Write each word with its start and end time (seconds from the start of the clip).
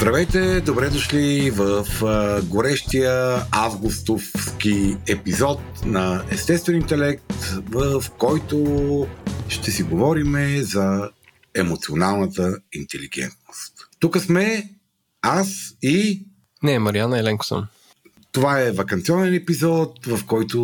Здравейте, 0.00 0.60
добре 0.60 0.90
дошли 0.90 1.50
в 1.50 1.86
а, 2.04 2.42
горещия 2.42 3.42
августовски 3.50 4.96
епизод 5.08 5.60
на 5.84 6.24
Естествен 6.30 6.76
интелект, 6.76 7.32
в 7.68 8.04
който 8.18 9.06
ще 9.48 9.70
си 9.70 9.82
говорим 9.82 10.62
за 10.62 11.10
емоционалната 11.54 12.58
интелигентност. 12.72 13.74
Тук 13.98 14.18
сме 14.18 14.70
аз 15.22 15.76
и... 15.82 16.26
Не, 16.62 16.78
Мариана 16.78 17.18
Еленко 17.18 17.46
съм. 17.46 17.66
Това 18.32 18.60
е 18.60 18.72
вакансионен 18.72 19.34
епизод, 19.34 20.06
в 20.06 20.26
който 20.26 20.60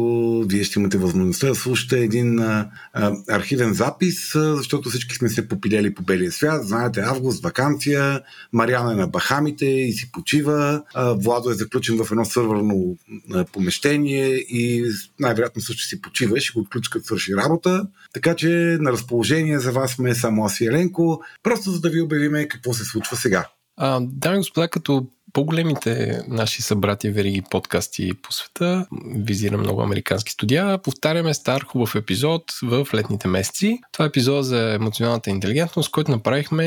вие 0.49 0.65
ще 0.65 0.81
имате 0.81 0.99
възможността 0.99 1.49
да 1.49 1.55
слушате 1.55 1.99
един 1.99 2.39
а, 2.39 2.71
а, 2.93 3.17
архивен 3.29 3.75
запис, 3.75 4.35
а, 4.35 4.57
защото 4.57 4.89
всички 4.89 5.15
сме 5.15 5.29
се 5.29 5.49
попилели 5.49 5.95
по 5.95 6.03
белия 6.03 6.33
свят. 6.33 6.67
Знаете, 6.67 7.01
август, 7.01 7.43
вакансия, 7.43 8.23
Мариана 8.53 8.93
е 8.93 8.97
на 8.97 9.07
Бахамите 9.07 9.67
и 9.67 9.93
си 9.93 10.13
почива. 10.13 10.83
А, 10.95 11.13
Владо 11.13 11.51
е 11.51 11.55
заключен 11.55 12.05
в 12.05 12.11
едно 12.11 12.25
сървърно 12.25 12.97
а, 13.35 13.45
помещение 13.45 14.27
и 14.35 14.93
най-вероятно 15.21 15.63
също 15.63 15.83
си 15.83 16.01
почива. 16.01 16.41
Ще 16.41 16.53
го 16.53 16.61
отключи 16.61 16.91
като 16.91 17.07
свърши 17.07 17.37
работа. 17.37 17.87
Така 18.15 18.35
че 18.35 18.49
на 18.81 18.93
разположение 18.93 19.59
за 19.59 19.73
вас 19.73 19.93
сме 19.93 20.15
само 20.15 20.45
аз 20.45 20.61
и 20.61 20.67
Еленко, 20.67 21.21
просто 21.43 21.71
за 21.71 21.81
да 21.81 21.91
ви 21.91 22.01
обявиме 22.01 22.49
какво 22.49 22.75
се 22.75 22.85
случва 22.85 23.17
сега. 23.17 23.49
А, 23.77 24.01
дами 24.03 24.39
господа, 24.39 24.69
като 24.69 25.07
по-големите 25.37 26.23
наши 26.29 26.63
събратия 26.63 27.13
вериги 27.13 27.43
подкасти 27.51 28.13
по 28.23 28.33
света, 28.33 28.87
визирам 29.17 29.61
много 29.61 29.83
американски 29.83 30.33
студия, 30.33 30.79
повтаряме 30.79 31.35
стар 31.35 31.63
хубав 31.63 31.95
епизод 31.95 32.43
в 32.63 32.89
летните 32.95 33.29
месеци. 33.29 33.79
Това 33.93 34.05
е 34.05 34.09
епизод 34.09 34.45
за 34.45 34.75
емоционалната 34.75 35.31
интелигентност, 35.31 35.91
който 35.91 36.11
направихме 36.11 36.65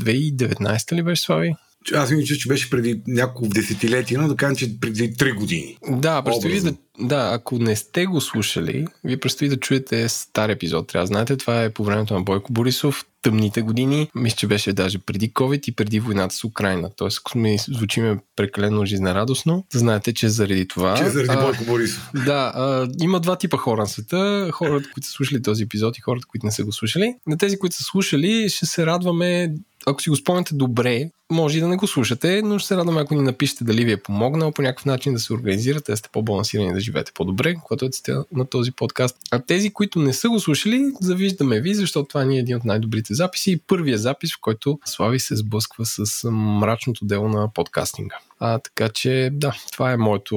2019 0.00 0.92
ли 0.92 1.02
беше, 1.02 1.22
Слави? 1.22 1.54
Аз 1.94 2.10
мисля, 2.10 2.36
че 2.36 2.48
беше 2.48 2.70
преди 2.70 3.02
няколко 3.06 3.48
десетилетия, 3.48 4.20
но 4.20 4.28
да 4.28 4.36
кажем, 4.36 4.56
че 4.56 4.80
преди 4.80 5.12
3 5.12 5.34
години. 5.34 5.76
Да, 5.88 6.22
предстои 6.22 6.60
да, 6.60 6.74
да, 7.00 7.30
ако 7.32 7.58
не 7.58 7.76
сте 7.76 8.06
го 8.06 8.20
слушали, 8.20 8.86
ви 9.04 9.20
предстои 9.20 9.48
да 9.48 9.56
чуете 9.56 10.08
стар 10.08 10.48
епизод. 10.48 10.88
Трябва 10.88 11.02
да 11.02 11.06
знаете, 11.06 11.36
това 11.36 11.62
е 11.62 11.70
по 11.70 11.84
времето 11.84 12.14
на 12.14 12.20
Бойко 12.20 12.52
Борисов, 12.52 13.04
тъмните 13.22 13.62
години. 13.62 14.10
Мисля, 14.14 14.36
че 14.36 14.46
беше 14.46 14.72
даже 14.72 14.98
преди 14.98 15.32
COVID 15.32 15.68
и 15.68 15.72
преди 15.72 16.00
войната 16.00 16.34
с 16.34 16.44
Украина. 16.44 16.90
Тоест, 16.96 17.18
ако 17.18 17.38
ми 17.38 17.58
звучиме 17.68 18.18
прекалено 18.36 18.86
жизнерадостно, 18.86 19.66
знаете, 19.72 20.14
че 20.14 20.28
заради 20.28 20.68
това... 20.68 20.94
Че 20.96 21.10
заради 21.10 21.36
Бойко 21.36 21.64
Борисов. 21.64 22.10
Да, 22.24 22.52
а, 22.54 22.88
има 23.00 23.20
два 23.20 23.36
типа 23.36 23.56
хора 23.56 23.80
на 23.80 23.86
света. 23.86 24.50
Хората, 24.52 24.88
които 24.94 25.06
са 25.06 25.12
слушали 25.12 25.42
този 25.42 25.62
епизод 25.62 25.98
и 25.98 26.00
хората, 26.00 26.26
които 26.26 26.46
не 26.46 26.52
са 26.52 26.64
го 26.64 26.72
слушали. 26.72 27.14
На 27.26 27.38
тези, 27.38 27.58
които 27.58 27.76
са 27.76 27.82
слушали, 27.82 28.48
ще 28.48 28.66
се 28.66 28.86
радваме 28.86 29.54
ако 29.86 30.02
си 30.02 30.10
го 30.10 30.16
спомняте 30.16 30.54
добре, 30.54 31.10
може 31.30 31.58
и 31.58 31.60
да 31.60 31.68
не 31.68 31.76
го 31.76 31.86
слушате, 31.86 32.42
но 32.44 32.58
ще 32.58 32.68
се 32.68 32.76
радваме, 32.76 33.00
ако 33.00 33.14
ни 33.14 33.22
напишете 33.22 33.64
дали 33.64 33.84
ви 33.84 33.92
е 33.92 33.96
помогнал 33.96 34.52
по 34.52 34.62
някакъв 34.62 34.84
начин 34.84 35.12
да 35.12 35.20
се 35.20 35.32
организирате, 35.32 35.92
да 35.92 35.96
сте 35.96 36.08
по-балансирани, 36.12 36.72
да 36.72 36.80
живеете 36.80 37.12
по-добре, 37.14 37.54
когато 37.54 37.84
е 37.84 37.88
на 38.32 38.46
този 38.46 38.72
подкаст. 38.72 39.16
А 39.30 39.38
тези, 39.38 39.70
които 39.70 39.98
не 39.98 40.12
са 40.12 40.28
го 40.28 40.40
слушали, 40.40 40.92
завиждаме 41.00 41.60
ви, 41.60 41.74
защото 41.74 42.08
това 42.08 42.24
ни 42.24 42.36
е 42.36 42.40
един 42.40 42.56
от 42.56 42.64
най-добрите 42.64 43.14
записи 43.14 43.52
и 43.52 43.56
първия 43.56 43.98
запис, 43.98 44.34
в 44.34 44.40
който 44.40 44.78
Слави 44.84 45.20
се 45.20 45.36
сблъсква 45.36 45.86
с 45.86 46.30
мрачното 46.30 47.04
дело 47.04 47.28
на 47.28 47.52
подкастинга. 47.52 48.16
А, 48.42 48.58
така 48.58 48.88
че, 48.88 49.30
да, 49.32 49.54
това 49.72 49.92
е 49.92 49.96
моето, 49.96 50.36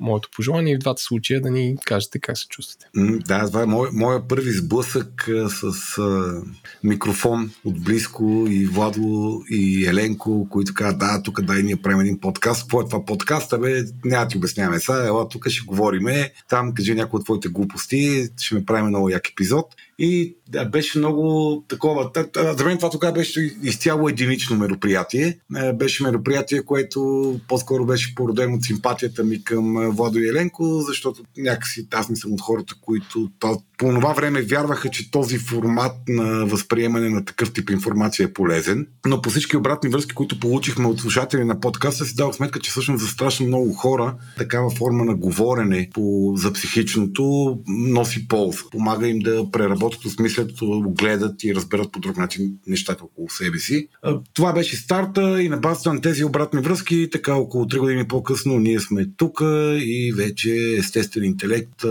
моето 0.00 0.28
пожелание 0.36 0.72
и 0.72 0.76
в 0.76 0.78
двата 0.78 1.02
случая 1.02 1.40
да 1.40 1.50
ни 1.50 1.76
кажете 1.84 2.18
как 2.18 2.38
се 2.38 2.48
чувствате. 2.48 2.86
Да, 3.26 3.46
това 3.46 3.62
е 3.62 3.66
мой, 3.66 3.88
моя 3.92 4.28
първи 4.28 4.52
сблъсък 4.52 5.28
с 5.48 5.98
а, 5.98 6.42
микрофон 6.84 7.50
от 7.64 7.80
близко 7.80 8.46
и 8.48 8.66
Владо 8.66 9.42
и 9.50 9.86
Еленко, 9.86 10.17
които 10.18 10.74
казват, 10.74 10.98
да, 10.98 11.22
тук 11.22 11.40
дай 11.40 11.62
ние 11.62 11.76
правим 11.76 12.00
един 12.00 12.20
подкаст. 12.20 12.62
Какво 12.62 12.80
е 12.80 12.84
това 12.84 13.04
подкаст? 13.04 13.60
Бе, 13.60 13.84
няма 14.04 14.28
ти 14.28 14.36
обясняваме 14.36 14.80
сега, 14.80 15.06
ела 15.06 15.28
тук 15.28 15.48
ще 15.48 15.66
говориме, 15.66 16.32
там 16.48 16.74
кажи 16.74 16.94
някои 16.94 17.18
от 17.18 17.24
твоите 17.24 17.48
глупости, 17.48 18.28
ще 18.40 18.54
направим 18.54 18.86
много 18.86 19.08
як 19.08 19.28
епизод. 19.28 19.74
И 19.98 20.36
да, 20.48 20.64
беше 20.64 20.98
много 20.98 21.64
такова. 21.68 22.10
За 22.58 22.64
мен 22.64 22.76
това 22.76 22.90
тогава 22.90 23.12
беше 23.12 23.56
изцяло 23.62 24.08
единично 24.08 24.56
мероприятие. 24.56 25.38
Е, 25.56 25.72
беше 25.72 26.02
мероприятие, 26.02 26.62
което 26.62 27.40
по-скоро 27.48 27.86
беше 27.86 28.14
породено 28.14 28.54
от 28.54 28.64
симпатията 28.64 29.24
ми 29.24 29.44
към 29.44 29.90
Владо 29.90 30.18
и 30.18 30.28
Еленко, 30.28 30.80
защото 30.80 31.22
някакси 31.38 31.86
аз 31.94 32.08
не 32.08 32.16
съм 32.16 32.32
от 32.32 32.40
хората, 32.40 32.74
които 32.80 33.30
по 33.78 33.88
това 33.88 34.12
време 34.12 34.42
вярваха, 34.42 34.90
че 34.90 35.10
този 35.10 35.38
формат 35.38 35.92
на 36.08 36.46
възприемане 36.46 37.10
на 37.10 37.24
такъв 37.24 37.52
тип 37.52 37.70
информация 37.70 38.24
е 38.24 38.32
полезен. 38.32 38.86
Но 39.06 39.22
по 39.22 39.30
всички 39.30 39.56
обратни 39.56 39.90
връзки, 39.90 40.14
които 40.14 40.40
получихме 40.40 40.86
от 40.86 41.00
слушатели 41.00 41.44
на 41.44 41.60
подкаста, 41.60 42.04
си 42.04 42.14
дадох 42.14 42.34
сметка, 42.34 42.60
че 42.60 42.70
всъщност 42.70 43.04
за 43.04 43.10
страшно 43.10 43.46
много 43.46 43.72
хора 43.72 44.14
такава 44.38 44.70
форма 44.70 45.04
на 45.04 45.14
говорене 45.14 45.90
по, 45.94 46.32
за 46.36 46.52
психичното 46.52 47.58
носи 47.68 48.28
полза. 48.28 48.58
Помага 48.70 49.08
им 49.08 49.18
да 49.18 49.50
преработят, 49.50 49.87
осмислят, 49.94 50.50
гледат 50.98 51.44
и 51.44 51.54
разберат 51.54 51.92
по 51.92 52.00
друг 52.00 52.16
начин 52.16 52.52
нещата 52.66 53.04
около 53.04 53.28
себе 53.30 53.58
си. 53.58 53.88
Това 54.34 54.52
беше 54.52 54.76
старта 54.76 55.42
и 55.42 55.48
на 55.48 55.56
базата 55.56 55.94
на 55.94 56.00
тези 56.00 56.24
обратни 56.24 56.60
връзки, 56.60 57.08
така 57.12 57.34
около 57.34 57.64
3 57.64 57.78
години 57.78 58.08
по-късно 58.08 58.58
ние 58.58 58.80
сме 58.80 59.06
тук 59.16 59.40
и 59.80 60.12
вече 60.16 60.76
естествен 60.78 61.24
интелект 61.24 61.84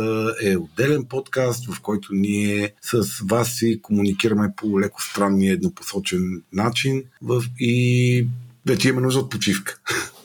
е 0.44 0.58
отделен 0.58 1.06
подкаст, 1.06 1.74
в 1.74 1.82
който 1.82 2.10
ние 2.12 2.74
с 2.82 3.04
вас 3.30 3.56
си 3.56 3.80
комуникираме 3.82 4.54
по 4.58 4.80
леко 4.80 5.02
странния 5.02 5.54
еднопосочен 5.54 6.42
начин 6.54 7.04
и 7.60 8.28
вече 8.66 8.90
имаме 8.90 9.06
нужда 9.06 9.20
от 9.20 9.30
почивка. 9.30 9.80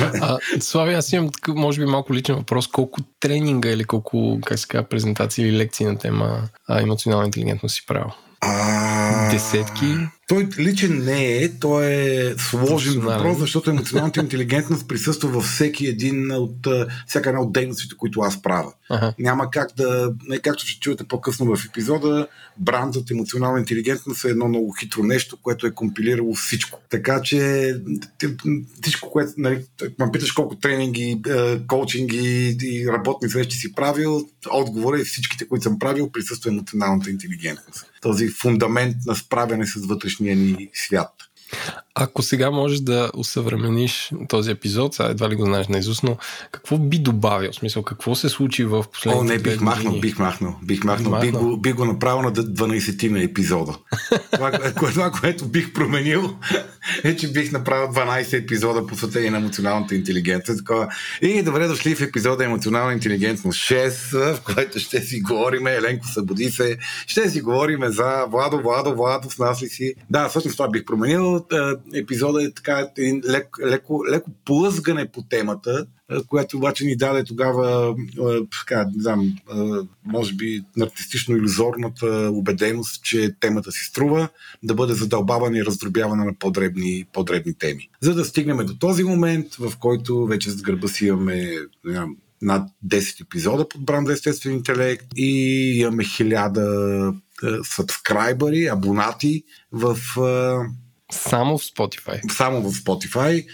А, 0.00 0.38
Слави, 0.60 0.94
аз 0.94 1.12
имам, 1.12 1.30
може 1.48 1.80
би, 1.80 1.86
малко 1.86 2.14
личен 2.14 2.36
въпрос. 2.36 2.68
Колко 2.68 3.00
тренинга 3.20 3.70
или 3.70 3.84
колко, 3.84 4.38
как 4.46 4.58
се 4.58 4.68
казва, 4.68 4.88
презентации 4.88 5.48
или 5.48 5.58
лекции 5.58 5.86
на 5.86 5.98
тема 5.98 6.42
а, 6.68 6.80
емоционална 6.80 7.26
интелигентност 7.26 7.74
си 7.74 7.86
правил? 7.86 8.10
А... 8.40 9.30
Десетки? 9.30 9.94
Той 10.28 10.48
личен 10.58 11.04
не 11.04 11.36
е, 11.36 11.58
той 11.58 11.86
е 11.86 12.34
сложен 12.38 13.00
въпрос, 13.00 13.38
защото 13.38 13.70
емоционалната 13.70 14.20
интелигентност 14.20 14.88
присъства 14.88 15.28
във 15.28 15.44
всеки 15.44 15.86
един 15.86 16.32
от, 16.32 16.66
всяка 17.06 17.28
една 17.28 17.42
от 17.42 17.52
дейностите, 17.52 17.94
които 17.96 18.20
аз 18.20 18.42
правя. 18.42 18.72
Ага. 18.90 19.14
Няма 19.18 19.50
как 19.50 19.68
да, 19.76 20.14
не 20.28 20.38
както 20.38 20.66
ще 20.66 20.80
чуете 20.80 21.04
по-късно 21.04 21.56
в 21.56 21.64
епизода, 21.66 22.26
брандът 22.58 23.10
емоционална 23.10 23.58
интелигентност 23.58 24.24
е 24.24 24.28
едно 24.28 24.48
много 24.48 24.72
хитро 24.80 25.02
нещо, 25.02 25.38
което 25.42 25.66
е 25.66 25.74
компилирало 25.74 26.34
всичко. 26.34 26.80
Така 26.90 27.22
че 27.22 27.72
всичко, 28.82 29.10
което, 29.10 29.32
нали, 29.36 29.64
ме 29.98 30.12
питаш 30.12 30.32
колко 30.32 30.56
тренинги, 30.56 31.22
коучинги 31.66 32.56
и 32.62 32.88
работни 32.88 33.30
срещи 33.30 33.56
си 33.56 33.72
правил, 33.72 34.28
отговор 34.50 34.94
е 34.94 35.04
всичките, 35.04 35.48
които 35.48 35.62
съм 35.62 35.78
правил, 35.78 36.12
присъства 36.12 36.50
емоционалната 36.50 37.10
интелигентност. 37.10 37.84
Този 38.00 38.28
фундамент 38.28 38.96
на 39.06 39.14
справяне 39.14 39.66
с 39.66 39.86
вътрешния 39.86 40.17
ни 40.20 40.70
свят. 40.72 41.12
Ако 42.00 42.22
сега 42.22 42.50
можеш 42.50 42.80
да 42.80 43.10
усъвремениш 43.14 44.12
този 44.28 44.50
епизод, 44.50 44.94
сега 44.94 45.08
едва 45.08 45.28
ли 45.28 45.34
го 45.34 45.44
знаеш 45.44 45.68
наизуст, 45.68 46.02
но 46.02 46.16
какво 46.52 46.78
би 46.78 46.98
добавил? 46.98 47.52
В 47.52 47.54
смисъл, 47.54 47.82
какво 47.82 48.14
се 48.14 48.28
случи 48.28 48.64
в 48.64 48.84
последните 48.92 49.24
О, 49.24 49.36
не, 49.36 49.38
бих 49.38 49.60
махнал, 49.60 50.00
бих 50.00 50.18
махнал, 50.18 50.56
бих 50.62 50.84
махнал. 50.84 51.20
Бих, 51.20 51.32
го, 51.32 51.56
бих 51.56 51.74
го 51.74 51.84
направил 51.84 52.22
на 52.22 52.32
12 52.32 53.10
на 53.10 53.22
епизода. 53.22 53.78
това, 54.32 54.72
това, 54.74 55.10
което 55.10 55.44
бих 55.44 55.72
променил 55.72 56.36
е, 57.04 57.16
че 57.16 57.32
бих 57.32 57.52
направил 57.52 57.88
12 57.88 58.42
епизода 58.42 58.86
посветени 58.86 59.30
на 59.30 59.36
емоционалната. 59.36 59.94
Такова. 60.44 60.88
И 61.22 61.42
добре 61.42 61.68
дошли 61.68 61.94
в 61.94 62.00
епизода 62.00 62.44
Емоционална 62.44 62.92
интелигентност 62.92 63.58
6, 63.58 64.34
в 64.34 64.40
който 64.54 64.78
ще 64.78 65.00
си 65.00 65.20
говорим, 65.20 65.66
Еленко 65.66 66.06
събуди 66.06 66.50
се, 66.50 66.78
ще 67.06 67.30
си 67.30 67.40
говорим 67.40 67.80
за 67.84 68.24
Владо, 68.30 68.60
Владо, 68.60 68.94
Владо, 68.94 69.30
с 69.30 69.38
нас 69.38 69.62
ли 69.62 69.68
си. 69.68 69.94
Да, 70.10 70.28
всъщност 70.28 70.56
това 70.56 70.70
бих 70.70 70.84
променил 70.84 71.44
епизода 71.94 72.44
е 72.44 72.50
така 72.50 72.86
един 72.96 73.22
лек, 73.28 73.46
леко, 73.66 74.04
леко 74.10 74.30
плъзгане 74.44 75.08
по 75.12 75.22
темата, 75.22 75.86
която 76.28 76.56
обаче 76.56 76.84
ни 76.84 76.96
даде 76.96 77.24
тогава, 77.24 77.94
така, 78.60 78.84
не 78.94 79.02
знам, 79.02 79.36
може 80.04 80.34
би 80.34 80.62
артистично-иллюзорната 80.80 82.30
убеденост, 82.32 83.04
че 83.04 83.34
темата 83.40 83.72
си 83.72 83.84
струва 83.84 84.28
да 84.62 84.74
бъде 84.74 84.94
задълбавана 84.94 85.58
и 85.58 85.64
раздробявана 85.64 86.24
на 86.24 86.34
по-дребни, 86.38 87.04
по-дребни 87.12 87.54
теми. 87.54 87.88
За 88.00 88.14
да 88.14 88.24
стигнем 88.24 88.66
до 88.66 88.74
този 88.74 89.04
момент, 89.04 89.54
в 89.54 89.72
който 89.78 90.26
вече 90.26 90.50
с 90.50 90.62
гърба 90.62 90.88
си 90.88 91.06
имаме 91.06 91.52
над 92.42 92.68
10 92.86 93.22
епизода 93.22 93.68
под 93.68 93.84
бранда 93.84 94.12
Естествен 94.12 94.52
интелект 94.52 95.06
и 95.16 95.30
имаме 95.80 96.04
хиляда 96.04 97.14
сабскрайбъри, 97.62 98.66
абонати 98.66 99.42
в 99.72 99.98
Само 101.12 101.58
в 101.58 101.62
Spotify. 101.62 102.32
Само 102.32 102.70
в 102.70 102.74
Spotify. 102.74 103.46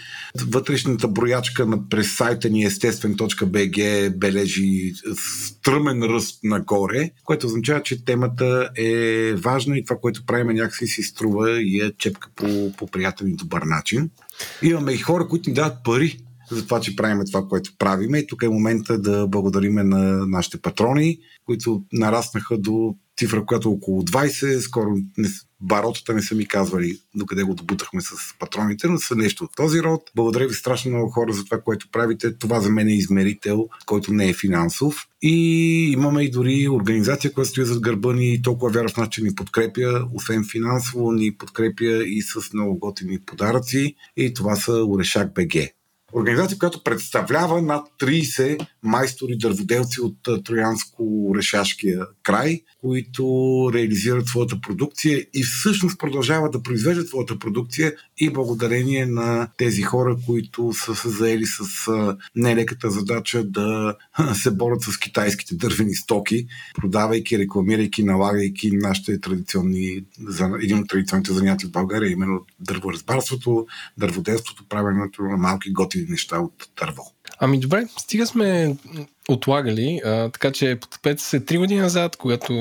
Вътрешната 0.47 1.07
броячка 1.07 1.65
на, 1.65 1.89
през 1.89 2.15
сайта 2.15 2.49
ни 2.49 2.63
естествен.bg 2.63 4.09
бележи 4.17 4.93
стръмен 5.17 6.03
ръст 6.03 6.39
нагоре, 6.43 7.11
което 7.23 7.47
означава, 7.47 7.83
че 7.83 8.05
темата 8.05 8.69
е 8.77 9.33
важна 9.33 9.77
и 9.77 9.83
това, 9.83 9.99
което 10.01 10.25
правим 10.25 10.47
някакси 10.47 10.87
си 10.87 11.03
струва 11.03 11.61
и 11.61 11.81
е 11.81 11.91
чепка 11.97 12.29
по, 12.35 12.71
по 12.77 12.87
приятел 12.87 13.25
и 13.25 13.35
добър 13.35 13.61
начин. 13.61 14.09
Имаме 14.61 14.91
и 14.91 14.97
хора, 14.97 15.27
които 15.27 15.49
ни 15.49 15.53
дават 15.53 15.83
пари 15.83 16.24
за 16.51 16.65
това, 16.65 16.79
че 16.79 16.95
правиме 16.95 17.25
това, 17.25 17.47
което 17.47 17.71
правиме. 17.77 18.19
И 18.19 18.27
тук 18.27 18.43
е 18.43 18.49
момента 18.49 18.99
да 19.01 19.27
благодариме 19.27 19.83
на 19.83 20.27
нашите 20.27 20.61
патрони, 20.61 21.17
които 21.45 21.83
нараснаха 21.93 22.57
до 22.57 22.95
цифра, 23.17 23.45
която 23.45 23.69
е 23.69 23.71
около 23.71 24.01
20. 24.01 24.59
Скоро 24.59 24.89
не, 25.17 25.29
баротата 25.61 26.13
не 26.13 26.21
са 26.21 26.35
ми 26.35 26.47
казвали 26.47 26.97
докъде 27.15 27.43
го 27.43 27.53
добутахме 27.53 28.01
с 28.01 28.11
патроните, 28.39 28.87
но 28.87 28.97
са 28.97 29.15
нещо 29.15 29.43
от 29.43 29.55
този 29.55 29.81
род. 29.81 30.01
Благодаря 30.15 30.47
ви 30.47 30.53
страшно 30.53 30.91
много 30.91 31.09
хора 31.09 31.33
за 31.33 31.45
това, 31.45 31.61
което 31.61 31.87
правите. 31.91 32.37
Това 32.37 32.59
за 32.59 32.69
мен 32.69 32.87
е 32.87 32.93
измерител, 32.93 33.67
който 33.85 34.13
не 34.13 34.29
е 34.29 34.33
финансов. 34.33 35.07
И 35.21 35.91
имаме 35.91 36.23
и 36.23 36.31
дори 36.31 36.69
организация, 36.69 37.33
която 37.33 37.49
стои 37.49 37.65
зад 37.65 37.79
гърба 37.79 38.13
ни 38.13 38.33
и 38.33 38.41
толкова 38.41 38.71
вяра 38.71 38.89
в 38.89 38.97
нас, 38.97 39.09
че 39.09 39.23
ни 39.23 39.35
подкрепя, 39.35 40.07
освен 40.13 40.45
финансово, 40.51 41.11
ни 41.11 41.37
подкрепя 41.37 42.03
и 42.05 42.21
с 42.21 42.53
много 42.53 42.79
готини 42.79 43.19
подаръци. 43.25 43.95
И 44.17 44.33
това 44.33 44.55
са 44.55 44.71
Орешак 44.71 45.33
БГ 45.33 45.74
организация, 46.15 46.57
която 46.57 46.83
представлява 46.83 47.61
над 47.61 47.87
30 48.01 48.67
майстори 48.83 49.37
дърводелци 49.37 50.01
от 50.01 50.17
Троянско-Решашкия 50.23 52.07
край, 52.23 52.61
които 52.81 53.23
реализират 53.73 54.27
своята 54.27 54.61
продукция 54.61 55.25
и 55.33 55.43
всъщност 55.43 55.99
продължават 55.99 56.51
да 56.51 56.63
произвеждат 56.63 57.07
своята 57.07 57.39
продукция 57.39 57.93
и 58.17 58.29
благодарение 58.29 59.05
на 59.05 59.47
тези 59.57 59.81
хора, 59.81 60.17
които 60.25 60.73
са 60.73 60.95
се 60.95 61.09
заели 61.09 61.45
с 61.45 61.89
нелеката 62.35 62.91
задача 62.91 63.43
да 63.43 63.95
се 64.33 64.51
борят 64.51 64.81
с 64.81 64.97
китайските 64.97 65.55
дървени 65.55 65.95
стоки, 65.95 66.47
продавайки, 66.75 67.39
рекламирайки, 67.39 68.03
налагайки 68.03 68.71
нашите 68.71 69.21
традиционни, 69.21 70.05
един 70.61 70.79
от 70.79 70.89
традиционните 70.89 71.33
занятия 71.33 71.69
в 71.69 71.71
България, 71.71 72.11
именно 72.11 72.45
дърворазбарството, 72.59 73.67
дърводелството, 73.97 74.65
правенето 74.69 75.23
на 75.23 75.37
малки 75.37 75.73
готини 75.73 76.04
неща 76.09 76.39
от 76.39 76.69
дърво. 76.79 77.11
Ами 77.39 77.59
добре, 77.59 77.87
стига 77.99 78.27
сме 78.27 78.75
отлагали, 79.29 80.01
а, 80.05 80.29
така 80.29 80.51
че 80.51 80.77
потъпете 80.81 81.23
се 81.23 81.39
три 81.39 81.57
години 81.57 81.79
назад, 81.79 82.15
когато 82.15 82.53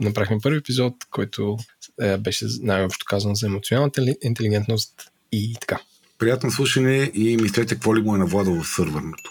направихме 0.00 0.38
първи 0.42 0.58
епизод, 0.58 0.94
който 1.10 1.58
е, 2.00 2.16
беше 2.16 2.46
най-общо 2.62 3.06
казано 3.08 3.34
за 3.34 3.46
емоционалната 3.46 4.14
интелигентност 4.22 5.10
и 5.32 5.56
така. 5.60 5.78
Приятно 6.18 6.50
слушане 6.50 7.10
и 7.14 7.36
мислете 7.36 7.74
какво 7.74 7.96
ли 7.96 8.02
му 8.02 8.14
е 8.14 8.18
навладало 8.18 8.62
в 8.62 8.68
сървърното. 8.68 9.30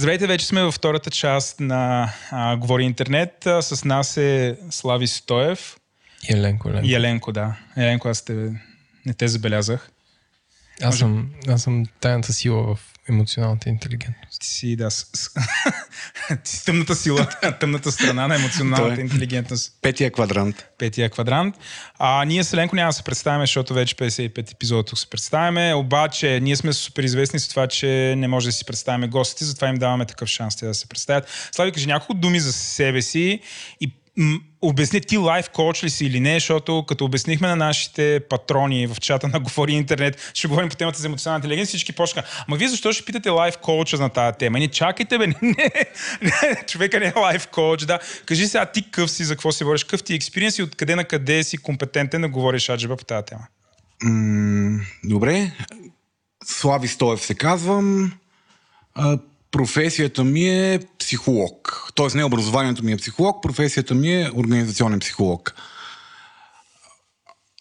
Здравейте, 0.00 0.26
вече 0.26 0.46
сме 0.46 0.62
във 0.62 0.74
втората 0.74 1.10
част 1.10 1.60
на 1.60 2.12
а, 2.30 2.56
Говори 2.56 2.84
интернет. 2.84 3.46
А, 3.46 3.62
с 3.62 3.84
нас 3.84 4.16
е 4.16 4.56
Слави 4.70 5.06
Стоев. 5.06 5.76
И 6.28 6.32
Еленко, 6.32 6.68
Еленко. 6.68 6.86
И 6.86 6.94
Еленко, 6.94 7.32
да. 7.32 7.56
Еленко, 7.76 8.08
аз 8.08 8.24
те, 8.24 8.32
не 9.06 9.14
те 9.14 9.28
забелязах. 9.28 9.90
Аз 10.82 10.98
съм, 10.98 11.30
аз 11.48 11.62
съм 11.62 11.86
тайната 12.00 12.32
сила 12.32 12.74
в 12.74 12.78
емоционалната 13.10 13.68
интелигентност. 13.68 14.40
Ти 14.40 14.46
си, 14.46 14.76
да. 14.76 14.90
С, 14.90 15.06
с, 15.14 15.30
ти 16.44 16.50
си 16.50 16.64
тъмната 16.64 16.94
сила, 16.94 17.28
тъмната 17.60 17.92
страна 17.92 18.28
на 18.28 18.34
емоционалната 18.34 19.00
интелигентност. 19.00 19.72
Петия 19.82 20.10
квадрант. 20.10 20.66
Петия 20.78 21.10
квадрант. 21.10 21.56
А, 21.98 22.24
ние 22.24 22.44
с 22.44 22.52
Еленко 22.52 22.76
няма 22.76 22.88
да 22.88 22.92
се 22.92 23.02
представяме, 23.02 23.42
защото 23.42 23.74
вече 23.74 23.94
55 23.94 24.52
епизода 24.52 24.82
тук 24.82 24.98
се 24.98 25.10
представяме. 25.10 25.74
Обаче 25.74 26.40
ние 26.42 26.56
сме 26.56 26.72
супер 26.72 27.02
известни 27.02 27.40
с 27.40 27.48
това, 27.48 27.66
че 27.66 28.14
не 28.18 28.28
може 28.28 28.48
да 28.48 28.52
си 28.52 28.64
представяме 28.64 29.08
гостите, 29.08 29.44
затова 29.44 29.68
им 29.68 29.76
даваме 29.76 30.06
такъв 30.06 30.28
шанс 30.28 30.56
те 30.56 30.66
да 30.66 30.74
се 30.74 30.88
представят. 30.88 31.48
Слави, 31.52 31.72
кажи 31.72 31.86
няколко 31.86 32.14
думи 32.14 32.40
за 32.40 32.52
себе 32.52 33.02
си 33.02 33.40
и 33.80 33.99
обясни 34.62 35.00
ти 35.00 35.16
лайф 35.16 35.50
коуч 35.50 35.84
ли 35.84 35.90
си 35.90 36.06
или 36.06 36.20
не, 36.20 36.34
защото 36.34 36.84
като 36.88 37.04
обяснихме 37.04 37.48
на 37.48 37.56
нашите 37.56 38.20
патрони 38.28 38.86
в 38.86 38.96
чата 39.00 39.28
на 39.28 39.40
Говори 39.40 39.72
Интернет, 39.72 40.30
ще 40.34 40.48
говорим 40.48 40.68
по 40.68 40.76
темата 40.76 40.98
за 40.98 41.06
емоционална 41.06 41.38
интелигенция, 41.38 41.68
всички 41.68 41.92
почнаха. 41.92 42.28
Ама 42.48 42.56
вие 42.56 42.68
защо 42.68 42.92
ще 42.92 43.04
питате 43.04 43.28
лайф 43.30 43.58
коуча 43.58 43.96
на 43.96 44.08
тази 44.08 44.38
тема? 44.38 44.58
Не 44.58 44.68
чакайте, 44.68 45.18
бе, 45.18 45.26
не, 45.26 45.34
не, 46.22 46.62
човека 46.66 47.00
не 47.00 47.06
е 47.06 47.18
лайф 47.18 47.46
коуч, 47.46 47.84
да. 47.84 47.98
Кажи 48.26 48.46
сега 48.46 48.66
ти 48.66 48.90
къв 48.90 49.10
си, 49.10 49.24
за 49.24 49.34
какво 49.34 49.52
се 49.52 49.64
бориш, 49.64 49.84
къв 49.84 50.02
ти 50.02 50.14
експириенс 50.14 50.58
и 50.58 50.62
откъде 50.62 50.96
на 50.96 51.04
къде 51.04 51.44
си 51.44 51.58
компетентен 51.58 52.20
да 52.20 52.28
говориш 52.28 52.68
аджеба 52.68 52.96
по 52.96 53.04
тази 53.04 53.26
тема? 53.26 53.46
М- 54.02 54.80
добре. 55.04 55.52
Слави 56.44 56.88
Стоев 56.88 57.20
се 57.20 57.34
казвам. 57.34 58.12
Професията 59.50 60.24
ми 60.24 60.48
е 60.48 60.80
психолог. 60.98 61.86
Тоест 61.94 62.16
не 62.16 62.24
образованието 62.24 62.84
ми 62.84 62.92
е 62.92 62.96
психолог, 62.96 63.42
професията 63.42 63.94
ми 63.94 64.14
е 64.14 64.30
организационен 64.34 64.98
психолог. 64.98 65.54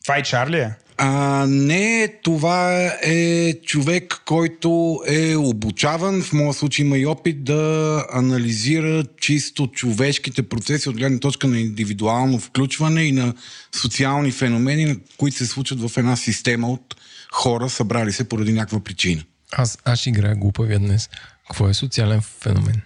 Това 0.04 0.20
и 0.20 0.24
Чарли 0.24 0.60
е? 0.60 0.76
А, 1.02 1.46
не, 1.48 2.08
това 2.24 2.86
е 3.04 3.54
човек, 3.54 4.22
който 4.26 5.00
е 5.08 5.36
обучаван, 5.36 6.22
в 6.22 6.34
моя 6.34 6.54
случай 6.54 6.86
има 6.86 6.98
и 6.98 7.06
опит 7.06 7.44
да 7.44 8.06
анализира 8.14 9.04
чисто 9.22 9.68
човешките 9.68 10.44
процеси 10.44 10.90
от 10.90 10.98
гледна 10.98 11.20
точка 11.20 11.48
на 11.48 11.60
индивидуално 11.60 12.40
включване 12.40 13.04
и 13.04 13.12
на 13.12 13.34
социални 13.76 14.32
феномени, 14.32 15.00
които 15.18 15.38
се 15.38 15.46
случват 15.46 15.82
в 15.82 15.98
една 15.98 16.16
система 16.16 16.72
от 16.72 16.96
хора, 17.32 17.70
събрали 17.70 18.12
се 18.12 18.30
поради 18.30 18.54
някаква 18.54 18.80
причина. 18.80 19.24
Аз, 19.52 19.78
аз 19.86 20.06
играя 20.06 20.36
глупавия 20.36 20.80
днес. 20.80 21.10
Какво 21.50 21.70
е 21.70 21.74
социален 21.74 22.22
феномен? 22.22 22.82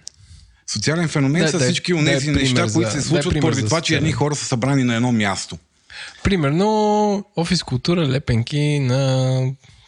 Социален 0.66 1.08
феномен 1.08 1.42
да, 1.42 1.48
са 1.48 1.58
да, 1.58 1.64
всички 1.64 1.94
от 1.94 2.04
тези 2.04 2.30
неща, 2.30 2.66
които 2.74 2.90
се 2.90 3.02
случват 3.02 3.40
поради 3.40 3.64
това, 3.64 3.80
че 3.80 3.96
едни 3.96 4.12
хора 4.12 4.34
са 4.34 4.44
събрани 4.44 4.84
на 4.84 4.94
едно 4.94 5.12
място. 5.12 5.58
Примерно 6.22 7.24
офис 7.36 7.62
култура, 7.62 8.08
лепенки 8.08 8.78
на 8.78 9.40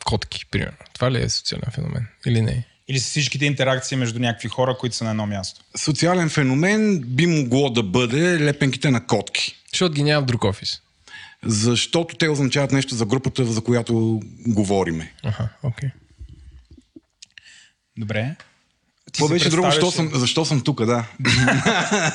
котки, 0.05 0.47
примерно. 0.51 0.77
Това 0.93 1.11
ли 1.11 1.23
е 1.23 1.29
социален 1.29 1.71
феномен 1.73 2.07
или 2.27 2.43
не? 2.43 2.65
Или 2.89 3.01
с 3.01 3.05
всичките 3.05 3.47
интеракции 3.47 3.97
между 3.97 4.19
някакви 4.19 4.49
хора, 4.49 4.77
които 4.81 4.97
са 4.97 5.05
на 5.05 5.11
едно 5.11 5.27
място? 5.27 5.61
Социален 5.77 6.29
феномен 6.29 7.01
би 7.07 7.27
могло 7.27 7.71
да 7.71 7.83
бъде 7.83 8.41
лепенките 8.41 8.91
на 8.91 9.07
котки. 9.07 9.57
Защото 9.73 9.95
ги 9.95 10.03
няма 10.03 10.23
в 10.23 10.27
друг 10.27 10.45
офис. 10.45 10.83
Защото 11.45 12.17
те 12.17 12.29
означават 12.29 12.73
нещо 12.73 12.95
за 12.95 13.07
групата, 13.07 13.45
за 13.45 13.61
която 13.61 14.21
говориме. 14.47 15.13
Аха, 15.25 15.49
окей. 15.63 15.89
Okay. 15.89 15.93
Добре. 17.99 18.37
Какво 19.07 19.29
беше 19.29 19.49
друго? 19.49 19.71
Защо 19.71 19.91
съм, 19.91 20.11
защо 20.15 20.45
съм 20.45 20.61
тук, 20.61 20.85
да. 20.85 21.05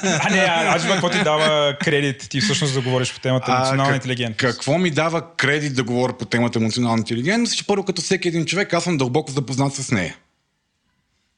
а 0.03 0.29
не, 0.29 0.39
аз 0.47 0.87
какво 0.87 1.09
ти 1.09 1.23
дава 1.23 1.77
кредит 1.77 2.27
ти 2.29 2.41
всъщност 2.41 2.73
да 2.73 2.81
говориш 2.81 3.13
по 3.13 3.19
темата 3.19 3.51
емоционална 3.51 3.95
интелигентност? 3.95 4.55
Какво 4.55 4.77
ми 4.77 4.91
дава 4.91 5.35
кредит 5.35 5.75
да 5.75 5.83
говоря 5.83 6.17
по 6.17 6.25
темата 6.25 6.59
емоционална 6.59 6.97
интелигентност? 6.97 7.57
Че 7.57 7.67
първо 7.67 7.83
като 7.83 8.01
всеки 8.01 8.27
един 8.27 8.45
човек, 8.45 8.73
аз 8.73 8.83
съм 8.83 8.97
дълбоко 8.97 9.31
запознат 9.31 9.73
с 9.73 9.91
нея. 9.91 10.17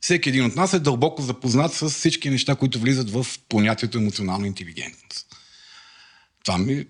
Всеки 0.02 0.30
един 0.30 0.46
от 0.46 0.56
нас 0.56 0.74
е 0.74 0.80
дълбоко 0.80 1.22
запознат 1.22 1.74
с 1.74 1.90
всички 1.90 2.30
неща, 2.30 2.56
които 2.56 2.80
влизат 2.80 3.10
в 3.10 3.26
понятието 3.50 3.98
емоционална 3.98 4.48
интелигентност. 4.48 5.26
Това 6.46 6.58
ми 6.58 6.86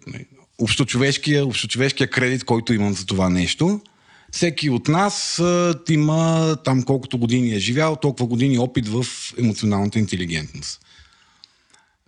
общочовешкия, 0.58 1.46
общочовешкия 1.46 2.10
кредит, 2.10 2.44
който 2.44 2.74
имам 2.74 2.94
за 2.94 3.06
това 3.06 3.30
нещо– 3.30 3.82
всеки 4.34 4.70
от 4.70 4.88
нас 4.88 5.40
а, 5.40 5.76
има 5.90 6.56
там 6.64 6.84
колкото 6.84 7.18
години 7.18 7.56
е 7.56 7.60
живял, 7.60 7.96
толкова 7.96 8.26
години 8.26 8.58
опит 8.58 8.88
в 8.88 9.06
емоционалната 9.40 10.00
интелигентност. 10.00 10.80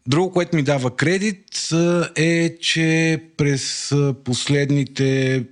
Друго, 0.08 0.32
което 0.32 0.56
ми 0.56 0.64
дава 0.64 0.96
кредит 0.96 1.70
е, 2.16 2.58
че 2.62 3.22
през 3.38 3.94
последните 4.24 5.44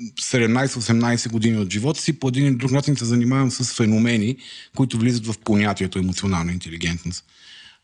17-18 0.00 1.30
години 1.30 1.58
от 1.58 1.72
живота 1.72 2.00
си 2.00 2.18
по 2.18 2.28
един 2.28 2.46
или 2.46 2.54
друг 2.54 2.70
начин 2.70 2.96
се 2.96 3.04
занимавам 3.04 3.50
с 3.50 3.74
феномени, 3.74 4.36
които 4.76 4.98
влизат 4.98 5.26
в 5.26 5.38
понятието 5.38 5.98
емоционална 5.98 6.52
интелигентност. 6.52 7.24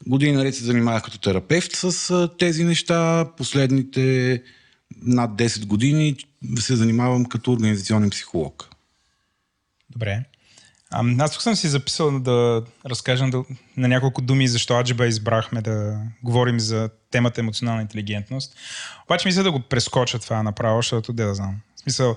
Години 0.06 0.32
наред 0.32 0.54
се 0.54 0.64
занимавах 0.64 1.02
като 1.02 1.18
терапевт 1.18 1.72
с 1.72 2.28
тези 2.38 2.64
неща. 2.64 3.28
Последните 3.36 4.42
над 5.02 5.30
10 5.30 5.66
години 5.66 6.16
се 6.59 6.76
занимавам 6.76 7.25
като 7.25 7.52
организационен 7.52 8.11
психолог. 8.11 8.71
Добре. 9.90 10.25
А, 10.90 11.04
аз 11.19 11.33
тук 11.33 11.42
съм 11.42 11.57
си 11.57 11.69
записал 11.69 12.21
да 12.21 12.62
разкажем 12.87 13.30
да, 13.30 13.45
на 13.76 13.88
няколко 13.88 14.23
думи 14.23 14.49
защо 14.49 14.78
Аджиба 14.78 15.07
избрахме 15.07 15.62
да 15.62 16.00
говорим 16.23 16.61
за 16.61 16.90
темата 17.11 17.40
емоционална 17.40 17.83
интелигентност. 17.83 18.57
Обаче 19.04 19.28
мисля 19.28 19.42
да 19.42 19.52
го 19.52 19.61
прескоча 19.61 20.19
това 20.19 20.42
направо, 20.42 20.78
защото 20.78 21.12
да 21.12 21.35
знам. 21.35 21.57
В 21.76 21.80
смисъл, 21.80 22.16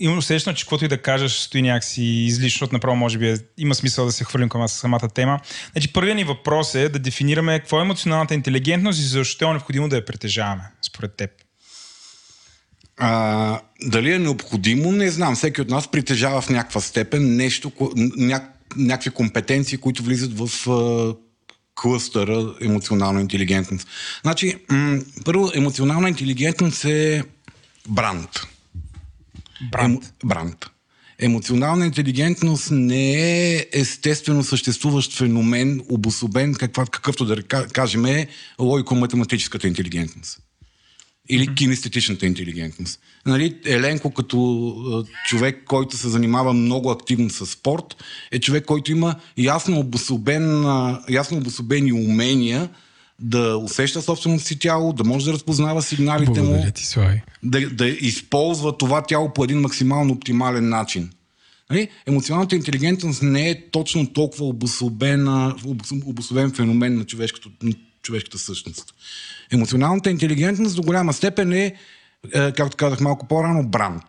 имам 0.00 0.18
усещане, 0.18 0.56
че 0.56 0.64
каквото 0.64 0.84
и 0.84 0.88
да 0.88 1.02
кажеш 1.02 1.32
стои 1.32 1.62
някакси 1.62 2.02
излишно, 2.02 2.64
от 2.64 2.72
направо 2.72 2.96
може 2.96 3.18
би 3.18 3.30
е, 3.30 3.36
има 3.58 3.74
смисъл 3.74 4.06
да 4.06 4.12
се 4.12 4.24
хвърлим 4.24 4.48
към 4.48 4.68
самата 4.68 5.08
тема. 5.14 5.40
Значи 5.72 5.92
първият 5.92 6.16
ни 6.16 6.24
въпрос 6.24 6.74
е 6.74 6.88
да 6.88 6.98
дефинираме 6.98 7.58
какво 7.58 7.78
е 7.78 7.82
емоционалната 7.82 8.34
интелигентност 8.34 8.98
и 8.98 9.02
защо 9.02 9.48
е 9.48 9.50
необходимо 9.50 9.88
да 9.88 9.96
я 9.96 10.04
притежаваме, 10.04 10.70
според 10.82 11.16
теб. 11.16 11.30
А, 12.98 13.60
дали 13.82 14.12
е 14.12 14.18
необходимо, 14.18 14.92
не 14.92 15.10
знам. 15.10 15.34
Всеки 15.34 15.60
от 15.60 15.68
нас 15.68 15.90
притежава 15.90 16.40
в 16.40 16.50
някаква 16.50 16.80
степен 16.80 17.36
нещо, 17.36 17.72
ня, 18.16 18.48
някакви 18.76 19.10
компетенции, 19.10 19.78
които 19.78 20.02
влизат 20.02 20.38
в 20.38 20.70
а, 20.70 21.14
клъстъра 21.74 22.54
емоционална 22.60 23.20
интелигентност. 23.20 23.88
Значи, 24.22 24.56
м- 24.70 24.98
първо, 25.24 25.50
емоционална 25.54 26.08
интелигентност 26.08 26.84
е 26.84 27.24
бранд. 27.88 28.30
Бранд. 29.70 30.04
Емо, 30.04 30.12
бранд. 30.24 30.66
Емоционална 31.18 31.86
интелигентност 31.86 32.70
не 32.70 33.12
е 33.54 33.66
естествено 33.72 34.44
съществуващ 34.44 35.18
феномен, 35.18 35.80
обособен, 35.88 36.54
каква, 36.54 36.86
какъвто 36.86 37.24
да 37.24 37.42
кажем 37.68 38.06
е 38.06 38.28
логико-математическата 38.58 39.66
интелигентност 39.66 40.38
или 41.28 41.54
кинестетичната 41.54 42.26
интелигентност. 42.26 43.00
Нали, 43.26 43.56
Еленко 43.66 44.10
като 44.10 45.04
човек, 45.26 45.62
който 45.66 45.96
се 45.96 46.08
занимава 46.08 46.52
много 46.52 46.90
активно 46.90 47.30
с 47.30 47.46
спорт, 47.46 47.96
е 48.32 48.38
човек, 48.38 48.64
който 48.64 48.92
има 48.92 49.14
ясно, 49.36 49.78
обособен, 49.78 50.64
ясно 51.08 51.36
обособени 51.38 51.92
умения 51.92 52.68
да 53.20 53.56
усеща 53.56 54.02
собственото 54.02 54.44
си 54.44 54.58
тяло, 54.58 54.92
да 54.92 55.04
може 55.04 55.24
да 55.26 55.32
разпознава 55.32 55.82
сигналите 55.82 56.42
му, 56.42 56.64
ти, 56.74 56.84
да, 57.42 57.70
да 57.70 57.88
използва 57.88 58.78
това 58.78 59.02
тяло 59.02 59.32
по 59.32 59.44
един 59.44 59.60
максимално 59.60 60.12
оптимален 60.12 60.68
начин. 60.68 61.10
Нали? 61.70 61.88
Емоционалната 62.06 62.56
интелигентност 62.56 63.22
не 63.22 63.50
е 63.50 63.70
точно 63.70 64.12
толкова 64.12 64.46
обособен, 64.46 65.28
обособен 66.04 66.52
феномен 66.52 66.94
на, 66.96 67.04
на 67.62 67.72
човешката 68.08 68.38
същност. 68.38 68.94
Емоционалната 69.52 70.10
интелигентност 70.10 70.76
до 70.76 70.82
голяма 70.82 71.12
степен 71.12 71.52
е, 71.52 71.74
е 72.34 72.52
както 72.52 72.76
казах 72.76 73.00
малко 73.00 73.28
по-рано, 73.28 73.68
бранд. 73.68 74.02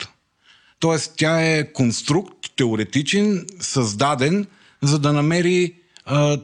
Тоест 0.80 1.14
тя 1.18 1.42
е 1.42 1.74
конструкт, 1.74 2.38
теоретичен, 2.56 3.46
създаден, 3.60 4.48
за 4.82 5.00
да 5.00 5.14
намери 5.14 5.64
е, 5.64 6.38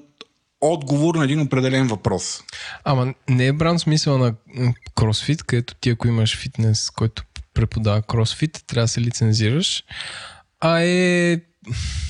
отговор 0.62 1.16
на 1.16 1.24
един 1.24 1.42
определен 1.42 1.88
въпрос. 1.88 2.42
Ама 2.84 3.14
не 3.30 3.48
е 3.48 3.54
бранд 3.54 3.80
смисъл 3.80 4.18
на 4.18 4.34
кросфит, 4.96 5.44
където 5.44 5.76
ти 5.76 5.90
ако 5.90 6.08
имаш 6.08 6.38
фитнес, 6.38 6.90
който 6.90 7.24
преподава 7.54 8.02
кросфит, 8.02 8.64
трябва 8.68 8.84
да 8.84 8.88
се 8.88 9.02
лицензираш, 9.02 9.84
а 10.60 10.80
е, 10.82 11.42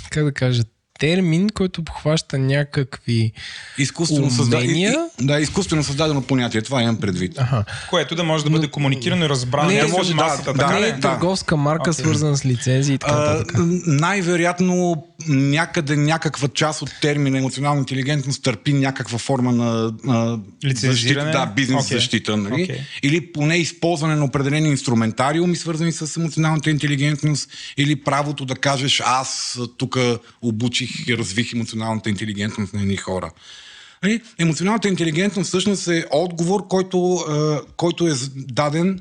как 0.09 0.23
да 0.23 0.31
кажа, 0.31 0.63
термин, 0.99 1.49
който 1.49 1.81
обхваща 1.81 2.37
някакви 2.37 3.31
изкуствено 3.77 4.29
умения. 4.41 4.91
Създа... 4.91 5.33
Да, 5.33 5.39
изкуствено 5.39 5.83
създадено 5.83 6.21
понятие, 6.21 6.61
това 6.61 6.81
имам 6.81 6.97
предвид. 6.97 7.33
Ага. 7.37 7.63
Което 7.89 8.15
да 8.15 8.23
може 8.23 8.43
да 8.43 8.49
бъде 8.49 8.67
комуникирано 8.67 9.25
и 9.25 9.29
разбрано. 9.29 9.69
Не, 9.69 9.83
не 9.83 9.87
може 9.87 10.13
масата, 10.13 10.53
да, 10.53 10.59
така, 10.59 10.79
не 10.79 10.87
е 10.87 10.99
търговска 10.99 11.57
марка, 11.57 11.93
okay. 11.93 12.01
свързана 12.01 12.37
с 12.37 12.45
лицензии 12.45 12.95
и 12.95 12.97
така 12.97 13.15
нататък. 13.15 13.57
Най-вероятно 13.87 15.03
някъде 15.27 15.95
някаква 15.95 16.47
част 16.47 16.81
от 16.81 16.91
термина 17.01 17.37
емоционална 17.37 17.79
интелигентност 17.79 18.43
търпи 18.43 18.73
някаква 18.73 19.17
форма 19.17 19.51
на 19.51 20.39
защита, 20.75 21.25
да, 21.25 21.45
бизнес 21.45 21.85
okay. 21.85 21.93
защита. 21.93 22.37
Нали? 22.37 22.53
Okay. 22.53 22.79
Или 23.03 23.31
поне 23.31 23.57
използване 23.57 24.15
на 24.15 24.25
определени 24.25 24.69
инструментариуми, 24.69 25.55
свързани 25.55 25.91
с 25.91 26.17
емоционалната 26.17 26.69
интелигентност, 26.69 27.49
или 27.77 27.95
правото 27.95 28.45
да 28.45 28.55
кажеш 28.55 29.01
аз 29.05 29.59
тук 29.77 29.97
обучих 30.85 31.07
и 31.07 31.17
развих 31.17 31.53
емоционалната 31.53 32.09
интелигентност 32.09 32.73
на 32.73 32.81
едни 32.81 32.97
хора. 32.97 33.31
Нали? 34.03 34.21
Емоционалната 34.37 34.87
интелигентност 34.87 35.47
всъщност 35.47 35.87
е 35.87 36.05
отговор, 36.11 36.67
който, 36.67 37.25
който 37.77 38.07
е 38.07 38.13
даден 38.35 38.99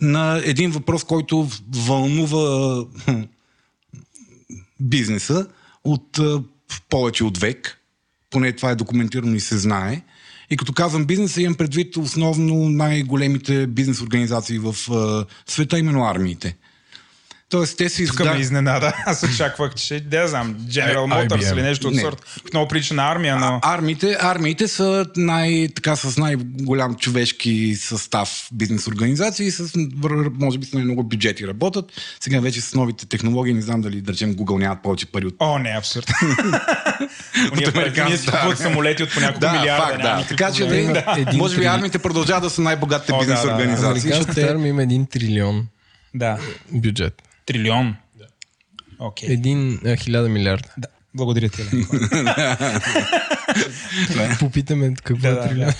на 0.00 0.42
един 0.44 0.70
въпрос, 0.70 1.04
който 1.04 1.48
вълнува 1.86 2.84
бизнеса 4.80 5.46
от 5.84 6.20
повече 6.88 7.24
от 7.24 7.38
век. 7.38 7.78
Поне 8.30 8.52
това 8.52 8.70
е 8.70 8.76
документирано 8.76 9.34
и 9.34 9.40
се 9.40 9.58
знае. 9.58 10.02
И 10.50 10.56
като 10.56 10.72
казвам 10.72 11.04
бизнеса, 11.04 11.42
имам 11.42 11.54
предвид 11.54 11.96
основно 11.96 12.68
най-големите 12.68 13.66
бизнес 13.66 14.00
организации 14.00 14.58
в 14.58 14.74
света, 15.46 15.78
именно 15.78 16.04
армиите. 16.04 16.56
Тоест, 17.48 17.78
те 17.78 17.88
си 17.88 18.02
издали... 18.02 18.28
Тук 18.28 18.36
ме 18.36 18.40
изненада. 18.40 18.92
Аз 19.06 19.22
очаквах, 19.22 19.74
че, 19.74 20.00
да 20.00 20.28
знам, 20.28 20.54
General 20.54 20.96
Motors 20.96 21.52
или 21.52 21.62
нещо 21.62 21.88
от 21.88 22.00
сорт. 22.00 22.40
Много 22.52 22.68
прилича 22.68 22.94
на 22.94 23.10
армия, 23.10 23.36
но... 23.36 23.60
А, 23.62 23.74
армиите, 23.74 24.16
армиите 24.20 24.68
са 24.68 25.06
най, 25.16 25.68
така, 25.74 25.96
с 25.96 26.18
най-голям 26.18 26.94
човешки 26.94 27.76
състав 27.76 28.48
бизнес 28.52 28.86
организации, 28.86 29.50
с, 29.50 29.72
може 30.38 30.58
би 30.58 30.66
с 30.66 30.72
най-много 30.72 31.02
бюджети 31.02 31.46
работят. 31.46 31.92
Сега 32.20 32.40
вече 32.40 32.60
с 32.60 32.74
новите 32.74 33.06
технологии, 33.06 33.54
не 33.54 33.62
знам 33.62 33.80
дали, 33.80 34.00
да 34.00 34.12
речем, 34.12 34.34
Google 34.34 34.58
нямат 34.58 34.82
повече 34.82 35.06
пари 35.06 35.26
от... 35.26 35.34
О, 35.38 35.58
не, 35.58 35.74
абсурд. 35.78 36.12
Ние 38.06 38.16
си 38.16 38.26
купуват 38.26 38.58
самолети 38.58 39.02
от 39.02 39.14
по 39.14 39.20
няколко 39.20 39.40
да, 39.40 39.52
милиарда. 39.52 39.86
Факт, 39.86 40.02
да. 40.02 40.24
Така 40.28 40.52
че, 40.52 40.66
да, 40.66 41.36
може 41.36 41.58
би 41.58 41.64
армиите 41.64 41.98
продължават 41.98 42.42
да 42.42 42.50
са 42.50 42.62
най-богатите 42.62 43.12
бизнес 43.20 43.44
организации. 43.44 44.12
Американската 44.12 44.40
армия 44.40 44.68
има 44.68 44.82
един 44.82 45.06
трилион 45.06 45.66
да. 46.14 46.38
бюджет. 46.72 47.22
Трилион. 47.46 47.96
Okay. 49.00 49.28
Един 49.28 49.80
а, 49.86 49.96
хиляда 49.96 50.28
милиарда. 50.28 50.68
Да. 50.78 50.88
Благодаря 51.14 51.48
ти. 51.48 51.62
Попитаме 54.40 54.94
какво 55.04 55.28
е 55.28 55.48
трилион. 55.48 55.72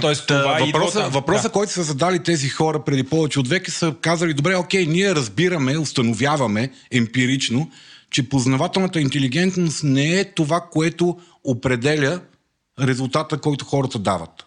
Тоест, 0.00 0.26
това 0.26 0.58
въпроса, 0.64 1.04
е 1.04 1.08
въпроса 1.08 1.48
да. 1.48 1.52
който 1.52 1.72
са 1.72 1.82
задали 1.82 2.22
тези 2.22 2.48
хора 2.48 2.84
преди 2.84 3.04
повече 3.04 3.40
от 3.40 3.48
веки, 3.48 3.70
са 3.70 3.94
казали, 4.00 4.34
добре, 4.34 4.56
окей, 4.56 4.86
ние 4.86 5.14
разбираме, 5.14 5.78
установяваме 5.78 6.70
емпирично, 6.90 7.70
че 8.10 8.28
познавателната 8.28 9.00
интелигентност 9.00 9.84
не 9.84 10.20
е 10.20 10.24
това, 10.24 10.60
което 10.60 11.20
определя 11.44 12.20
резултата, 12.80 13.38
който 13.38 13.64
хората 13.64 13.98
дават. 13.98 14.45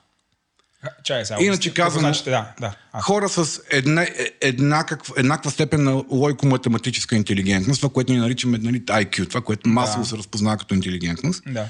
Чай, 1.04 1.26
сега, 1.26 1.40
Иначе 1.42 1.74
казвам, 1.74 2.02
значи, 2.02 2.24
да, 2.24 2.52
да. 2.60 2.74
хора 3.02 3.30
с 3.30 3.62
една, 3.72 4.08
еднакъв, 4.42 5.12
еднаква 5.18 5.52
степен 5.52 5.84
на 5.84 5.92
логико-математическа 5.92 7.16
интелигентност, 7.16 7.82
това, 7.82 7.94
което 7.94 8.14
ни 8.14 8.20
наричаме 8.20 8.58
нали, 8.58 8.82
IQ, 8.82 9.30
това, 9.30 9.42
което 9.42 9.70
масово 9.70 10.04
да. 10.04 10.10
се 10.10 10.18
разпознава 10.18 10.58
като 10.58 10.76
интелигентност, 10.76 11.44
да. 11.48 11.68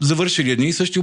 завършили 0.00 0.50
едни 0.50 0.66
и 0.66 0.72
същи 0.72 1.00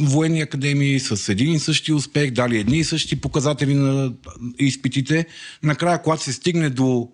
военни 0.00 0.40
академии, 0.40 1.00
с 1.00 1.28
един 1.28 1.52
и 1.52 1.58
същи 1.58 1.92
успех, 1.92 2.30
дали 2.30 2.58
едни 2.58 2.78
и 2.78 2.84
същи 2.84 3.20
показатели 3.20 3.74
на 3.74 4.12
изпитите. 4.58 5.26
Накрая, 5.62 6.02
когато 6.02 6.22
се 6.22 6.32
стигне 6.32 6.70
до 6.70 7.08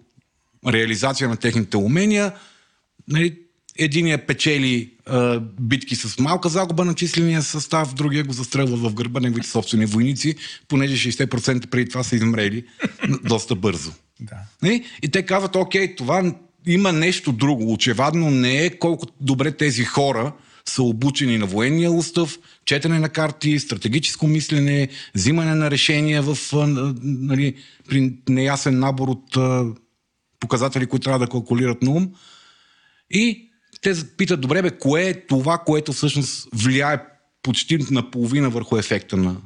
реализация 0.67 1.29
на 1.29 1.37
техните 1.37 1.77
умения, 1.77 2.33
нали, 3.09 3.39
Единия 3.79 4.27
печели 4.27 4.91
а, 5.07 5.41
битки 5.61 5.97
с 5.97 6.19
малка 6.19 6.49
загуба 6.49 6.85
на 6.85 6.95
числения 6.95 7.43
състав, 7.43 7.95
другия 7.95 8.25
го 8.25 8.33
застрелва 8.33 8.77
в 8.91 8.95
гърба 8.95 9.21
неговите 9.21 9.49
собствени 9.49 9.87
войници, 9.87 10.35
понеже 10.69 11.13
60% 11.13 11.67
преди 11.67 11.89
това 11.91 12.03
са 12.03 12.17
измрели 12.17 12.65
доста 13.25 13.55
бързо. 13.55 13.93
Да. 14.21 14.69
И, 14.69 14.85
и 15.03 15.09
те 15.09 15.23
казват, 15.23 15.57
окей, 15.57 15.97
това 15.97 16.33
има 16.67 16.93
нещо 16.93 17.33
друго. 17.33 17.73
Очевадно 17.73 18.31
не 18.31 18.65
е 18.65 18.79
колко 18.79 19.07
добре 19.21 19.53
тези 19.53 19.85
хора 19.85 20.33
са 20.69 20.83
обучени 20.83 21.39
на 21.39 21.47
военния 21.47 21.93
устав, 21.93 22.39
четене 22.65 22.99
на 22.99 23.09
карти, 23.09 23.59
стратегическо 23.59 24.27
мислене, 24.27 24.89
взимане 25.15 25.55
на 25.55 25.71
решения 25.71 26.23
в, 26.23 26.39
нали, 27.03 27.55
при 27.89 28.13
неясен 28.29 28.79
набор 28.79 29.09
от 29.09 29.37
показатели, 30.41 30.87
които 30.87 31.05
трябва 31.05 31.19
да 31.19 31.31
калкулират 31.31 31.83
на 31.83 31.91
ум. 31.91 32.11
И 33.11 33.51
те 33.87 34.17
питат, 34.17 34.41
добре 34.41 34.63
бе, 34.63 34.71
кое 34.71 35.03
е 35.03 35.27
това, 35.27 35.59
което 35.59 35.93
всъщност 35.93 36.49
влияе 36.55 36.99
почти 37.43 37.79
наполовина 37.91 38.49
върху 38.49 38.77
ефекта 38.77 39.17
на, 39.17 39.37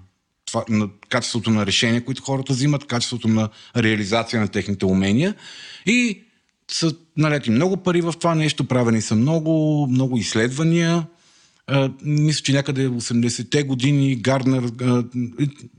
това, 0.47 0.65
на 0.69 0.89
качеството 1.09 1.51
на 1.51 1.67
решения, 1.67 2.05
които 2.05 2.23
хората 2.23 2.53
взимат, 2.53 2.87
качеството 2.87 3.29
на 3.29 3.49
реализация 3.77 4.41
на 4.41 4.49
техните 4.49 4.85
умения. 4.85 5.35
И 5.87 6.23
са 6.71 6.95
налети 7.17 7.51
много 7.51 7.77
пари 7.77 8.01
в 8.01 8.15
това 8.19 8.35
нещо, 8.35 8.65
правени 8.65 9.03
са 9.03 9.15
много, 9.15 9.87
много 9.91 10.17
изследвания. 10.17 11.07
А, 11.67 11.91
мисля, 12.03 12.43
че 12.43 12.53
някъде 12.53 12.89
в 12.89 13.01
80-те 13.01 13.63
години 13.63 14.17
Гарднер, 14.17 14.73
а, 14.81 15.05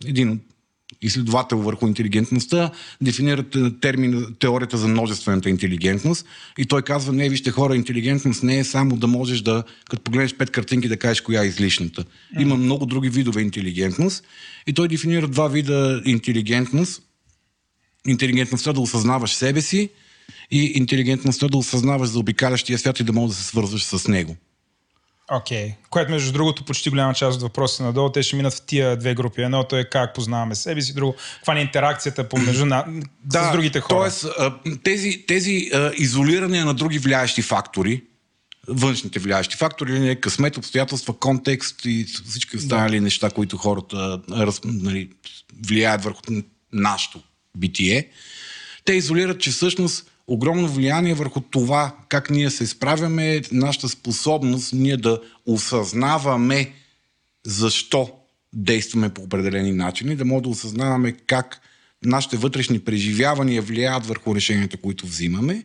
един 0.05 0.29
от 0.29 0.39
изследовател 1.01 1.57
върху 1.57 1.87
интелигентността, 1.87 2.71
дефинира 3.01 3.43
термин, 3.81 4.35
теорията 4.39 4.77
за 4.77 4.87
множествената 4.87 5.49
интелигентност 5.49 6.25
и 6.57 6.65
той 6.65 6.81
казва, 6.81 7.13
не, 7.13 7.29
вижте 7.29 7.51
хора, 7.51 7.75
интелигентност 7.75 8.43
не 8.43 8.59
е 8.59 8.63
само 8.63 8.97
да 8.97 9.07
можеш 9.07 9.41
да, 9.41 9.63
като 9.89 10.03
погледнеш 10.03 10.35
пет 10.35 10.51
картинки, 10.51 10.87
да 10.87 10.97
кажеш 10.97 11.21
коя 11.21 11.43
е 11.43 11.47
излишната. 11.47 12.03
Има 12.39 12.55
много 12.55 12.85
други 12.85 13.09
видове 13.09 13.41
интелигентност 13.41 14.23
и 14.67 14.73
той 14.73 14.87
дефинира 14.87 15.27
два 15.27 15.47
вида 15.47 16.01
интелигентност. 16.05 17.01
Интелигентността 18.07 18.73
да 18.73 18.79
осъзнаваш 18.79 19.33
себе 19.33 19.61
си 19.61 19.89
и 20.51 20.63
интелигентността 20.75 21.47
да 21.47 21.57
осъзнаваш 21.57 22.09
за 22.09 22.19
обикалящия 22.19 22.79
свят 22.79 22.99
и 22.99 23.03
да 23.03 23.13
можеш 23.13 23.37
да 23.37 23.43
се 23.43 23.47
свързваш 23.47 23.83
с 23.83 24.07
него. 24.07 24.35
Окей. 25.31 25.67
Okay. 25.67 25.75
Което, 25.89 26.11
между 26.11 26.31
другото, 26.31 26.65
почти 26.65 26.89
голяма 26.89 27.13
част 27.13 27.35
от 27.35 27.41
въпросите 27.41 27.83
надолу, 27.83 28.11
те 28.11 28.23
ще 28.23 28.35
минат 28.35 28.53
в 28.53 28.61
тия 28.61 28.97
две 28.97 29.15
групи. 29.15 29.41
Едното 29.41 29.75
е 29.75 29.83
как 29.83 30.15
познаваме 30.15 30.55
себе 30.55 30.81
си, 30.81 30.93
друго, 30.93 31.15
каква 31.35 31.57
е 31.57 31.61
интеракцията 31.61 32.29
помежду 32.29 32.65
на, 32.65 32.85
да, 33.23 33.49
с 33.49 33.51
другите 33.51 33.79
хора. 33.79 33.99
Тоест, 33.99 34.25
тези, 34.83 35.23
тези 35.27 35.71
изолирания 35.97 36.65
на 36.65 36.73
други 36.73 36.99
влияещи 36.99 37.41
фактори, 37.41 38.03
външните 38.67 39.19
влияещи 39.19 39.57
фактори, 39.57 39.99
не, 39.99 40.15
късмет, 40.15 40.57
обстоятелства, 40.57 41.19
контекст 41.19 41.85
и 41.85 42.05
всички 42.29 42.57
останали 42.57 42.95
да. 42.95 43.01
неща, 43.01 43.29
които 43.29 43.57
хората 43.57 44.21
раз, 44.31 44.61
нали, 44.65 45.09
влияят 45.67 46.03
върху 46.03 46.21
нашето 46.73 47.21
битие, 47.57 48.09
те 48.85 48.93
изолират, 48.93 49.41
че 49.41 49.51
всъщност 49.51 50.10
огромно 50.33 50.67
влияние 50.67 51.13
върху 51.13 51.41
това 51.41 51.95
как 52.09 52.29
ние 52.29 52.49
се 52.49 52.67
справяме, 52.67 53.41
нашата 53.51 53.89
способност 53.89 54.73
ние 54.73 54.97
да 54.97 55.21
осъзнаваме 55.45 56.71
защо 57.45 58.11
действаме 58.53 59.09
по 59.09 59.21
определени 59.21 59.71
начини, 59.71 60.15
да 60.15 60.25
може 60.25 60.43
да 60.43 60.49
осъзнаваме 60.49 61.11
как 61.11 61.61
нашите 62.05 62.37
вътрешни 62.37 62.79
преживявания 62.79 63.61
влияят 63.61 64.05
върху 64.05 64.35
решенията, 64.35 64.77
които 64.77 65.07
взимаме 65.07 65.63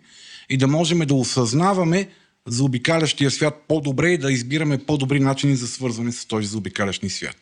и 0.48 0.56
да 0.56 0.66
можем 0.66 0.98
да 0.98 1.14
осъзнаваме 1.14 2.08
за 2.46 2.64
обикалящия 2.64 3.30
свят 3.30 3.64
по-добре 3.68 4.10
и 4.10 4.18
да 4.18 4.32
избираме 4.32 4.78
по-добри 4.78 5.20
начини 5.20 5.56
за 5.56 5.68
свързване 5.68 6.12
с 6.12 6.26
този 6.26 6.46
заобикалящ 6.46 7.10
свят. 7.10 7.36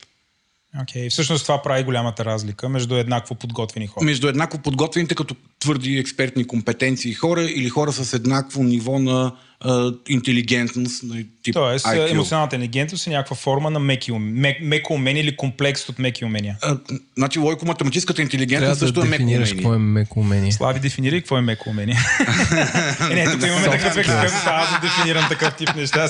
Окей, 0.83 1.03
okay. 1.03 1.11
всъщност 1.11 1.43
това 1.43 1.63
прави 1.63 1.85
голямата 1.85 2.25
разлика 2.25 2.69
между 2.69 2.97
еднакво 2.97 3.35
подготвени 3.35 3.87
хора. 3.87 4.05
Между 4.05 4.29
еднакво 4.29 4.59
подготвените 4.59 5.15
като 5.15 5.35
твърди 5.65 5.99
експертни 5.99 6.47
компетенции 6.47 7.15
хора 7.15 7.43
или 7.43 7.69
хора 7.69 7.93
с 7.93 8.13
еднакво 8.13 8.63
ниво 8.63 8.99
на 8.99 9.33
интелигентност. 10.09 11.05
Тип 11.43 11.55
Тоест, 11.55 11.87
IQ. 11.87 12.11
емоционалната 12.11 12.57
интелигентност 12.57 13.07
е 13.07 13.11
някаква 13.11 13.37
форма 13.37 13.71
на 13.71 13.79
меки, 13.79 14.13
мек, 14.13 14.57
меко 14.61 14.93
умение 14.93 15.23
или 15.23 15.37
комплекс 15.37 15.89
от 15.89 15.99
меки 15.99 16.25
умения. 16.25 16.57
А, 16.63 16.77
значи, 17.17 17.39
лойко-математическата 17.39 18.21
интелигентност 18.21 18.79
също 18.79 19.01
да 19.01 19.07
е 19.07 19.11
меко 19.11 19.23
умение. 19.23 19.47
какво 19.47 19.75
е 19.75 19.79
меко 19.79 20.21
умение. 20.21 20.53
Слави, 20.53 20.81
дефинирай 20.81 21.21
какво 21.21 21.39
е 21.39 21.41
меко 21.41 21.71
умение. 21.71 21.97
е, 23.11 23.15
не, 23.15 23.25
тук 23.25 23.43
имаме 23.47 23.71
такъв 23.71 23.97
експерт, 23.97 24.33
аз 24.47 24.71
да 24.71 24.79
дефинирам 24.83 25.29
такъв 25.29 25.55
тип 25.57 25.77
неща. 25.77 26.09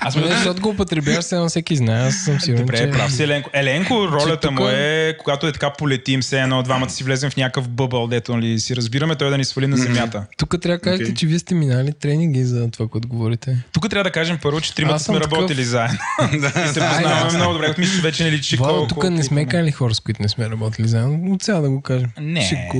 аз 0.00 0.16
не, 0.16 0.26
защото 0.26 0.60
го 0.60 0.68
употребяваш, 0.68 1.24
сега 1.24 1.48
всеки 1.48 1.76
знае, 1.76 2.06
аз 2.06 2.14
съм 2.14 2.40
сигурен, 2.40 2.66
Добре, 2.66 2.78
че... 2.78 2.90
прав 2.90 3.12
си, 3.12 3.22
Еленко. 3.22 3.50
Еленко, 3.52 4.08
ролята 4.08 4.50
му 4.50 4.68
е, 4.68 5.16
когато 5.18 5.46
е 5.46 5.52
така 5.52 5.72
полетим, 5.72 6.20
все 6.20 6.40
едно, 6.40 6.62
двамата 6.62 6.90
си 6.90 7.04
влезем 7.04 7.30
в 7.30 7.36
някакъв 7.36 7.68
бъбъл, 7.68 8.06
дето 8.06 8.36
нали, 8.36 8.51
си 8.58 8.76
разбираме, 8.76 9.14
той 9.14 9.30
да 9.30 9.38
ни 9.38 9.44
свали 9.44 9.66
на 9.66 9.76
земята. 9.76 10.26
Тук 10.36 10.60
трябва 10.62 10.78
да 10.78 10.82
кажете, 10.82 11.14
че 11.14 11.26
вие 11.26 11.38
сте 11.38 11.54
минали 11.54 11.92
тренинги 11.92 12.44
за 12.44 12.70
това, 12.70 12.88
което 12.88 13.08
говорите. 13.08 13.58
Тук 13.72 13.90
трябва 13.90 14.04
да 14.04 14.10
кажем 14.10 14.38
първо, 14.42 14.60
че 14.60 14.74
тримата 14.74 14.98
сме 14.98 15.14
такъв... 15.14 15.32
работили 15.32 15.64
заедно. 15.64 15.98
и 16.32 16.40
се 16.72 16.80
познаваме 16.80 17.36
много 17.36 17.52
добре. 17.52 17.74
Мисля, 17.78 17.96
че 17.96 18.02
вече 18.02 18.24
не 18.24 18.30
личи 18.30 18.56
колко. 18.56 18.86
Тук 18.86 19.10
не 19.10 19.22
сме 19.22 19.46
канали 19.46 19.70
хора, 19.72 19.94
с 19.94 20.00
които 20.00 20.22
не 20.22 20.28
сме 20.28 20.50
работили 20.50 20.88
заедно. 20.88 21.32
От 21.32 21.42
сега 21.42 21.60
да 21.60 21.70
го 21.70 21.82
кажем. 21.82 22.10
Не. 22.20 22.70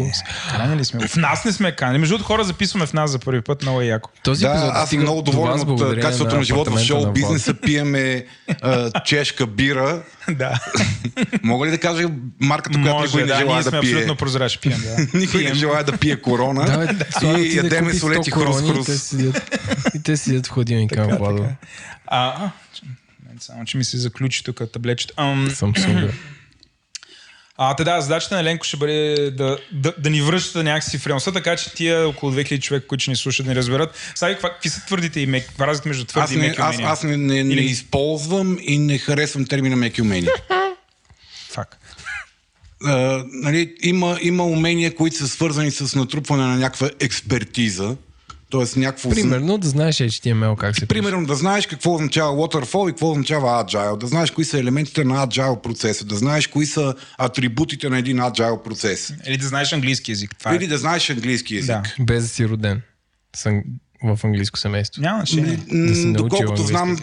Канали 0.51 0.85
сме. 0.85 1.09
В 1.09 1.17
нас 1.17 1.45
не 1.45 1.53
сме 1.53 1.73
канали. 1.73 1.99
Между 1.99 2.15
другото, 2.15 2.27
хора 2.27 2.45
записваме 2.45 2.87
в 2.87 2.93
нас 2.93 3.11
за 3.11 3.19
първи 3.19 3.41
път. 3.41 3.63
Много 3.63 3.81
е 3.81 3.85
яко. 3.85 4.11
Този 4.25 4.45
да, 4.45 4.71
аз 4.75 4.91
съм 4.91 5.01
много 5.01 5.23
доволен 5.23 5.61
от 5.61 6.01
качеството 6.01 6.37
на 6.37 6.45
живота 6.45 6.71
в 6.71 6.79
шоу 6.79 7.13
бизнеса. 7.13 7.55
Пиеме 7.55 8.25
чешка 9.05 9.47
бира. 9.47 10.03
Да. 10.39 10.61
Мога 11.43 11.67
ли 11.67 11.71
да 11.71 11.79
кажа 11.79 12.09
марката, 12.41 12.83
която 12.83 13.05
никой 13.05 13.23
не 13.23 13.39
желая 13.39 13.65
да 13.65 13.71
пие? 13.71 13.79
абсолютно 13.79 14.17
прозрачни. 14.17 14.61
Пием, 14.61 14.83
да. 14.83 15.07
Никой 15.19 15.45
не 15.45 15.55
желая 15.55 15.85
да 15.85 15.99
пие 15.99 16.17
корона. 16.17 16.95
И 17.23 17.57
ядеме 17.57 17.95
солети 17.95 18.31
хрус-хрус. 18.31 19.35
И 19.95 20.03
те 20.03 20.17
седят 20.17 20.47
в 20.47 20.51
хладилника 20.51 21.17
Владо. 21.19 21.47
А, 22.07 22.51
само, 23.41 23.65
че 23.65 23.77
ми 23.77 23.85
се 23.85 23.99
заключи 23.99 24.45
тук 24.45 24.63
таблечето. 24.73 25.15
Ам... 25.17 25.49
Samsung. 25.51 26.13
А, 27.57 27.75
да, 27.75 28.01
задачата 28.01 28.35
на 28.35 28.45
Ленко 28.45 28.65
ще 28.65 28.77
бъде 28.77 29.31
да, 29.31 29.59
да, 29.73 29.95
да 29.99 30.11
ни 30.11 30.23
връща 30.23 30.63
някакси 30.65 30.99
в 30.99 31.07
реалността, 31.07 31.33
така 31.33 31.57
че 31.57 31.75
тия 31.75 32.09
около 32.09 32.33
2000 32.33 32.61
човека, 32.61 32.87
които 32.87 33.11
ни 33.11 33.17
слушат, 33.17 33.47
не 33.47 33.55
разберат. 33.55 34.13
Сега, 34.15 34.39
какви 34.39 34.69
са 34.69 34.87
твърдите 34.87 35.21
и 35.21 35.27
меки? 35.27 35.47
Каква 35.47 35.67
разлика 35.67 35.89
между 35.89 36.05
твърди 36.05 36.25
аз 36.25 36.31
не, 36.31 36.37
и 36.45 36.49
меки 36.49 36.61
аз, 36.61 36.75
умения? 36.75 36.93
Аз 36.93 37.03
не, 37.03 37.17
не, 37.17 37.39
Или... 37.39 37.55
не 37.55 37.61
използвам 37.61 38.59
и 38.63 38.79
не 38.79 38.99
харесвам 38.99 39.47
термина 39.47 39.77
меки 39.77 40.03
умения. 40.03 40.33
Фак. 41.51 41.79
Uh, 42.85 43.27
нали, 43.33 43.75
има, 43.83 44.19
има 44.23 44.45
умения, 44.45 44.95
които 44.95 45.17
са 45.17 45.29
свързани 45.29 45.71
с 45.71 45.95
натрупване 45.95 46.43
на 46.43 46.57
някаква 46.57 46.91
експертиза. 47.01 47.97
Тоест 48.53 48.77
някакво... 48.77 49.11
Примерно 49.11 49.59
да 49.59 49.69
знаеш 49.69 49.97
HTML 49.97 50.57
как 50.57 50.79
се 50.79 50.87
Примерно 50.87 51.27
да 51.27 51.35
знаеш 51.35 51.67
какво 51.67 51.95
означава 51.95 52.37
waterfall 52.37 52.89
и 52.89 52.93
какво 52.93 53.11
означава 53.11 53.65
agile, 53.65 53.97
да 53.97 54.07
знаеш 54.07 54.31
кои 54.31 54.45
са 54.45 54.59
елементите 54.59 55.05
на 55.05 55.27
agile 55.27 55.61
процеса, 55.61 56.05
да 56.05 56.17
знаеш 56.17 56.47
кои 56.47 56.67
са 56.67 56.95
атрибутите 57.19 57.89
на 57.89 57.99
един 57.99 58.17
agile 58.17 58.63
процес. 58.63 59.15
Или 59.27 59.37
да 59.37 59.47
знаеш 59.47 59.73
английски 59.73 60.11
язик. 60.11 60.37
Това 60.39 60.53
е. 60.53 60.57
Или 60.57 60.67
да 60.67 60.79
знаеш 60.79 61.11
английски 61.11 61.55
язик. 61.55 61.67
Да. 61.67 61.83
Без 62.01 62.23
да 62.23 62.29
си 62.29 62.49
роден 62.49 62.83
в 64.05 64.19
английско 64.25 64.59
семейство. 64.59 65.03
Няма 65.03 65.19
значение. 65.19 65.59
Да 65.73 66.13
Доколкото 66.13 66.63
знам, 66.63 66.97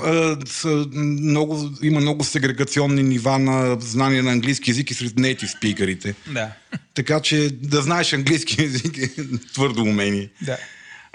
са 0.45 0.87
много, 0.93 1.69
има 1.83 1.99
много 1.99 2.23
сегрегационни 2.23 3.03
нива 3.03 3.39
на 3.39 3.77
знание 3.79 4.21
на 4.21 4.31
английски 4.31 4.71
язик 4.71 4.91
и 4.91 4.93
сред 4.93 5.13
native 5.13 5.57
спикерите. 5.57 6.15
Да. 6.33 6.51
Така 6.93 7.19
че 7.19 7.49
да 7.61 7.81
знаеш 7.81 8.13
английски 8.13 8.61
язик 8.61 8.97
е 8.97 9.09
твърдо 9.53 9.81
умение. 9.81 10.29
Да. 10.41 10.57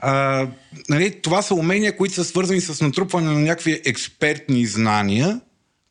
А, 0.07 0.47
нали, 0.89 1.21
това 1.23 1.43
са 1.43 1.55
умения, 1.55 1.97
които 1.97 2.15
са 2.15 2.25
свързани 2.25 2.61
с 2.61 2.81
натрупване 2.81 3.31
на 3.31 3.41
някакви 3.41 3.81
експертни 3.85 4.67
знания, 4.67 5.41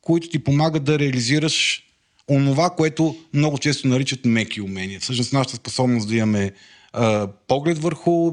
които 0.02 0.30
ти 0.30 0.44
помагат 0.44 0.84
да 0.84 1.00
реализираш 1.00 1.84
онова, 2.30 2.70
което 2.70 3.16
много 3.34 3.58
често 3.58 3.88
наричат 3.88 4.26
меки 4.26 4.62
умения. 4.62 5.00
Всъщност 5.00 5.34
нашата 5.34 5.56
способност 5.56 6.08
да 6.08 6.16
имаме 6.16 6.52
а, 6.94 7.28
поглед 7.48 7.78
върху 7.78 8.32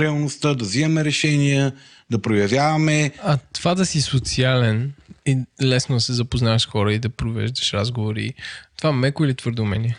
реалността, 0.00 0.54
да 0.54 0.64
взимаме 0.64 1.04
решения, 1.04 1.72
да 2.10 2.18
проявяваме. 2.18 3.12
А 3.22 3.38
това 3.52 3.74
да 3.74 3.86
си 3.86 4.00
социален 4.00 4.92
и 5.26 5.38
лесно 5.62 5.94
да 5.94 6.00
се 6.00 6.12
запознаваш 6.12 6.62
с 6.62 6.66
хора 6.66 6.92
и 6.94 6.98
да 6.98 7.08
провеждаш 7.08 7.72
разговори, 7.72 8.34
това 8.76 8.92
меко 8.92 9.24
или 9.24 9.34
твърдо 9.34 9.62
умение? 9.62 9.96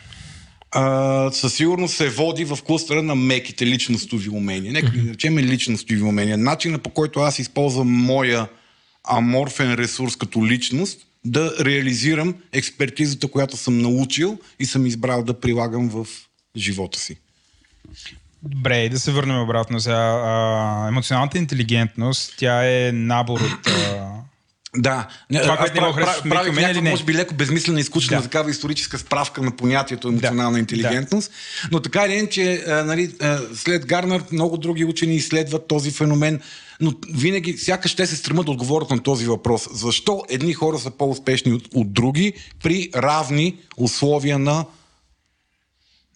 А, 0.72 1.32
със 1.32 1.54
сигурност 1.54 1.96
се 1.96 2.10
води 2.10 2.46
в 2.46 2.60
кластера 2.66 3.04
на 3.04 3.16
меките 3.16 3.66
личностови 3.66 4.30
умения. 4.30 4.74
Нека 4.74 4.92
да 4.92 5.12
речем 5.12 5.40
личностови 5.40 6.02
умения. 6.02 6.38
Начина 6.38 6.80
по 6.80 6.90
който 6.90 7.20
аз 7.20 7.40
използвам 7.40 7.88
моя 7.88 8.48
аморфен 9.04 9.74
ресурс 9.74 10.16
като 10.16 10.46
личност, 10.46 11.00
да 11.26 11.54
реализирам 11.66 12.36
експертизата, 12.52 13.28
която 13.28 13.58
съм 13.58 13.78
научил 13.78 14.40
и 14.60 14.66
съм 14.66 14.86
избрал 14.86 15.24
да 15.24 15.40
прилагам 15.40 15.90
в 15.90 16.08
живота 16.58 17.00
си. 17.00 17.18
Добре, 18.44 18.90
да 18.90 19.00
се 19.00 19.12
върнем 19.12 19.42
обратно 19.42 19.80
сега. 19.80 19.96
А, 19.96 20.88
емоционалната 20.88 21.38
интелигентност, 21.38 22.34
тя 22.38 22.66
е 22.66 22.92
набор 22.92 23.40
от 23.40 23.68
а, 23.68 24.21
да, 24.78 25.08
това, 25.42 25.58
което 25.58 25.82
не 25.82 25.94
прав, 25.94 26.24
правих 26.30 26.56
някаква, 26.56 26.90
може 26.90 27.04
би 27.04 27.14
леко 27.14 27.34
безмислена 27.34 27.80
и 27.80 27.84
скучна 27.84 28.18
да. 28.18 28.24
такава 28.24 28.50
историческа 28.50 28.98
справка 28.98 29.42
на 29.42 29.52
понятието 29.52 30.08
емоционална 30.08 30.54
да. 30.54 30.60
интелигентност, 30.60 31.32
да. 31.32 31.70
но 31.72 31.80
така 31.80 32.06
или 32.06 32.30
че 32.30 32.64
а, 32.68 32.84
нали, 32.84 33.12
а, 33.22 33.40
след 33.56 33.86
Гарнер 33.86 34.24
много 34.32 34.58
други 34.58 34.86
учени 34.86 35.16
изследват 35.16 35.68
този 35.68 35.92
феномен, 35.92 36.42
но 36.82 36.94
винаги, 37.14 37.58
сякаш 37.58 37.96
те 37.96 38.08
се 38.08 38.16
стремат 38.16 38.46
да 38.46 38.52
отговорят 38.52 38.90
на 38.90 39.04
този 39.04 39.26
въпрос. 39.26 39.68
Защо 39.74 40.24
едни 40.30 40.54
хора 40.54 40.80
са 40.80 40.92
по-успешни 40.92 41.54
от, 41.54 41.68
от 41.74 41.94
други 41.94 42.34
при 42.64 42.90
равни 42.96 43.58
условия 43.78 44.40
на 44.40 44.66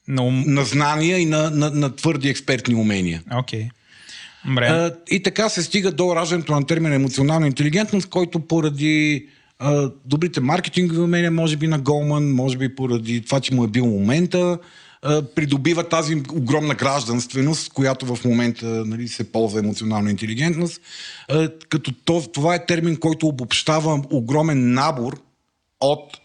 на, 0.08 0.24
ум... 0.24 0.44
на 0.48 0.66
знания 0.66 1.20
и 1.20 1.26
на, 1.26 1.50
на, 1.50 1.70
на 1.70 1.96
твърди 1.96 2.30
експертни 2.30 2.76
умения. 2.76 3.24
Окей. 3.32 3.62
Okay. 3.62 3.70
А, 4.48 4.92
и 5.10 5.24
така 5.24 5.50
се 5.50 5.64
стига 5.64 5.92
до 5.92 6.16
раждането 6.16 6.52
на 6.52 6.66
термина 6.66 6.96
емоционална 6.96 7.48
интелигентност, 7.48 8.10
който 8.10 8.40
поради 8.40 9.28
добрите 10.06 10.40
маркетингови 10.40 11.00
умения, 11.00 11.32
може 11.32 11.58
би 11.58 11.68
на 11.68 11.80
Голман, 11.80 12.32
може 12.32 12.58
би 12.58 12.76
поради 12.76 13.22
това, 13.22 13.40
че 13.40 13.56
му 13.56 13.64
е 13.64 13.68
бил 13.68 13.86
момента, 13.86 14.58
придобива 15.36 15.90
тази 15.90 16.16
огромна 16.16 16.76
гражданственост, 16.76 17.74
която 17.74 18.16
в 18.16 18.26
момента 18.26 18.66
нали, 18.66 19.08
се 19.08 19.32
ползва 19.32 19.60
емоционална 19.60 20.12
интелигентност. 20.12 20.82
Като 21.70 21.92
това 22.34 22.56
е 22.56 22.66
термин, 22.66 22.98
който 22.98 23.28
обобщава 23.28 24.04
огромен 24.12 24.74
набор 24.74 25.22
от 25.80 26.18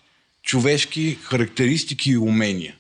човешки 0.43 1.19
характеристики 1.23 2.11
и 2.11 2.19
умения. 2.19 2.75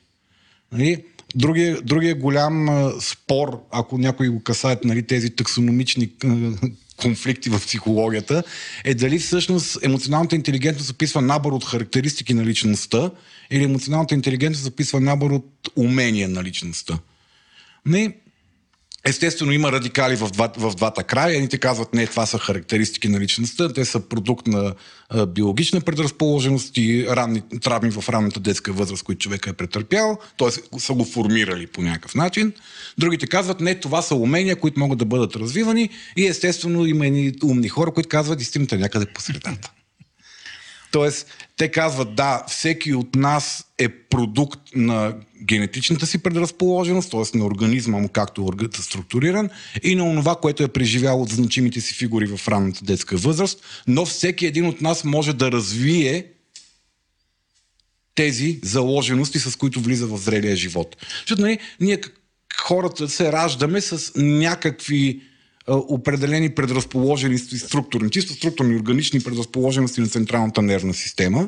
Нали? 0.72 1.04
Другия, 1.34 1.82
другия 1.82 2.14
голям 2.14 2.68
спор, 3.00 3.62
ако 3.70 3.98
някой 3.98 4.28
го 4.28 4.42
касаят 4.42 4.84
нали, 4.84 5.06
тези 5.06 5.30
таксономични 5.30 6.10
конфликти 6.96 7.50
в 7.50 7.60
психологията, 7.60 8.42
е 8.84 8.94
дали 8.94 9.18
всъщност 9.18 9.78
емоционалната 9.82 10.36
интелигентност 10.36 10.90
описва 10.90 11.20
набор 11.20 11.52
от 11.52 11.64
характеристики 11.64 12.34
на 12.34 12.44
личността 12.44 13.10
или 13.50 13.64
емоционалната 13.64 14.14
интелигентност 14.14 14.68
описва 14.68 15.00
набор 15.00 15.30
от 15.30 15.68
умения 15.76 16.28
на 16.28 16.44
личността. 16.44 16.98
Не, 17.86 18.16
Естествено, 19.04 19.52
има 19.52 19.72
радикали 19.72 20.16
в, 20.16 20.30
два, 20.30 20.50
в 20.56 20.74
двата 20.74 21.04
края. 21.04 21.34
Едните 21.34 21.58
казват, 21.58 21.94
не, 21.94 22.06
това 22.06 22.26
са 22.26 22.38
характеристики 22.38 23.08
на 23.08 23.20
личността, 23.20 23.72
те 23.72 23.84
са 23.84 24.00
продукт 24.00 24.46
на 24.46 24.74
а, 25.08 25.26
биологична 25.26 25.80
предразположеност 25.80 26.76
и 26.76 27.06
ранни, 27.08 27.42
травми 27.62 27.90
в 27.90 28.08
ранната 28.08 28.40
детска 28.40 28.72
възраст, 28.72 29.02
които 29.02 29.22
човека 29.22 29.50
е 29.50 29.52
претърпял, 29.52 30.18
т.е. 30.38 30.78
са 30.80 30.92
го 30.92 31.04
формирали 31.04 31.66
по 31.66 31.82
някакъв 31.82 32.14
начин. 32.14 32.52
Другите 32.98 33.26
казват, 33.26 33.60
не, 33.60 33.74
това 33.74 34.02
са 34.02 34.14
умения, 34.14 34.56
които 34.56 34.80
могат 34.80 34.98
да 34.98 35.04
бъдат 35.04 35.36
развивани 35.36 35.90
и 36.16 36.26
естествено 36.26 36.86
има 36.86 37.06
едни 37.06 37.32
умни 37.44 37.68
хора, 37.68 37.90
които 37.90 38.08
казват, 38.08 38.40
истината 38.40 38.74
е 38.74 38.78
някъде 38.78 39.06
по 39.06 39.20
средата. 39.20 39.70
Тоест, 40.90 41.26
те 41.56 41.70
казват, 41.70 42.14
да, 42.14 42.44
всеки 42.48 42.94
от 42.94 43.14
нас 43.14 43.64
е 43.78 43.88
продукт 43.88 44.60
на 44.74 45.14
генетичната 45.42 46.06
си 46.06 46.22
предразположеност, 46.22 47.10
т.е. 47.10 47.38
на 47.38 47.46
организма 47.46 47.98
му, 47.98 48.08
както 48.08 48.44
органът 48.44 48.78
е 48.78 48.82
структуриран, 48.82 49.50
и 49.82 49.94
на 49.94 50.14
това, 50.16 50.36
което 50.36 50.62
е 50.62 50.68
преживял 50.68 51.22
от 51.22 51.28
значимите 51.28 51.80
си 51.80 51.94
фигури 51.94 52.26
в 52.26 52.48
ранната 52.48 52.84
детска 52.84 53.16
възраст, 53.16 53.60
но 53.86 54.06
всеки 54.06 54.46
един 54.46 54.66
от 54.66 54.80
нас 54.80 55.04
може 55.04 55.32
да 55.32 55.52
развие 55.52 56.26
тези 58.14 58.60
заложености, 58.62 59.38
с 59.38 59.56
които 59.56 59.80
влиза 59.80 60.06
в 60.06 60.18
зрелия 60.18 60.56
живот. 60.56 60.96
Защото 61.20 61.42
нали, 61.42 61.58
ние 61.80 62.00
хората 62.56 63.08
се 63.08 63.32
раждаме 63.32 63.80
с 63.80 64.12
някакви 64.16 65.22
определени 65.70 66.50
предразположености 66.50 67.58
структурни, 67.58 68.10
чисто 68.10 68.32
структурни 68.32 68.76
органични 68.76 69.20
предразположености 69.20 70.00
на 70.00 70.08
централната 70.08 70.62
нервна 70.62 70.94
система, 70.94 71.46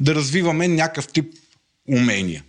да 0.00 0.14
развиваме 0.14 0.68
някакъв 0.68 1.08
тип 1.08 1.34
умения. 1.88 2.42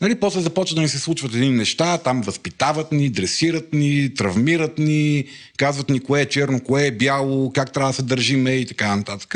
Нали, 0.00 0.14
после 0.14 0.40
започва 0.40 0.74
да 0.74 0.80
ни 0.80 0.88
се 0.88 0.98
случват 0.98 1.34
едни 1.34 1.50
неща, 1.50 1.98
там 1.98 2.22
възпитават 2.22 2.92
ни, 2.92 3.10
дресират 3.10 3.72
ни, 3.72 4.14
травмират 4.14 4.78
ни, 4.78 5.24
казват 5.56 5.90
ни 5.90 6.00
кое 6.00 6.20
е 6.20 6.28
черно, 6.28 6.60
кое 6.60 6.86
е 6.86 6.90
бяло, 6.90 7.52
как 7.52 7.72
трябва 7.72 7.90
да 7.90 7.96
се 7.96 8.02
държиме 8.02 8.50
и 8.50 8.66
така 8.66 8.96
нататък. 8.96 9.34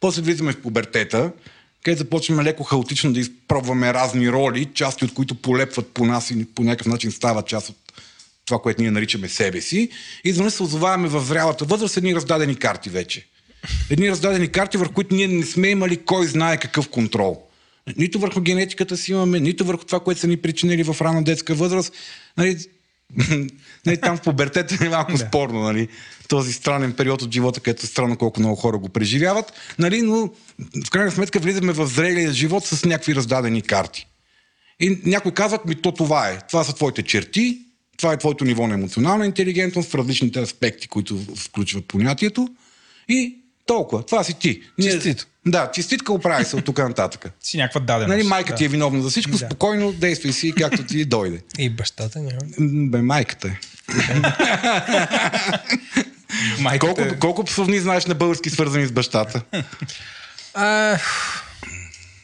После 0.00 0.22
влизаме 0.22 0.52
в 0.52 0.60
пубертета, 0.60 1.32
където 1.82 1.98
започваме 1.98 2.44
леко 2.44 2.62
хаотично 2.62 3.12
да 3.12 3.20
изпробваме 3.20 3.94
разни 3.94 4.32
роли, 4.32 4.68
части 4.74 5.04
от 5.04 5.14
които 5.14 5.34
полепват 5.34 5.86
по 5.88 6.04
нас 6.04 6.30
и 6.30 6.44
по 6.44 6.62
някакъв 6.62 6.86
начин 6.86 7.10
стават 7.10 7.46
част 7.46 7.68
от 7.68 7.76
това, 8.50 8.62
което 8.62 8.82
ние 8.82 8.90
наричаме 8.90 9.28
себе 9.28 9.60
си. 9.60 9.88
Изведнъж 10.24 10.52
се 10.52 10.62
озоваваме 10.62 11.08
в 11.08 11.20
зрялата 11.20 11.64
възраст 11.64 11.96
едни 11.96 12.14
раздадени 12.14 12.56
карти 12.56 12.90
вече. 12.90 13.26
Едни 13.90 14.10
раздадени 14.10 14.48
карти, 14.48 14.76
върху 14.76 14.92
които 14.92 15.14
ние 15.14 15.28
не 15.28 15.46
сме 15.46 15.68
имали 15.68 15.96
кой 15.96 16.26
знае 16.26 16.56
какъв 16.56 16.88
контрол. 16.88 17.42
Нито 17.96 18.18
върху 18.18 18.40
генетиката 18.40 18.96
си 18.96 19.12
имаме, 19.12 19.40
нито 19.40 19.64
върху 19.64 19.84
това, 19.84 20.00
което 20.00 20.20
са 20.20 20.26
ни 20.26 20.36
причинили 20.36 20.82
в 20.82 20.96
рана 21.00 21.24
детска 21.24 21.54
възраст. 21.54 21.92
Нали, 22.36 22.58
нали, 23.86 24.00
там 24.00 24.16
в 24.16 24.22
пубертета 24.22 24.84
е 24.84 24.88
малко 24.88 25.12
да. 25.12 25.18
спорно, 25.18 25.60
нали, 25.60 25.88
този 26.28 26.52
странен 26.52 26.92
период 26.92 27.22
от 27.22 27.34
живота, 27.34 27.60
където 27.60 27.86
е 27.86 27.88
странно 27.88 28.16
колко 28.16 28.40
много 28.40 28.56
хора 28.56 28.78
го 28.78 28.88
преживяват, 28.88 29.52
нали, 29.78 30.02
но 30.02 30.30
в 30.86 30.90
крайна 30.90 31.10
сметка 31.10 31.38
влизаме 31.38 31.72
в 31.72 31.86
зрелия 31.86 32.32
живот 32.32 32.66
с 32.66 32.84
някакви 32.84 33.14
раздадени 33.14 33.62
карти. 33.62 34.06
И 34.80 34.98
някой 35.04 35.32
казват 35.32 35.64
ми, 35.64 35.74
то 35.74 35.92
това 35.92 36.28
е. 36.28 36.38
Това 36.48 36.64
са 36.64 36.74
твоите 36.74 37.02
черти, 37.02 37.58
това 38.00 38.12
е 38.12 38.18
твоето 38.18 38.44
ниво 38.44 38.66
на 38.66 38.74
емоционална 38.74 39.26
интелигентност 39.26 39.90
в 39.90 39.94
различните 39.94 40.40
аспекти, 40.40 40.88
които 40.88 41.18
включват 41.36 41.84
понятието. 41.84 42.48
И 43.08 43.36
толкова. 43.66 44.02
Това 44.02 44.24
си 44.24 44.34
ти. 44.34 44.62
Честито. 44.82 45.26
Да, 45.46 45.70
честитка 45.70 46.12
оправи 46.12 46.44
се 46.44 46.56
от 46.56 46.64
тук 46.64 46.78
нататък. 46.78 47.32
Си 47.40 47.56
някаква 47.56 47.80
даденост. 47.80 48.08
Нали, 48.08 48.22
майка 48.22 48.48
да. 48.48 48.54
ти 48.56 48.64
е 48.64 48.68
виновна 48.68 49.02
за 49.02 49.10
всичко, 49.10 49.32
Да. 49.32 49.38
спокойно 49.38 49.92
действай 49.92 50.32
си 50.32 50.52
както 50.52 50.84
ти 50.84 51.04
дойде. 51.04 51.40
И 51.58 51.70
бащата 51.70 52.18
няма. 52.18 52.40
Бе, 52.88 53.02
майката 53.02 53.48
е. 53.48 53.58
Майката 56.60 56.94
Колко, 56.94 57.02
е- 57.02 57.18
колко 57.18 57.44
псовни 57.44 57.78
знаеш 57.78 58.06
на 58.06 58.14
български 58.14 58.50
свързани 58.50 58.86
с 58.86 58.92
бащата? 58.92 59.42
А, 60.54 60.98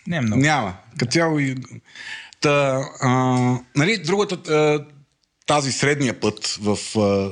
Не 0.06 0.16
е 0.16 0.20
много. 0.20 0.42
Няма. 0.42 0.74
Като 0.98 1.12
цяло 1.12 1.38
и... 1.38 1.56
Та, 2.40 2.80
а, 3.00 3.10
нали, 3.76 3.98
другата, 3.98 4.52
а, 4.54 4.84
тази 5.46 5.72
средния 5.72 6.20
път 6.20 6.58
в 6.60 6.78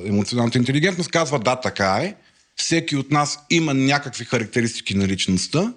емоционалната 0.07 0.59
интелигентност 0.59 1.11
казва 1.11 1.38
да, 1.38 1.57
така 1.57 2.00
е. 2.03 2.14
Всеки 2.57 2.96
от 2.96 3.11
нас 3.11 3.38
има 3.50 3.74
някакви 3.74 4.24
характеристики 4.24 4.94
на 4.94 5.09
личността, 5.09 5.72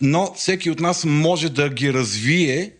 но 0.00 0.34
всеки 0.34 0.70
от 0.70 0.80
нас 0.80 1.04
може 1.04 1.48
да 1.48 1.68
ги 1.68 1.92
развие, 1.92 2.70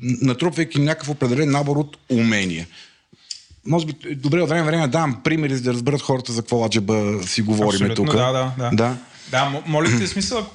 натрупвайки 0.00 0.80
някакъв 0.80 1.08
определен 1.08 1.50
набор 1.50 1.76
от 1.76 1.96
умения. 2.10 2.66
Може 3.66 3.86
би 3.86 4.14
добре 4.14 4.42
от 4.42 4.48
време 4.48 4.62
време 4.62 4.82
да 4.82 4.88
давам 4.88 5.22
примери, 5.24 5.56
за 5.56 5.62
да 5.62 5.72
разберат 5.72 6.02
хората 6.02 6.32
за 6.32 6.42
какво 6.42 6.64
аджеба 6.64 7.20
си 7.26 7.42
говорим 7.42 7.94
тук. 7.94 8.06
Да, 8.06 8.32
да, 8.32 8.52
да. 8.58 8.70
да. 8.72 8.96
Да, 9.30 9.62
моля 9.66 9.98
те, 9.98 10.06
смисъл, 10.06 10.46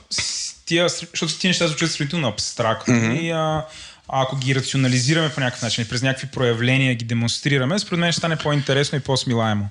тия, 0.66 0.90
защото 0.90 1.40
ти 1.40 1.48
неща 1.48 1.68
звучат 1.68 1.92
сравнително 1.92 2.28
абстрактно 2.28 2.94
mm-hmm. 2.94 3.20
и 3.20 3.32
а, 3.32 3.66
ако 4.08 4.36
ги 4.36 4.56
рационализираме 4.56 5.34
по 5.34 5.40
някакъв 5.40 5.62
начин 5.62 5.86
през 5.90 6.02
някакви 6.02 6.28
проявления 6.28 6.96
ги 6.96 7.06
демонстрираме, 7.06 7.80
според 7.80 8.00
мен 8.00 8.12
ще 8.12 8.20
стане 8.20 8.38
по-интересно 8.38 8.98
и 8.98 9.02
по-смилаемо. 9.02 9.70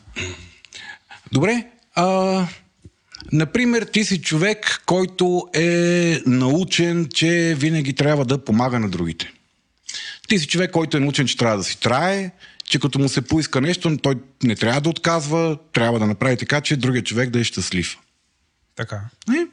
Добре. 1.33 1.65
А, 1.95 2.47
например, 3.33 3.83
ти 3.83 4.05
си 4.05 4.23
човек, 4.23 4.83
който 4.87 5.49
е 5.55 6.21
научен, 6.27 7.09
че 7.15 7.55
винаги 7.59 7.93
трябва 7.93 8.25
да 8.25 8.45
помага 8.45 8.79
на 8.79 8.89
другите. 8.89 9.33
Ти 10.29 10.39
си 10.39 10.47
човек, 10.47 10.71
който 10.71 10.97
е 10.97 11.01
научен, 11.01 11.27
че 11.27 11.37
трябва 11.37 11.57
да 11.57 11.65
си 11.65 11.81
трае, 11.81 12.31
че 12.65 12.79
като 12.79 12.99
му 12.99 13.09
се 13.09 13.23
поиска 13.23 13.61
нещо, 13.61 13.97
той 14.03 14.15
не 14.43 14.57
трябва 14.57 14.81
да 14.81 14.89
отказва, 14.89 15.59
трябва 15.73 15.99
да 15.99 16.07
направи 16.07 16.37
така, 16.37 16.61
че 16.61 16.77
другия 16.77 17.03
човек 17.03 17.31
да 17.31 17.41
е 17.41 17.45
щастлив. 17.45 17.99
Така. 18.77 19.01
И 19.31 19.47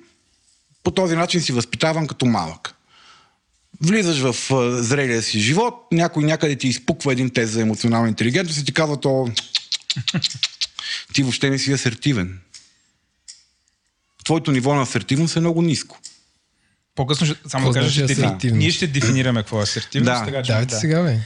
по 0.83 0.91
този 0.91 1.15
начин 1.15 1.41
си 1.41 1.51
възпитаван 1.51 2.07
като 2.07 2.25
малък. 2.25 2.72
Влизаш 3.83 4.19
в 4.19 4.53
а, 4.53 4.83
зрелия 4.83 5.21
си 5.21 5.39
живот, 5.39 5.73
някой 5.91 6.23
някъде 6.23 6.55
ти 6.55 6.67
изпуква 6.67 7.11
един 7.11 7.29
тест 7.29 7.53
за 7.53 7.61
емоционална 7.61 8.07
интелигентност 8.07 8.59
и 8.59 8.65
ти 8.65 8.73
казва 8.73 8.99
то 8.99 9.27
ти 11.13 11.23
въобще 11.23 11.49
не 11.49 11.59
си 11.59 11.73
асертивен. 11.73 12.39
Твоето 14.25 14.51
ниво 14.51 14.75
на 14.75 14.81
асертивност 14.81 15.35
е 15.35 15.39
много 15.39 15.61
ниско. 15.61 15.99
По-късно 16.95 17.27
само 17.27 17.35
Какво 17.43 17.69
да 17.71 17.79
кажа, 17.79 18.05
значи 18.05 18.13
ще 18.13 18.37
дефи... 18.39 18.51
ние 18.51 18.71
ще 18.71 18.87
дефинираме 18.87 19.41
какво 19.41 19.59
е 19.59 19.63
асертивност. 19.63 20.19
Да. 20.19 20.25
така, 20.25 20.43
че, 20.43 20.51
давайте 20.51 20.75
сега, 20.75 21.03
бе. 21.03 21.19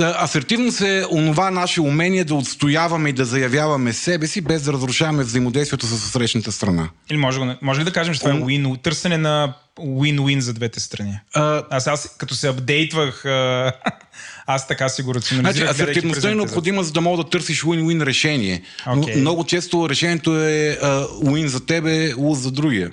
Асертивност 0.00 0.80
е 0.80 1.04
онова 1.10 1.50
наше 1.50 1.80
умение 1.80 2.24
да 2.24 2.34
отстояваме 2.34 3.08
и 3.08 3.12
да 3.12 3.24
заявяваме 3.24 3.92
себе 3.92 4.26
си, 4.26 4.40
без 4.40 4.62
да 4.62 4.72
разрушаваме 4.72 5.24
взаимодействието 5.24 5.86
с 5.86 5.98
срещната 5.98 6.52
страна. 6.52 6.88
Или 7.10 7.18
може, 7.18 7.40
може 7.62 7.80
ли 7.80 7.84
да 7.84 7.92
кажем, 7.92 8.14
че 8.14 8.20
това 8.20 8.32
е 8.32 8.34
win, 8.34 8.82
търсене 8.82 9.18
на 9.18 9.54
win-win 9.78 10.38
за 10.38 10.52
двете 10.52 10.80
страни? 10.80 11.20
А, 11.34 11.62
Аз, 11.70 11.86
аз 11.86 12.16
като 12.18 12.34
се 12.34 12.48
апдейтвах, 12.48 13.24
аз 14.46 14.68
така 14.68 14.88
си 14.88 15.02
го 15.02 15.12
Значи, 15.12 15.18
рационализирах. 15.18 15.68
гледайки 15.68 15.90
асертивността 15.90 16.30
е 16.30 16.34
необходима, 16.34 16.82
за 16.82 16.92
да 16.92 17.00
мога 17.00 17.24
да 17.24 17.30
търсиш 17.30 17.62
win-win 17.62 18.02
решение. 18.04 18.62
Но 18.86 19.00
Окей. 19.02 19.16
много 19.16 19.44
често 19.44 19.88
решението 19.88 20.38
е 20.38 20.78
а, 20.82 21.06
win 21.06 21.46
за 21.46 21.66
тебе, 21.66 22.12
луз 22.14 22.38
за 22.38 22.50
другия. 22.50 22.90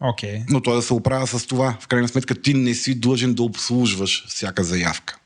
Окей. 0.00 0.42
Но 0.48 0.60
той 0.60 0.76
да 0.76 0.82
се 0.82 0.94
оправя 0.94 1.26
с 1.26 1.46
това. 1.46 1.76
В 1.80 1.88
крайна 1.88 2.08
сметка 2.08 2.42
ти 2.42 2.54
не 2.54 2.74
си 2.74 3.00
длъжен 3.00 3.34
да 3.34 3.42
обслужваш 3.42 4.24
всяка 4.28 4.64
заявка. 4.64 5.16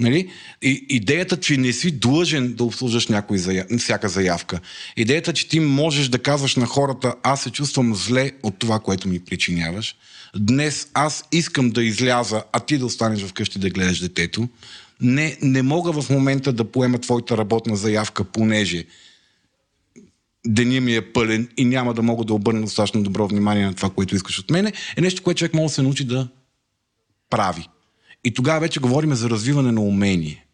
Нали? 0.00 0.30
И, 0.62 0.86
идеята, 0.88 1.36
че 1.36 1.56
не 1.56 1.72
си 1.72 1.90
длъжен 1.90 2.54
да 2.54 2.64
обслужваш 2.64 3.08
някой 3.08 3.38
зая... 3.38 3.66
всяка 3.78 4.08
заявка. 4.08 4.60
Идеята, 4.96 5.32
че 5.32 5.48
ти 5.48 5.60
можеш 5.60 6.08
да 6.08 6.18
казваш 6.18 6.56
на 6.56 6.66
хората, 6.66 7.14
аз 7.22 7.42
се 7.42 7.50
чувствам 7.50 7.94
зле 7.94 8.32
от 8.42 8.58
това, 8.58 8.78
което 8.78 9.08
ми 9.08 9.20
причиняваш. 9.20 9.96
Днес 10.36 10.88
аз 10.94 11.24
искам 11.32 11.70
да 11.70 11.84
изляза, 11.84 12.42
а 12.52 12.60
ти 12.60 12.78
да 12.78 12.86
останеш 12.86 13.24
вкъщи 13.24 13.58
да 13.58 13.70
гледаш 13.70 14.00
детето. 14.00 14.48
Не, 15.00 15.36
не 15.42 15.62
мога 15.62 16.02
в 16.02 16.10
момента 16.10 16.52
да 16.52 16.64
поема 16.64 16.98
твоята 16.98 17.36
работна 17.36 17.76
заявка, 17.76 18.24
понеже 18.24 18.84
деня 20.46 20.80
ми 20.80 20.96
е 20.96 21.12
пълен 21.12 21.48
и 21.56 21.64
няма 21.64 21.94
да 21.94 22.02
мога 22.02 22.24
да 22.24 22.34
обърна 22.34 22.60
достатъчно 22.60 23.02
добро 23.02 23.28
внимание 23.28 23.66
на 23.66 23.74
това, 23.74 23.90
което 23.90 24.16
искаш 24.16 24.38
от 24.38 24.50
мене, 24.50 24.72
е 24.96 25.00
нещо, 25.00 25.22
което 25.22 25.38
човек 25.38 25.54
може 25.54 25.66
да 25.66 25.74
се 25.74 25.82
научи 25.82 26.04
да 26.04 26.28
прави. 27.30 27.68
И 28.24 28.34
тогава 28.34 28.60
вече 28.60 28.80
говорим 28.80 29.14
за 29.14 29.30
развиване 29.30 29.72
на 29.72 29.80
умение. 29.80 30.46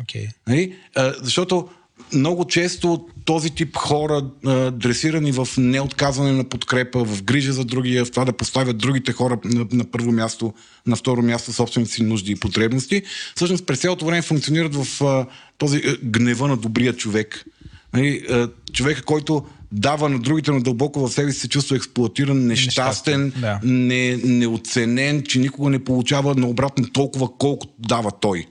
Окей. 0.00 0.28
Нали? 0.46 0.76
А, 0.96 1.14
защото 1.22 1.68
много 2.14 2.46
често 2.46 3.06
този 3.24 3.50
тип 3.50 3.76
хора, 3.76 4.30
а, 4.46 4.70
дресирани 4.70 5.32
в 5.32 5.48
неотказване 5.58 6.32
на 6.32 6.44
подкрепа, 6.44 7.04
в 7.04 7.22
грижа 7.22 7.52
за 7.52 7.64
другия, 7.64 8.04
в 8.04 8.10
това 8.10 8.24
да 8.24 8.32
поставят 8.32 8.78
другите 8.78 9.12
хора 9.12 9.38
на, 9.44 9.66
на 9.72 9.84
първо 9.84 10.12
място, 10.12 10.54
на 10.86 10.96
второ 10.96 11.22
място 11.22 11.52
собствените 11.52 11.92
си 11.92 12.02
нужди 12.02 12.32
и 12.32 12.36
потребности, 12.36 13.02
всъщност 13.36 13.66
през 13.66 13.80
цялото 13.80 14.06
време 14.06 14.22
функционират 14.22 14.74
в 14.74 15.04
а, 15.04 15.26
този 15.58 15.82
а, 15.86 15.96
гнева 16.02 16.48
на 16.48 16.56
добрия 16.56 16.92
човек. 16.92 17.44
Нали, 17.92 18.24
а, 18.30 18.48
човека, 18.72 19.02
който 19.02 19.46
дава 19.72 20.08
на 20.08 20.18
другите, 20.18 20.50
но 20.50 20.60
дълбоко 20.60 21.08
в 21.08 21.12
себе 21.12 21.32
си 21.32 21.40
се 21.40 21.48
чувства 21.48 21.76
експлуатиран, 21.76 22.46
нещастен, 22.46 23.22
Нещастен, 23.22 23.40
да. 23.40 23.60
не, 23.62 24.16
неоценен, 24.16 25.22
че 25.22 25.38
никога 25.38 25.70
не 25.70 25.84
получава 25.84 26.34
наобратно 26.34 26.92
толкова, 26.92 27.28
колкото 27.38 27.72
дава 27.78 28.10
той. 28.20 28.46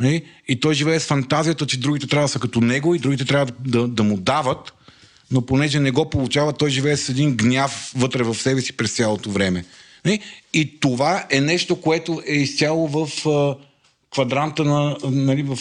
Нали? 0.00 0.22
И 0.48 0.60
той 0.60 0.74
живее 0.74 1.00
с 1.00 1.06
фантазията, 1.06 1.66
че 1.66 1.80
другите 1.80 2.06
трябва 2.06 2.24
да 2.24 2.32
са 2.32 2.40
като 2.40 2.60
него 2.60 2.94
и 2.94 2.98
другите 2.98 3.24
трябва 3.24 3.52
да, 3.66 3.88
да, 3.88 4.02
му 4.02 4.16
дават, 4.16 4.72
но 5.30 5.46
понеже 5.46 5.80
не 5.80 5.90
го 5.90 6.10
получава, 6.10 6.52
той 6.52 6.70
живее 6.70 6.96
с 6.96 7.08
един 7.08 7.36
гняв 7.36 7.92
вътре 7.96 8.22
в 8.22 8.34
себе 8.34 8.60
си 8.60 8.76
през 8.76 8.96
цялото 8.96 9.30
време. 9.30 9.64
Нали? 10.04 10.20
И 10.52 10.80
това 10.80 11.26
е 11.30 11.40
нещо, 11.40 11.80
което 11.80 12.22
е 12.26 12.34
изцяло 12.34 12.88
в 12.88 13.08
квадранта 14.10 14.64
на, 14.64 14.96
нали, 15.04 15.42
в 15.42 15.58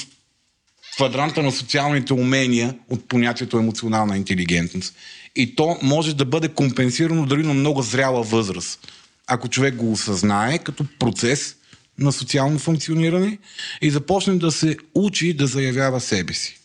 квадранта 0.95 1.43
на 1.43 1.51
социалните 1.51 2.13
умения 2.13 2.75
от 2.89 3.07
понятието 3.07 3.57
емоционална 3.57 4.17
интелигентност. 4.17 4.95
И 5.35 5.55
то 5.55 5.77
може 5.81 6.15
да 6.15 6.25
бъде 6.25 6.47
компенсирано 6.47 7.25
дори 7.25 7.43
на 7.43 7.53
много 7.53 7.81
зряла 7.81 8.23
възраст. 8.23 8.87
Ако 9.27 9.49
човек 9.49 9.75
го 9.75 9.91
осъзнае 9.91 10.57
като 10.57 10.85
процес 10.99 11.55
на 11.99 12.11
социално 12.11 12.59
функциониране 12.59 13.37
и 13.81 13.91
започне 13.91 14.35
да 14.35 14.51
се 14.51 14.77
учи 14.95 15.33
да 15.33 15.47
заявява 15.47 16.01
себе 16.01 16.33
си. 16.33 16.59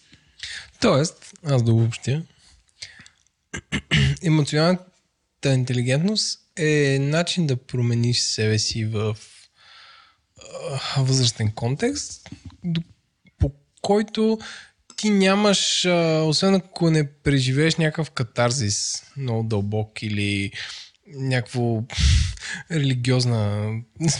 Тоест, 0.80 1.32
аз 1.44 1.62
да 1.62 1.72
обобщя, 1.72 2.22
емоционалната 4.22 5.54
интелигентност 5.54 6.40
е 6.56 6.98
начин 7.00 7.46
да 7.46 7.56
промениш 7.56 8.20
себе 8.20 8.58
си 8.58 8.84
в 8.84 9.16
възрастен 10.98 11.50
контекст, 11.50 12.30
който 13.88 14.38
ти 14.96 15.10
нямаш, 15.10 15.86
освен 16.22 16.54
ако 16.54 16.90
не 16.90 17.12
преживееш 17.12 17.76
някакъв 17.76 18.10
катарзис 18.10 19.02
много 19.16 19.48
дълбок 19.48 20.02
или 20.02 20.52
някакво 21.14 21.82
религиозна, 22.70 23.70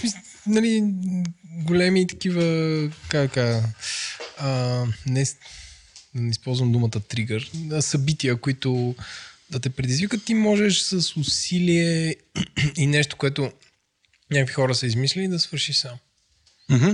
нали, 0.46 0.82
големи 1.44 2.06
такива, 2.06 2.42
как 3.08 3.36
а, 4.38 4.86
не, 5.06 5.24
не 6.14 6.30
използвам 6.30 6.72
думата 6.72 7.00
тригър, 7.08 7.50
събития, 7.80 8.36
които 8.36 8.94
да 9.50 9.60
те 9.60 9.70
предизвикат, 9.70 10.24
ти 10.24 10.34
можеш 10.34 10.80
с 10.80 11.16
усилие 11.16 12.16
и 12.76 12.86
нещо, 12.86 13.16
което 13.16 13.52
някакви 14.30 14.54
хора 14.54 14.74
са 14.74 14.86
измислили, 14.86 15.28
да 15.28 15.38
свърши 15.38 15.72
сам. 15.72 15.96
Мгм. 16.68 16.90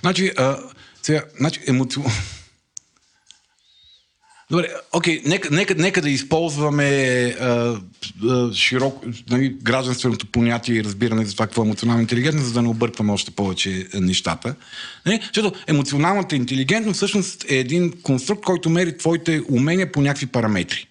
Значи, 0.00 0.32
а, 0.36 0.58
сега, 1.02 1.24
значи 1.38 1.60
емоци... 1.66 2.00
Добре, 4.50 4.68
окей, 4.92 5.22
нека, 5.26 5.54
нека, 5.54 5.74
нека 5.74 6.02
да 6.02 6.10
използваме 6.10 6.84
а, 7.40 7.76
а, 8.28 8.52
широко 8.54 9.06
нали, 9.30 9.56
гражданственото 9.62 10.26
понятие 10.26 10.74
и 10.74 10.84
разбиране 10.84 11.24
за 11.24 11.32
това 11.32 11.46
какво 11.46 11.62
е 11.62 11.66
емоционална 11.66 12.02
интелигентност, 12.02 12.46
за 12.46 12.52
да 12.52 12.62
не 12.62 12.68
объркваме 12.68 13.12
още 13.12 13.30
повече 13.30 13.88
а, 13.94 14.00
нещата. 14.00 14.54
Не? 15.06 15.20
Защото 15.34 15.60
емоционалната 15.66 16.36
интелигентност 16.36 16.96
всъщност 16.96 17.50
е 17.50 17.56
един 17.56 17.92
конструкт, 18.02 18.44
който 18.44 18.70
мери 18.70 18.98
твоите 18.98 19.42
умения 19.50 19.92
по 19.92 20.00
някакви 20.00 20.26
параметри. 20.26 20.86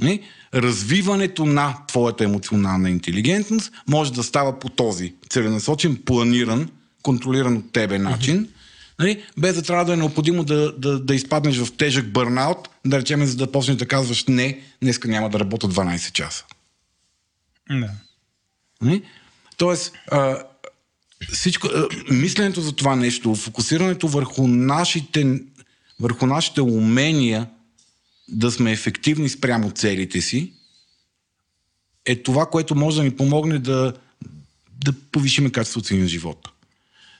Не? 0.00 0.20
Развиването 0.54 1.46
на 1.46 1.76
твоята 1.88 2.24
емоционална 2.24 2.90
интелигентност 2.90 3.72
може 3.88 4.12
да 4.12 4.22
става 4.22 4.58
по 4.58 4.68
този 4.68 5.14
целенасочен, 5.30 6.02
планиран, 6.04 6.70
контролиран 7.02 7.56
от 7.56 7.72
тебе 7.72 7.98
начин, 7.98 8.48
нали? 8.98 9.24
без 9.36 9.54
да 9.54 9.62
трябва 9.62 9.84
да 9.84 9.92
е 9.92 9.96
необходимо 9.96 10.44
да, 10.44 10.72
да, 10.72 11.00
да 11.00 11.14
изпаднеш 11.14 11.58
в 11.58 11.76
тежък 11.76 12.12
бърнаут, 12.12 12.68
да 12.86 12.98
речем, 12.98 13.24
за 13.24 13.36
да 13.36 13.52
почнеш 13.52 13.76
да 13.76 13.88
казваш 13.88 14.24
не, 14.24 14.60
днеска 14.82 15.08
няма 15.08 15.30
да 15.30 15.40
работя 15.40 15.68
12 15.68 16.12
часа. 16.12 16.44
Да. 17.70 17.90
Нали? 18.82 19.02
Тоест, 19.56 19.92
а, 20.10 20.42
всичко, 21.32 21.66
а, 21.66 21.88
мисленето 22.10 22.60
за 22.60 22.72
това 22.72 22.96
нещо, 22.96 23.34
фокусирането 23.34 24.08
върху 24.08 24.46
нашите, 24.46 25.40
върху 26.00 26.26
нашите 26.26 26.60
умения 26.60 27.48
да 28.28 28.50
сме 28.50 28.72
ефективни 28.72 29.28
спрямо 29.28 29.70
целите 29.70 30.20
си, 30.20 30.52
е 32.04 32.22
това, 32.22 32.46
което 32.46 32.74
може 32.74 32.96
да 32.96 33.02
ни 33.02 33.16
помогне 33.16 33.58
да, 33.58 33.92
да 34.84 34.92
повишиме 34.92 35.52
качеството 35.52 35.86
си 35.86 35.96
на 35.96 36.08
живота. 36.08 36.50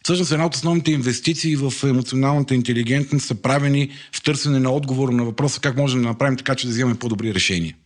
Всъщност 0.04 0.32
една 0.32 0.46
от 0.46 0.54
основните 0.54 0.92
инвестиции 0.92 1.56
в 1.56 1.72
емоционалната 1.84 2.54
интелигентност 2.54 3.26
са 3.26 3.34
правени 3.34 3.90
в 4.12 4.22
търсене 4.22 4.58
на 4.58 4.70
отговор 4.70 5.08
на 5.08 5.24
въпроса 5.24 5.60
как 5.60 5.76
можем 5.76 6.02
да 6.02 6.08
направим 6.08 6.36
така, 6.36 6.54
че 6.54 6.66
да 6.66 6.72
вземем 6.72 6.96
по-добри 6.96 7.34
решения. 7.34 7.76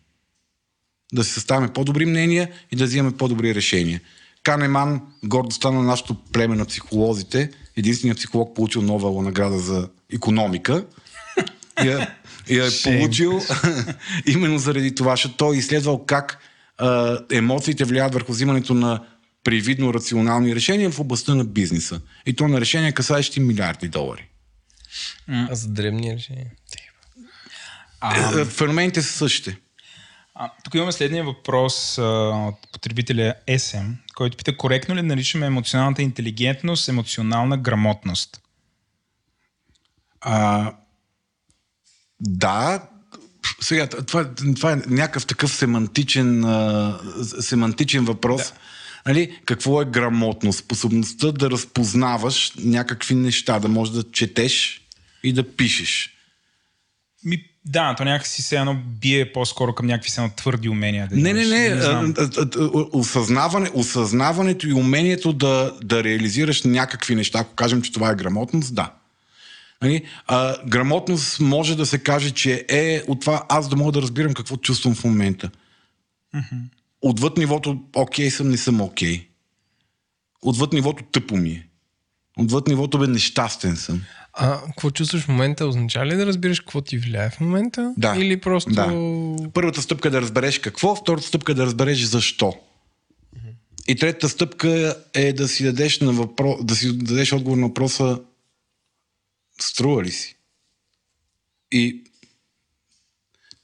Да 1.12 1.24
си 1.24 1.32
съставяме 1.32 1.72
по-добри 1.72 2.06
мнения 2.06 2.50
и 2.72 2.76
да 2.76 2.84
взимаме 2.84 3.16
по-добри 3.16 3.54
решения. 3.54 4.00
Канеман, 4.42 5.00
гордостта 5.24 5.70
на 5.70 5.82
нашето 5.82 6.14
племе 6.14 6.56
на 6.56 6.64
психолозите, 6.64 7.50
единственият 7.76 8.18
психолог 8.18 8.56
получил 8.56 8.82
Нобелова 8.82 9.22
награда 9.22 9.58
за 9.58 9.88
економика, 10.12 10.84
я, 11.84 12.14
я 12.50 12.66
е 12.66 12.70
получил. 12.82 13.40
Именно 14.26 14.58
заради 14.58 14.94
това, 14.94 15.12
защото 15.12 15.36
той 15.36 15.56
е 15.56 15.58
изследвал 15.58 16.04
как 16.06 16.38
а, 16.78 17.18
емоциите 17.30 17.84
влияят 17.84 18.14
върху 18.14 18.32
взимането 18.32 18.74
на 18.74 19.00
привидно 19.44 19.94
рационални 19.94 20.54
решения 20.54 20.90
в 20.90 21.00
областта 21.00 21.34
на 21.34 21.44
бизнеса. 21.44 22.00
И 22.26 22.32
то 22.36 22.48
на 22.48 22.60
решения, 22.60 22.92
касаещи 22.92 23.40
милиарди 23.40 23.88
долари. 23.88 24.28
А 25.28 25.54
за 25.54 25.68
древни 25.68 26.14
решения. 26.14 26.46
А, 28.00 28.40
Е, 28.40 28.44
Феномените 28.44 29.02
са 29.02 29.12
същите. 29.12 29.56
а, 30.34 30.50
тук 30.64 30.74
имаме 30.74 30.92
следния 30.92 31.24
въпрос 31.24 31.98
а, 31.98 32.02
от 32.02 32.72
потребителя 32.72 33.34
SM, 33.48 33.92
който 34.14 34.36
пита 34.36 34.56
коректно 34.56 34.96
ли 34.96 35.02
наричаме 35.02 35.46
емоционалната 35.46 36.02
интелигентност 36.02 36.88
емоционална 36.88 37.56
грамотност? 37.56 38.40
А, 40.20 40.72
да, 42.20 42.82
сега, 43.60 43.86
това, 43.88 44.34
това 44.56 44.72
е 44.72 44.76
някакъв 44.86 45.26
такъв 45.26 45.52
семантичен, 45.52 46.44
а, 46.44 46.98
семантичен 47.40 48.04
въпрос. 48.04 48.42
Да. 48.42 48.52
Нали, 49.06 49.38
какво 49.44 49.82
е 49.82 49.84
грамотност? 49.84 50.58
Способността 50.58 51.32
да 51.32 51.50
разпознаваш 51.50 52.52
някакви 52.58 53.14
неща, 53.14 53.58
да 53.58 53.68
можеш 53.68 53.94
да 53.94 54.10
четеш 54.12 54.82
и 55.22 55.32
да 55.32 55.56
пишеш. 55.56 56.10
Ми, 57.24 57.44
да, 57.64 57.94
то 57.94 58.04
някакси 58.04 58.42
се 58.42 58.56
едно 58.56 58.76
бие 59.00 59.32
по-скоро 59.32 59.74
към 59.74 59.86
някакви 59.86 60.10
се 60.10 60.30
твърди 60.36 60.68
умения. 60.68 61.08
Да 61.08 61.16
Не, 61.16 61.32
не, 61.32 61.46
не. 61.46 61.66
а, 61.66 62.12
а, 62.18 62.68
Осъзнаване, 62.92 63.70
осъзнаването 63.74 64.68
и 64.68 64.72
умението 64.72 65.32
да, 65.32 65.72
да 65.84 66.04
реализираш 66.04 66.62
някакви 66.62 67.14
неща, 67.14 67.38
ако 67.38 67.54
кажем, 67.54 67.82
че 67.82 67.92
това 67.92 68.10
е 68.10 68.14
грамотност, 68.14 68.74
да. 68.74 68.92
Нали? 69.82 70.02
А, 70.26 70.56
грамотност 70.66 71.40
може 71.40 71.76
да 71.76 71.86
се 71.86 71.98
каже, 71.98 72.30
че 72.30 72.66
е 72.68 73.02
от 73.08 73.20
това 73.20 73.46
аз 73.48 73.68
да 73.68 73.76
мога 73.76 73.92
да 73.92 74.02
разбирам 74.02 74.34
какво 74.34 74.56
чувствам 74.56 74.94
в 74.94 75.04
момента. 75.04 75.50
Отвъд 77.02 77.36
нивото 77.36 77.80
окей 77.96 78.30
съм, 78.30 78.48
не 78.48 78.56
съм 78.56 78.80
окей. 78.80 79.28
Отвъд 80.42 80.72
нивото 80.72 81.04
тъпо 81.04 81.36
ми 81.36 81.50
е. 81.50 81.68
Отвъд 82.38 82.68
нивото 82.68 82.98
бе 82.98 83.06
нещастен 83.06 83.76
съм. 83.76 84.02
А 84.32 84.60
какво 84.66 84.90
чувстваш 84.90 85.22
в 85.22 85.28
момента? 85.28 85.66
Означава 85.66 86.06
ли 86.06 86.16
да 86.16 86.26
разбираш 86.26 86.60
какво 86.60 86.80
ти 86.80 86.98
влияе 86.98 87.30
в 87.30 87.40
момента? 87.40 87.94
Да. 87.96 88.14
Или 88.18 88.40
просто... 88.40 88.70
Да. 88.70 88.86
Първата 89.52 89.82
стъпка 89.82 90.08
е 90.08 90.10
да 90.10 90.20
разбереш 90.20 90.58
какво, 90.58 90.96
втората 90.96 91.26
стъпка 91.26 91.52
е 91.52 91.54
да 91.54 91.66
разбереш 91.66 92.02
защо. 92.02 92.58
И 93.88 93.96
третата 93.96 94.28
стъпка 94.28 94.96
е 95.14 95.32
да 95.32 95.48
си 95.48 95.64
дадеш, 95.64 96.00
на 96.00 96.12
въпро... 96.12 96.58
да 96.62 96.76
си 96.76 96.98
дадеш 96.98 97.32
отговор 97.32 97.56
на 97.56 97.66
въпроса 97.66 98.20
струва 99.60 100.02
ли 100.02 100.10
си? 100.10 100.36
И 101.72 102.04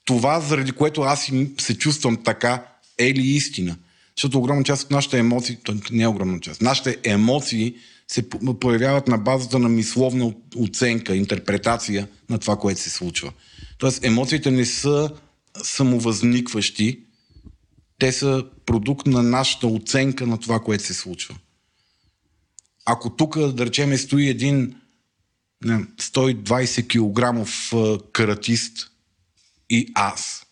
това, 0.05 0.41
заради 0.41 0.73
което 0.73 1.03
аз 1.03 1.31
се 1.59 1.79
чувствам 1.79 2.25
така, 2.25 2.67
е 2.99 3.15
ли 3.15 3.27
истина? 3.27 3.77
Защото 4.17 4.39
огромна 4.39 4.65
част 4.65 4.85
от 4.85 4.91
нашите 4.91 5.19
емоции, 5.19 5.59
то 5.65 5.77
не 5.91 6.03
е 6.03 6.09
огромна 6.09 6.41
част, 6.41 6.63
нашите 6.63 6.97
емоции 7.05 7.75
се 8.09 8.29
появяват 8.61 9.09
на 9.09 9.19
базата 9.19 9.59
на 9.59 9.69
мисловна 9.69 10.33
оценка, 10.57 11.17
интерпретация 11.17 12.09
на 12.31 12.39
това, 12.39 12.57
което 12.57 12.81
се 12.81 12.91
случва. 12.91 13.33
Тоест, 13.79 14.05
емоциите 14.05 14.51
не 14.51 14.67
са 14.67 15.11
самовъзникващи, 15.63 17.01
те 17.99 18.13
са 18.13 18.45
продукт 18.67 19.07
на 19.07 19.23
нашата 19.23 19.67
оценка 19.67 20.27
на 20.27 20.39
това, 20.39 20.61
което 20.61 20.85
се 20.85 20.95
случва. 20.95 21.35
Ако 22.85 23.11
тук, 23.11 23.39
да 23.39 23.67
речем, 23.67 23.97
стои 23.97 24.29
един 24.29 24.75
не, 25.65 25.85
120 25.85 26.87
кг 26.89 27.49
каратист 28.13 28.91
и 29.71 29.93
аз. 29.95 30.47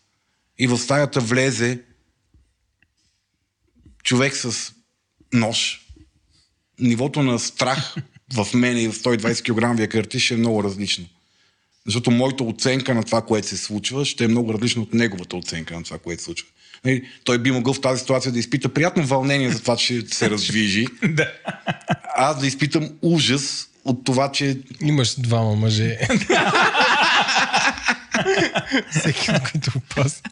И 0.59 0.67
в 0.67 0.77
стаята 0.77 1.19
влезе 1.19 1.83
човек 4.07 4.35
с 4.35 4.71
нож. 5.33 5.81
Нивото 6.79 7.23
на 7.23 7.39
страх 7.39 7.95
в 8.33 8.47
мене 8.53 8.81
и 8.81 8.87
в 8.87 8.93
120 8.93 9.41
кг 9.41 9.91
каратист 9.91 10.25
ще 10.25 10.33
е 10.33 10.37
много 10.37 10.63
различно. 10.63 11.05
Защото 11.85 12.11
моята 12.11 12.43
оценка 12.43 12.93
на 12.93 13.03
това, 13.03 13.21
което 13.21 13.47
се 13.47 13.57
случва, 13.57 14.05
ще 14.05 14.23
е 14.23 14.27
много 14.27 14.53
различна 14.53 14.81
от 14.81 14.93
неговата 14.93 15.37
оценка 15.37 15.75
на 15.75 15.83
това, 15.83 15.97
което 15.97 16.21
се 16.21 16.25
случва. 16.25 16.47
Нали, 16.85 17.07
той 17.23 17.37
би 17.37 17.51
могъл 17.51 17.73
в 17.73 17.81
тази 17.81 17.99
ситуация 17.99 18.31
да 18.31 18.39
изпита 18.39 18.69
приятно 18.69 19.05
вълнение 19.05 19.49
за 19.49 19.61
това, 19.61 19.75
че 19.75 20.01
се 20.01 20.29
раздвижи. 20.31 20.87
Да. 21.03 21.31
Аз 22.15 22.39
да 22.39 22.47
изпитам 22.47 22.89
ужас 23.01 23.69
от 23.85 24.03
това, 24.03 24.31
че 24.31 24.57
Имаш 24.81 25.15
двама 25.15 25.55
мъже. 25.55 25.97
Всеки, 28.91 29.31
от 29.31 29.51
които 29.51 29.71
опас. 29.75 30.23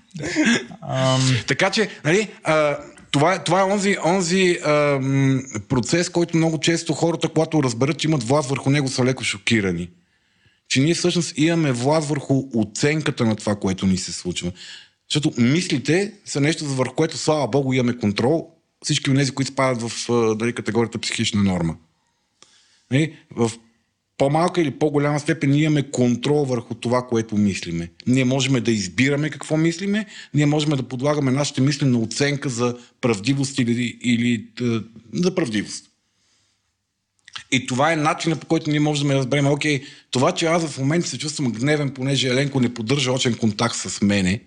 Така 1.48 1.70
че, 1.70 1.90
нали, 2.04 2.30
а, 2.44 2.78
това, 3.16 3.40
това 3.40 3.62
е 3.62 3.64
онзи, 3.64 3.98
онзи 4.06 4.60
а, 4.66 5.00
м, 5.02 5.42
процес, 5.70 6.10
който 6.10 6.38
много 6.38 6.60
често 6.60 6.94
хората, 6.94 7.30
когато 7.30 7.64
разберат, 7.64 7.98
че 7.98 8.08
имат 8.08 8.24
власт 8.24 8.50
върху 8.50 8.70
него, 8.70 8.88
са 8.88 9.06
леко 9.06 9.24
шокирани. 9.24 9.90
Че 10.68 10.80
ние 10.80 10.94
всъщност 10.94 11.38
имаме 11.38 11.72
власт 11.72 12.10
върху 12.10 12.44
оценката 12.56 13.26
на 13.26 13.36
това, 13.36 13.56
което 13.56 13.88
ни 13.88 13.98
се 13.98 14.12
случва. 14.12 14.52
Защото 15.10 15.42
мислите 15.42 16.14
са 16.26 16.42
нещо, 16.42 16.66
върху 16.66 16.96
което, 16.96 17.18
слава 17.18 17.48
Богу, 17.48 17.74
имаме 17.74 17.98
контрол. 17.98 18.50
Всички 18.84 19.10
от 19.10 19.18
тези, 19.18 19.32
които 19.32 19.52
спадат 19.52 19.82
в 19.82 20.08
дали, 20.36 20.54
категорията 20.54 21.00
психична 21.00 21.44
норма. 21.44 21.76
Нали? 22.92 23.18
В 23.36 23.52
по-малка 24.18 24.62
или 24.62 24.72
по-голяма 24.72 25.20
степен 25.20 25.50
ние 25.50 25.64
имаме 25.64 25.92
контрол 25.92 26.46
върху 26.46 26.76
това, 26.76 27.08
което 27.08 27.38
мислиме. 27.38 27.90
Ние 28.08 28.26
можем 28.26 28.64
да 28.64 28.72
избираме 28.72 29.30
какво 29.30 29.58
мислиме, 29.58 30.06
ние 30.34 30.46
можем 30.46 30.70
да 30.70 30.84
подлагаме 30.84 31.32
нашите 31.32 31.62
мисли 31.62 31.86
на 31.86 32.00
оценка 32.00 32.50
за 32.50 32.78
правдивост 33.02 33.60
или, 33.60 34.00
или 34.04 34.48
е, 34.62 34.64
за 35.14 35.36
правдивост. 35.36 35.86
И 37.52 37.68
това 37.68 37.92
е 37.92 37.96
начинът 37.96 38.40
по 38.40 38.48
който 38.48 38.70
ние 38.70 38.80
можем 38.80 39.08
да 39.08 39.16
разберем, 39.16 39.48
окей, 39.48 39.84
това, 40.12 40.32
че 40.32 40.46
аз 40.46 40.68
в 40.68 40.78
момента 40.78 41.08
се 41.08 41.18
чувствам 41.18 41.52
гневен, 41.52 41.90
понеже 41.90 42.28
Еленко 42.28 42.60
не 42.60 42.74
поддържа 42.74 43.12
очен 43.12 43.38
контакт 43.38 43.76
с 43.76 44.02
мене, 44.02 44.42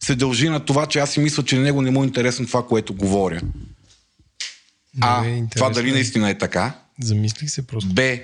се 0.00 0.14
дължи 0.14 0.48
на 0.48 0.60
това, 0.60 0.86
че 0.86 0.98
аз 0.98 1.12
си 1.12 1.20
мисля, 1.20 1.44
че 1.44 1.56
на 1.56 1.62
него 1.62 1.82
не 1.82 1.90
му 1.90 2.02
е 2.02 2.06
интересно 2.06 2.46
това, 2.46 2.66
което 2.66 2.94
говоря. 2.94 3.40
А, 5.00 5.26
е 5.26 5.42
това 5.50 5.70
дали 5.70 5.92
наистина 5.92 6.30
е 6.30 6.38
така? 6.38 6.78
Замислих 7.02 7.50
се 7.50 7.66
просто. 7.66 7.94
Б. 7.94 8.18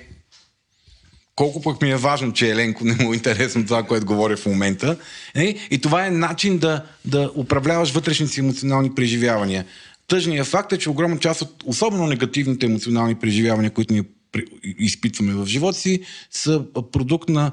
Колко 1.35 1.63
пък 1.63 1.83
ми 1.83 1.91
е 1.91 1.97
важно, 1.97 2.33
че 2.33 2.51
Еленко 2.51 2.85
не 2.85 2.95
му 2.95 3.13
е 3.13 3.17
интересно 3.17 3.67
това, 3.67 3.83
което 3.83 4.07
говоря 4.07 4.37
в 4.37 4.47
момента. 4.47 4.99
Е, 5.35 5.57
И 5.71 5.79
това 5.79 6.07
е 6.07 6.11
начин 6.11 6.59
да, 6.59 6.85
да 7.05 7.33
управляваш 7.37 7.91
вътрешните 7.91 8.33
си 8.33 8.41
емоционални 8.41 8.95
преживявания. 8.95 9.67
Тъжният 10.09 10.47
факт 10.47 10.73
е, 10.73 10.79
че 10.79 10.91
огромна 10.91 11.19
част 11.19 11.43
от 11.43 11.63
особено 11.67 12.07
негативните 12.07 12.67
емоционални 12.67 13.15
преживявания, 13.15 13.71
които 13.71 14.05
при- 14.33 14.45
изпитваме 14.79 15.35
в 15.35 15.47
живота 15.47 15.79
си, 15.79 16.01
са 16.31 16.65
продукт 16.93 17.29
на 17.29 17.53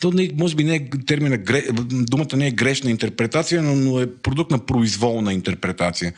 то 0.00 0.12
не, 0.12 0.30
може 0.34 0.54
би 0.54 0.64
не 0.64 0.74
е 0.74 0.90
термина, 1.06 1.38
думата 1.90 2.36
не 2.36 2.46
е 2.46 2.50
грешна 2.50 2.90
интерпретация, 2.90 3.62
но, 3.62 3.76
но 3.76 4.00
е 4.00 4.12
продукт 4.12 4.50
на 4.50 4.66
произволна 4.66 5.32
интерпретация. 5.32 6.12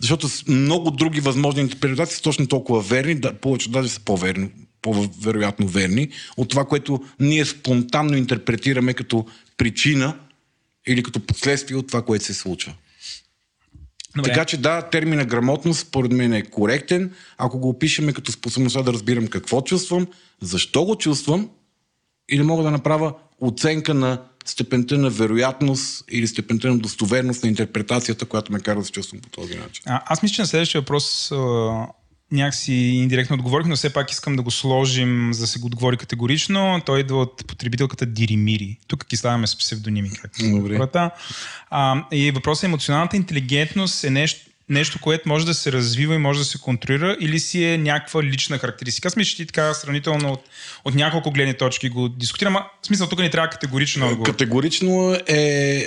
Защото 0.00 0.28
с 0.28 0.46
много 0.46 0.90
други 0.90 1.20
възможни 1.20 1.60
интерпретации 1.60 2.16
са 2.16 2.22
точно 2.22 2.46
толкова 2.46 2.80
верни, 2.80 3.14
да, 3.14 3.32
повече 3.34 3.70
даже 3.70 3.88
са 3.88 4.00
по-верни, 4.00 4.50
по-вероятно 4.82 5.66
верни, 5.66 6.08
от 6.36 6.48
това, 6.48 6.64
което 6.64 7.04
ние 7.20 7.44
спонтанно 7.44 8.16
интерпретираме 8.16 8.94
като 8.94 9.26
причина 9.56 10.18
или 10.86 11.02
като 11.02 11.20
последствие 11.20 11.76
от 11.76 11.86
това, 11.86 12.02
което 12.02 12.24
се 12.24 12.34
случва. 12.34 12.74
Добре. 14.16 14.28
Така 14.28 14.44
че 14.44 14.56
да, 14.56 14.82
термина 14.82 15.24
грамотност 15.24 15.80
според 15.80 16.12
мен 16.12 16.32
е 16.32 16.42
коректен, 16.42 17.14
ако 17.38 17.58
го 17.58 17.68
опишеме 17.68 18.12
като 18.12 18.32
способността 18.32 18.82
да 18.82 18.92
разбирам 18.92 19.26
какво 19.26 19.60
чувствам, 19.60 20.06
защо 20.40 20.84
го 20.84 20.96
чувствам 20.96 21.50
и 22.28 22.38
да 22.38 22.44
мога 22.44 22.62
да 22.62 22.70
направя 22.70 23.14
оценка 23.40 23.94
на 23.94 24.22
степента 24.46 24.98
на 24.98 25.10
вероятност 25.10 26.04
или 26.10 26.26
степента 26.26 26.68
на 26.68 26.78
достоверност 26.78 27.42
на 27.42 27.48
интерпретацията, 27.48 28.24
която 28.24 28.52
ме 28.52 28.60
кара 28.60 28.78
да 28.78 28.84
се 28.84 28.92
чувствам 28.92 29.20
по 29.20 29.28
този 29.28 29.54
начин. 29.54 29.82
А, 29.86 30.02
аз 30.06 30.22
мисля, 30.22 30.34
че 30.34 30.42
на 30.42 30.46
следващия 30.46 30.80
въпрос 30.80 31.32
а, 31.32 31.36
някакси 32.32 32.72
индиректно 32.72 33.34
отговорих, 33.34 33.66
но 33.66 33.76
все 33.76 33.92
пак 33.92 34.10
искам 34.10 34.36
да 34.36 34.42
го 34.42 34.50
сложим, 34.50 35.34
за 35.34 35.40
да 35.40 35.46
се 35.46 35.58
го 35.58 35.66
отговори 35.66 35.96
категорично. 35.96 36.80
Той 36.86 37.00
идва 37.00 37.20
от 37.20 37.46
потребителката 37.46 38.06
Диримири. 38.06 38.78
Тук 38.86 39.06
ги 39.08 39.16
слагаме 39.16 39.46
с 39.46 39.58
псевдоними, 39.58 40.10
Добре. 40.40 40.88
А, 41.70 42.04
и 42.12 42.30
въпросът 42.30 42.62
е, 42.62 42.66
емоционалната 42.66 43.16
интелигентност 43.16 44.04
е 44.04 44.10
нещо, 44.10 44.50
нещо, 44.68 44.98
което 45.00 45.28
може 45.28 45.46
да 45.46 45.54
се 45.54 45.72
развива 45.72 46.14
и 46.14 46.18
може 46.18 46.38
да 46.38 46.44
се 46.44 46.58
контролира 46.58 47.16
или 47.20 47.40
си 47.40 47.64
е 47.64 47.78
някаква 47.78 48.22
лична 48.22 48.58
характеристика. 48.58 49.08
Аз 49.08 49.16
мисля, 49.16 49.30
че 49.30 49.36
ти 49.36 49.46
така 49.46 49.74
сравнително 49.74 50.32
от, 50.32 50.40
от 50.84 50.94
няколко 50.94 51.30
гледни 51.30 51.54
точки 51.54 51.88
го 51.88 52.08
дискутирам. 52.08 52.56
А, 52.56 52.66
В 52.82 52.86
смисъл, 52.86 53.08
тук 53.08 53.18
ни 53.18 53.30
трябва 53.30 53.48
категорично 53.48 54.06
отговор. 54.06 54.30
Категорично 54.30 55.16
е, 55.26 55.34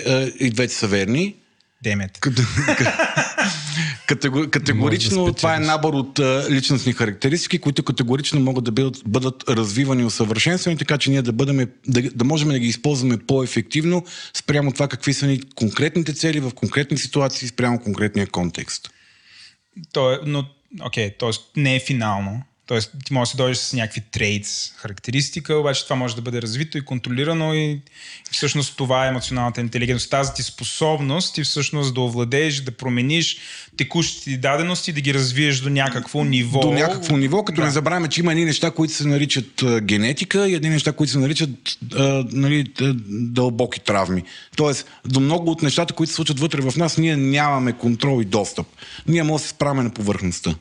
е, 0.06 0.32
и 0.40 0.50
двете 0.50 0.74
са 0.74 0.88
верни. 0.88 1.36
Демет. 1.84 2.18
Кате- 2.18 2.46
Катего- 4.08 4.50
Категорично 4.50 5.26
да 5.26 5.34
това 5.34 5.56
е 5.56 5.60
набор 5.60 5.94
от 5.94 6.20
а, 6.20 6.48
личностни 6.50 6.94
характеристики, 6.94 7.60
които 7.60 7.84
категорично 7.84 8.40
могат 8.40 8.64
да 8.64 8.72
бъдат, 8.72 8.98
бъдат 9.06 9.50
развивани 9.50 10.02
и 10.02 10.06
усъвършенствани, 10.06 10.78
така 10.78 10.98
че 10.98 11.10
ние 11.10 11.22
да, 11.22 11.34
бъдем, 11.34 11.70
да, 11.88 12.02
да 12.02 12.24
можем 12.26 12.50
да 12.50 12.60
ги 12.60 12.68
използваме 12.68 13.18
по-ефективно 13.18 14.06
спрямо 14.34 14.72
това 14.72 14.88
какви 14.88 15.14
са 15.14 15.28
ни 15.28 15.42
конкретните 15.56 16.14
цели 16.14 16.40
в 16.40 16.52
конкретни 16.56 16.98
ситуации, 16.98 17.48
спрямо 17.48 17.80
конкретния 17.80 18.28
контекст. 18.28 18.90
То 19.94 20.14
е, 20.14 20.20
но, 20.26 20.46
окей, 20.82 21.18
т.е. 21.18 21.30
не 21.56 21.76
е 21.76 21.80
финално. 21.80 22.42
Тоест, 22.70 22.92
ти 23.06 23.14
можеш 23.14 23.30
да 23.30 23.32
се 23.32 23.38
дойдеш 23.38 23.58
с 23.58 23.74
някакви 23.74 24.02
трейдс, 24.12 24.72
характеристика, 24.76 25.56
обаче 25.56 25.84
това 25.84 25.96
може 25.96 26.16
да 26.16 26.22
бъде 26.22 26.42
развито 26.42 26.78
и 26.78 26.86
контролирано 26.86 27.54
и, 27.54 27.82
всъщност 28.32 28.78
това 28.78 29.06
е 29.06 29.10
емоционалната 29.10 29.62
интелигентност. 29.62 30.10
Тази 30.10 30.34
ти 30.34 30.44
способност 30.44 31.36
ти 31.36 31.44
всъщност 31.44 31.94
да 31.94 32.02
овладееш, 32.02 32.62
да 32.62 32.72
промениш 32.72 33.38
текущите 33.78 34.24
ти 34.24 34.38
дадености, 34.38 34.94
да 34.94 35.02
ги 35.02 35.14
развиеш 35.14 35.60
до 35.60 35.70
някакво 35.70 36.24
ниво. 36.24 36.60
До 36.60 36.72
някакво 36.72 37.18
ниво, 37.18 37.44
като 37.44 37.62
Да. 37.62 37.66
не 37.66 37.72
забравяме, 37.72 38.08
че 38.08 38.20
има 38.20 38.32
едни 38.32 38.46
неща, 38.46 38.72
които 38.72 38.94
се 38.94 39.08
наричат 39.08 39.64
генетика 39.82 40.48
и 40.48 40.56
едни 40.56 40.70
неща, 40.70 40.92
които 40.92 41.12
се 41.12 41.20
наричат 41.20 41.50
а, 41.96 42.26
нали, 42.32 42.66
дълбоки 43.10 43.80
травми. 43.80 44.24
Тоест, 44.56 44.86
до 45.06 45.20
много 45.20 45.52
от 45.52 45.62
нещата, 45.62 45.94
които 45.94 46.10
се 46.10 46.16
случват 46.16 46.40
вътре 46.40 46.62
в 46.62 46.78
нас, 46.78 46.98
ние 46.98 47.18
нямаме 47.18 47.74
контрол 47.74 48.22
и 48.22 48.26
достъп. 48.26 48.68
Ние 49.08 49.24
можем 49.24 49.44
да 49.44 49.48
се 49.48 49.50
справяме 49.50 49.84
на 49.84 49.90
повърхността. 49.90 50.56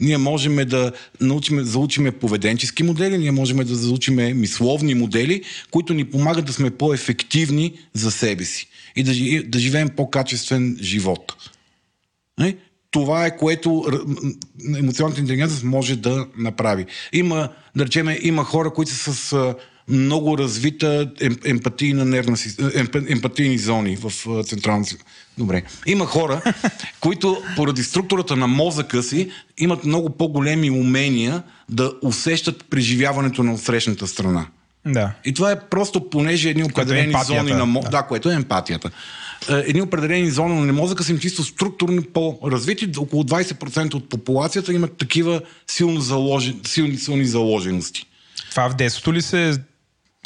Ние 0.00 0.18
можем 0.18 0.56
да 0.56 0.92
научим, 1.20 1.64
заучиме 1.64 2.12
поведенчески 2.12 2.82
модели, 2.82 3.18
ние 3.18 3.30
можем 3.30 3.56
да 3.56 3.74
заучиме 3.74 4.34
мисловни 4.34 4.94
модели, 4.94 5.42
които 5.70 5.94
ни 5.94 6.04
помагат 6.04 6.44
да 6.44 6.52
сме 6.52 6.70
по-ефективни 6.70 7.78
за 7.94 8.10
себе 8.10 8.44
си 8.44 8.68
и 8.96 9.02
да, 9.02 9.42
да 9.48 9.58
живеем 9.58 9.88
по-качествен 9.88 10.78
живот. 10.80 11.32
Не? 12.38 12.56
Това 12.90 13.26
е 13.26 13.36
което 13.36 13.84
емоционалната 14.78 15.20
интелигентност 15.20 15.64
може 15.64 15.96
да 15.96 16.26
направи. 16.38 16.86
Има, 17.12 17.48
да 17.76 17.86
речем, 17.86 18.16
има 18.22 18.44
хора, 18.44 18.70
които 18.70 18.92
са 18.92 19.14
с 19.14 19.54
много 19.88 20.38
развита 20.38 21.10
ем, 21.20 21.36
емпатийна 21.44 22.04
нервна 22.04 22.36
система, 22.36 22.70
емпатийни 23.08 23.58
зони 23.58 23.96
в 23.96 24.12
а, 24.28 24.42
централната 24.42 24.96
Добре. 25.38 25.62
Има 25.86 26.06
хора, 26.06 26.42
които 27.00 27.42
поради 27.56 27.82
структурата 27.82 28.36
на 28.36 28.46
мозъка 28.46 29.02
си 29.02 29.30
имат 29.58 29.84
много 29.84 30.10
по-големи 30.10 30.70
умения 30.70 31.42
да 31.68 31.92
усещат 32.02 32.64
преживяването 32.70 33.42
на 33.42 33.54
отсрещната 33.54 34.06
страна. 34.06 34.46
Да. 34.86 35.12
И 35.24 35.34
това 35.34 35.52
е 35.52 35.60
просто 35.60 36.10
понеже 36.10 36.50
едни 36.50 36.64
определени 36.64 37.06
емпатията, 37.06 37.44
зони 37.44 37.58
на 37.58 37.66
мо... 37.66 37.80
да. 37.80 37.88
да. 37.88 38.02
което 38.02 38.30
е 38.30 38.34
емпатията. 38.34 38.90
Е, 39.50 39.54
Едни 39.54 39.82
определени 39.82 40.30
зони 40.30 40.60
на 40.60 40.72
мозъка 40.72 41.04
са 41.04 41.12
им 41.12 41.18
чисто 41.18 41.44
структурно 41.44 42.02
по-развити. 42.02 42.92
Около 42.98 43.22
20% 43.22 43.94
от 43.94 44.08
популацията 44.08 44.72
имат 44.72 44.96
такива 44.96 45.40
силно 45.66 46.00
заложен... 46.00 46.60
силни, 46.66 46.96
силни 46.96 47.24
заложености. 47.24 48.06
Това 48.50 48.70
в 48.70 48.74
детството 48.74 49.14
ли 49.14 49.22
се... 49.22 49.58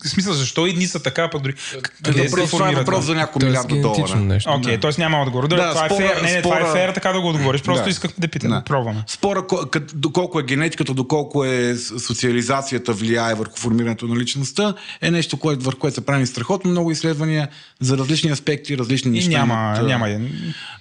В 0.04 0.08
смисъл, 0.08 0.32
защо 0.32 0.66
и 0.66 0.72
дни 0.72 0.86
са 0.86 1.02
така, 1.02 1.30
пък 1.30 1.42
дори... 1.42 1.54
Къде 2.02 2.18
се 2.18 2.24
Въпрос, 2.26 2.50
това 2.50 2.70
е 2.70 2.74
въпрос 2.74 3.04
за 3.04 3.14
няколко 3.14 3.46
милиарда 3.46 3.74
долара. 3.76 4.16
нещо. 4.16 4.50
Окей, 4.52 4.78
т.е. 4.78 4.90
няма 4.98 5.22
отговор. 5.22 5.48
Да, 5.48 5.56
Да, 5.56 5.70
това 5.70 5.86
спора- 5.86 6.04
е 6.04 6.08
фер. 6.08 6.22
Не, 6.22 6.32
не, 6.32 6.42
това 6.42 6.60
е 6.60 6.72
фер, 6.72 6.90
така 6.90 7.12
да 7.12 7.20
го 7.20 7.28
отговориш. 7.28 7.62
Просто 7.62 7.84
Да. 7.84 7.90
исках 7.90 8.10
да 8.18 8.28
питам. 8.28 8.50
Да. 8.50 8.62
Пробваме. 8.64 9.04
Спора 9.06 9.42
кът- 9.46 9.92
доколко 9.94 10.40
е 10.40 10.44
генетиката, 10.44 10.94
доколко 10.94 11.44
е 11.44 11.76
социализацията 11.98 12.92
влияе 12.92 13.34
върху 13.34 13.56
формирането 13.56 14.06
на 14.06 14.16
личността, 14.16 14.74
е 15.00 15.10
нещо, 15.10 15.36
което, 15.36 15.64
върху 15.64 15.78
което 15.78 15.94
са 15.94 16.00
правени 16.00 16.26
страхотно 16.26 16.70
много 16.70 16.90
изследвания 16.90 17.48
за 17.80 17.98
различни 17.98 18.30
аспекти, 18.30 18.78
различни 18.78 19.10
И 19.10 19.14
неща. 19.14 19.30
няма, 19.30 19.54
имат, 19.54 19.78
а, 19.78 19.82
няма, 19.82 20.08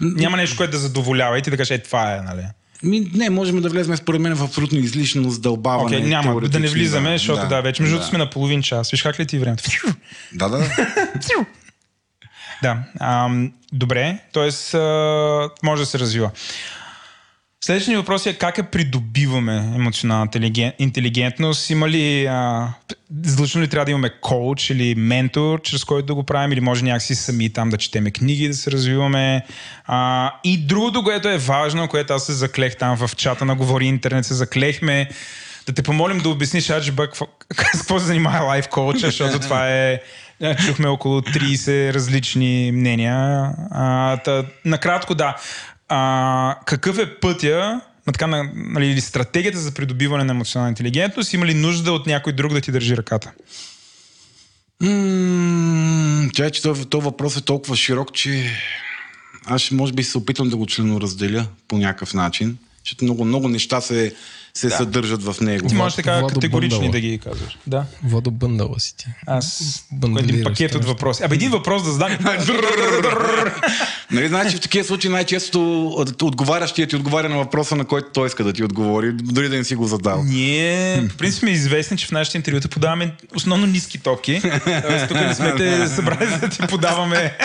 няма 0.01 0.38
нещо, 0.38 0.57
което 0.57 0.72
да 0.72 0.78
задоволява 0.78 1.38
и 1.38 1.41
ти 1.41 1.49
да 1.49 1.57
кажеш, 1.57 1.72
е, 1.72 1.84
това 1.84 2.13
е, 2.13 2.22
нали? 2.22 2.41
Ми, 2.84 3.12
не, 3.14 3.30
можем 3.30 3.62
да 3.62 3.70
влезем 3.70 3.98
според 3.98 4.22
мен 4.22 4.36
в 4.36 4.44
абсолютно 4.44 4.80
излишно 4.80 5.30
задълбаване. 5.30 5.98
Окей, 5.98 6.10
няма 6.10 6.42
да 6.42 6.60
не 6.60 6.68
влизаме, 6.68 7.18
защото 7.18 7.48
да, 7.48 7.62
вече 7.62 7.82
между 7.82 7.98
да. 7.98 8.04
сме 8.04 8.18
на 8.18 8.30
половин 8.30 8.62
час. 8.62 8.92
Виж 8.92 9.04
как 9.04 9.20
ли 9.20 9.26
ти 9.26 9.40
времето? 9.40 9.64
Да, 10.34 10.50
да. 10.50 10.70
Да. 12.62 12.78
Ам, 13.00 13.54
добре, 13.74 14.18
т.е. 14.34 14.78
може 15.64 15.82
да 15.82 15.86
се 15.86 16.00
развива. 16.00 16.32
Следващия 17.66 17.97
въпрос 17.97 18.26
е 18.26 18.34
как 18.34 18.57
я 18.57 18.64
придобиваме 18.64 19.55
емоционалната 19.76 20.39
интелиген- 20.39 20.74
интелигентност? 20.80 21.70
Има 21.70 21.89
ли, 21.89 22.26
а, 22.26 22.68
ли 23.55 23.68
трябва 23.68 23.86
да 23.86 23.91
имаме 23.91 24.09
коуч 24.22 24.70
или 24.70 24.95
ментор, 24.95 25.62
чрез 25.62 25.84
който 25.84 26.05
да 26.05 26.16
го 26.16 26.24
правим, 26.24 26.51
или 26.51 26.62
може 26.62 26.84
някакси 26.84 27.16
сами 27.16 27.49
там 27.49 27.70
да 27.70 27.78
четеме 27.78 28.12
книги, 28.12 28.47
да 28.47 28.53
се 28.53 28.72
развиваме? 28.72 29.45
А, 29.86 30.32
и 30.43 30.57
другото, 30.57 31.03
което 31.03 31.30
е 31.30 31.38
важно, 31.38 31.88
което 31.88 32.14
аз 32.14 32.26
се 32.26 32.34
заклех 32.34 32.76
там 32.76 32.97
в 32.97 33.16
чата 33.16 33.45
на 33.45 33.55
Говори 33.55 33.86
Интернет, 33.86 34.26
се 34.26 34.34
заклехме 34.34 35.09
да 35.66 35.74
те 35.74 35.84
помолим 35.84 36.20
да 36.20 36.30
обясниш, 36.30 36.70
Аджиба, 36.70 37.03
какво, 37.03 37.28
какво 37.55 37.99
се 37.99 38.05
занимава 38.05 38.45
лайф 38.45 38.68
коуча, 38.68 39.07
защото 39.07 39.39
това 39.39 39.70
е 39.70 39.99
е, 40.41 40.55
Чухме 40.55 40.88
около 40.88 41.22
30 41.22 41.93
различни 41.93 42.72
мнения. 42.74 43.49
А, 43.72 44.18
та, 44.18 44.45
накратко, 44.66 45.16
да. 45.16 45.36
А, 45.94 46.56
какъв 46.66 46.98
е 46.98 47.20
пътя 47.20 47.82
на 48.08 48.14
така, 48.14 48.28
на, 48.28 48.52
нали, 48.56 48.88
или 48.88 49.02
стратегията 49.02 49.60
за 49.60 49.72
придобиване 49.72 50.24
на 50.24 50.34
емоционална 50.34 50.70
интелигентност? 50.70 51.34
Има 51.34 51.46
ли 51.46 51.54
нужда 51.54 51.92
от 51.92 52.08
някой 52.08 52.34
друг 52.34 52.54
да 52.54 52.62
ти 52.62 52.72
държи 52.72 52.98
ръката? 52.98 53.32
М, 54.82 56.30
Чай, 56.34 56.52
че 56.52 56.62
този, 56.62 56.86
този 56.86 57.04
въпрос 57.04 57.38
е 57.38 57.42
толкова 57.42 57.76
широк, 57.76 58.14
че 58.14 58.52
аз 59.46 59.62
ще, 59.62 59.76
може 59.76 59.94
би 59.94 60.04
се 60.04 60.18
опитам 60.18 60.50
да 60.50 60.58
го 60.58 60.66
членоразделя 60.66 61.46
по 61.68 61.78
някакъв 61.78 62.14
начин, 62.14 62.58
защото 62.86 63.04
много, 63.04 63.26
много 63.26 63.48
неща 63.50 63.82
се, 63.82 64.16
се 64.54 64.68
да. 64.68 64.76
съдържат 64.76 65.24
в 65.24 65.36
него. 65.42 65.68
Ти 65.68 65.76
можеш 65.76 65.96
така 65.96 66.20
Владо 66.20 66.34
категорични 66.34 66.80
Бъндала. 66.80 66.92
да 66.92 67.00
ги 67.00 67.20
казваш. 67.20 67.58
Да. 67.68 67.86
Водо 68.04 68.32
бъндала 68.32 68.80
си 68.80 68.98
ти. 68.98 69.06
Аз 69.28 69.80
един 70.20 70.44
пакет 70.44 70.76
от 70.76 70.86
въпроси. 70.86 71.24
Абе, 71.24 71.36
един 71.36 71.52
въпрос 71.52 71.84
да 71.84 71.92
задам. 71.92 72.12
Нали, 74.12 74.28
значи 74.28 74.57
в 74.57 74.59
такива 74.59 74.86
случаи 74.86 75.12
най-често 75.12 75.88
от- 75.88 76.22
отговарящият 76.22 76.89
ти 76.89 76.95
отговаря 76.95 77.30
на 77.30 77.38
въпроса, 77.38 77.76
на 77.76 77.86
който 77.86 78.07
той 78.14 78.28
иска 78.28 78.43
да 78.43 78.53
ти 78.53 78.64
отговори, 78.64 79.12
дори 79.14 79.49
да 79.49 79.57
не 79.57 79.64
си 79.64 79.76
го 79.76 79.86
задал. 79.88 80.24
Ние, 80.24 81.07
по 81.09 81.18
принцип, 81.18 81.39
сме 81.39 81.49
известни, 81.51 81.97
че 81.97 82.07
в 82.07 82.12
нашите 82.12 82.38
интервюта 82.38 82.68
подаваме 82.68 83.14
основно 83.36 83.66
ниски 83.66 83.97
токи. 83.97 84.41
Тоест, 84.88 85.07
тук 85.07 85.18
не 85.18 85.36
сме 85.36 85.55
те 85.55 85.88
събрали 85.88 86.39
да 86.41 86.49
ти 86.49 86.59
подаваме, 86.70 87.38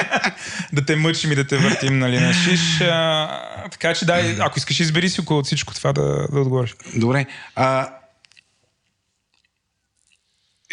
да 0.72 0.84
те 0.84 0.96
мъчим 0.96 1.32
и 1.32 1.34
да 1.34 1.44
те 1.46 1.56
въртим, 1.56 1.98
нали, 1.98 2.20
на 2.20 2.32
шиш. 2.34 2.80
А, 2.80 3.28
така 3.70 3.94
че, 3.94 4.04
да, 4.04 4.22
ако 4.38 4.58
искаш, 4.58 4.80
избери 4.80 5.10
си 5.10 5.20
около 5.20 5.42
всичко 5.42 5.74
това 5.74 5.92
да, 5.92 6.26
да 6.32 6.40
отговориш. 6.40 6.74
Добре. 6.96 7.26
А... 7.56 7.88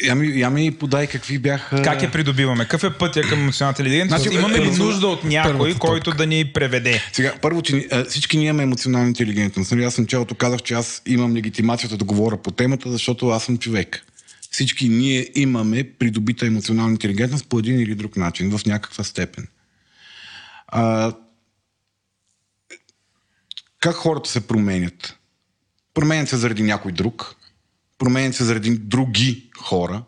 Я 0.02 0.16
ми, 0.16 0.40
я 0.40 0.50
ми 0.50 0.72
подай 0.72 1.08
какви 1.08 1.40
бяха... 1.40 1.82
Как 1.82 2.02
я 2.02 2.12
придобиваме? 2.12 2.64
Какъв 2.64 2.84
е 2.84 2.98
пътя 2.98 3.22
към 3.22 3.40
емоционалната 3.40 3.82
интелигентност? 3.82 4.24
Значи, 4.24 4.38
Имаме 4.38 4.60
ли 4.60 4.72
нужда 4.72 5.08
от 5.08 5.24
някой, 5.24 5.74
който 5.74 6.12
да 6.12 6.28
ни 6.28 6.46
преведе? 6.54 7.02
Сега, 7.12 7.34
първо, 7.42 7.62
че 7.62 7.88
всички 8.10 8.38
ние 8.38 8.48
имаме 8.48 8.64
емоционална 8.64 9.08
интелигентност. 9.08 9.72
Нали, 9.72 9.84
аз 9.84 9.96
в 9.96 9.98
началото 9.98 10.36
казах, 10.36 10.62
че 10.62 10.74
аз 10.74 11.02
имам 11.06 11.36
легитимацията 11.36 11.98
да 11.98 12.06
говоря 12.06 12.38
по 12.38 12.52
темата, 12.52 12.92
защото 12.92 13.30
аз 13.30 13.44
съм 13.44 13.58
човек. 13.58 14.06
Всички 14.52 14.90
ние 14.90 15.30
имаме 15.36 15.90
придобита 16.00 16.46
емоционална 16.46 16.92
интелигентност 16.92 17.48
по 17.48 17.60
един 17.60 17.80
или 17.80 17.96
друг 17.96 18.18
начин, 18.18 18.58
в 18.58 18.66
някаква 18.66 19.04
степен. 19.04 19.48
А, 20.68 21.14
как 23.80 23.96
хората 23.96 24.30
се 24.30 24.48
променят? 24.48 25.18
Променят 25.94 26.30
се 26.30 26.38
заради 26.38 26.64
някой 26.64 26.92
друг, 26.92 27.36
променят 28.04 28.36
се 28.36 28.44
заради 28.44 28.78
други 28.78 29.50
хора, 29.58 30.04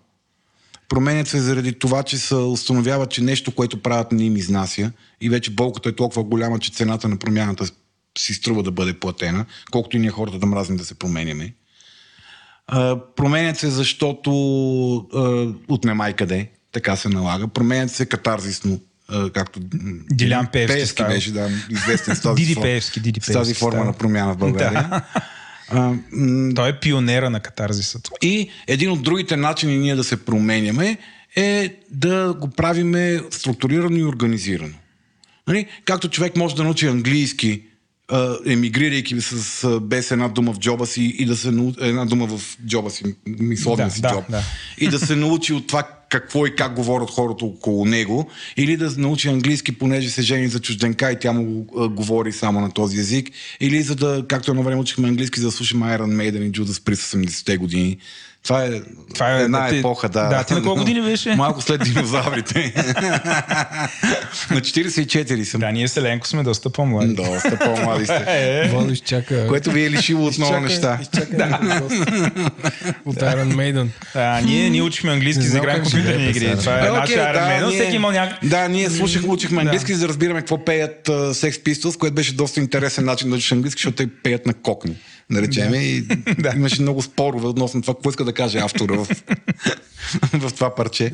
променят 0.90 1.28
се 1.28 1.40
заради 1.40 1.74
това, 1.74 2.04
че 2.04 2.18
се 2.18 2.36
установяват, 2.36 3.12
че 3.12 3.24
нещо, 3.24 3.52
което 3.52 3.82
правят 3.82 4.12
не 4.12 4.24
им 4.24 4.38
изнася 4.38 4.92
и 5.22 5.30
вече 5.30 5.52
болката 5.52 5.90
е 5.90 5.96
толкова 5.96 6.24
голяма, 6.24 6.60
че 6.60 6.72
цената 6.72 7.08
на 7.08 7.18
промяната 7.18 7.66
си 8.18 8.34
струва 8.34 8.64
да 8.64 8.72
бъде 8.72 8.94
платена, 8.94 9.46
колкото 9.72 9.98
и 9.98 10.00
ние 10.00 10.10
хората 10.10 10.40
да 10.40 10.46
мразим 10.46 10.78
да 10.78 10.86
се 10.86 10.96
променяме. 10.96 11.54
А, 12.68 13.00
променят 13.16 13.58
се, 13.58 13.70
защото 13.70 14.32
а, 15.14 15.20
от 15.68 15.84
немай 15.84 16.14
къде, 16.14 16.50
така 16.72 16.96
се 16.96 17.10
налага. 17.10 17.48
Променят 17.48 17.92
се 17.92 18.06
катарзисно, 18.06 18.80
а, 19.08 19.30
както 19.30 19.60
Дилян 20.12 20.48
Пеевски 20.52 20.76
Пеевски 20.76 21.04
беше, 21.04 21.32
да, 21.32 21.50
известен 21.70 22.16
с 22.16 22.22
тази, 22.22 22.46
Диди 22.46 22.62
Пеевски, 22.62 23.00
Диди 23.00 23.20
с 23.20 23.26
тази 23.26 23.38
Пеевски 23.38 23.60
форма 23.60 23.74
стайл. 23.74 23.86
на 23.86 23.94
промяна 23.94 24.34
в 24.34 24.38
България. 24.38 24.88
Да. 24.90 25.02
А, 25.70 25.94
м, 26.12 26.54
Той 26.56 26.70
е 26.70 26.80
пионера 26.80 27.30
на 27.30 27.40
катарзисът. 27.40 28.10
и 28.22 28.50
един 28.68 28.92
от 28.92 29.04
другите 29.04 29.38
начини 29.38 29.78
ние 29.78 29.96
да 29.96 30.04
се 30.04 30.26
променяме 30.26 30.98
е 31.36 31.76
да 31.92 32.34
го 32.42 32.48
правиме 32.48 33.22
структурирано 33.32 33.98
и 33.98 34.04
организирано. 34.04 34.74
Нали? 35.48 35.66
Както 35.86 36.10
човек 36.10 36.36
може 36.36 36.56
да 36.56 36.64
научи 36.64 36.88
английски, 36.88 37.62
емигрирайки 38.48 39.22
с, 39.22 39.80
без 39.80 40.12
една 40.12 40.28
дума 40.28 40.54
в 40.54 40.60
джоба 40.60 40.86
си 40.86 41.16
и 41.20 41.26
да 41.26 41.38
се 41.38 41.52
научи, 41.52 41.78
една 41.82 42.06
дума 42.06 42.28
в 42.28 42.58
джоба 42.66 42.90
си, 42.90 43.04
мисловния 43.40 43.88
Да, 43.88 43.94
си 43.94 44.02
да, 44.02 44.10
джоб. 44.10 44.24
да. 44.30 44.44
И 44.78 44.88
да 44.88 45.00
се 45.00 45.16
научи 45.16 45.54
от 45.54 45.68
това 45.68 45.84
какво 46.16 46.48
и 46.48 46.56
как 46.56 46.76
говорят 46.76 47.10
хората 47.10 47.46
около 47.46 47.86
него, 47.86 48.30
или 48.58 48.78
да 48.78 48.92
научи 48.98 49.30
английски, 49.30 49.78
понеже 49.78 50.10
се 50.10 50.22
жени 50.22 50.48
за 50.48 50.60
чужденка 50.60 51.12
и 51.12 51.20
тя 51.20 51.34
му 51.34 51.68
а, 51.78 51.88
говори 51.88 52.32
само 52.32 52.62
на 52.62 52.72
този 52.72 53.00
език, 53.00 53.30
или 53.60 53.82
за 53.82 53.96
да, 53.96 54.26
както 54.28 54.52
едно 54.52 54.64
време 54.64 54.82
учихме 54.82 55.08
английски, 55.08 55.40
за 55.40 55.48
да 55.48 55.52
слушаме 55.52 55.86
Iron 55.86 56.16
Maiden 56.16 56.48
и 56.48 56.52
Judas 56.52 56.84
Priest 56.84 57.26
80-те 57.26 57.58
години. 57.58 57.98
Това 58.46 58.64
е, 58.64 58.70
Това 59.14 59.32
е- 59.32 59.42
една 59.42 59.70
ти- 59.70 59.78
епоха, 59.78 60.10
да. 60.10 60.24
да, 60.24 60.44
ти 60.44 60.54
на 60.54 60.64
колко 60.64 60.80
години 60.80 61.02
беше? 61.02 61.30
Малко 61.38 61.62
след 61.62 61.84
динозаврите. 61.84 62.74
на 64.52 64.62
44 64.62 65.44
съм. 65.44 65.60
Да, 65.60 65.72
ние 65.72 65.88
с 65.88 65.98
Еленко 65.98 66.28
сме 66.28 66.44
доста 66.44 66.70
по-млади. 66.70 67.14
Доста 67.14 67.58
по-млади 67.60 68.06
сте. 68.06 68.26
Е, 68.28 68.68
Водо 68.68 68.92
изчака... 68.92 69.48
Което 69.48 69.72
ви 69.72 69.86
е 69.86 69.90
лишило 69.92 70.26
от 70.26 70.38
много 70.38 70.60
неща. 70.60 71.00
Да. 71.32 71.60
от 73.06 73.16
Iron 73.16 73.54
Maiden. 73.54 73.88
Да, 74.14 74.42
ние, 74.42 74.70
ние 74.70 74.82
учихме 74.82 75.12
английски, 75.12 75.44
за 75.44 75.58
играем 75.58 75.84
компютърни 75.84 76.26
игри. 76.26 76.56
Това 76.60 76.76
е 76.76 76.88
Е, 76.88 76.92
нашия 76.92 77.34
Iron 77.36 77.68
ние- 77.68 77.80
всеки 77.80 77.96
имал 77.96 78.12
някак... 78.12 78.38
Да, 78.44 78.68
ние 78.68 78.90
слушахме, 78.90 79.30
учихме 79.30 79.62
английски, 79.62 79.94
за 79.94 80.00
да 80.00 80.08
разбираме 80.08 80.40
какво 80.40 80.66
пеят 80.66 81.08
Sex 81.08 81.52
Pistols, 81.64 81.98
което 81.98 82.16
беше 82.16 82.34
доста 82.34 82.60
интересен 82.60 83.06
начин 83.06 83.30
да 83.30 83.36
учиш 83.36 83.52
английски, 83.52 83.80
защото 83.80 83.96
те 83.98 84.10
пеят 84.24 84.46
на 84.46 84.54
кокни. 84.54 84.96
Наречем. 85.30 85.74
И 85.74 86.08
имаше 86.56 86.82
много 86.82 87.02
спорове 87.02 87.48
относно 87.48 87.82
това, 87.82 87.94
какво 87.94 88.10
иска 88.10 88.24
да 88.24 88.34
каже 88.34 88.60
автора 88.60 88.94
в, 88.94 89.08
в 90.34 90.52
това 90.54 90.76
парче. 90.76 91.12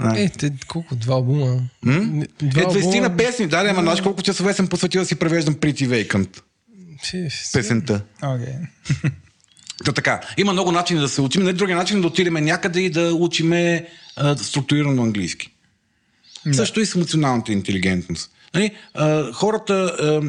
Да. 0.00 0.20
Е, 0.20 0.28
те 0.28 0.52
колко? 0.68 0.96
Два 0.96 1.14
албума? 1.14 1.60
М? 1.82 2.22
Е, 2.42 2.44
20 2.44 3.00
на 3.00 3.16
песни, 3.16 3.46
да, 3.46 3.62
да, 3.62 3.70
ама 3.70 3.82
знаеш 3.82 4.00
колко 4.00 4.22
часове 4.22 4.52
съм 4.52 4.66
посветил 4.66 5.00
да 5.00 5.06
си 5.06 5.14
превеждам 5.14 5.54
Pretty 5.54 5.88
Vacant 5.88 6.42
песента. 7.52 8.00
Окей. 8.22 8.54
Та 9.84 9.92
така, 9.92 10.20
има 10.36 10.52
много 10.52 10.72
начини 10.72 11.00
да 11.00 11.08
се 11.08 11.20
учим. 11.20 11.42
Не 11.42 11.52
другия 11.52 11.76
начин 11.76 12.00
да 12.00 12.06
отидем 12.06 12.34
някъде 12.34 12.80
и 12.80 12.90
да 12.90 13.14
учиме 13.14 13.88
а, 14.16 14.36
структурирано 14.36 15.02
английски. 15.02 15.50
Да. 16.46 16.54
Също 16.54 16.80
и 16.80 16.86
с 16.86 16.94
емоционалната 16.94 17.52
интелигентност. 17.52 18.30
Нали, 18.54 18.70
а, 18.94 19.32
хората 19.32 19.74
а, 19.74 20.22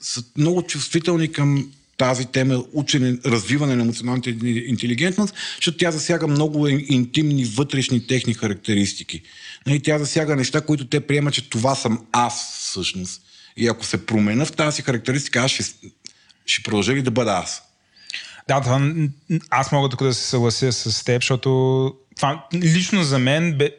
са 0.00 0.22
много 0.36 0.62
чувствителни 0.62 1.32
към 1.32 1.70
тази 1.96 2.26
тема 2.26 2.64
учене, 2.72 3.18
развиване 3.26 3.76
на 3.76 3.82
емоционалната 3.82 4.30
интелигентност, 4.44 5.34
защото 5.56 5.78
тя 5.78 5.90
засяга 5.90 6.26
много 6.26 6.68
ин- 6.68 6.84
интимни 6.88 7.44
вътрешни 7.44 8.06
техни 8.06 8.34
характеристики. 8.34 9.22
Нали, 9.66 9.82
тя 9.82 9.98
засяга 9.98 10.36
неща, 10.36 10.60
които 10.60 10.86
те 10.86 11.00
приемат, 11.00 11.34
че 11.34 11.50
това 11.50 11.74
съм 11.74 12.06
аз 12.12 12.58
всъщност. 12.60 13.22
И 13.56 13.68
ако 13.68 13.86
се 13.86 14.06
променя 14.06 14.44
в 14.44 14.52
тази 14.52 14.82
характеристика, 14.82 15.40
аз 15.40 15.50
ще, 15.50 15.64
ще 16.46 16.62
продължа 16.62 16.94
ли 16.94 17.02
да 17.02 17.10
бъда 17.10 17.30
аз? 17.30 17.62
Да, 18.48 18.60
това, 18.60 18.92
аз 19.50 19.72
мога 19.72 19.88
тук 19.88 20.02
да 20.02 20.14
се 20.14 20.28
съглася 20.28 20.72
с 20.72 21.04
теб, 21.04 21.22
защото 21.22 21.94
това 22.16 22.46
лично 22.54 23.02
за 23.02 23.18
мен 23.18 23.58
бе, 23.58 23.70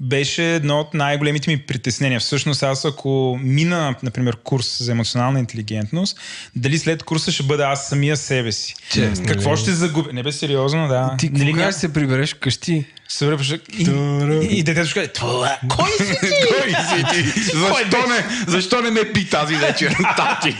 беше 0.00 0.54
едно 0.54 0.80
от 0.80 0.94
най-големите 0.94 1.50
ми 1.50 1.58
притеснения. 1.58 2.20
Всъщност 2.20 2.62
аз 2.62 2.84
ако 2.84 3.38
мина, 3.42 3.94
например, 4.02 4.36
курс 4.36 4.82
за 4.82 4.92
емоционална 4.92 5.38
интелигентност, 5.38 6.18
дали 6.56 6.78
след 6.78 7.02
курса 7.02 7.32
ще 7.32 7.42
бъда 7.42 7.64
аз 7.64 7.88
самия 7.88 8.16
себе 8.16 8.52
си. 8.52 8.74
Честно 8.92 9.26
Какво 9.26 9.52
ли? 9.52 9.56
ще 9.56 9.72
загубя? 9.72 10.12
Не 10.12 10.22
бе 10.22 10.32
сериозно, 10.32 10.88
да. 10.88 11.14
Ти 11.18 11.30
Нали 11.30 11.50
кога 11.50 11.62
ня- 11.62 11.70
се 11.70 11.92
прибереш 11.92 12.34
вкъщи? 12.34 12.84
Се 13.10 13.26
връбваш 13.26 13.50
и, 13.50 13.60
и, 13.78 14.58
и 14.58 14.62
детето 14.62 14.88
ще 14.88 15.00
каже, 15.00 15.08
това, 15.08 15.58
кой 15.68 15.90
си 15.90 16.16
ти? 16.20 16.30
Кой 16.48 16.70
си 16.70 17.04
ти? 17.10 17.40
Защо 17.40 18.06
не, 18.08 18.24
защо 18.46 18.82
не 18.82 18.90
ме 18.90 19.12
пи 19.12 19.28
тази 19.30 19.54
вечер? 19.54 19.96
Тати. 20.16 20.56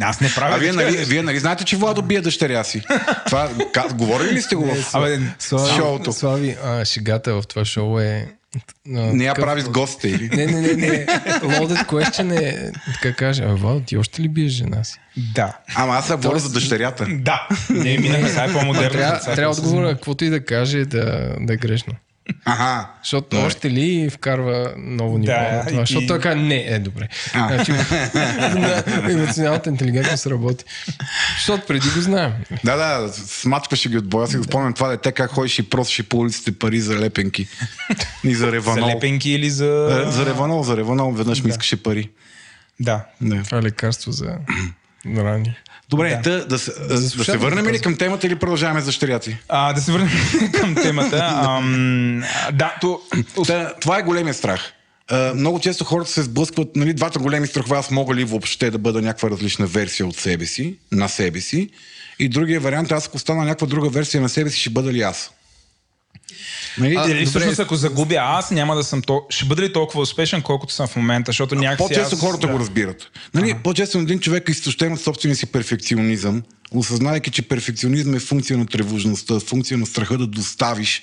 Аз 0.00 0.20
не 0.20 0.34
правя 0.34 0.54
А 0.54 0.58
вие 0.58 0.72
нали, 0.72 0.96
вие 0.96 1.22
нали 1.22 1.38
знаете, 1.38 1.64
че 1.64 1.76
Владо 1.76 2.02
бие 2.02 2.20
дъщеря 2.20 2.64
си? 2.64 2.82
Това, 3.26 3.48
говорили 3.94 4.30
ли 4.30 4.42
сте 4.42 4.56
го 4.56 4.74
в 4.74 4.94
шоуто? 5.76 6.12
Слави, 6.12 6.56
шегата 6.84 7.34
в 7.34 7.46
това 7.46 7.64
шоу 7.64 7.98
е 7.98 8.37
А, 8.56 8.60
Не 8.90 9.24
я 9.24 9.34
такъв- 9.34 9.44
прави 9.44 9.60
с 9.60 9.68
гостите 9.68 10.08
или? 10.08 10.28
Не, 10.28 10.46
не, 10.46 10.60
не, 10.60 10.72
не. 10.74 11.06
Loaded 11.06 11.86
question 11.86 12.40
е, 12.40 12.72
така 12.94 13.12
каже, 13.14 13.42
а 13.42 13.54
Вал, 13.54 13.80
ти 13.80 13.96
още 13.96 14.22
ли 14.22 14.28
биеш 14.28 14.52
жена 14.52 14.84
си? 14.84 15.00
Да. 15.34 15.52
Ама 15.74 15.94
аз 15.94 16.06
се 16.06 16.16
боря 16.16 16.38
за 16.38 16.50
дъщерята. 16.50 17.06
Да. 17.10 17.48
Не, 17.70 17.98
минахме 17.98 18.28
сега 18.28 18.44
е 18.44 18.52
по-модерно. 18.52 18.90
Трябва, 18.90 19.34
трябва 19.34 19.52
отговора, 19.52 19.88
каквото 19.88 20.24
и 20.24 20.30
да 20.30 20.44
каже, 20.44 20.84
да, 20.84 21.04
да 21.40 21.52
е 21.52 21.56
грешно. 21.56 21.94
Ага. 22.44 22.90
Защото 23.02 23.28
Добре. 23.28 23.46
още 23.46 23.70
ли 23.70 24.10
вкарва 24.10 24.72
ново 24.78 25.18
ниво 25.18 25.32
Да, 25.32 25.52
на 25.52 25.60
това? 25.60 25.72
и- 25.72 25.76
Защото 25.76 26.06
той 26.06 26.20
казва, 26.20 26.36
не, 26.36 26.56
е 26.58 26.78
добре. 26.78 27.08
А. 27.34 27.48
Значи, 27.48 27.72
на 27.72 28.82
емоционалната 29.10 29.70
интелигентност 29.70 30.26
работи. 30.26 30.64
Защото 31.34 31.66
преди 31.66 31.88
го 31.88 32.00
знаем. 32.00 32.32
Да, 32.64 32.76
да, 32.76 33.12
смачкваше 33.14 33.88
ги 33.88 33.96
от 33.96 34.08
боя. 34.08 34.26
Си 34.26 34.36
го 34.36 34.44
спомням 34.44 34.72
това 34.72 34.88
дете 34.88 35.12
как 35.12 35.30
ходиш 35.30 35.58
и 35.58 35.62
просеше 35.62 36.02
по 36.02 36.18
улиците 36.18 36.52
пари 36.52 36.80
за 36.80 36.96
лепенки. 36.96 37.48
И 38.24 38.34
за 38.34 38.38
За 38.38 38.52
реванол. 38.52 38.88
лепенки 38.88 39.30
или 39.30 39.50
за... 39.50 40.04
Е, 40.06 40.10
За 40.10 40.26
реванол, 40.26 40.62
за 40.62 40.76
реванол. 40.76 41.10
Веднъж 41.10 41.42
ми 41.42 41.50
искаше 41.50 41.82
пари. 41.82 42.10
Да. 42.80 43.04
Да. 43.20 43.42
Това 43.42 43.58
е 43.58 43.62
лекарство 43.62 44.12
за 44.12 44.36
рани. 45.16 45.54
Добре, 45.88 46.20
да, 46.24 46.46
да, 46.46 46.58
се, 46.58 46.72
да 46.88 46.98
се 47.00 47.36
върнем 47.36 47.66
ли 47.66 47.80
към 47.80 47.96
темата 47.96 48.26
или 48.26 48.36
продължаваме 48.36 48.80
за 48.80 48.92
щеря 48.92 49.18
ти? 49.18 49.36
А, 49.48 49.72
да 49.72 49.80
се 49.80 49.92
върнем 49.92 50.10
към 50.52 50.74
темата. 50.74 51.16
Ам, 51.44 52.22
да, 52.52 52.74
то... 52.80 53.00
Та, 53.46 53.74
това 53.80 53.98
е 53.98 54.02
големия 54.02 54.34
страх. 54.34 54.72
А, 55.10 55.34
много 55.34 55.60
често 55.60 55.84
хората 55.84 56.10
се 56.10 56.22
сблъскват, 56.22 56.76
нали, 56.76 56.94
двата 56.94 57.18
големи 57.18 57.46
страхове, 57.46 57.76
аз 57.76 57.90
мога 57.90 58.14
ли 58.14 58.24
въобще 58.24 58.70
да 58.70 58.78
бъда 58.78 59.02
някаква 59.02 59.30
различна 59.30 59.66
версия 59.66 60.06
от 60.06 60.16
себе 60.16 60.46
си, 60.46 60.76
на 60.92 61.08
себе 61.08 61.40
си. 61.40 61.70
И 62.18 62.28
другия 62.28 62.60
вариант, 62.60 62.92
аз 62.92 63.06
ако 63.06 63.18
стана 63.18 63.44
някаква 63.44 63.66
друга 63.66 63.88
версия 63.88 64.20
на 64.20 64.28
себе 64.28 64.50
си, 64.50 64.60
ще 64.60 64.70
бъда 64.70 64.92
ли 64.92 65.02
аз? 65.02 65.30
Нали? 66.78 66.94
А, 66.94 67.02
Дали 67.02 67.12
добре. 67.12 67.26
всъщност 67.26 67.58
ако 67.58 67.76
загубя 67.76 68.16
аз, 68.18 68.50
няма 68.50 68.74
да 68.74 68.84
съм 68.84 69.02
то... 69.02 69.26
Ще 69.30 69.44
бъда 69.44 69.62
ли 69.62 69.72
толкова 69.72 70.00
успешен, 70.02 70.42
колкото 70.42 70.72
съм 70.72 70.88
в 70.88 70.96
момента, 70.96 71.28
защото 71.28 71.54
някакси 71.54 71.78
По-често 71.78 72.14
аз... 72.14 72.20
хората 72.20 72.46
да. 72.46 72.52
го 72.52 72.58
разбират. 72.58 73.10
Нали? 73.34 73.54
По-често 73.64 73.98
един 73.98 74.20
човек 74.20 74.48
е 74.48 74.52
изтощен 74.52 74.92
от 74.92 75.00
собствения 75.00 75.36
си 75.36 75.46
перфекционизъм, 75.46 76.42
осъзнавайки, 76.72 77.30
че 77.30 77.42
перфекционизъм 77.42 78.14
е 78.14 78.20
функция 78.20 78.58
на 78.58 78.66
тревожността, 78.66 79.40
функция 79.40 79.78
на 79.78 79.86
страха 79.86 80.18
да 80.18 80.26
доставиш, 80.26 81.02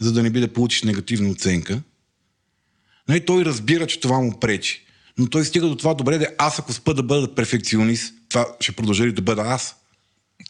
за 0.00 0.12
да 0.12 0.22
не 0.22 0.30
би 0.30 0.40
да 0.40 0.52
получиш 0.52 0.82
негативна 0.82 1.30
оценка. 1.30 1.80
Нали? 3.08 3.24
Той 3.24 3.44
разбира, 3.44 3.86
че 3.86 4.00
това 4.00 4.20
му 4.20 4.40
пречи. 4.40 4.80
Но 5.18 5.26
той 5.26 5.44
стига 5.44 5.66
до 5.66 5.76
това, 5.76 5.94
добре, 5.94 6.18
де, 6.18 6.28
аз 6.38 6.58
ако 6.58 6.72
спа 6.72 6.94
да 6.94 7.02
бъда 7.02 7.34
перфекционист, 7.34 8.14
това 8.28 8.46
ще 8.60 8.72
продължи 8.72 9.04
ли 9.04 9.12
да 9.12 9.22
бъда 9.22 9.42
аз? 9.42 9.76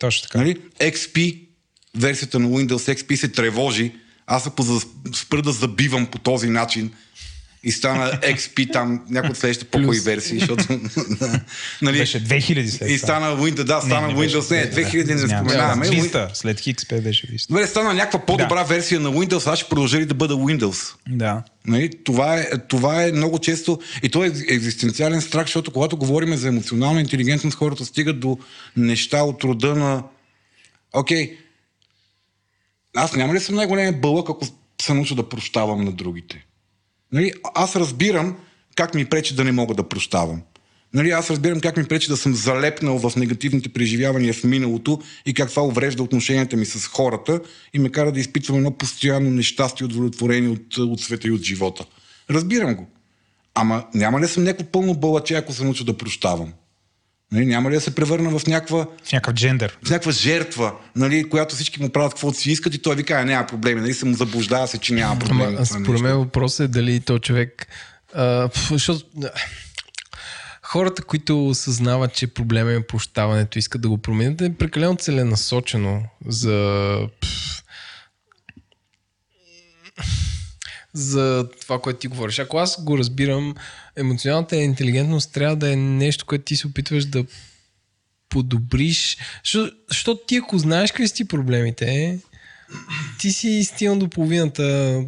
Точно 0.00 0.22
така. 0.22 0.38
Нали? 0.38 0.56
XP, 0.80 1.40
версията 1.96 2.38
на 2.38 2.48
Windows 2.48 2.94
XP 2.94 3.14
се 3.14 3.28
тревожи. 3.28 3.92
Аз 4.26 4.46
ако 4.46 4.64
спра 5.14 5.42
да 5.42 5.52
забивам 5.52 6.06
по 6.06 6.18
този 6.18 6.48
начин 6.48 6.90
и 7.64 7.72
стана 7.72 8.10
XP 8.22 8.72
там, 8.72 9.00
някои 9.10 9.30
от 9.30 9.36
следващите 9.36 9.70
по-хубави 9.70 10.00
версии, 10.00 10.38
защото... 10.38 10.64
нали, 11.82 11.98
Беше 11.98 12.24
2000 12.24 12.66
след 12.66 12.90
и 12.90 12.98
стана 12.98 13.26
Windows, 13.26 13.64
да, 13.64 13.80
стана 13.80 14.08
не 14.08 14.14
беше 14.14 14.36
Windows, 14.36 14.50
не, 14.50 14.84
2000 14.84 15.08
не 15.08 15.14
Няма. 15.14 15.28
споменаваме. 15.28 15.86
Vista, 15.86 16.34
след 16.34 16.60
XP 16.60 17.00
беше 17.00 17.26
Vista. 17.26 17.48
Добре, 17.48 17.66
стана 17.66 17.94
някаква 17.94 18.18
по-добра 18.18 18.62
версия 18.62 19.00
на 19.00 19.10
Windows, 19.12 19.52
аз 19.52 19.58
ще 19.58 19.68
продължа 19.68 19.98
ли 19.98 20.06
да 20.06 20.14
бъда 20.14 20.34
Windows? 20.34 20.94
Да. 21.08 21.42
Нали? 21.66 21.90
Това, 22.04 22.36
е, 22.36 22.46
това 22.68 23.04
е 23.04 23.12
много 23.12 23.38
често 23.38 23.80
и 24.02 24.08
то 24.08 24.24
е 24.24 24.26
екзистенциален 24.26 25.20
страх, 25.20 25.46
защото 25.46 25.70
когато 25.70 25.96
говорим 25.96 26.36
за 26.36 26.48
емоционална 26.48 27.00
интелигентност, 27.00 27.56
хората 27.56 27.84
стигат 27.84 28.20
до 28.20 28.38
неща 28.76 29.22
от 29.22 29.44
рода 29.44 29.74
на 29.74 30.02
окей, 30.92 31.36
аз 32.94 33.16
няма 33.16 33.34
ли 33.34 33.40
съм 33.40 33.54
най-големия 33.54 33.92
бълък, 33.92 34.30
ако 34.30 34.46
се 34.82 34.94
науча 34.94 35.14
да 35.14 35.28
прощавам 35.28 35.84
на 35.84 35.92
другите? 35.92 36.46
Нали? 37.12 37.32
Аз 37.54 37.76
разбирам 37.76 38.36
как 38.74 38.94
ми 38.94 39.04
пречи 39.04 39.34
да 39.34 39.44
не 39.44 39.52
мога 39.52 39.74
да 39.74 39.88
прощавам. 39.88 40.42
Нали, 40.94 41.10
аз 41.10 41.30
разбирам 41.30 41.60
как 41.60 41.76
ми 41.76 41.84
пречи 41.84 42.08
да 42.08 42.16
съм 42.16 42.34
залепнал 42.34 42.98
в 42.98 43.16
негативните 43.16 43.68
преживявания 43.68 44.34
в 44.34 44.44
миналото 44.44 45.00
и 45.26 45.34
как 45.34 45.50
това 45.50 45.62
уврежда 45.62 46.02
отношенията 46.02 46.56
ми 46.56 46.66
с 46.66 46.86
хората 46.86 47.40
и 47.74 47.78
ме 47.78 47.88
кара 47.88 48.12
да 48.12 48.20
изпитвам 48.20 48.56
едно 48.56 48.70
постоянно 48.70 49.30
нещастие, 49.30 49.84
удовлетворение 49.84 50.48
от, 50.48 50.76
от 50.78 51.00
света 51.00 51.28
и 51.28 51.30
от 51.30 51.42
живота. 51.42 51.84
Разбирам 52.30 52.74
го. 52.74 52.86
Ама 53.54 53.84
няма 53.94 54.20
ли 54.20 54.28
съм 54.28 54.44
някакво 54.44 54.72
пълно 54.72 54.94
бълъче, 54.94 55.34
ако 55.34 55.52
се 55.52 55.64
науча 55.64 55.84
да 55.84 55.96
прощавам? 55.96 56.52
Нали, 57.34 57.46
няма 57.46 57.70
ли 57.70 57.74
да 57.74 57.80
се 57.80 57.94
превърна 57.94 58.38
в 58.38 58.46
някаква 58.46 58.86
В 59.04 59.12
някакъв 59.12 59.34
джендър. 59.34 59.78
в 59.84 59.90
някаква 59.90 60.12
жертва, 60.12 60.72
нали, 60.96 61.28
която 61.28 61.54
всички 61.54 61.82
му 61.82 61.90
правят 61.90 62.12
каквото 62.12 62.38
си 62.38 62.50
искат 62.50 62.74
и 62.74 62.82
той 62.82 62.96
вика, 62.96 63.14
«А, 63.14 63.24
няма 63.24 63.46
проблеми, 63.46 63.80
нали, 63.80 63.94
се 63.94 64.06
му 64.06 64.14
заблуждава 64.14 64.68
се, 64.68 64.78
че 64.78 64.94
няма 64.94 65.18
проблеми. 65.18 65.54
Ама, 65.56 65.66
според 65.66 66.00
мен 66.00 66.16
въпросът 66.16 66.64
е 66.64 66.68
дали 66.68 67.00
то 67.00 67.18
човек... 67.18 67.66
А, 68.14 68.48
защото... 68.70 69.06
Хората, 70.62 71.02
които 71.02 71.48
осъзнават, 71.48 72.14
че 72.14 72.26
проблема 72.26 72.72
е 72.72 72.86
прощаването, 72.86 73.58
искат 73.58 73.80
да 73.80 73.88
го 73.88 73.98
променят, 73.98 74.40
е 74.40 74.54
прекалено 74.54 74.96
целенасочено 74.96 76.02
за... 76.26 76.98
пф, 77.20 77.54
за 80.94 81.48
това, 81.60 81.80
което 81.80 81.98
ти 81.98 82.08
говориш. 82.08 82.38
Ако 82.38 82.58
аз 82.58 82.84
го 82.84 82.98
разбирам, 82.98 83.54
емоционалната 83.96 84.56
интелигентност 84.56 85.32
трябва 85.32 85.56
да 85.56 85.72
е 85.72 85.76
нещо, 85.76 86.26
което 86.26 86.44
ти 86.44 86.56
се 86.56 86.66
опитваш 86.66 87.04
да 87.04 87.24
подобриш. 88.28 89.16
Защо- 89.44 89.70
Защото 89.88 90.20
ти, 90.26 90.36
ако 90.36 90.58
знаеш 90.58 90.90
какви 90.90 91.08
са 91.08 91.14
ти 91.14 91.24
проблемите, 91.24 92.18
ти 93.18 93.32
си 93.32 93.64
стигнал 93.64 93.98
до 93.98 94.08
половината. 94.08 95.00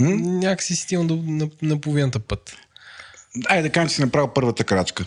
Някакси 0.00 0.76
си 0.76 0.82
стигнал 0.82 1.06
до, 1.06 1.16
на, 1.16 1.48
на 1.62 1.80
половината 1.80 2.18
път. 2.18 2.56
Айде 3.48 3.62
да 3.62 3.72
кажем, 3.72 3.88
че 3.88 3.94
си 3.94 4.00
направил 4.00 4.32
първата 4.34 4.64
крачка. 4.64 5.06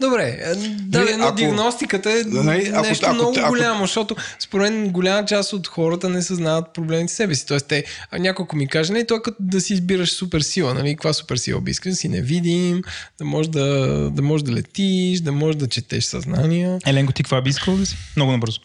Добре, 0.00 0.38
е, 0.40 0.54
да, 0.54 0.98
Нали, 0.98 1.16
но 1.16 1.24
ако- 1.24 1.36
диагностиката 1.36 2.12
е 2.12 2.22
нали, 2.26 2.70
ако- 2.74 2.86
нещо 2.86 3.06
ако- 3.06 3.14
много 3.14 3.34
ако- 3.38 3.48
голямо, 3.48 3.80
защото 3.80 4.16
според 4.38 4.72
мен 4.72 4.88
голяма 4.88 5.24
част 5.26 5.52
от 5.52 5.66
хората 5.66 6.08
не 6.08 6.22
съзнават 6.22 6.74
проблемите 6.74 7.12
в 7.12 7.16
себе 7.16 7.34
си. 7.34 7.46
Тоест, 7.46 7.66
те, 7.66 7.84
ако 8.10 8.56
ми 8.56 8.68
каже, 8.68 8.92
не, 8.92 9.06
то 9.06 9.14
е 9.14 9.22
като 9.22 9.36
да 9.40 9.60
си 9.60 9.72
избираш 9.72 10.12
супер 10.12 10.40
сила, 10.40 10.74
нали? 10.74 10.90
Каква 10.90 11.12
супер 11.12 11.36
сила 11.36 11.60
би 11.60 11.70
искал? 11.70 11.90
Да 11.90 11.96
си 11.96 12.08
невидим, 12.08 12.82
да 13.18 13.24
можеш 13.24 13.50
да, 13.50 13.64
да, 14.10 14.22
можеш 14.22 14.42
да 14.44 14.52
летиш, 14.52 15.20
да 15.20 15.32
можеш 15.32 15.56
да 15.56 15.66
четеш 15.66 16.04
съзнания. 16.04 16.78
Еленко, 16.86 17.12
ти 17.12 17.22
каква 17.22 17.42
би 17.42 17.50
искал 17.50 17.76
да 17.76 17.86
си? 17.86 17.96
Много 18.16 18.32
набързо. 18.32 18.60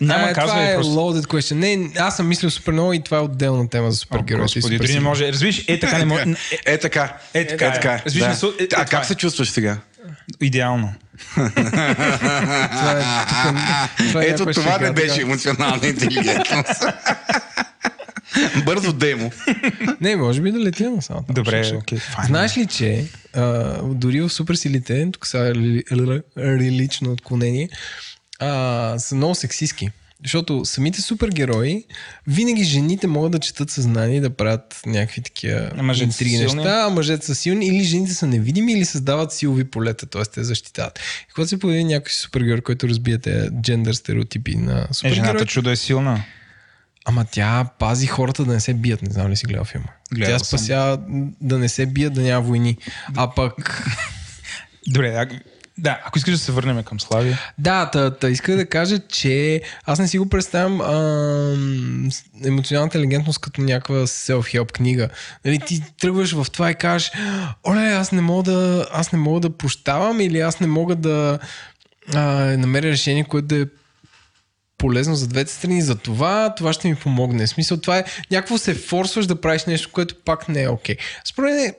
Няма, 0.00 0.24
а, 0.24 0.32
казвай 0.32 0.46
това 0.56 0.70
е 0.70 0.74
просто. 0.74 0.92
loaded 0.92 1.22
question. 1.22 1.52
Не, 1.54 1.90
аз 1.96 2.16
съм 2.16 2.28
мислил 2.28 2.50
супер 2.50 2.72
много 2.72 2.92
и 2.92 3.02
това 3.02 3.16
е 3.16 3.20
отделна 3.20 3.68
тема 3.68 3.90
за 3.90 3.94
О, 3.94 3.98
супергероите. 3.98 4.58
и 4.58 4.60
Господи, 4.60 4.76
супер 4.76 4.86
дори 4.86 4.94
не 4.94 5.00
може. 5.00 5.32
Разбираш, 5.32 5.64
е 5.68 5.80
така 5.80 5.98
не 5.98 6.04
може. 6.04 6.22
Е, 6.22 6.34
Е 6.66 6.78
така. 6.78 7.16
Е 7.34 7.46
така 7.46 7.64
е. 7.64 7.68
Е 7.68 7.72
така. 7.72 8.02
Да. 8.06 8.30
е- 8.60 8.64
е 8.64 8.68
а 8.76 8.84
как 8.84 9.04
е. 9.04 9.06
се 9.06 9.14
чувстваш 9.14 9.50
сега? 9.50 9.78
Идеално. 10.40 10.94
Това 11.34 12.92
е, 12.92 13.02
тук, 13.46 13.56
това 14.08 14.22
е 14.22 14.26
Ето 14.26 14.42
това 14.46 14.52
шега, 14.52 14.78
не 14.78 14.92
беше 14.92 15.08
така. 15.08 15.22
емоционална 15.22 15.86
интелигентност. 15.86 16.84
Бързо 18.64 18.92
демо. 18.92 19.30
Не, 20.00 20.16
може 20.16 20.40
би 20.40 20.52
да 20.52 20.58
летя 20.58 20.90
на 20.90 21.02
само. 21.02 21.24
Добре. 21.30 21.80
Знаеш 22.26 22.56
ли, 22.56 22.66
че 22.66 23.04
а, 23.34 23.42
дори 23.82 24.20
в 24.20 24.30
суперсилите, 24.30 25.08
тук 25.12 25.26
са 25.26 25.38
рели- 25.38 25.82
рели- 25.92 26.22
релично 26.38 27.12
отклонение, 27.12 27.68
а, 28.38 28.94
са 28.98 29.14
много 29.14 29.34
сексистски. 29.34 29.90
Защото 30.24 30.64
самите 30.64 31.02
супергерои, 31.02 31.84
винаги 32.26 32.64
жените 32.64 33.06
могат 33.06 33.32
да 33.32 33.38
четат 33.38 33.70
съзнание 33.70 34.16
и 34.16 34.20
да 34.20 34.30
правят 34.30 34.80
някакви 34.86 35.22
такива 35.22 35.70
интриги 36.02 36.38
неща, 36.38 36.84
а 36.86 36.90
мъжете 36.90 37.26
са 37.26 37.34
силни 37.34 37.66
или 37.66 37.84
жените 37.84 38.14
са 38.14 38.26
невидими 38.26 38.72
или 38.72 38.84
създават 38.84 39.32
силови 39.32 39.64
полета, 39.64 40.06
т.е. 40.06 40.22
те 40.22 40.44
защитават. 40.44 40.98
И 41.30 41.32
когато 41.32 41.48
се 41.48 41.58
появи 41.58 41.84
някой 41.84 42.12
супергерой, 42.12 42.60
който 42.60 42.88
разбие 42.88 43.18
тези 43.18 43.48
джендър 43.62 43.92
стереотипи 43.92 44.56
на 44.56 44.72
Е, 44.72 44.74
жената 44.74 44.94
супергерой, 44.94 45.44
чудо 45.44 45.70
е 45.70 45.76
силна. 45.76 46.24
Ама 47.04 47.24
тя 47.30 47.68
пази 47.78 48.06
хората 48.06 48.44
да 48.44 48.52
не 48.52 48.60
се 48.60 48.74
бият. 48.74 49.02
Не 49.02 49.10
знам 49.10 49.30
ли 49.30 49.36
си 49.36 49.46
гледал 49.46 49.64
филма. 49.64 49.88
Гледал 50.12 50.38
тя 50.38 50.44
съм. 50.44 50.58
спася 50.58 50.98
да 51.40 51.58
не 51.58 51.68
се 51.68 51.86
бият, 51.86 52.14
да 52.14 52.22
няма 52.22 52.46
войни. 52.46 52.76
А 53.16 53.34
пък... 53.34 53.84
Добре, 54.86 55.26
да, 55.78 56.00
ако 56.04 56.18
искаш 56.18 56.34
да 56.34 56.38
се 56.38 56.52
върнем 56.52 56.82
към 56.82 57.00
Славия. 57.00 57.38
Да, 57.58 57.90
та, 57.90 58.10
та 58.10 58.28
исках 58.28 58.56
да 58.56 58.66
кажа, 58.66 58.98
че 58.98 59.62
аз 59.84 59.98
не 59.98 60.08
си 60.08 60.18
го 60.18 60.28
представям 60.28 60.80
емоционалната 62.44 62.98
интелигентност 62.98 63.38
като 63.38 63.60
някаква 63.60 63.96
self-help 63.96 64.72
книга. 64.72 65.08
Нали, 65.44 65.58
ти 65.58 65.82
тръгваш 66.00 66.32
в 66.32 66.46
това 66.52 66.70
и 66.70 66.74
кажеш, 66.74 67.12
оле, 67.64 67.80
аз 67.80 68.12
не 68.12 68.20
мога 68.20 68.42
да, 68.42 68.86
аз 68.92 69.12
не 69.12 69.18
мога 69.18 69.40
да 69.40 69.56
прощавам 69.56 70.20
или 70.20 70.40
аз 70.40 70.60
не 70.60 70.66
мога 70.66 70.96
да 70.96 71.38
а, 72.14 72.20
намеря 72.56 72.88
решение, 72.88 73.24
което 73.24 73.46
да 73.46 73.62
е 73.62 73.66
полезно 74.78 75.14
за 75.14 75.28
двете 75.28 75.52
страни, 75.52 75.82
за 75.82 75.94
това, 75.94 76.54
това 76.54 76.72
ще 76.72 76.88
ми 76.88 76.94
помогне. 76.94 77.46
В 77.46 77.50
смисъл, 77.50 77.76
това 77.76 77.98
е 77.98 78.04
някакво 78.30 78.58
се 78.58 78.74
форсваш 78.74 79.26
да 79.26 79.40
правиш 79.40 79.64
нещо, 79.64 79.90
което 79.92 80.14
пак 80.24 80.48
не 80.48 80.62
е 80.62 80.68
окей. 80.68 80.96
Според 81.24 81.54
мен, 81.54 81.74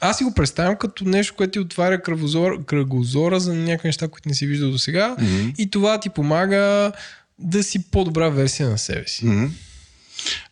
аз 0.00 0.18
си 0.18 0.24
го 0.24 0.34
представям 0.34 0.76
като 0.76 1.04
нещо, 1.04 1.34
което 1.36 1.50
ти 1.50 1.58
отваря 1.58 2.02
кръвозор, 2.02 2.64
кръгозора 2.64 3.40
за 3.40 3.54
някакви 3.54 3.88
неща, 3.88 4.08
които 4.08 4.28
не 4.28 4.34
си 4.34 4.46
виждал 4.46 4.70
до 4.70 4.78
сега 4.78 5.16
mm-hmm. 5.18 5.54
и 5.58 5.70
това 5.70 6.00
ти 6.00 6.10
помага 6.10 6.92
да 7.38 7.62
си 7.62 7.90
по-добра 7.90 8.28
версия 8.28 8.68
на 8.68 8.78
себе 8.78 9.08
си. 9.08 9.26
Мгм. 9.26 9.46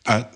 А, 0.05 0.29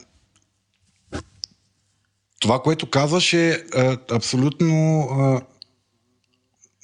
това, 2.40 2.62
което 2.62 2.90
казваш 2.90 3.32
е 3.32 3.64
а, 3.74 3.96
абсолютно 4.10 5.00
а, 5.00 5.40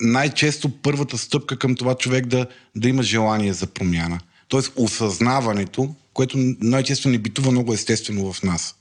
най-често 0.04 0.68
първата 0.68 1.18
стъпка 1.18 1.58
към 1.58 1.74
това 1.74 1.94
човек 1.94 2.26
да, 2.26 2.46
да 2.76 2.88
има 2.88 3.02
желание 3.02 3.52
за 3.52 3.66
промяна. 3.66 4.20
Тоест 4.48 4.72
осъзнаването, 4.76 5.94
което 6.12 6.36
най-често 6.60 7.08
не 7.08 7.18
битува 7.18 7.50
много 7.50 7.74
естествено 7.74 8.32
в 8.32 8.42
нас. 8.42 8.74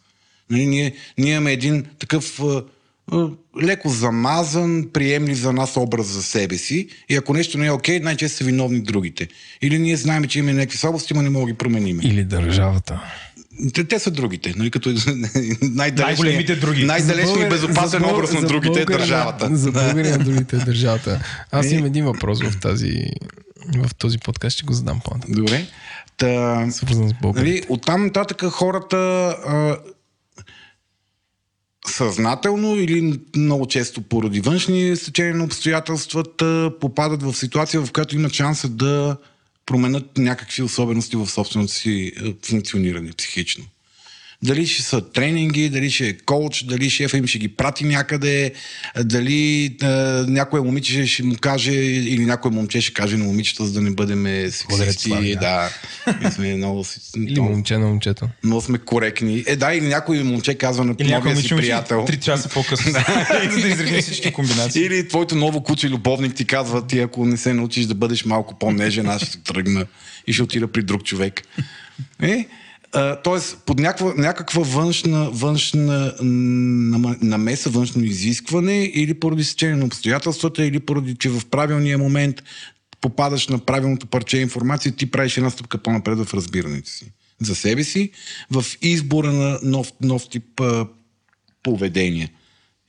Нали, 0.49 0.65
ние, 0.65 0.93
ние 1.17 1.31
имаме 1.31 1.51
един 1.51 1.85
такъв 1.99 2.41
леко 3.63 3.89
замазан, 3.89 4.89
приемлив 4.93 5.37
за 5.37 5.53
нас 5.53 5.77
образ 5.77 6.07
за 6.07 6.23
себе 6.23 6.57
си 6.57 6.87
и 7.09 7.15
ако 7.15 7.33
нещо 7.33 7.57
не 7.57 7.65
е 7.65 7.71
окей, 7.71 7.99
най-често 7.99 8.37
са 8.37 8.43
виновни 8.43 8.81
другите. 8.81 9.27
Или 9.61 9.79
ние 9.79 9.97
знаем, 9.97 10.23
че 10.23 10.39
имаме 10.39 10.53
някакви 10.53 10.77
слабости, 10.77 11.13
но 11.13 11.21
не 11.21 11.29
мога 11.29 11.45
да 11.45 11.51
ги 11.51 11.57
променим. 11.57 11.99
Или 12.03 12.23
държавата. 12.23 13.01
Те, 13.73 13.83
те 13.83 13.99
са 13.99 14.11
другите, 14.11 14.53
нали, 14.57 14.71
като 14.71 14.89
Най-големите 15.61 16.55
други. 16.55 16.85
Най-далечният 16.85 17.45
и 17.45 17.49
безопасен 17.49 18.05
образ 18.05 18.33
на 18.33 18.41
другите 18.41 18.81
е 18.81 18.85
държавата. 18.85 19.49
За 19.55 19.71
българи 19.71 20.09
на 20.09 20.17
другите 20.17 20.55
е 20.55 20.59
държавата. 20.59 21.19
Аз 21.51 21.71
имам 21.71 21.85
един 21.85 22.05
въпрос 22.05 22.43
в 22.43 22.59
тази 22.59 23.05
в 23.75 23.95
този 23.95 24.17
подкаст, 24.17 24.55
ще 24.55 24.65
го 24.65 24.73
задам 24.73 25.01
по-нататък. 25.05 25.35
Добре. 25.35 25.65
Та, 26.17 26.67
Свързан 26.71 27.09
с 27.09 27.13
нали, 27.35 27.63
оттам 27.69 28.05
нататък 28.05 28.43
хората 28.43 28.97
а, 28.97 29.77
съзнателно 31.87 32.75
или 32.75 33.19
много 33.35 33.65
често 33.65 34.01
поради 34.01 34.41
външни 34.41 34.95
стечения 34.95 35.35
на 35.35 35.43
обстоятелствата 35.43 36.71
попадат 36.81 37.23
в 37.23 37.33
ситуация, 37.33 37.81
в 37.81 37.91
която 37.91 38.15
имат 38.15 38.33
шанса 38.33 38.69
да 38.69 39.17
променят 39.65 40.17
някакви 40.17 40.61
особености 40.63 41.15
в 41.15 41.27
собственото 41.27 41.73
си 41.73 42.11
е, 42.17 42.33
функциониране 42.45 43.11
психично. 43.11 43.65
Дали 44.43 44.67
ще 44.67 44.83
са 44.83 45.01
тренинги, 45.11 45.69
дали 45.69 45.91
ще 45.91 46.07
е 46.07 46.13
коуч, 46.13 46.63
дали 46.63 46.89
шефа 46.89 47.17
им 47.17 47.27
ще 47.27 47.39
ги 47.39 47.47
прати 47.47 47.85
някъде, 47.85 48.51
дали 49.03 49.65
е, 49.65 49.87
някое 50.27 50.61
момиче 50.61 51.07
ще 51.07 51.23
му 51.23 51.35
каже 51.41 51.71
или 51.71 52.25
някое 52.25 52.51
момче 52.51 52.81
ще 52.81 52.93
каже 52.93 53.17
на 53.17 53.25
момичета, 53.25 53.65
за 53.65 53.73
да 53.73 53.81
не 53.81 53.91
бъдем 53.91 54.51
сексисти. 54.51 55.09
Слави, 55.09 55.35
да. 55.35 55.69
Сме 56.31 56.55
много, 56.55 56.85
Или 57.17 57.39
момче 57.39 57.77
на 57.77 57.87
момчето. 57.87 58.29
много 58.43 58.61
сме 58.61 58.77
коректни. 58.77 59.43
Е, 59.47 59.55
да, 59.55 59.73
или 59.73 59.87
някой 59.87 60.23
момче 60.23 60.55
казва 60.55 60.85
на 60.85 60.95
новия 60.99 61.37
си 61.37 61.49
приятел. 61.49 62.05
Три 62.05 62.19
часа 62.19 62.49
по-късно. 62.49 62.91
За 62.91 62.99
да 63.51 63.67
изредим 63.69 64.01
всички 64.01 64.31
комбинации. 64.31 64.85
Или 64.85 65.07
твоето 65.07 65.35
ново 65.35 65.63
куче 65.63 65.89
любовник 65.89 66.35
ти 66.35 66.45
казва, 66.45 66.87
ти 66.87 66.99
ако 66.99 67.25
не 67.25 67.37
се 67.37 67.53
научиш 67.53 67.85
да 67.85 67.95
бъдеш 67.95 68.25
малко 68.25 68.59
по-нежен, 68.59 69.07
аз 69.07 69.23
ще 69.25 69.43
тръгна 69.43 69.85
и 70.27 70.33
ще 70.33 70.43
отида 70.43 70.67
при 70.67 70.83
друг 70.83 71.03
човек. 71.03 71.41
Е, 72.21 72.47
тоест, 73.23 73.57
под 73.65 73.79
някаква, 73.79 74.13
някаква 74.17 74.61
външна, 74.61 75.29
външна 75.29 76.13
намеса, 77.21 77.69
външно 77.69 78.03
изискване 78.03 78.83
или 78.83 79.13
поради 79.13 79.43
сечение 79.43 79.75
на 79.75 79.85
обстоятелствата, 79.85 80.65
или 80.65 80.79
поради, 80.79 81.15
че 81.15 81.29
в 81.29 81.41
правилния 81.51 81.97
момент 81.97 82.43
попадаш 83.01 83.47
на 83.47 83.59
правилното 83.59 84.07
парче 84.07 84.37
информация, 84.37 84.91
ти 84.91 85.11
правиш 85.11 85.37
една 85.37 85.49
стъпка 85.49 85.77
по-напред 85.77 86.17
в 86.17 86.33
разбирането 86.33 86.89
си. 86.89 87.11
За 87.41 87.55
себе 87.55 87.83
си, 87.83 88.11
в 88.51 88.65
избора 88.81 89.31
на 89.31 89.59
нов, 89.63 89.91
нов 90.01 90.29
тип 90.29 90.61
поведение 91.63 92.31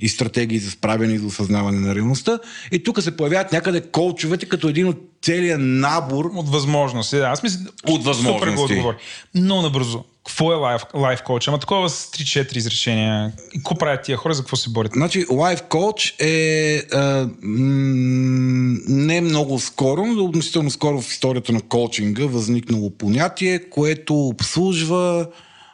и 0.05 0.09
стратегии 0.09 0.59
за 0.59 0.71
справяне 0.71 1.15
и 1.15 1.19
за 1.19 1.27
осъзнаване 1.27 1.81
на 1.81 1.95
реалността. 1.95 2.39
И 2.73 2.83
тук 2.83 3.03
се 3.03 3.17
появяват 3.17 3.53
някъде 3.53 3.81
колчовете 3.81 4.47
като 4.47 4.69
един 4.69 4.89
от 4.89 4.97
целия 5.23 5.59
набор 5.59 6.25
От 6.35 6.49
възможности. 6.49 7.17
Да. 7.17 7.25
Аз 7.25 7.43
мисля, 7.43 7.61
От 7.87 8.05
възможности. 8.05 8.49
Супер 8.49 8.57
го 8.57 8.63
отговори. 8.63 8.97
Много 9.35 9.63
набързо. 9.63 10.05
Какво 10.27 10.53
е 10.53 10.55
лайф, 10.55 10.83
лайф 10.95 11.23
коуч? 11.23 11.49
Ама 11.49 11.59
такова 11.59 11.91
с 11.91 12.11
3-4 12.11 12.57
изречения. 12.57 13.33
И 13.55 13.59
Какво 13.59 13.75
правят 13.75 14.03
тия 14.03 14.17
хора? 14.17 14.35
За 14.35 14.43
какво 14.43 14.57
се 14.57 14.71
борят? 14.71 14.93
Значи, 14.93 15.27
Life 15.27 15.69
Coach 15.69 16.21
е 16.21 16.77
а, 16.93 17.29
м- 17.43 18.79
не 18.89 19.21
много 19.21 19.59
скоро, 19.59 20.07
но 20.07 20.25
относително 20.25 20.71
скоро 20.71 21.01
в 21.01 21.11
историята 21.11 21.53
на 21.53 21.61
коучинга 21.61 22.27
възникнало 22.27 22.91
понятие, 22.91 23.71
което 23.71 24.15
обслужва 24.15 25.27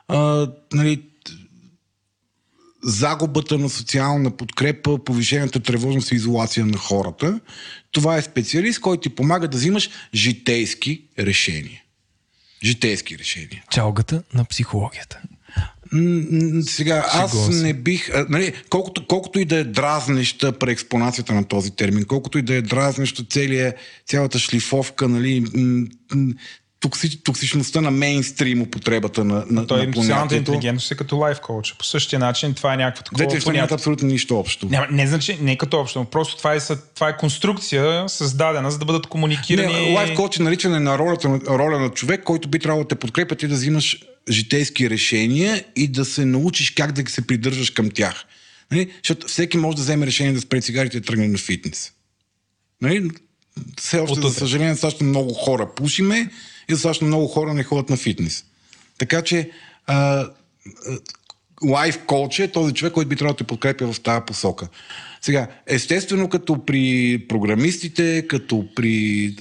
а, 0.09 0.49
нали, 0.73 1.03
загубата 2.83 3.59
на 3.59 3.69
социална 3.69 4.37
подкрепа, 4.37 5.05
повишената 5.05 5.61
тревожност 5.61 6.13
и 6.13 6.15
изолация 6.15 6.67
на 6.67 6.79
хората. 6.79 7.41
Това 7.93 8.17
е 8.17 8.23
специалист, 8.23 8.81
който 8.81 9.01
ти 9.01 9.09
помага 9.09 9.49
да 9.49 9.57
взимаш 9.57 9.91
житейски 10.15 11.03
решения. 11.19 11.83
Житейски 12.65 13.19
решения. 13.19 13.65
Чалгата 13.71 14.23
на 14.35 14.45
психологията. 14.45 15.21
Сега, 16.63 17.07
аз 17.13 17.49
не 17.49 17.75
бих. 17.75 18.11
а, 18.15 18.27
Нали, 18.29 18.53
колкото, 18.71 19.07
колкото 19.07 19.41
и 19.41 19.45
да 19.45 19.57
е 19.57 19.65
дразнеща 19.65 20.53
преекспонацията 20.53 21.35
на 21.35 21.45
този 21.45 21.71
термин, 21.71 22.05
колкото 22.05 22.39
и 22.39 22.43
да 22.43 22.55
е 22.55 22.63
дразнеща 22.63 23.25
целия, 23.31 23.75
цялата 24.07 24.39
шлифовка, 24.39 25.09
нали, 25.09 25.45
м, 25.55 25.87
м, 26.15 26.35
токси, 26.81 27.23
токсичността 27.23 27.81
на 27.81 27.91
мейнстрим 27.91 28.63
употребата 28.63 29.25
на, 29.25 29.45
на, 29.51 29.67
Той 29.67 29.87
на 29.87 29.93
понятието. 29.93 30.35
интелигентност 30.35 30.91
е 30.91 30.95
като 30.95 31.17
лайф 31.17 31.41
коуч. 31.41 31.75
По 31.79 31.85
същия 31.85 32.19
начин 32.19 32.55
това 32.55 32.75
е 32.75 32.77
някакво 32.77 33.03
такова 33.03 33.19
Двете 33.19 33.35
неща 33.35 33.53
нямат 33.53 33.73
абсолютно 33.73 34.09
нищо 34.09 34.39
общо. 34.39 34.67
Няма, 34.67 34.87
не 34.91 35.07
значи, 35.07 35.39
не 35.41 35.59
като 35.59 35.81
общо, 35.81 35.99
но 35.99 36.05
просто 36.05 36.37
това 36.37 36.55
е, 36.55 36.59
това 36.95 37.09
е 37.09 37.17
конструкция, 37.17 38.09
създадена, 38.09 38.71
за 38.71 38.79
да 38.79 38.85
бъдат 38.85 39.07
комуникирани. 39.07 39.73
Не, 39.73 39.95
лайф 39.95 40.15
коуч 40.15 40.37
е 40.37 40.43
наричане 40.43 40.81
на 40.81 40.99
ролята, 40.99 41.41
роля 41.49 41.79
на 41.79 41.89
човек, 41.89 42.23
който 42.25 42.49
би 42.49 42.59
трябвало 42.59 42.85
да 42.85 42.89
те 42.89 42.95
подкрепя 42.95 43.35
ти 43.35 43.49
да 43.49 43.55
взимаш 43.55 43.99
житейски 44.31 44.91
решения 44.91 45.65
и 45.77 45.89
да 45.89 46.05
се 46.05 46.25
научиш 46.25 46.71
как 46.71 46.93
да 46.93 47.11
се 47.11 47.27
придържаш 47.27 47.71
към 47.71 47.91
тях. 47.91 48.25
Нали? 48.71 48.91
Защото 49.03 49.27
всеки 49.27 49.57
може 49.57 49.77
да 49.77 49.83
вземе 49.83 50.07
решение 50.07 50.33
да 50.33 50.41
спре 50.41 50.61
цигарите 50.61 50.97
и 50.97 51.01
да 51.01 51.07
тръгне 51.07 51.29
на 51.29 51.39
фитнес. 51.39 51.93
Нали? 52.83 53.11
Все 53.79 53.99
още, 53.99 54.21
за 54.21 54.35
съжаление, 54.35 54.73
достатъчно 54.73 55.07
много 55.07 55.35
хора 55.35 55.75
пушиме 55.77 56.31
и 56.71 56.75
достатъчно 56.75 57.07
много 57.07 57.27
хора 57.27 57.55
не 57.55 57.63
ходят 57.63 57.91
на 57.91 57.97
фитнес. 57.97 58.45
Така 58.99 59.23
че 59.23 59.51
лайф 61.65 61.99
коуч 62.07 62.39
е 62.39 62.53
този 62.53 62.75
човек, 62.75 62.93
който 62.93 63.09
би 63.09 63.17
трябвало 63.17 63.33
да 63.33 63.37
те 63.37 63.45
подкрепя 63.45 63.93
в 63.93 64.01
тази 64.01 64.21
посока. 64.27 64.69
Сега, 65.21 65.49
естествено, 65.67 66.29
като 66.29 66.65
при 66.67 67.19
програмистите, 67.29 68.27
като 68.29 68.65
при 68.77 69.35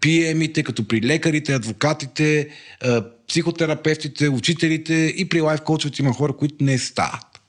PM-ите, 0.00 0.62
като 0.62 0.88
при 0.88 1.02
лекарите, 1.02 1.54
адвокатите, 1.54 2.48
а, 2.82 3.04
психотерапевтите, 3.28 4.28
учителите 4.28 4.94
и 5.16 5.28
при 5.28 5.40
лайф 5.40 5.60
коучовете 5.60 6.02
има 6.02 6.12
хора, 6.12 6.32
които 6.32 6.64
не 6.64 6.78
стават. 6.78 7.40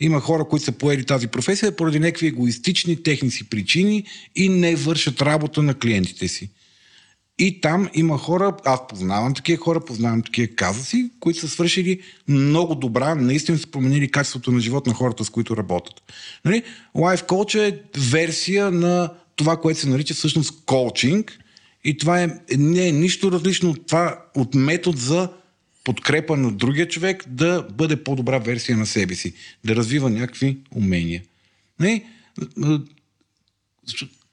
Има 0.00 0.20
хора, 0.20 0.44
които 0.44 0.64
са 0.64 0.72
поели 0.72 1.04
тази 1.04 1.28
професия 1.28 1.76
поради 1.76 1.98
някакви 1.98 2.26
егоистични 2.26 3.02
техни 3.02 3.30
си 3.30 3.48
причини 3.48 4.04
и 4.36 4.48
не 4.48 4.76
вършат 4.76 5.22
работа 5.22 5.62
на 5.62 5.74
клиентите 5.74 6.28
си. 6.28 6.50
И 7.38 7.60
там 7.60 7.88
има 7.94 8.18
хора, 8.18 8.56
аз 8.64 8.80
познавам 8.88 9.34
такива 9.34 9.62
хора, 9.62 9.80
познавам 9.80 10.22
такива 10.22 10.54
казуси, 10.54 11.10
които 11.20 11.40
са 11.40 11.48
свършили 11.48 12.00
много 12.28 12.74
добра, 12.74 13.14
наистина 13.14 13.58
са 13.58 13.66
променили 13.66 14.10
качеството 14.10 14.52
на 14.52 14.60
живот 14.60 14.86
на 14.86 14.94
хората, 14.94 15.24
с 15.24 15.30
които 15.30 15.56
работят. 15.56 16.02
Нали? 16.44 16.62
Life 16.96 17.28
Coach 17.28 17.58
е 17.58 17.82
версия 17.98 18.70
на 18.70 19.10
това, 19.36 19.56
което 19.56 19.80
се 19.80 19.88
нарича 19.88 20.14
всъщност 20.14 20.64
коучинг 20.66 21.38
и 21.84 21.98
това 21.98 22.22
е, 22.22 22.28
не 22.56 22.88
е 22.88 22.92
нищо 22.92 23.32
различно 23.32 23.70
от 23.70 23.86
това, 23.86 24.24
от 24.34 24.54
метод 24.54 24.98
за 24.98 25.28
подкрепа 25.84 26.36
на 26.36 26.52
другия 26.52 26.88
човек 26.88 27.24
да 27.28 27.66
бъде 27.72 28.04
по-добра 28.04 28.38
версия 28.38 28.78
на 28.78 28.86
себе 28.86 29.14
си, 29.14 29.34
да 29.64 29.76
развива 29.76 30.10
някакви 30.10 30.58
умения. 30.74 31.22
Не? 31.80 32.04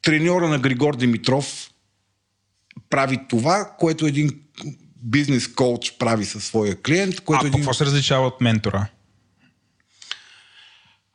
Треньора 0.01 0.47
на 0.47 0.59
Григор 0.59 0.95
Димитров 0.95 1.71
прави 2.89 3.19
това, 3.29 3.69
което 3.79 4.05
един 4.05 4.29
бизнес 5.03 5.47
коуч 5.47 5.97
прави 5.99 6.25
със 6.25 6.43
своя 6.45 6.81
клиент, 6.81 7.15
А 7.17 7.21
което 7.21 7.41
по 7.41 7.47
един... 7.47 7.59
какво 7.59 7.73
се 7.73 7.85
различава 7.85 8.27
от 8.27 8.41
ментора? 8.41 8.87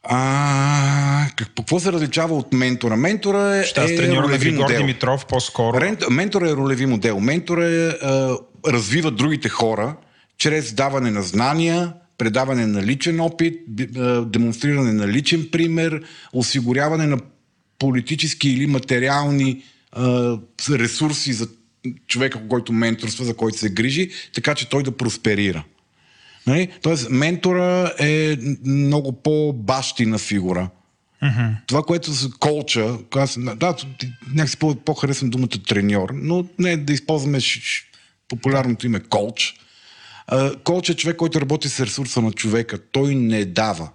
А, 0.03 1.27
как- 1.37 1.55
какво 1.57 1.81
се 1.81 1.93
различава 1.93 2.37
от 2.37 2.53
ментора? 2.53 2.97
Ментора 2.97 3.57
е, 3.57 3.65
Ще 3.65 3.81
аз 3.81 3.91
е 3.91 3.97
треньора 3.97 4.29
на 4.29 4.39
Григор 4.39 4.63
модел. 4.63 4.77
Димитров 4.79 5.27
по-скоро. 5.27 5.77
Рент- 5.77 6.11
Ментора 6.11 6.51
е 6.51 6.55
ролеви 6.55 6.87
модел. 6.87 7.21
Ментора 7.21 7.67
е, 7.67 7.89
а, 7.89 8.37
развива 8.67 9.11
другите 9.11 9.49
хора 9.49 9.97
чрез 10.39 10.73
даване 10.73 11.11
на 11.11 11.23
знания, 11.23 11.93
предаване 12.19 12.67
на 12.67 12.83
личен 12.83 13.21
опит, 13.21 13.55
а, 13.97 14.21
демонстриране 14.25 14.93
на 14.93 15.09
личен 15.09 15.49
пример, 15.53 16.03
осигуряване 16.33 17.07
на 17.07 17.19
политически 17.79 18.51
или 18.51 18.67
материални 18.67 19.63
а, 19.93 20.37
ресурси 20.71 21.33
за 21.33 21.49
човека, 22.07 22.49
който 22.49 22.73
менторства, 22.73 23.25
за 23.25 23.35
който 23.37 23.59
се 23.59 23.71
грижи, 23.71 24.11
така 24.35 24.55
че 24.55 24.69
той 24.69 24.83
да 24.83 24.97
просперира. 24.97 25.65
Нали? 26.47 26.69
Тоест, 26.83 27.11
ментора 27.11 27.93
е 27.99 28.37
много 28.65 29.13
по-бащина 29.13 30.19
фигура. 30.19 30.71
Mm-hmm. 31.23 31.55
Това, 31.67 31.83
което 31.83 32.13
с 32.13 32.31
колча, 32.31 32.99
аз, 33.15 33.39
да, 33.57 33.77
някакси 34.35 34.57
по- 34.57 34.75
по-харесвам 34.75 35.31
думата 35.31 35.49
треньор, 35.69 36.11
но 36.15 36.47
не 36.59 36.77
да 36.77 36.93
използваме 36.93 37.41
ш- 37.41 37.61
ш- 37.61 37.85
популярното 38.29 38.87
име 38.87 39.01
колч. 39.01 39.55
А, 40.27 40.57
Колч 40.65 40.89
е 40.89 40.97
човек, 40.97 41.17
който 41.17 41.41
работи 41.41 41.69
с 41.69 41.81
ресурса 41.81 42.21
на 42.23 42.33
човека. 42.33 42.79
Той 42.93 43.15
не 43.15 43.45
дава. 43.45 43.91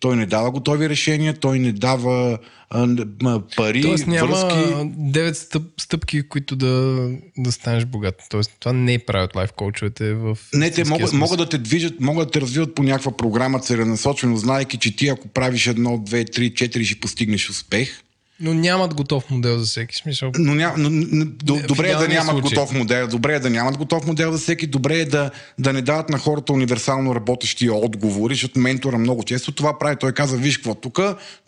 Той 0.00 0.16
не 0.16 0.26
дава 0.26 0.50
готови 0.50 0.88
решения, 0.88 1.34
той 1.34 1.58
не 1.58 1.72
дава 1.72 2.38
а, 2.70 3.40
пари, 3.56 3.82
Тоест 3.82 4.06
няма 4.06 4.30
връзки. 4.30 4.48
9 4.48 5.32
стъп, 5.32 5.62
стъпки, 5.80 6.28
които 6.28 6.56
да, 6.56 7.08
да 7.38 7.52
станеш 7.52 7.84
богат. 7.84 8.22
Тоест 8.30 8.52
това 8.60 8.72
не 8.72 8.98
правят 8.98 9.36
лайф 9.36 9.52
коучовете 9.52 10.14
в 10.14 10.38
Не, 10.54 10.70
те 10.70 10.84
могат, 10.84 11.08
смисъл. 11.08 11.18
могат 11.18 11.38
да 11.38 11.48
те 11.48 11.58
движат, 11.58 12.00
могат 12.00 12.28
да 12.28 12.30
те 12.32 12.40
развиват 12.40 12.74
по 12.74 12.82
някаква 12.82 13.16
програма 13.16 13.60
целенасочено, 13.60 14.36
знайки, 14.36 14.76
че 14.76 14.96
ти 14.96 15.08
ако 15.08 15.28
правиш 15.28 15.66
едно, 15.66 15.98
две, 15.98 16.24
три, 16.24 16.54
четири, 16.54 16.84
ще 16.84 17.00
постигнеш 17.00 17.50
успех. 17.50 18.02
Но 18.40 18.54
нямат 18.54 18.94
готов 18.94 19.30
модел 19.30 19.58
за 19.58 19.66
всеки 19.66 19.96
смисъл. 19.96 20.32
Но, 20.38 20.54
ня, 20.54 20.74
но, 20.76 20.90
но 20.90 21.24
до, 21.24 21.60
добре 21.68 21.90
е 21.90 21.94
да 21.94 22.08
нямат 22.08 22.30
случай. 22.30 22.50
готов 22.50 22.72
модел. 22.72 23.08
Добре 23.08 23.34
е 23.34 23.40
да 23.40 23.50
нямат 23.50 23.76
готов 23.76 24.06
модел 24.06 24.32
за 24.32 24.38
всеки. 24.38 24.66
Добре 24.66 24.98
е 24.98 25.04
да, 25.04 25.30
да 25.58 25.72
не 25.72 25.82
дават 25.82 26.08
на 26.08 26.18
хората 26.18 26.52
универсално 26.52 27.14
работещи 27.14 27.70
отговори, 27.70 28.34
защото 28.34 28.58
ментора 28.58 28.98
много 28.98 29.22
често 29.22 29.52
това 29.52 29.78
прави. 29.78 29.96
Той 30.00 30.12
казва, 30.12 30.38
виж 30.38 30.56
какво 30.56 30.74
тук, 30.74 31.00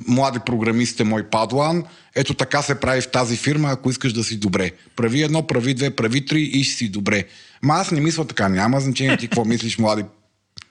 млади 0.09 0.39
програмист 0.47 1.01
е 1.01 1.05
мой 1.05 1.23
падлан, 1.31 1.85
ето 2.15 2.35
така 2.35 2.63
се 2.63 2.81
прави 2.81 3.01
в 3.01 3.11
тази 3.11 3.37
фирма, 3.37 3.69
ако 3.71 3.91
искаш 3.91 4.13
да 4.13 4.25
си 4.25 4.39
добре. 4.39 4.71
Прави 4.97 5.23
едно, 5.23 5.47
прави 5.47 5.75
две, 5.75 5.91
прави 5.91 6.25
три 6.25 6.43
и 6.43 6.65
ще 6.65 6.77
си 6.77 6.89
добре. 6.89 7.25
Ма 7.63 7.75
аз 7.75 7.91
не 7.91 8.01
мисля 8.01 8.25
така, 8.25 8.49
няма 8.49 8.81
значение 8.81 9.17
ти 9.17 9.27
какво 9.27 9.45
мислиш, 9.45 9.79
млади 9.79 10.05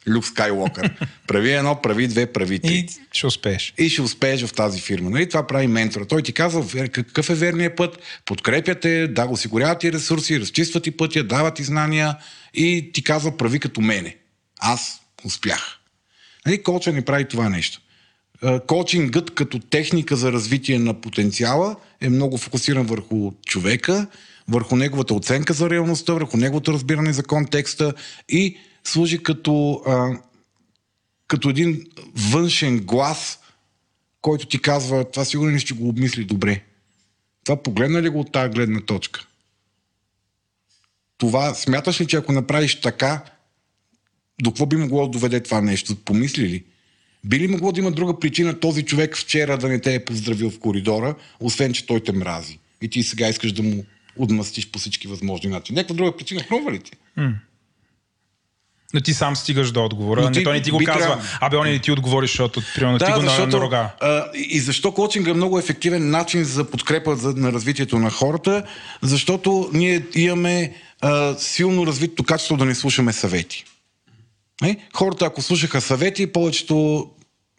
Люк 0.10 0.26
Скайлокър. 0.26 1.08
Прави 1.28 1.52
едно, 1.52 1.82
прави 1.82 2.08
две, 2.08 2.26
прави 2.26 2.60
три 2.60 2.74
И 2.74 2.88
ще 3.12 3.28
успееш. 3.28 3.74
и 3.78 3.90
ще 3.90 4.02
успееш 4.02 4.46
в 4.46 4.54
тази 4.54 4.82
фирма. 4.82 5.10
Нали? 5.10 5.30
Това 5.30 5.48
прави 5.48 5.68
ментора. 5.68 6.06
Той 6.06 6.22
ти 6.22 6.34
казва 6.34 6.88
какъв 6.90 7.30
е 7.30 7.36
верният 7.36 7.76
път, 7.76 8.00
подкрепя 8.26 8.76
те, 8.76 9.08
да, 9.08 9.26
осигурява 9.26 9.78
ти 9.78 9.92
ресурси, 9.92 10.40
разчиства 10.40 10.80
ти 10.82 10.92
пътя, 10.92 11.24
дава 11.24 11.52
ти 11.54 11.64
знания 11.64 12.18
и 12.54 12.92
ти 12.94 13.04
казва 13.04 13.38
прави 13.38 13.60
като 13.60 13.82
мене. 13.82 14.16
Аз 14.60 15.02
успях. 15.26 15.80
Нали? 16.46 16.64
Коуча 16.64 16.94
не 16.94 17.06
прави 17.06 17.28
това 17.28 17.50
нещо. 17.50 17.82
Коучингът 18.68 19.36
като 19.36 19.60
техника 19.60 20.16
за 20.16 20.32
развитие 20.32 20.80
на 20.80 21.02
потенциала 21.02 21.76
е 22.02 22.10
много 22.10 22.38
фокусиран 22.38 22.86
върху 22.86 23.32
човека, 23.46 24.08
върху 24.48 24.76
неговата 24.76 25.14
оценка 25.14 25.54
за 25.54 25.70
реалността, 25.70 26.14
върху 26.14 26.38
неговото 26.38 26.74
разбиране 26.74 27.14
за 27.14 27.24
контекста 27.24 27.94
и 28.30 28.58
служи 28.88 29.24
като 29.24 29.82
а, 29.88 30.20
като 31.28 31.50
един 31.50 31.86
външен 32.16 32.80
глас, 32.80 33.40
който 34.22 34.48
ти 34.48 34.62
казва, 34.62 35.12
това 35.12 35.26
сигурно 35.26 35.52
ли 35.52 35.60
ще 35.60 35.74
го 35.74 35.90
обмисли 35.90 36.24
добре. 36.24 36.64
Това 37.44 37.64
погледна 37.64 38.02
ли 38.02 38.10
го 38.10 38.20
от 38.20 38.32
тази 38.32 38.54
гледна 38.54 38.82
точка? 38.82 39.28
Това, 41.18 41.54
смяташ 41.54 42.02
ли, 42.02 42.08
че 42.08 42.18
ако 42.18 42.32
направиш 42.32 42.82
така, 42.82 43.24
до 44.42 44.52
какво 44.52 44.66
би 44.66 44.76
могло 44.76 45.02
да 45.02 45.12
доведе 45.12 45.44
това 45.44 45.62
нещо? 45.62 45.96
Помисли 45.96 46.50
ли? 46.50 46.64
Би 47.26 47.40
ли 47.40 47.48
могло 47.48 47.72
да 47.72 47.80
има 47.80 47.92
друга 47.92 48.20
причина 48.20 48.60
този 48.60 48.84
човек 48.84 49.18
вчера 49.18 49.58
да 49.58 49.70
не 49.70 49.82
те 49.82 49.96
е 49.96 50.06
поздравил 50.06 50.50
в 50.52 50.60
коридора, 50.60 51.16
освен, 51.40 51.74
че 51.74 51.86
той 51.86 52.04
те 52.04 52.12
мрази? 52.12 52.60
И 52.82 52.90
ти 52.90 53.04
сега 53.04 53.28
искаш 53.28 53.52
да 53.52 53.64
му 53.64 53.86
отмъстиш 54.16 54.72
по 54.72 54.80
всички 54.80 55.08
възможни 55.08 55.50
начини. 55.50 55.76
Някаква 55.76 55.96
друга 55.96 56.18
причина 56.18 56.44
хрумва 56.44 56.72
ли 56.72 56.80
ти? 56.80 56.92
Но 58.94 59.02
ти 59.02 59.14
сам 59.14 59.36
стигаш 59.36 59.72
до 59.72 59.86
отговора. 59.86 60.22
Но 60.22 60.30
Не, 60.30 60.34
ти 60.34 60.44
той 60.44 60.54
не 60.54 60.62
ти 60.62 60.72
го 60.72 60.82
казва. 60.86 61.22
Абе, 61.42 61.58
он 61.58 61.68
не 61.68 61.80
ти 61.80 61.92
отговори, 61.92 62.28
защото 62.28 62.62
примерно 62.76 63.00
ти 63.00 63.12
го 63.12 63.22
на, 63.22 63.48
на 63.48 63.60
рога. 63.60 63.90
А, 64.02 64.26
и 64.34 64.60
защо 64.60 64.92
коучинг 64.92 65.28
е 65.28 65.34
много 65.34 65.60
ефективен 65.60 66.10
начин 66.10 66.44
за 66.44 66.64
подкрепа 66.64 67.16
за, 67.16 67.34
на 67.34 67.52
развитието 67.52 68.00
на 68.00 68.12
хората? 68.12 68.64
Защото 69.02 69.70
ние 69.74 70.06
имаме 70.16 70.76
а, 71.02 71.36
силно 71.38 71.88
развитото 71.88 72.24
качество 72.24 72.58
да 72.58 72.66
не 72.66 72.76
слушаме 72.76 73.14
съвети. 73.14 73.66
Е? 74.64 74.78
Хората, 74.94 75.26
ако 75.26 75.42
слушаха 75.42 75.82
съвети, 75.82 76.28
повечето, 76.28 77.10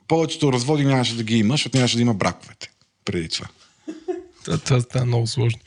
повечето 0.08 0.52
разводи 0.52 0.84
нямаше 0.84 1.16
да 1.16 1.22
ги 1.22 1.38
има, 1.38 1.54
защото 1.54 1.76
нямаше 1.76 1.96
да 1.96 2.02
има 2.02 2.14
браковете 2.14 2.70
преди 3.04 3.28
това. 3.28 3.46
Това, 4.44 4.58
това 4.58 4.80
става 4.80 5.04
много 5.04 5.26
сложно. 5.26 5.58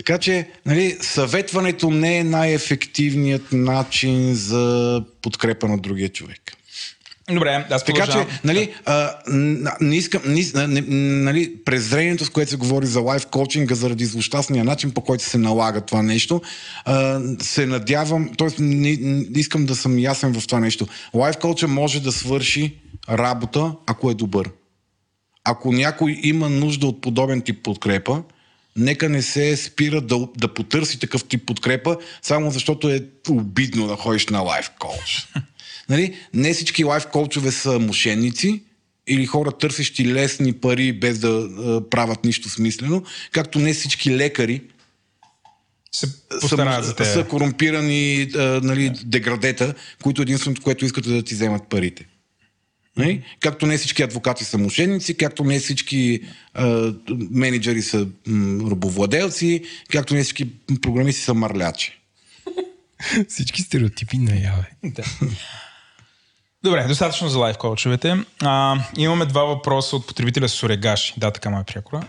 Така 0.00 0.18
че, 0.18 0.48
нали, 0.66 0.96
съветването 1.00 1.90
не 1.90 2.18
е 2.18 2.24
най-ефективният 2.24 3.52
начин 3.52 4.34
за 4.34 5.04
подкрепа 5.22 5.68
на 5.68 5.78
другия 5.78 6.08
човек. 6.08 6.52
Добре, 7.32 7.66
аз 7.70 7.84
Така 7.84 8.06
че, 8.06 8.26
нали, 8.44 8.74
а, 8.86 9.10
не 9.80 9.96
искам, 9.96 10.22
не, 10.26 10.66
не, 10.66 10.80
нали, 11.22 11.56
презрението, 11.64 12.24
с 12.24 12.30
което 12.30 12.50
се 12.50 12.56
говори 12.56 12.86
за 12.86 13.00
лайф 13.00 13.26
коучинга 13.26 13.74
заради 13.74 14.04
злощастния 14.04 14.64
начин, 14.64 14.90
по 14.90 15.00
който 15.00 15.24
се 15.24 15.38
налага 15.38 15.80
това 15.80 16.02
нещо, 16.02 16.40
а, 16.84 17.20
се 17.40 17.66
надявам, 17.66 18.30
т.е. 18.38 18.48
не, 18.58 18.96
не 19.00 19.38
искам 19.38 19.66
да 19.66 19.76
съм 19.76 19.98
ясен 19.98 20.40
в 20.40 20.46
това 20.46 20.60
нещо. 20.60 20.86
Лайф 21.14 21.36
коуча 21.36 21.68
може 21.68 22.02
да 22.02 22.12
свърши 22.12 22.76
работа, 23.10 23.72
ако 23.86 24.10
е 24.10 24.14
добър. 24.14 24.50
Ако 25.44 25.72
някой 25.72 26.20
има 26.22 26.48
нужда 26.48 26.86
от 26.86 27.00
подобен 27.00 27.40
тип 27.40 27.62
подкрепа, 27.62 28.22
нека 28.76 29.08
не 29.08 29.22
се 29.22 29.56
спира 29.56 30.00
да, 30.00 30.28
да 30.36 30.54
потърси 30.54 30.98
такъв 30.98 31.24
тип 31.24 31.46
подкрепа, 31.46 31.96
само 32.22 32.50
защото 32.50 32.90
е 32.90 33.00
обидно 33.28 33.86
да 33.86 33.96
ходиш 33.96 34.26
на 34.26 34.40
лайф 34.40 34.70
коуч. 34.78 35.28
нали? 35.88 36.16
Не 36.34 36.52
всички 36.52 36.84
лайф 36.84 37.06
коучове 37.06 37.50
са 37.50 37.78
мошенници 37.78 38.62
или 39.06 39.26
хора 39.26 39.52
търсещи 39.52 40.12
лесни 40.12 40.52
пари 40.52 40.92
без 40.92 41.18
да 41.18 41.28
а, 41.28 41.90
правят 41.90 42.24
нищо 42.24 42.48
смислено, 42.48 43.02
както 43.32 43.58
не 43.58 43.72
всички 43.72 44.16
лекари 44.16 44.62
Се 45.92 46.06
са, 46.48 46.82
за 46.82 47.04
са 47.04 47.24
корумпирани 47.24 48.30
а, 48.36 48.60
нали, 48.62 48.92
деградета, 49.04 49.74
които 50.02 50.22
единственото, 50.22 50.62
което 50.62 50.84
искат 50.84 51.06
е 51.06 51.10
да 51.10 51.22
ти 51.22 51.34
вземат 51.34 51.68
парите. 51.68 52.06
Нали? 52.96 53.22
Както 53.40 53.66
не 53.66 53.78
всички 53.78 54.02
адвокати 54.02 54.44
са 54.44 54.58
мошенници, 54.58 55.16
както 55.16 55.44
не 55.44 55.58
всички 55.58 56.20
а, 56.54 56.92
менеджери 57.30 57.82
са 57.82 58.06
м, 58.26 58.70
рабовладелци, 58.70 59.64
както 59.90 60.14
не 60.14 60.22
всички 60.22 60.48
програмисти 60.82 61.22
са 61.22 61.34
мърлячи. 61.34 62.00
Всички 63.28 63.62
стереотипи 63.62 64.18
наяве. 64.18 64.70
Да. 64.84 65.02
Добре, 66.62 66.84
достатъчно 66.88 67.28
за 67.28 67.38
лайф 67.38 67.56
коучовете. 67.56 68.16
А, 68.42 68.76
имаме 68.96 69.26
два 69.26 69.44
въпроса 69.44 69.96
от 69.96 70.06
потребителя 70.06 70.48
Сорегаши. 70.48 71.14
Да, 71.16 71.30
така 71.30 71.50
ме 71.50 71.60
е 71.60 71.64
прякора. 71.64 72.06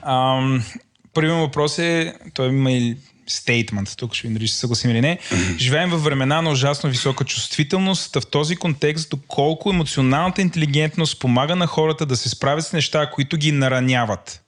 Първият 1.13 1.37
въпрос 1.37 1.79
е, 1.79 2.13
той 2.33 2.47
има 2.47 2.71
и 2.71 2.97
стейтмент, 3.33 3.93
тук 3.97 4.13
ще 4.13 4.27
ви 4.27 4.33
дали 4.33 4.47
съгласим 4.47 4.91
или 4.91 5.01
не. 5.01 5.19
Живеем 5.57 5.89
във 5.89 6.03
времена 6.03 6.41
на 6.41 6.49
ужасно 6.49 6.89
висока 6.89 7.23
чувствителност. 7.23 8.15
В 8.15 8.27
този 8.27 8.55
контекст, 8.55 9.09
доколко 9.09 9.69
емоционалната 9.69 10.41
интелигентност 10.41 11.19
помага 11.19 11.55
на 11.55 11.67
хората 11.67 12.05
да 12.05 12.17
се 12.17 12.29
справят 12.29 12.65
с 12.65 12.73
неща, 12.73 13.09
които 13.09 13.37
ги 13.37 13.51
нараняват. 13.51 14.41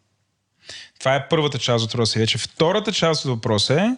Това 0.99 1.15
е 1.15 1.27
първата 1.29 1.59
част 1.59 1.85
от 1.85 1.91
въпроса. 1.91 2.19
Вече 2.19 2.37
втората 2.37 2.91
част 2.91 3.25
от 3.25 3.31
въпроса 3.31 3.73
е 3.73 3.95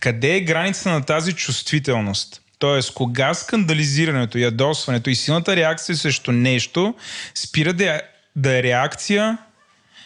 къде 0.00 0.36
е 0.36 0.40
границата 0.40 0.90
на 0.90 1.04
тази 1.04 1.32
чувствителност? 1.32 2.42
Тоест, 2.58 2.94
кога 2.94 3.34
скандализирането, 3.34 4.38
ядосването 4.38 5.10
и 5.10 5.14
силната 5.14 5.56
реакция 5.56 5.96
срещу 5.96 6.32
нещо 6.32 6.94
спира 7.34 7.72
да 7.72 7.84
е, 7.84 8.00
да 8.36 8.58
е 8.58 8.62
реакция 8.62 9.38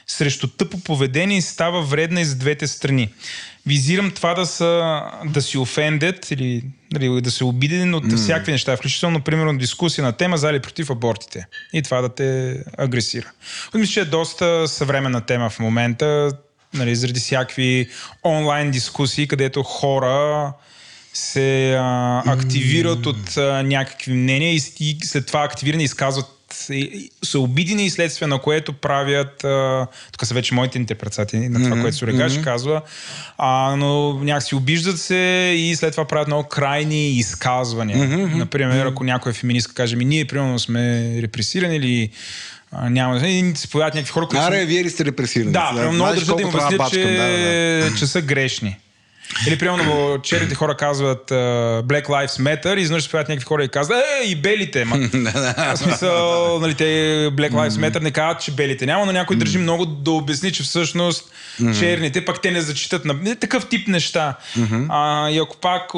срещу 0.07 0.49
тъпо 0.49 0.81
поведение 0.81 1.39
и 1.39 1.43
става 1.43 1.83
вредна 1.83 2.21
и 2.21 2.25
за 2.25 2.37
двете 2.37 2.67
страни. 2.67 3.09
Визирам 3.67 4.11
това 4.11 4.35
да, 4.35 4.47
са, 4.47 5.03
да 5.25 5.43
си 5.43 5.59
офендет 5.59 6.31
или 6.31 6.63
нали, 6.93 7.21
да 7.21 7.31
се 7.31 7.45
обиден 7.45 7.95
от 7.95 8.05
mm. 8.05 8.17
всякакви 8.17 8.53
неща, 8.53 8.77
включително, 8.77 9.21
примерно, 9.21 9.59
дискусия 9.59 10.05
на 10.05 10.13
тема 10.13 10.39
за 10.39 10.51
или 10.51 10.61
против 10.61 10.91
абортите. 10.91 11.47
И 11.73 11.83
това 11.83 12.01
да 12.01 12.09
те 12.09 12.59
агресира. 12.79 13.31
Мисля, 13.75 13.93
че 13.93 14.01
е 14.01 14.05
доста 14.05 14.69
съвременна 14.69 15.21
тема 15.21 15.51
в 15.51 15.59
момента, 15.59 16.33
нали, 16.75 16.97
заради 16.97 17.21
всякакви 17.21 17.89
онлайн 18.25 18.71
дискусии, 18.71 19.29
където 19.29 19.63
хора 19.63 20.53
се 21.13 21.75
а, 21.79 22.23
активират 22.27 23.07
от 23.07 23.37
а, 23.37 23.63
някакви 23.63 24.13
мнения 24.13 24.53
и, 24.53 24.61
и 24.81 24.99
след 25.05 25.27
това 25.27 25.45
активирани 25.45 25.85
изказват 25.85 26.27
са 27.25 27.39
обидени 27.39 27.85
и 27.85 27.91
следствие 27.91 28.29
на 28.29 28.39
което 28.39 28.73
правят, 28.73 29.45
а, 29.45 29.87
тук 30.13 30.27
са 30.27 30.35
вече 30.35 30.55
моите 30.55 30.79
интерпретации 30.79 31.49
на 31.49 31.63
това, 31.63 31.81
което 31.81 31.97
Сурегаш 31.97 32.33
mm-hmm. 32.33 32.45
казва, 32.45 32.83
а, 33.39 33.77
но 33.77 34.13
някакси 34.13 34.55
обиждат 34.55 35.01
се 35.01 35.55
и 35.57 35.77
след 35.77 35.91
това 35.93 36.05
правят 36.05 36.29
много 36.29 36.49
крайни 36.49 37.11
изказвания. 37.11 37.99
Mm-hmm. 37.99 38.35
Например, 38.35 38.87
ако 38.87 39.05
някой 39.05 39.33
феминистка 39.33 39.75
каже, 39.75 39.97
ми 39.97 40.05
ние 40.05 40.25
примерно 40.25 40.59
сме 40.59 41.15
репресирани 41.23 41.77
или 41.77 42.11
а, 42.73 42.91
няма, 42.91 43.29
и 43.29 43.53
се 43.57 43.69
появят 43.69 43.95
някакви 43.95 44.13
хора, 44.13 44.27
които... 44.27 44.45
Аре, 44.45 44.65
вие 44.65 44.85
ли 44.85 44.91
сте 44.91 45.05
репресирани? 45.05 45.53
да, 45.53 45.73
да 45.75 45.93
много 45.93 46.15
държа 46.15 46.35
да 46.35 46.43
им 46.43 46.49
обясня, 46.49 46.87
че, 46.91 47.05
да, 47.05 47.91
да. 47.91 47.97
че 47.99 48.07
са 48.07 48.23
грешни. 48.23 48.77
Или 49.47 49.59
примерно 49.59 50.19
черните 50.23 50.55
хора 50.55 50.77
казват 50.77 51.31
uh, 51.31 51.83
Black 51.83 52.07
Lives 52.07 52.43
Matter 52.43 52.79
и 52.79 52.81
изведнъж 52.81 53.03
се 53.03 53.11
появят 53.11 53.29
някакви 53.29 53.45
хора 53.45 53.65
и 53.65 53.69
казват, 53.69 53.99
е, 53.99 54.29
и 54.29 54.37
белите, 54.37 54.85
ма. 54.85 54.97
В 55.75 55.77
смисъл, 55.77 56.59
нали, 56.61 56.75
те 56.75 56.85
Black 57.33 57.51
Lives 57.51 57.69
Matter 57.69 58.03
не 58.03 58.11
казват, 58.11 58.43
че 58.43 58.53
белите 58.53 58.87
няма, 58.87 59.07
но 59.07 59.13
някой 59.13 59.37
държи 59.37 59.59
много 59.59 59.87
да 59.87 60.11
обясни, 60.11 60.53
че 60.53 60.63
всъщност 60.63 61.33
черните, 61.79 62.25
пак 62.25 62.43
те 62.43 62.51
не 62.51 62.61
зачитат 62.61 63.05
на 63.05 63.37
такъв 63.37 63.69
тип 63.69 63.89
неща. 63.89 64.35
А, 64.89 65.31
и 65.31 65.39
ако 65.39 65.57
пак 65.57 65.95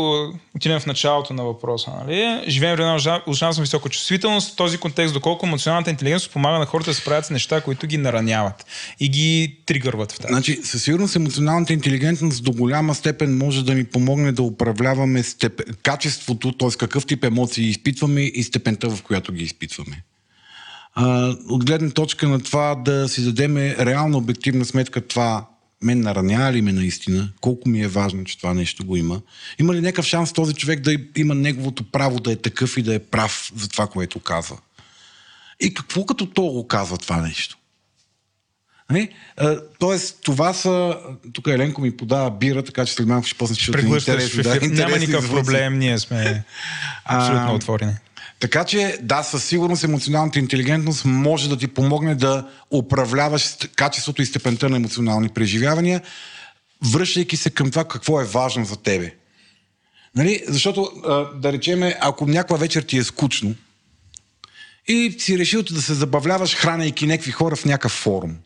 отидем 0.56 0.80
в 0.80 0.86
началото 0.86 1.34
на 1.34 1.44
въпроса, 1.44 1.90
нали, 2.04 2.40
живеем 2.48 2.76
в 2.76 2.80
една 2.80 3.20
ужасно 3.26 3.62
висока 3.62 3.88
чувствителност, 3.88 4.52
в 4.52 4.56
този 4.56 4.78
контекст, 4.78 5.14
доколко 5.14 5.46
емоционалната 5.46 5.90
интелигентност 5.90 6.32
помага 6.32 6.58
на 6.58 6.66
хората 6.66 6.90
да 6.90 6.94
се 6.94 7.00
справят 7.00 7.26
с 7.26 7.30
неща, 7.30 7.60
които 7.60 7.86
ги 7.86 7.98
нараняват 7.98 8.66
и 9.00 9.08
ги 9.08 9.56
тригърват 9.66 10.12
в 10.12 10.18
тази. 10.18 10.32
Значи, 10.32 10.60
със 10.64 10.82
сигурност 10.82 11.16
емоционалната 11.16 11.72
интелигентност 11.72 12.44
до 12.44 12.52
голяма 12.52 12.94
степен 12.94 13.21
може 13.26 13.64
да 13.64 13.74
ни 13.74 13.84
помогне 13.84 14.32
да 14.32 14.42
управляваме 14.42 15.22
степен, 15.22 15.66
качеството, 15.82 16.52
т.е. 16.52 16.68
какъв 16.78 17.06
тип 17.06 17.24
емоции 17.24 17.68
изпитваме 17.68 18.20
и 18.20 18.42
степента, 18.42 18.90
в 18.90 19.02
която 19.02 19.32
ги 19.32 19.44
изпитваме. 19.44 20.02
А, 20.94 21.36
от 21.48 21.64
гледна 21.64 21.90
точка 21.90 22.28
на 22.28 22.40
това 22.40 22.74
да 22.74 23.08
си 23.08 23.24
дадем 23.24 23.56
реална 23.56 24.18
обективна 24.18 24.64
сметка 24.64 25.00
това 25.00 25.46
мен 25.82 26.00
наранява 26.00 26.52
ли 26.52 26.62
ме 26.62 26.72
наистина, 26.72 27.32
колко 27.40 27.68
ми 27.68 27.82
е 27.82 27.88
важно, 27.88 28.24
че 28.24 28.38
това 28.38 28.54
нещо 28.54 28.84
го 28.84 28.96
има. 28.96 29.20
Има 29.58 29.74
ли 29.74 29.80
някакъв 29.80 30.06
шанс 30.06 30.32
този 30.32 30.54
човек 30.54 30.80
да 30.80 30.96
има 31.16 31.34
неговото 31.34 31.84
право 31.84 32.20
да 32.20 32.32
е 32.32 32.36
такъв 32.36 32.76
и 32.76 32.82
да 32.82 32.94
е 32.94 32.98
прав 32.98 33.52
за 33.56 33.68
това, 33.68 33.86
което 33.86 34.20
казва? 34.20 34.58
И 35.60 35.74
какво 35.74 36.06
като 36.06 36.26
то 36.26 36.42
го 36.42 36.68
казва 36.68 36.98
това 36.98 37.16
нещо? 37.16 37.58
Не? 38.92 39.08
А, 39.36 39.60
тоест, 39.78 40.18
това 40.22 40.52
са... 40.52 40.96
Тук 41.32 41.46
Еленко 41.46 41.80
ми 41.80 41.96
подава 41.96 42.30
бира, 42.30 42.62
така 42.62 42.86
че 42.86 42.92
след 42.92 43.06
малко 43.06 43.26
ще 43.26 43.38
после 43.38 43.54
ще 43.54 43.72
Преглъщаш, 43.72 44.36
да, 44.36 44.58
няма 44.62 44.98
никакъв 44.98 45.30
проблем, 45.30 45.78
ние 45.78 45.98
сме 45.98 46.44
абсолютно 47.04 47.54
отворени. 47.54 47.92
Така 48.40 48.64
че, 48.64 48.98
да, 49.02 49.22
със 49.22 49.44
сигурност 49.44 49.84
емоционалната 49.84 50.38
интелигентност 50.38 51.04
може 51.04 51.48
да 51.48 51.56
ти 51.56 51.66
помогне 51.66 52.14
да 52.14 52.48
управляваш 52.70 53.56
качеството 53.76 54.22
и 54.22 54.26
степента 54.26 54.68
на 54.68 54.76
емоционални 54.76 55.28
преживявания, 55.28 56.02
връщайки 56.92 57.36
се 57.36 57.50
към 57.50 57.70
това 57.70 57.84
какво 57.84 58.20
е 58.20 58.24
важно 58.24 58.64
за 58.64 58.76
тебе. 58.76 59.14
Нали? 60.16 60.42
Защото, 60.48 60.90
да 61.34 61.52
речеме, 61.52 61.98
ако 62.00 62.26
някаква 62.26 62.56
вечер 62.56 62.82
ти 62.82 62.98
е 62.98 63.04
скучно 63.04 63.54
и 64.88 65.16
си 65.18 65.38
решил 65.38 65.62
да 65.62 65.82
се 65.82 65.94
забавляваш, 65.94 66.56
хранейки 66.56 67.06
някакви 67.06 67.30
хора 67.30 67.56
в 67.56 67.64
някакъв 67.64 67.92
форум. 67.92 68.36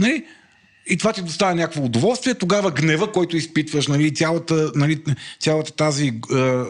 Нали? 0.00 0.24
И 0.86 0.96
това 0.96 1.12
ти 1.12 1.22
доставя 1.22 1.54
някакво 1.54 1.82
удоволствие, 1.82 2.34
тогава 2.34 2.70
гнева, 2.70 3.12
който 3.12 3.36
изпитваш, 3.36 3.86
нали, 3.86 4.14
цялата, 4.14 4.72
нали, 4.74 5.02
цялата 5.40 5.72
тази, 5.72 6.06
е, 6.06 6.62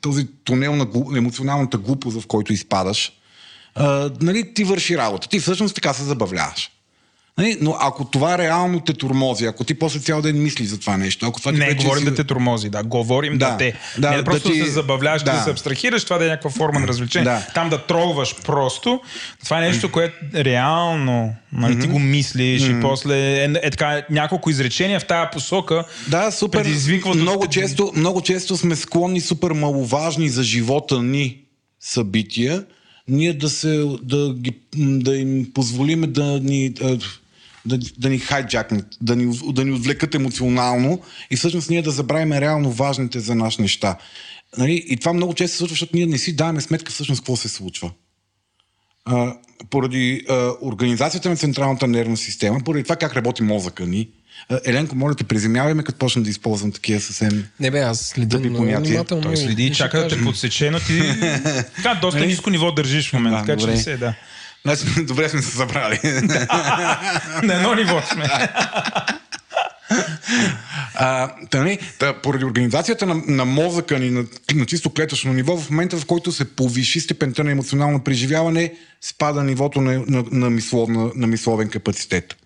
този 0.00 0.26
тунел 0.44 0.76
на 0.76 0.84
глуп, 0.84 1.16
емоционалната 1.16 1.78
глупост, 1.78 2.20
в 2.20 2.26
който 2.26 2.52
изпадаш, 2.52 3.06
е, 3.08 3.82
нали, 4.20 4.54
ти 4.54 4.64
върши 4.64 4.96
работа. 4.96 5.28
Ти 5.28 5.40
всъщност 5.40 5.74
така 5.74 5.92
се 5.92 6.02
забавляваш. 6.02 6.70
Нали? 7.38 7.56
Но 7.60 7.76
ако 7.80 8.04
това 8.04 8.38
реално 8.38 8.80
те 8.80 8.92
турмози, 8.92 9.46
ако 9.46 9.64
ти 9.64 9.74
после 9.74 10.00
цял 10.00 10.22
ден 10.22 10.42
мислиш 10.42 10.68
за 10.68 10.80
това 10.80 10.96
нещо, 10.96 11.26
ако 11.26 11.40
това 11.40 11.52
не, 11.52 11.68
ти 11.68 11.84
говорим 11.84 12.04
си... 12.04 12.10
да 12.10 12.14
те 12.14 12.24
турмози, 12.24 12.70
да, 12.70 12.82
говорим 12.82 13.38
да, 13.38 13.50
да 13.50 13.56
те. 13.56 13.74
Да, 13.98 14.10
не 14.10 14.16
да 14.16 14.24
просто 14.24 14.48
да, 14.48 14.54
ти... 14.54 14.60
се 14.60 14.70
забавляваш, 14.70 15.22
да. 15.22 15.32
да 15.32 15.42
се 15.42 15.50
абстрахираш, 15.50 16.04
това 16.04 16.18
да 16.18 16.24
е 16.24 16.28
някаква 16.28 16.50
форма 16.50 16.80
на 16.80 16.88
развлечение. 16.88 17.24
Да. 17.24 17.46
Там 17.54 17.70
да 17.70 17.86
тролваш 17.86 18.36
просто. 18.44 19.00
Това 19.44 19.58
е 19.58 19.60
нещо, 19.60 19.92
което 19.92 20.14
реално 20.34 21.34
нали, 21.52 21.74
mm-hmm. 21.74 21.80
ти 21.80 21.86
го 21.86 21.98
мислиш 21.98 22.62
mm-hmm. 22.62 22.78
и 22.78 22.82
после 22.82 23.16
е, 23.16 23.44
е, 23.62 23.70
така 23.70 24.02
няколко 24.10 24.50
изречения 24.50 25.00
в 25.00 25.06
тази 25.06 25.28
посока 25.32 25.84
да, 26.08 26.30
супер. 26.30 26.62
предизвикват... 26.62 27.14
Много, 27.14 27.46
често, 27.46 27.92
много 27.96 28.20
често 28.20 28.56
сме 28.56 28.76
склонни 28.76 29.20
супер 29.20 29.50
маловажни 29.50 30.28
за 30.28 30.42
живота 30.42 31.02
ни 31.02 31.40
събития, 31.80 32.64
ние 33.08 33.32
да, 33.32 33.48
се, 33.48 33.84
да, 34.02 34.34
ги, 34.34 34.54
да 34.76 35.16
им 35.16 35.50
позволиме 35.54 36.06
да 36.06 36.40
ни 36.40 36.74
да, 37.66 37.78
да 37.98 38.10
ни 38.10 38.18
хайджакнат, 38.18 38.86
да 39.00 39.16
ни, 39.16 39.38
да 39.52 39.64
ни 39.64 39.72
отвлекат 39.72 40.14
емоционално 40.14 41.00
и 41.30 41.36
всъщност 41.36 41.70
ние 41.70 41.82
да 41.82 41.90
забравим 41.90 42.32
реално 42.32 42.72
важните 42.72 43.20
за 43.20 43.34
нас 43.34 43.58
неща. 43.58 43.96
Нали? 44.58 44.84
И 44.88 44.96
това 44.96 45.12
много 45.12 45.34
често 45.34 45.52
се 45.52 45.58
случва, 45.58 45.72
защото 45.72 45.96
ние 45.96 46.06
не 46.06 46.18
си 46.18 46.36
даваме 46.36 46.60
сметка 46.60 46.92
всъщност 46.92 47.20
какво 47.20 47.36
се 47.36 47.48
случва. 47.48 47.90
А, 49.04 49.34
поради 49.70 50.24
а, 50.28 50.52
организацията 50.62 51.28
на 51.28 51.36
централната 51.36 51.86
нервна 51.86 52.16
система, 52.16 52.60
поради 52.64 52.82
това 52.82 52.96
как 52.96 53.16
работи 53.16 53.42
мозъка 53.42 53.86
ни, 53.86 54.08
Еленко, 54.64 54.96
моля 54.96 55.14
те, 55.14 55.24
приземявай 55.24 55.74
ме, 55.74 55.82
като 55.82 55.98
почна 55.98 56.22
да 56.22 56.30
използвам 56.30 56.72
такива 56.72 57.00
съвсем. 57.00 57.46
Не 57.60 57.70
бе, 57.70 57.80
аз 57.80 58.00
следя 58.00 58.38
много 58.38 58.64
внимателно. 58.64 59.22
Той 59.22 59.36
следи 59.36 59.66
и 59.66 59.72
чака 59.72 59.98
да 59.98 60.08
те 60.08 60.22
подсече, 60.22 60.70
но 60.70 60.78
ти 60.80 60.98
така, 61.76 61.98
доста 62.02 62.20
нали? 62.20 62.28
ниско 62.28 62.50
ниво 62.50 62.72
държиш 62.72 63.10
в 63.10 63.12
момента, 63.12 63.44
така 63.46 63.56
че 63.56 63.66
не 63.66 63.76
се, 63.76 63.96
да. 63.96 64.14
Значи, 64.66 64.84
добре 65.04 65.28
сме 65.28 65.42
се 65.42 65.50
събрали. 65.50 66.00
На 67.42 67.54
едно 67.54 67.74
ниво 67.74 68.02
сме. 68.12 68.28
А, 70.94 71.30
тъни, 71.50 71.78
та, 71.98 72.22
поради 72.22 72.44
организацията 72.44 73.06
на, 73.06 73.22
на 73.26 73.44
мозъка 73.44 73.98
ни 73.98 74.10
на, 74.10 74.24
на 74.54 74.66
чисто 74.66 74.90
клетъчно 74.90 75.32
ниво, 75.32 75.56
в 75.56 75.70
момента 75.70 75.96
в 75.96 76.06
който 76.06 76.32
се 76.32 76.56
повиши 76.56 77.00
степента 77.00 77.44
на 77.44 77.50
емоционално 77.50 78.04
преживяване, 78.04 78.74
спада 79.00 79.42
нивото 79.42 79.80
на, 79.80 80.04
на, 80.06 80.24
на, 80.30 80.50
мислов, 80.50 80.88
на, 80.88 81.10
на 81.14 81.26
мисловен 81.26 81.68
капацитет. 81.68 82.36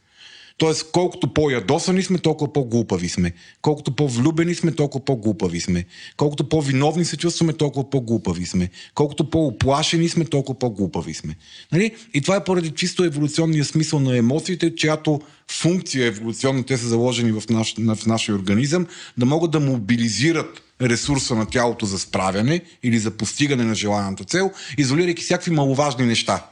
Тоест, 0.59 0.91
колкото 0.93 1.35
по-ядосани 1.35 2.03
сме, 2.03 2.19
толкова 2.19 2.53
по-глупави 2.53 3.09
сме. 3.09 3.33
Колкото 3.63 3.97
по-влюбени 3.97 4.55
сме, 4.55 4.73
толкова 4.73 5.05
по-глупави 5.05 5.61
сме. 5.61 5.85
Колкото 6.17 6.49
по-виновни 6.49 7.05
се 7.05 7.17
чувстваме, 7.17 7.53
толкова 7.53 7.91
по-глупави 7.91 8.47
сме. 8.47 8.71
Колкото 8.95 9.31
по-оплашени 9.31 10.09
сме, 10.09 10.25
толкова 10.25 10.59
по-глупави 10.59 11.15
сме. 11.15 11.37
Нали? 11.73 11.97
И 12.15 12.21
това 12.21 12.37
е 12.37 12.45
поради 12.45 12.71
чисто 12.71 13.05
еволюционния 13.05 13.65
смисъл 13.65 14.01
на 14.01 14.17
емоциите, 14.17 14.75
чиято 14.75 15.21
функция 15.51 16.07
еволюционно 16.07 16.63
те 16.63 16.79
са 16.79 16.89
заложени 16.89 17.33
в, 17.33 17.43
наш, 17.51 17.75
в 17.79 18.07
нашия 18.07 18.35
организъм, 18.35 18.87
да 19.19 19.27
могат 19.27 19.51
да 19.51 19.61
мобилизират 19.61 20.63
ресурса 20.83 21.35
на 21.35 21.47
тялото 21.47 21.87
за 21.87 21.99
справяне 21.99 22.63
или 22.83 22.99
за 22.99 23.11
постигане 23.11 23.65
на 23.65 23.75
желаната 23.75 24.25
цел, 24.25 24.51
изолирайки 24.79 25.23
всякакви 25.23 25.51
маловажни 25.51 26.07
неща. 26.07 26.47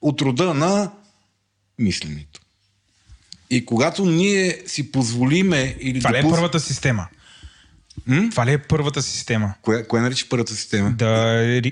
От 0.00 0.22
рода 0.22 0.54
на 0.54 0.92
мисленето. 1.78 2.40
И 3.50 3.66
когато 3.66 4.06
ние 4.06 4.58
си 4.66 4.92
позволиме 4.92 5.76
или 5.80 5.98
Това 5.98 6.12
ли 6.12 6.18
е 6.18 6.22
първата 6.22 6.60
система? 6.60 7.06
М? 8.06 8.28
Това 8.30 8.46
ли 8.46 8.52
е 8.52 8.58
първата 8.58 9.02
система? 9.02 9.54
Кое, 9.62 9.84
кое 9.84 10.00
нарича 10.00 10.26
първата 10.30 10.54
система? 10.54 10.90
Да... 10.90 11.62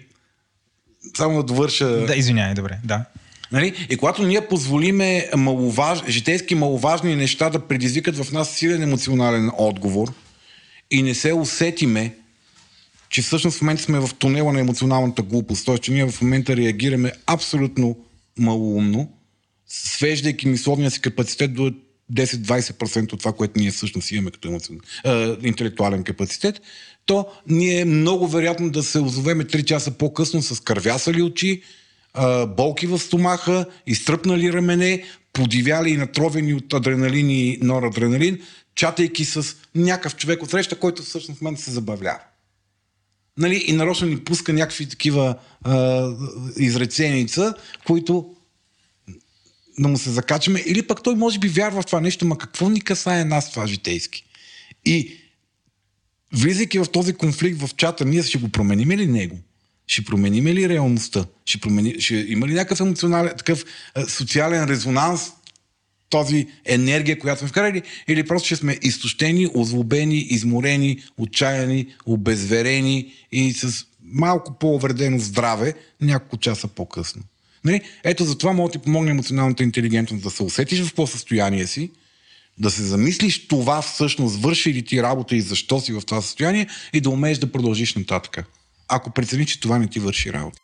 Само 1.17 1.37
да 1.37 1.43
довърша... 1.43 2.07
Да, 2.07 2.17
извинявай, 2.17 2.55
добре, 2.55 2.79
да. 2.85 3.05
Нали? 3.53 3.87
И 3.91 3.97
когато 3.97 4.23
ние 4.23 4.49
позволиме 4.49 5.29
маловаж... 5.37 6.05
житейски 6.09 6.55
маловажни 6.55 7.17
неща 7.17 7.51
да 7.51 7.59
предизвикат 7.59 8.17
в 8.17 8.33
нас 8.33 8.51
силен 8.51 8.83
емоционален 8.83 9.51
отговор 9.59 10.13
и 10.91 11.03
не 11.03 11.15
се 11.15 11.33
усетиме, 11.33 12.15
че 13.09 13.23
всъщност 13.23 13.59
в 13.59 13.63
момента 13.63 13.83
сме 13.83 14.01
в 14.01 14.11
тунела 14.19 14.53
на 14.53 14.61
емоционалната 14.61 15.23
глупост, 15.23 15.67
т.е. 15.67 15.79
че 15.79 15.93
ние 15.93 16.11
в 16.11 16.23
момента 16.23 16.57
реагираме 16.57 17.13
абсолютно 17.27 17.97
малоумно, 18.39 19.13
свеждайки 19.67 20.49
мисловния 20.49 20.91
си 20.91 21.01
капацитет 21.01 21.55
до 21.55 21.73
10-20% 22.13 23.13
от 23.13 23.19
това, 23.19 23.33
което 23.33 23.61
ние 23.61 23.71
всъщност 23.71 24.11
имаме 24.11 24.31
като 24.31 24.49
емоцион... 24.49 24.79
е, 25.05 25.37
интелектуален 25.43 26.05
капацитет, 26.05 26.61
то 27.07 27.27
ние 27.49 27.81
е 27.81 27.85
много 27.85 28.29
вероятно 28.29 28.71
да 28.71 28.83
се 28.83 28.99
озовеме 28.99 29.45
3 29.45 29.65
часа 29.65 29.91
по-късно 29.91 30.43
с 30.43 30.61
кървясали 30.61 31.23
очи, 31.23 31.63
е, 32.19 32.47
болки 32.47 32.87
в 32.87 32.99
стомаха, 32.99 33.67
изтръпнали 33.87 34.53
рамене, 34.53 35.05
подивяли 35.33 35.91
и 35.91 35.97
натровени 35.97 36.55
от 36.55 36.75
адреналин 36.75 37.31
и 37.31 37.59
норадреналин, 37.63 38.39
чатайки 38.75 39.25
с 39.25 39.57
някакъв 39.75 40.17
човек 40.17 40.43
от 40.43 40.51
среща, 40.51 40.79
който 40.79 41.03
всъщност 41.03 41.39
в 41.39 41.43
мен 41.43 41.57
се 41.57 41.71
забавлява. 41.71 42.21
Нали? 43.39 43.65
И 43.67 43.73
нарочно 43.73 44.09
ни 44.09 44.25
пуска 44.25 44.53
някакви 44.53 44.89
такива 44.89 45.37
а, 45.63 46.09
изреченица, 46.57 47.55
които 47.87 48.35
да 49.79 49.89
му 49.89 49.99
се 49.99 50.11
закачаме, 50.11 50.63
или 50.67 50.87
пък 50.87 51.03
той 51.03 51.15
може 51.15 51.39
би 51.39 51.49
вярва 51.49 51.83
в 51.83 51.87
това 51.87 52.01
нещо, 52.01 52.27
ма 52.27 52.39
какво 52.39 52.69
ни 52.69 52.81
касае 52.81 53.25
нас 53.25 53.51
това 53.51 53.67
житейски? 53.67 54.25
И 54.85 55.17
влизайки 56.33 56.79
в 56.79 56.87
този 56.93 57.13
конфликт 57.13 57.61
в 57.61 57.75
чата, 57.77 58.05
ние 58.05 58.23
ще 58.23 58.39
го 58.39 58.49
променим 58.49 58.91
ли 58.91 59.07
него? 59.07 59.39
Ще 59.87 60.05
променим 60.05 60.47
ли 60.47 60.69
реалността? 60.69 61.25
Ще, 61.45 61.59
промени, 61.61 62.01
ще 62.01 62.15
има 62.15 62.49
ли 62.49 62.55
някакъв 62.55 62.81
емоционален, 62.81 63.33
такъв 63.37 63.65
социален 64.09 64.65
резонанс, 64.65 65.33
този 66.11 66.47
енергия, 66.65 67.19
която 67.19 67.39
сме 67.39 67.49
вкарали, 67.49 67.83
или 68.09 68.27
просто 68.27 68.47
ще 68.47 68.57
сме 68.57 68.79
изтощени, 68.83 69.49
озлобени, 69.55 70.19
изморени, 70.19 71.03
отчаяни, 71.19 71.87
обезверени 72.07 73.13
и 73.33 73.53
с 73.53 73.87
малко 74.03 74.59
по-увредено 74.59 75.19
здраве 75.19 75.75
няколко 76.01 76.37
часа 76.37 76.69
по-късно. 76.69 77.23
Нали? 77.65 77.81
Ето 78.05 78.25
за 78.25 78.39
това 78.39 78.53
може 78.53 78.73
да 78.73 78.79
ти 78.79 78.85
помогне 78.85 79.11
емоционалната 79.11 79.63
интелигентност 79.63 80.23
да 80.23 80.31
се 80.31 80.43
усетиш 80.43 80.83
в 80.83 80.95
по-състояние 80.95 81.67
си, 81.67 81.91
Да 82.59 82.71
се 82.71 82.83
замислиш 82.83 83.49
това 83.49 83.83
всъщност 83.83 84.37
върши 84.37 84.75
ли 84.75 84.85
ти 84.85 85.03
работа 85.03 85.37
и 85.37 85.41
защо 85.41 85.81
си 85.81 85.93
в 85.93 86.03
това 86.07 86.21
състояние 86.21 86.67
и 86.93 87.01
да 87.01 87.11
умееш 87.11 87.39
да 87.39 87.53
продължиш 87.53 87.95
нататък. 87.95 88.47
Ако 88.89 89.11
прецени, 89.11 89.47
че 89.47 89.61
това 89.61 89.79
не 89.79 89.89
ти 89.89 90.01
върши 90.01 90.33
работа. 90.33 90.64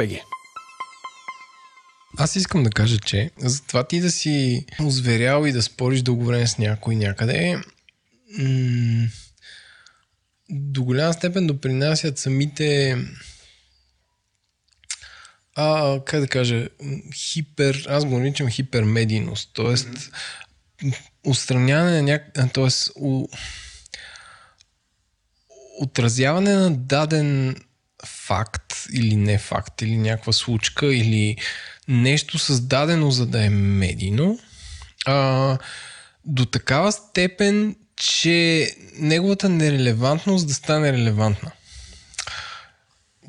Аз 2.17 2.35
искам 2.35 2.63
да 2.63 2.69
кажа, 2.69 2.99
че 2.99 3.31
за 3.37 3.61
това 3.61 3.87
ти 3.87 3.99
да 3.99 4.11
си 4.11 4.65
озверял 4.79 5.45
и 5.45 5.51
да 5.51 5.61
спориш 5.61 6.01
дълго 6.01 6.25
време 6.25 6.47
с 6.47 6.57
някой 6.57 6.95
някъде, 6.95 7.61
м- 8.37 9.07
до 10.49 10.83
голяма 10.83 11.13
степен 11.13 11.47
допринасят 11.47 12.17
самите 12.17 12.97
а, 15.55 15.99
как 16.05 16.19
да 16.19 16.27
кажа, 16.27 16.67
хипер, 17.15 17.85
аз 17.89 18.05
го 18.05 18.19
наричам 18.19 18.49
хипермедийност, 18.49 19.51
т.е. 19.55 19.65
Mm-hmm. 19.65 20.97
устраняване 21.25 21.91
на 21.91 22.01
няк... 22.01 22.33
т.е. 22.53 22.67
У... 22.95 23.27
отразяване 25.79 26.53
на 26.53 26.75
даден 26.75 27.55
факт 28.05 28.70
или 28.93 29.15
не 29.15 29.37
факт, 29.37 29.81
или 29.81 29.97
някаква 29.97 30.33
случка, 30.33 30.95
или 30.95 31.37
нещо 31.87 32.39
създадено 32.39 33.11
за 33.11 33.25
да 33.25 33.45
е 33.45 33.49
медийно, 33.49 34.39
а, 35.05 35.57
до 36.25 36.45
такава 36.45 36.91
степен, 36.91 37.75
че 37.95 38.69
неговата 38.97 39.49
нерелевантност 39.49 40.47
да 40.47 40.53
стане 40.53 40.93
релевантна. 40.93 41.51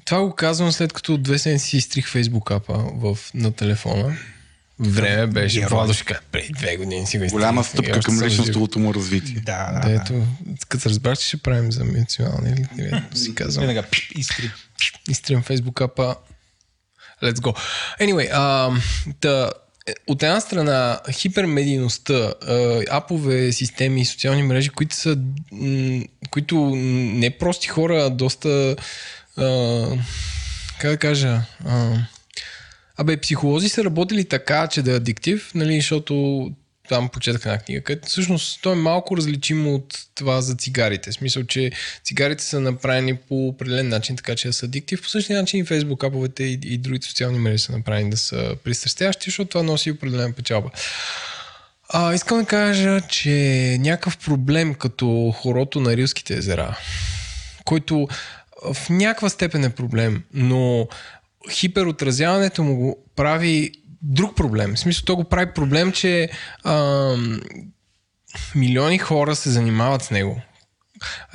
Това 0.04 0.20
го 0.20 0.34
казвам 0.34 0.72
след 0.72 0.92
като 0.92 1.18
две 1.18 1.38
седмици 1.38 1.76
изтрих 1.76 2.08
фейсбук 2.08 2.50
апа 2.50 2.74
в, 2.94 3.18
на 3.34 3.52
телефона. 3.52 4.16
Време 4.82 5.26
беше. 5.26 5.66
Владо 5.66 5.92
ще 5.92 6.18
преди 6.32 6.52
две 6.52 6.76
години 6.76 7.06
си 7.06 7.18
го 7.18 7.24
изтрих. 7.24 7.38
Голяма 7.38 7.64
стъпка 7.64 8.00
към 8.00 8.22
личностното 8.22 8.78
му 8.78 8.94
развитие. 8.94 9.34
Да, 9.34 9.72
да, 9.72 9.88
да. 9.88 9.94
Ето, 9.94 10.26
като 10.68 10.88
разбрах, 10.88 11.18
че 11.18 11.26
ще 11.26 11.36
правим 11.36 11.72
за 11.72 11.80
емоционални 11.80 12.50
или 12.50 13.02
си 13.14 13.34
казвам. 13.34 13.66
Веднага 13.66 13.88
изтри. 14.14 14.50
Изтрим 15.08 15.42
фейсбук 15.42 15.80
апа. 15.80 16.14
Let's 17.22 17.34
go. 17.34 17.58
Anyway, 18.00 18.28
а, 18.32 18.70
та, 19.20 19.50
от 20.06 20.22
една 20.22 20.40
страна, 20.40 21.00
хипермедийността, 21.12 22.34
апове, 22.90 23.52
системи, 23.52 24.04
социални 24.04 24.42
мрежи, 24.42 24.68
които 24.68 24.96
са, 24.96 25.16
които 26.30 26.72
не 27.14 27.30
прости 27.38 27.68
хора, 27.68 28.02
а 28.02 28.10
доста, 28.10 28.76
а, 29.36 29.86
как 30.80 30.90
да 30.90 30.96
кажа, 30.96 31.42
а, 31.64 31.96
абе, 32.96 33.16
психолози 33.16 33.68
са 33.68 33.84
работили 33.84 34.24
така, 34.24 34.66
че 34.66 34.82
да 34.82 34.92
е 34.92 34.96
адиктив, 34.96 35.50
нали, 35.54 35.76
защото 35.76 36.50
там 36.88 37.08
почетах 37.08 37.42
една 37.46 37.58
книга, 37.58 37.80
където 37.80 38.08
всъщност 38.08 38.62
то 38.62 38.72
е 38.72 38.74
малко 38.74 39.16
различимо 39.16 39.74
от 39.74 39.98
това 40.14 40.40
за 40.40 40.54
цигарите. 40.54 41.10
В 41.10 41.14
смисъл, 41.14 41.44
че 41.44 41.70
цигарите 42.04 42.44
са 42.44 42.60
направени 42.60 43.16
по 43.16 43.48
определен 43.48 43.88
начин, 43.88 44.16
така 44.16 44.34
че 44.34 44.48
да 44.48 44.52
са 44.52 44.66
адиктив. 44.66 45.02
По 45.02 45.08
същия 45.08 45.40
начин 45.40 45.60
и 45.60 45.64
Фейсбук, 45.64 46.04
аповете 46.04 46.44
и, 46.44 46.58
и 46.64 46.78
другите 46.78 47.06
социални 47.06 47.38
мрежи 47.38 47.58
са 47.58 47.72
направени 47.72 48.10
да 48.10 48.16
са 48.16 48.56
пристрастящи, 48.64 49.30
защото 49.30 49.48
това 49.48 49.62
носи 49.62 49.90
определена 49.90 50.32
печалба. 50.32 50.70
А, 51.88 52.14
искам 52.14 52.38
да 52.38 52.46
кажа, 52.46 53.00
че 53.08 53.76
някакъв 53.80 54.18
проблем 54.18 54.74
като 54.74 55.34
хорото 55.36 55.80
на 55.80 55.96
Рилските 55.96 56.34
езера, 56.34 56.78
който 57.64 58.08
в 58.72 58.90
някаква 58.90 59.28
степен 59.28 59.64
е 59.64 59.70
проблем, 59.70 60.22
но 60.34 60.88
хиперотразяването 61.50 62.62
му 62.62 62.76
го 62.76 63.04
прави 63.16 63.72
друг 64.02 64.36
проблем. 64.36 64.74
В 64.74 64.78
смисъл, 64.78 65.04
то 65.04 65.16
го 65.16 65.24
прави 65.24 65.52
проблем, 65.54 65.92
че 65.92 66.28
а, 66.64 67.14
милиони 68.54 68.98
хора 68.98 69.36
се 69.36 69.50
занимават 69.50 70.02
с 70.02 70.10
него. 70.10 70.40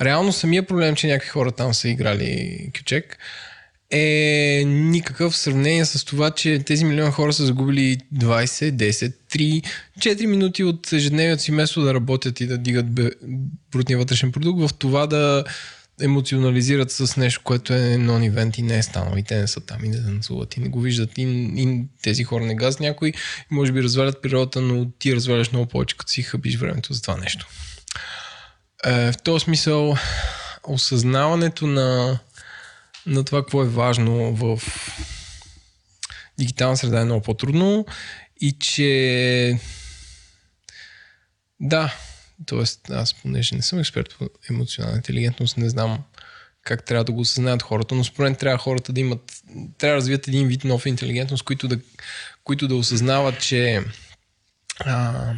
Реално 0.00 0.32
самия 0.32 0.66
проблем, 0.66 0.94
че 0.94 1.06
някакви 1.06 1.28
хора 1.28 1.52
там 1.52 1.74
са 1.74 1.88
играли 1.88 2.58
кючек, 2.78 3.18
е 3.90 4.62
никакъв 4.66 5.32
в 5.32 5.36
сравнение 5.36 5.84
с 5.84 6.04
това, 6.04 6.30
че 6.30 6.58
тези 6.58 6.84
милиони 6.84 7.12
хора 7.12 7.32
са 7.32 7.46
загубили 7.46 7.98
20, 8.14 8.72
10, 8.72 9.12
3, 9.32 9.64
4 9.98 10.26
минути 10.26 10.64
от 10.64 10.92
ежедневието 10.92 11.42
си, 11.42 11.52
вместо 11.52 11.82
да 11.82 11.94
работят 11.94 12.40
и 12.40 12.46
да 12.46 12.58
дигат 12.58 12.86
брутния 13.72 13.98
вътрешен 13.98 14.32
продукт, 14.32 14.60
в 14.60 14.74
това 14.74 15.06
да 15.06 15.44
емоционализират 16.00 16.90
с 16.90 17.16
нещо, 17.16 17.40
което 17.44 17.74
е 17.74 17.96
нон-ивент 17.96 18.58
и 18.58 18.62
не 18.62 18.78
е 18.78 18.82
станало. 18.82 19.16
И 19.16 19.22
те 19.22 19.36
не 19.36 19.48
са 19.48 19.60
там 19.60 19.84
и 19.84 19.88
не 19.88 20.02
танцуват 20.02 20.56
и 20.56 20.60
не 20.60 20.68
го 20.68 20.80
виждат. 20.80 21.18
И, 21.18 21.22
и 21.56 21.84
тези 22.02 22.24
хора 22.24 22.44
не 22.44 22.54
газ 22.54 22.80
някой. 22.80 23.12
Може 23.50 23.72
би 23.72 23.82
развалят 23.82 24.22
природата, 24.22 24.60
но 24.60 24.90
ти 24.90 25.16
разваляш 25.16 25.52
много 25.52 25.66
повече, 25.66 25.96
като 25.96 26.12
си 26.12 26.22
хъбиш 26.22 26.56
времето 26.56 26.92
за 26.92 27.02
това 27.02 27.16
нещо. 27.16 27.46
Е, 28.84 29.12
в 29.12 29.22
този 29.22 29.44
смисъл, 29.44 29.96
осъзнаването 30.64 31.66
на, 31.66 32.18
на 33.06 33.24
това, 33.24 33.42
какво 33.42 33.62
е 33.62 33.68
важно 33.68 34.34
в 34.34 34.62
дигитална 36.38 36.76
среда 36.76 37.00
е 37.00 37.04
много 37.04 37.22
по-трудно 37.22 37.86
и 38.40 38.52
че 38.52 39.58
да, 41.60 41.94
Тоест, 42.46 42.90
аз 42.90 43.14
понеже 43.14 43.56
не 43.56 43.62
съм 43.62 43.78
експерт 43.78 44.14
по 44.18 44.28
емоционална 44.50 44.96
интелигентност, 44.96 45.56
не 45.56 45.68
знам 45.68 45.98
как 46.68 46.84
трябва 46.84 47.04
да 47.04 47.12
го 47.12 47.20
осъзнаят 47.20 47.62
хората, 47.62 47.94
но 47.94 48.04
според 48.04 48.30
мен 48.30 48.36
трябва 48.36 48.58
хората 48.58 48.92
да 48.92 49.00
имат, 49.00 49.42
трябва 49.78 49.92
да 49.92 49.96
развият 49.96 50.28
един 50.28 50.48
вид 50.48 50.64
нов 50.64 50.86
интелигентност, 50.86 51.42
които 51.42 51.68
да, 51.68 51.78
които 52.44 52.68
да 52.68 52.74
осъзнават, 52.74 53.40
че 53.40 53.84
а, 54.80 55.32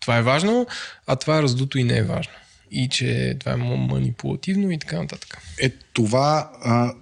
това 0.00 0.16
е 0.16 0.22
важно, 0.22 0.66
а 1.06 1.16
това 1.16 1.38
е 1.38 1.42
раздуто 1.42 1.78
и 1.78 1.84
не 1.84 1.98
е 1.98 2.02
важно. 2.02 2.32
И 2.70 2.88
че 2.88 3.36
това 3.40 3.52
е 3.52 3.56
манипулативно 3.56 4.70
и 4.70 4.78
така 4.78 5.00
нататък. 5.00 5.38
Е, 5.58 5.70
това 5.92 6.50
а, 6.64 6.92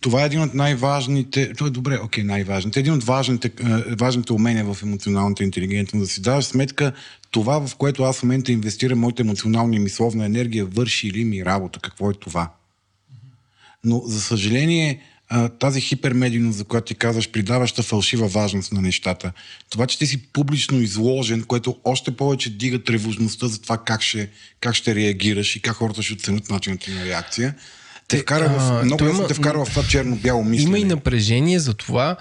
това 0.00 0.22
е 0.22 0.26
един 0.26 0.42
от 0.42 0.54
най-важните, 0.54 1.52
това 1.52 1.66
е 1.66 1.70
добре, 1.70 1.98
окей, 1.98 2.24
най-важните, 2.24 2.80
един 2.80 2.92
от 2.92 3.04
важните, 3.04 3.50
важните 3.98 4.32
умения 4.32 4.74
в 4.74 4.82
емоционалната 4.82 5.44
интелигентност, 5.44 6.04
да 6.04 6.12
си 6.12 6.22
даваш 6.22 6.44
сметка 6.44 6.92
това, 7.30 7.66
в 7.66 7.76
което 7.76 8.02
аз 8.02 8.18
в 8.18 8.22
момента 8.22 8.52
инвестирам 8.52 8.98
моята 8.98 9.22
емоционална 9.22 9.76
и 9.76 9.78
мисловна 9.78 10.24
енергия, 10.24 10.64
върши 10.64 11.12
ли 11.12 11.24
ми 11.24 11.44
работа, 11.44 11.80
какво 11.80 12.10
е 12.10 12.14
това. 12.14 12.50
Но, 13.84 14.02
за 14.06 14.20
съжаление, 14.20 15.02
тази 15.58 15.80
хипермедийност, 15.80 16.58
за 16.58 16.64
която 16.64 16.84
ти 16.84 16.94
казваш, 16.94 17.30
придаваща 17.30 17.82
фалшива 17.82 18.28
важност 18.28 18.72
на 18.72 18.82
нещата. 18.82 19.32
Това, 19.70 19.86
че 19.86 19.98
ти 19.98 20.06
си 20.06 20.26
публично 20.32 20.80
изложен, 20.80 21.42
което 21.42 21.76
още 21.84 22.16
повече 22.16 22.56
дига 22.56 22.84
тревожността 22.84 23.48
за 23.48 23.62
това 23.62 23.78
как 23.78 24.02
ще, 24.02 24.30
как 24.60 24.74
ще 24.74 24.94
реагираш 24.94 25.56
и 25.56 25.62
как 25.62 25.74
хората 25.74 26.02
ще 26.02 26.14
оценят 26.14 26.50
начинът 26.50 26.88
на 26.88 27.04
реакция 27.04 27.54
те 28.10 28.18
вкара 28.18 28.48
в, 28.48 28.84
много 28.84 29.04
има, 29.04 29.26
те 29.26 29.34
вкара 29.34 29.64
в 29.64 29.70
това 29.70 29.82
черно-бяло 29.82 30.44
мислене. 30.44 30.68
Има 30.68 30.78
и 30.78 30.84
напрежение 30.84 31.58
за 31.58 31.74
това, 31.74 32.16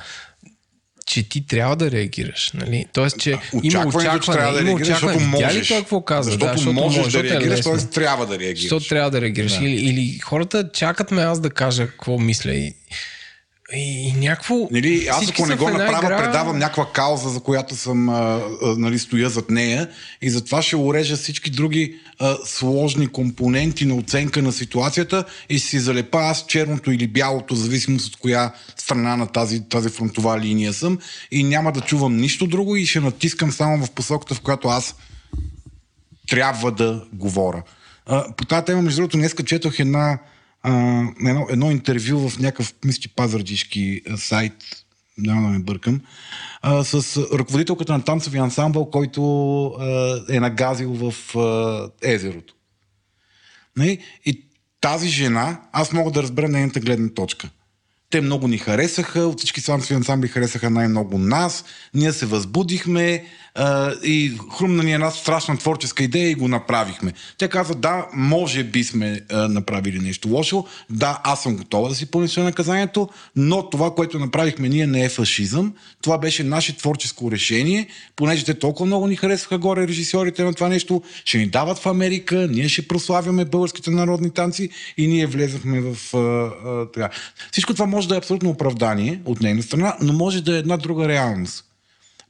че 1.10 1.30
ти 1.30 1.48
трябва 1.48 1.76
да 1.76 1.92
реагираш. 1.92 2.52
Нали? 2.54 2.86
Тоест, 2.94 3.20
че 3.20 3.38
има 3.64 3.88
очакване, 3.88 4.52
да 4.52 4.64
реагираш, 4.64 4.88
защото 4.88 5.20
можеш. 5.20 5.56
ли 5.56 5.64
това 5.64 5.80
какво 5.80 6.02
казва? 6.02 6.32
Защото, 6.32 6.46
да, 6.46 6.58
защото 6.58 6.74
можеш 6.74 7.14
да 7.14 7.24
реагираш, 7.24 7.62
т.е. 7.62 7.78
трябва 7.78 8.26
да 8.26 8.40
реагираш. 8.40 8.62
Защото 8.62 8.88
трябва 8.88 9.12
да 9.12 9.22
реагираш. 9.22 9.58
Да. 9.58 9.66
Или, 9.66 9.76
или 9.76 10.20
хората 10.20 10.70
чакат 10.74 11.12
ме 11.12 11.22
аз 11.22 11.40
да 11.40 11.50
кажа 11.50 11.88
какво 11.88 12.18
мисля 12.18 12.54
и 12.54 12.74
и 13.74 14.14
някакво... 14.18 14.68
Нали, 14.72 15.08
аз 15.12 15.30
ако 15.30 15.46
не 15.46 15.56
го 15.56 15.70
направя, 15.70 16.06
игра... 16.06 16.18
предавам 16.18 16.58
някаква 16.58 16.92
кауза, 16.94 17.30
за 17.30 17.40
която 17.40 17.76
съм 17.76 18.10
а, 18.10 18.14
а, 18.14 18.76
нали, 18.78 19.00
стоя 19.00 19.30
зад 19.30 19.50
нея 19.50 19.90
и 20.22 20.30
затова 20.30 20.62
ще 20.62 20.76
урежа 20.76 21.18
всички 21.18 21.50
други 21.50 21.96
а, 22.20 22.38
сложни 22.46 23.08
компоненти 23.08 23.86
на 23.86 23.96
оценка 23.96 24.42
на 24.42 24.52
ситуацията 24.52 25.24
и 25.50 25.60
си 25.60 25.80
залепа 25.80 26.20
аз 26.20 26.46
черното 26.48 26.92
или 26.92 27.08
бялото, 27.08 27.56
зависимост 27.56 28.08
от 28.08 28.20
коя 28.20 28.54
страна 28.78 29.18
на 29.18 29.28
тази, 29.28 29.70
тази 29.70 29.90
фронтова 29.90 30.40
линия 30.40 30.74
съм 30.74 31.00
и 31.32 31.44
няма 31.44 31.72
да 31.72 31.82
чувам 31.82 32.18
нищо 32.18 32.48
друго 32.48 32.76
и 32.76 32.86
ще 32.86 33.00
натискам 33.00 33.52
само 33.52 33.86
в 33.86 33.92
посоката, 33.92 34.36
в 34.36 34.42
която 34.42 34.68
аз 34.68 34.96
трябва 36.30 36.72
да 36.72 37.04
говоря. 37.14 37.64
А, 38.06 38.36
по 38.36 38.46
тази 38.46 38.66
тема, 38.66 38.82
между 38.82 39.02
другото, 39.02 39.18
днес 39.18 39.36
четох 39.46 39.80
една 39.80 40.20
а, 40.64 41.04
едно, 41.26 41.48
едно 41.50 41.72
интервю 41.72 42.30
в 42.30 42.40
някакъв, 42.40 42.74
мисля, 42.86 43.10
пазарджишки 43.16 44.02
сайт, 44.18 44.54
няма 45.18 45.42
да 45.42 45.48
ме 45.48 45.60
бъркам, 45.60 46.02
а, 46.62 46.84
с 46.84 47.18
ръководителката 47.34 47.94
на 47.94 48.04
танцовия 48.04 48.44
ансамбъл, 48.44 48.90
който 48.90 49.66
а, 49.66 50.20
е 50.30 50.40
нагазил 50.40 50.94
в 50.94 51.36
а, 51.38 51.90
езерото. 52.02 52.54
Нали? 53.78 54.00
И 54.26 54.46
тази 54.82 55.10
жена, 55.10 55.62
аз 55.72 55.94
мога 55.94 56.12
да 56.12 56.24
разбера 56.24 56.48
нейната 56.48 56.80
гледна 56.80 57.10
точка. 57.10 57.50
Те 58.10 58.22
много 58.22 58.48
ни 58.48 58.58
харесаха, 58.58 59.20
от 59.20 59.38
всички 59.38 59.66
танцови 59.66 59.94
ансамбли 59.94 60.28
харесаха 60.28 60.70
най-много 60.70 61.18
нас, 61.18 61.66
ние 61.94 62.14
се 62.14 62.26
възбудихме 62.26 63.26
а, 63.56 63.94
и 64.04 64.38
хрумна 64.58 64.84
ни 64.84 64.94
една 64.94 65.12
страшна 65.12 65.58
творческа 65.58 66.04
идея 66.04 66.30
и 66.30 66.36
го 66.36 66.48
направихме. 66.48 67.14
Тя 67.38 67.48
каза, 67.48 67.76
да, 67.76 68.08
може 68.14 68.64
би 68.64 68.84
сме 68.84 69.22
а, 69.32 69.48
направили 69.48 70.00
нещо 70.00 70.30
лошо, 70.30 70.66
да, 70.90 71.22
аз 71.24 71.44
съм 71.44 71.56
готова 71.56 71.90
да 71.90 71.96
си 71.96 72.12
понеса 72.12 72.44
наказанието, 72.44 73.10
но 73.36 73.70
това, 73.70 73.96
което 73.96 74.20
направихме 74.20 74.70
ние 74.70 74.88
не 74.88 75.04
е 75.04 75.10
фашизъм, 75.10 75.74
това 76.02 76.18
беше 76.18 76.44
наше 76.44 76.78
творческо 76.78 77.32
решение, 77.32 77.88
понеже 78.16 78.46
те 78.46 78.54
толкова 78.54 78.86
много 78.86 79.08
ни 79.08 79.16
харесваха 79.16 79.58
горе 79.58 79.88
режисьорите 79.88 80.44
на 80.44 80.54
това 80.54 80.70
нещо, 80.70 81.02
ще 81.26 81.38
ни 81.38 81.48
дават 81.48 81.80
в 81.80 81.86
Америка, 81.86 82.48
ние 82.52 82.70
ще 82.70 82.88
прославяме 82.88 83.46
българските 83.46 83.92
народни 83.92 84.30
танци 84.30 84.70
и 84.98 85.08
ние 85.08 85.26
влезахме 85.26 85.82
в 85.82 86.14
а, 86.14 86.18
а, 86.18 86.92
така. 86.92 87.10
Всичко 87.52 87.74
това 87.74 87.86
може 87.86 88.08
да 88.08 88.16
е 88.16 88.18
абсолютно 88.18 88.50
оправдание 88.50 89.22
от 89.26 89.42
нейна 89.42 89.64
страна, 89.64 89.96
но 90.02 90.14
може 90.14 90.42
да 90.44 90.56
е 90.56 90.60
една 90.60 90.78
друга 90.78 91.08
реалност. 91.08 91.69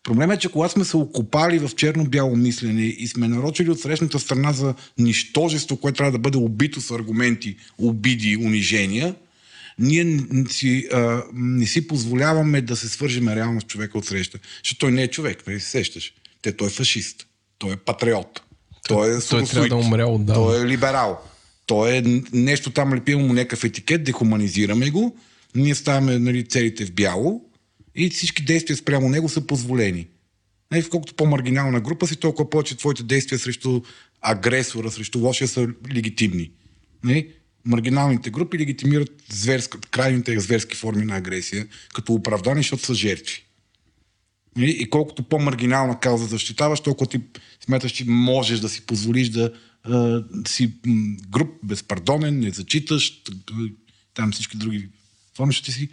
Проблемът 0.03 0.37
е, 0.37 0.39
че 0.39 0.49
когато 0.49 0.73
сме 0.73 0.85
се 0.85 0.97
окопали 0.97 1.59
в 1.59 1.69
черно-бяло 1.75 2.35
мислене 2.35 2.81
и 2.81 3.07
сме 3.07 3.27
нарочили 3.27 3.69
от 3.69 3.79
срещната 3.79 4.19
страна 4.19 4.53
за 4.53 4.73
нищожество, 4.97 5.77
което 5.77 5.97
трябва 5.97 6.11
да 6.11 6.19
бъде 6.19 6.37
убито 6.37 6.81
с 6.81 6.91
аргументи, 6.91 7.55
обиди, 7.77 8.37
унижения, 8.37 9.15
ние 9.79 10.19
си, 10.49 10.87
а, 10.93 11.23
не 11.33 11.65
си 11.65 11.87
позволяваме 11.87 12.61
да 12.61 12.75
се 12.75 12.89
свържеме 12.89 13.35
реално 13.35 13.61
с 13.61 13.63
човека 13.63 13.97
от 13.97 14.05
среща. 14.05 14.39
Защото 14.63 14.79
той 14.79 14.91
не 14.91 15.03
е 15.03 15.07
човек, 15.07 15.43
нали 15.47 15.59
се 15.59 15.69
сещаш. 15.69 16.13
Те, 16.41 16.57
той 16.57 16.67
е 16.67 16.71
фашист, 16.71 17.27
той 17.57 17.73
е 17.73 17.75
патриот, 17.75 18.41
той 18.87 19.17
е 19.17 19.19
Той 19.29 19.43
трябва 19.43 19.67
да 19.67 19.75
умре 19.75 20.03
отдавна. 20.03 20.33
той 20.33 20.61
е 20.61 20.67
либерал. 20.67 21.19
Той 21.65 21.95
е 21.95 22.03
нещо 22.33 22.69
там, 22.69 22.93
лепим 22.93 23.19
му 23.19 23.33
някакъв 23.33 23.63
етикет, 23.63 24.03
дехуманизираме 24.03 24.89
го, 24.89 25.17
ние 25.55 25.75
ставаме 25.75 26.19
нали, 26.19 26.47
целите 26.47 26.85
в 26.85 26.91
бяло 26.91 27.48
и 27.95 28.09
всички 28.09 28.45
действия 28.45 28.77
спрямо 28.77 29.09
него 29.09 29.29
са 29.29 29.47
позволени. 29.47 30.07
Нали, 30.71 30.89
колкото 30.89 31.13
по-маргинална 31.13 31.81
група 31.81 32.07
си, 32.07 32.15
толкова 32.15 32.49
повече 32.49 32.77
твоите 32.77 33.03
действия 33.03 33.39
срещу 33.39 33.81
агресора, 34.21 34.91
срещу 34.91 35.19
лошия 35.19 35.47
са 35.47 35.67
легитимни. 35.93 36.51
Нали? 37.03 37.33
Маргиналните 37.65 38.29
групи 38.29 38.59
легитимират 38.59 39.23
зверска, 39.29 39.79
крайните 39.91 40.39
зверски 40.39 40.75
форми 40.75 41.05
на 41.05 41.15
агресия 41.15 41.67
като 41.93 42.13
оправдание, 42.13 42.63
защото 42.63 42.85
са 42.85 42.93
жертви. 42.93 43.43
Нали? 44.55 44.71
И 44.71 44.89
колкото 44.89 45.23
по-маргинална 45.23 45.99
кауза 45.99 46.25
защитаваш, 46.25 46.79
толкова 46.79 47.09
ти 47.09 47.21
смяташ, 47.65 47.91
че 47.91 48.05
можеш 48.05 48.59
да 48.59 48.69
си 48.69 48.85
позволиш 48.85 49.29
да 49.29 49.53
а, 49.83 50.23
си 50.47 50.73
груп, 51.29 51.49
безпардонен, 51.63 52.39
не 52.39 52.51
зачиташ, 52.51 53.23
т- 53.23 53.33
там 54.13 54.31
всички 54.31 54.57
други 54.57 54.89
форми, 55.35 55.49
защото 55.51 55.65
ти 55.65 55.71
си 55.71 55.89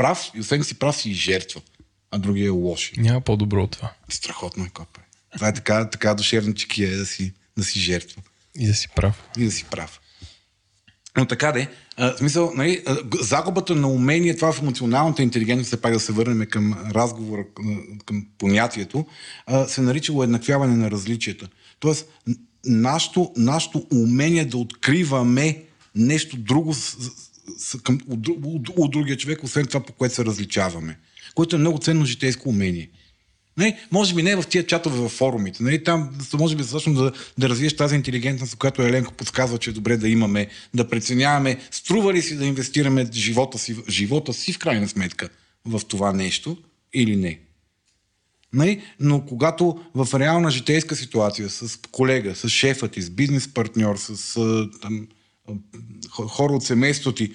прав 0.00 0.30
и 0.34 0.40
освен 0.40 0.64
си 0.64 0.78
прав 0.78 0.96
си 0.96 1.10
и 1.10 1.14
жертва, 1.14 1.60
а 2.10 2.18
другия 2.18 2.46
е 2.46 2.50
лош. 2.50 2.92
Няма 2.96 3.20
по-добро 3.20 3.62
от 3.62 3.70
това. 3.70 3.92
Страхотно 4.08 4.64
е, 4.64 4.68
копе. 4.68 5.00
Това 5.34 5.48
е 5.48 5.54
така, 5.54 5.90
така 5.90 6.14
душевна 6.14 6.54
чекия 6.54 6.98
да 6.98 7.06
си, 7.06 7.32
да 7.56 7.64
си 7.64 7.80
жертва 7.80 8.22
И 8.58 8.66
да 8.66 8.74
си 8.74 8.88
прав. 8.96 9.22
и 9.38 9.44
да 9.44 9.50
си 9.50 9.64
прав. 9.70 10.00
Но 11.16 11.26
така 11.26 11.52
де, 11.52 11.68
а, 11.96 12.14
в 12.14 12.18
смисъл, 12.18 12.52
нали, 12.54 12.84
загубата 13.20 13.74
на 13.74 13.88
умение, 13.88 14.36
това 14.36 14.52
в 14.52 14.62
емоционалната 14.62 15.22
интелигентност, 15.22 15.66
все 15.66 15.80
пак 15.80 15.92
да 15.92 16.00
се 16.00 16.12
върнем 16.12 16.46
към 16.46 16.90
разговора, 16.90 17.44
към, 18.06 18.26
понятието, 18.38 19.06
а, 19.46 19.68
се 19.68 19.82
нарича 19.82 20.12
уеднаквяване 20.12 20.76
на 20.76 20.90
различията. 20.90 21.48
Тоест, 21.80 22.08
нашето, 22.64 23.32
нашето 23.36 23.86
умение 23.92 24.44
да 24.44 24.56
откриваме 24.56 25.62
нещо 25.94 26.36
друго 26.36 26.74
към, 27.82 28.00
от, 28.08 28.28
от, 28.28 28.68
от 28.76 28.90
другия 28.90 29.16
човек, 29.16 29.44
освен 29.44 29.66
това, 29.66 29.80
по 29.80 29.92
което 29.92 30.14
се 30.14 30.24
различаваме. 30.24 30.98
Което 31.34 31.56
е 31.56 31.58
много 31.58 31.78
ценно 31.78 32.04
житейско 32.04 32.48
умение. 32.48 32.90
Не, 33.58 33.78
може 33.92 34.14
би 34.14 34.22
не 34.22 34.36
в 34.36 34.46
тия 34.46 34.66
чатове 34.66 34.98
във 34.98 35.12
форумите. 35.12 35.62
Нали, 35.62 35.84
там 35.84 36.18
може 36.38 36.56
би 36.56 36.62
всъщност 36.62 36.98
да, 36.98 37.12
да 37.38 37.48
развиеш 37.48 37.76
тази 37.76 37.94
интелигентност, 37.94 38.56
която 38.56 38.82
Еленко 38.82 39.14
подсказва, 39.14 39.58
че 39.58 39.70
е 39.70 39.72
добре 39.72 39.96
да 39.96 40.08
имаме, 40.08 40.48
да 40.74 40.88
преценяваме, 40.88 41.58
струва 41.70 42.14
ли 42.14 42.22
си 42.22 42.36
да 42.36 42.46
инвестираме 42.46 43.06
живота 43.12 43.58
си, 43.58 43.76
живота 43.88 44.32
си 44.32 44.52
в 44.52 44.58
крайна 44.58 44.88
сметка 44.88 45.28
в 45.64 45.80
това 45.88 46.12
нещо 46.12 46.56
или 46.94 47.16
не. 47.16 47.40
Нали? 48.52 48.82
Но 49.00 49.26
когато 49.26 49.80
в 49.94 50.18
реална 50.18 50.50
житейска 50.50 50.96
ситуация 50.96 51.50
с 51.50 51.80
колега, 51.90 52.34
с 52.34 52.48
шефа 52.48 52.88
ти, 52.88 53.02
с 53.02 53.10
бизнес 53.10 53.48
партньор, 53.48 53.96
с 53.96 54.34
там, 54.82 55.08
хора 56.10 56.52
от 56.52 56.64
семейството 56.64 57.14
ти, 57.14 57.32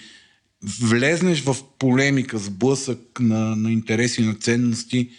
влезнеш 0.79 1.41
в 1.41 1.55
полемика, 1.79 2.37
сблъсък 2.37 3.19
на, 3.19 3.55
на 3.55 3.71
интереси, 3.71 4.21
на 4.21 4.35
ценности, 4.35 5.09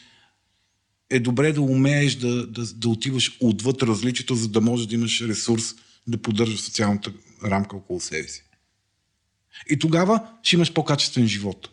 е 1.11 1.21
добре 1.21 1.53
да 1.53 1.63
умееш 1.63 2.15
да, 2.15 2.47
да, 2.47 2.67
да 2.75 2.89
отиваш 2.89 3.37
отвъд 3.41 3.83
различието, 3.83 4.35
за 4.35 4.49
да 4.49 4.61
можеш 4.61 4.87
да 4.87 4.95
имаш 4.95 5.21
ресурс 5.21 5.75
да 6.07 6.19
поддържаш 6.19 6.61
социалната 6.61 7.13
рамка 7.45 7.77
около 7.77 8.01
себе 8.01 8.29
си. 8.29 8.43
И 9.71 9.79
тогава 9.79 10.29
ще 10.43 10.57
имаш 10.57 10.73
по-качествен 10.73 11.27
живот. 11.27 11.69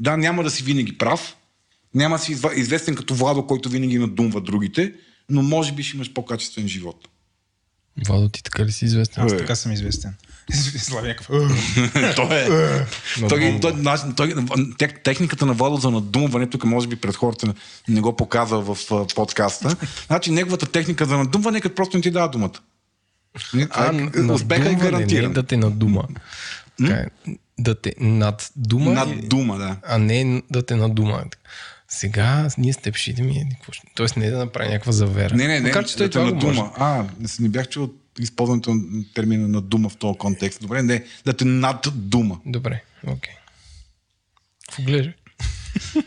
Да, 0.00 0.16
няма 0.16 0.42
да 0.42 0.50
си 0.50 0.62
винаги 0.62 0.98
прав, 0.98 1.36
няма 1.94 2.16
да 2.16 2.22
си 2.22 2.36
известен 2.56 2.94
като 2.94 3.14
Владо, 3.14 3.46
който 3.46 3.68
винаги 3.68 3.98
надумва 3.98 4.40
другите, 4.40 4.94
но 5.28 5.42
може 5.42 5.72
би 5.72 5.82
ще 5.82 5.96
имаш 5.96 6.12
по-качествен 6.12 6.68
живот. 6.68 7.08
Владо, 8.06 8.28
ти 8.28 8.42
така 8.42 8.64
ли 8.64 8.72
си 8.72 8.84
известен? 8.84 9.24
Аз 9.24 9.32
Е. 9.32 9.36
така 9.36 9.54
съм 9.54 9.72
известен. 9.72 10.14
Слави 10.52 11.08
някакъв. 11.08 11.28
той 12.16 12.36
е. 12.36 12.46
той, 13.28 13.58
той, 13.60 13.60
той, 13.60 14.12
той, 14.16 14.34
тек- 14.78 15.02
техниката 15.04 15.46
на 15.46 15.52
Владо 15.52 15.76
за 15.76 15.90
надумване, 15.90 16.46
тук 16.46 16.64
може 16.64 16.88
би 16.88 16.96
пред 16.96 17.16
хората 17.16 17.54
не 17.88 18.00
го 18.00 18.16
показва 18.16 18.74
в 18.74 18.92
а, 18.92 19.06
подкаста. 19.06 19.76
Значи 20.06 20.30
неговата 20.30 20.66
техника 20.66 21.04
за 21.06 21.16
надумване 21.16 21.58
е 21.58 21.60
като 21.60 21.74
просто 21.74 21.96
не 21.96 22.02
ти 22.02 22.10
дава 22.10 22.28
думата. 22.28 22.58
Е, 23.54 24.20
успеха 24.22 24.70
е 24.70 24.74
гарантиран. 24.74 25.28
Не 25.28 25.34
да 25.34 25.42
те 25.42 25.56
надума. 25.56 26.02
Е, 26.82 27.06
Да 27.58 27.74
те 27.74 27.94
наддума. 28.00 28.90
Над 28.92 29.28
дума, 29.28 29.58
да. 29.58 29.76
А 29.86 29.98
не 29.98 30.42
да 30.50 30.66
те 30.66 30.76
надума. 30.76 31.24
Сега 31.88 32.48
ние 32.58 32.72
с 32.72 32.76
теб 32.76 32.96
ще 32.96 33.10
идем 33.10 33.28
и 33.28 33.46
какво 33.52 33.72
ще- 33.72 33.86
Тоест 33.94 34.16
не 34.16 34.30
да 34.30 34.38
направи 34.38 34.68
някаква 34.68 34.92
завера. 34.92 35.34
Не, 35.34 35.46
не, 35.46 35.54
не. 35.54 35.68
Макар, 35.68 35.84
че 35.84 35.96
той 35.96 36.06
да 36.06 36.10
това 36.10 36.24
може. 36.24 36.34
надума. 36.36 36.72
А, 36.76 37.04
не 37.40 37.48
бях 37.48 37.68
чул 37.68 37.90
използването 38.18 38.74
на 38.74 39.04
термина 39.14 39.48
на 39.48 39.60
дума 39.60 39.88
в 39.88 39.96
този 39.96 40.18
контекст. 40.18 40.60
Добре, 40.60 40.82
не, 40.82 41.04
да 41.24 41.32
те 41.32 41.44
наддума. 41.44 42.40
Добре, 42.46 42.82
окей. 43.06 43.34
Какво 44.68 44.82
гледаш? 44.82 45.12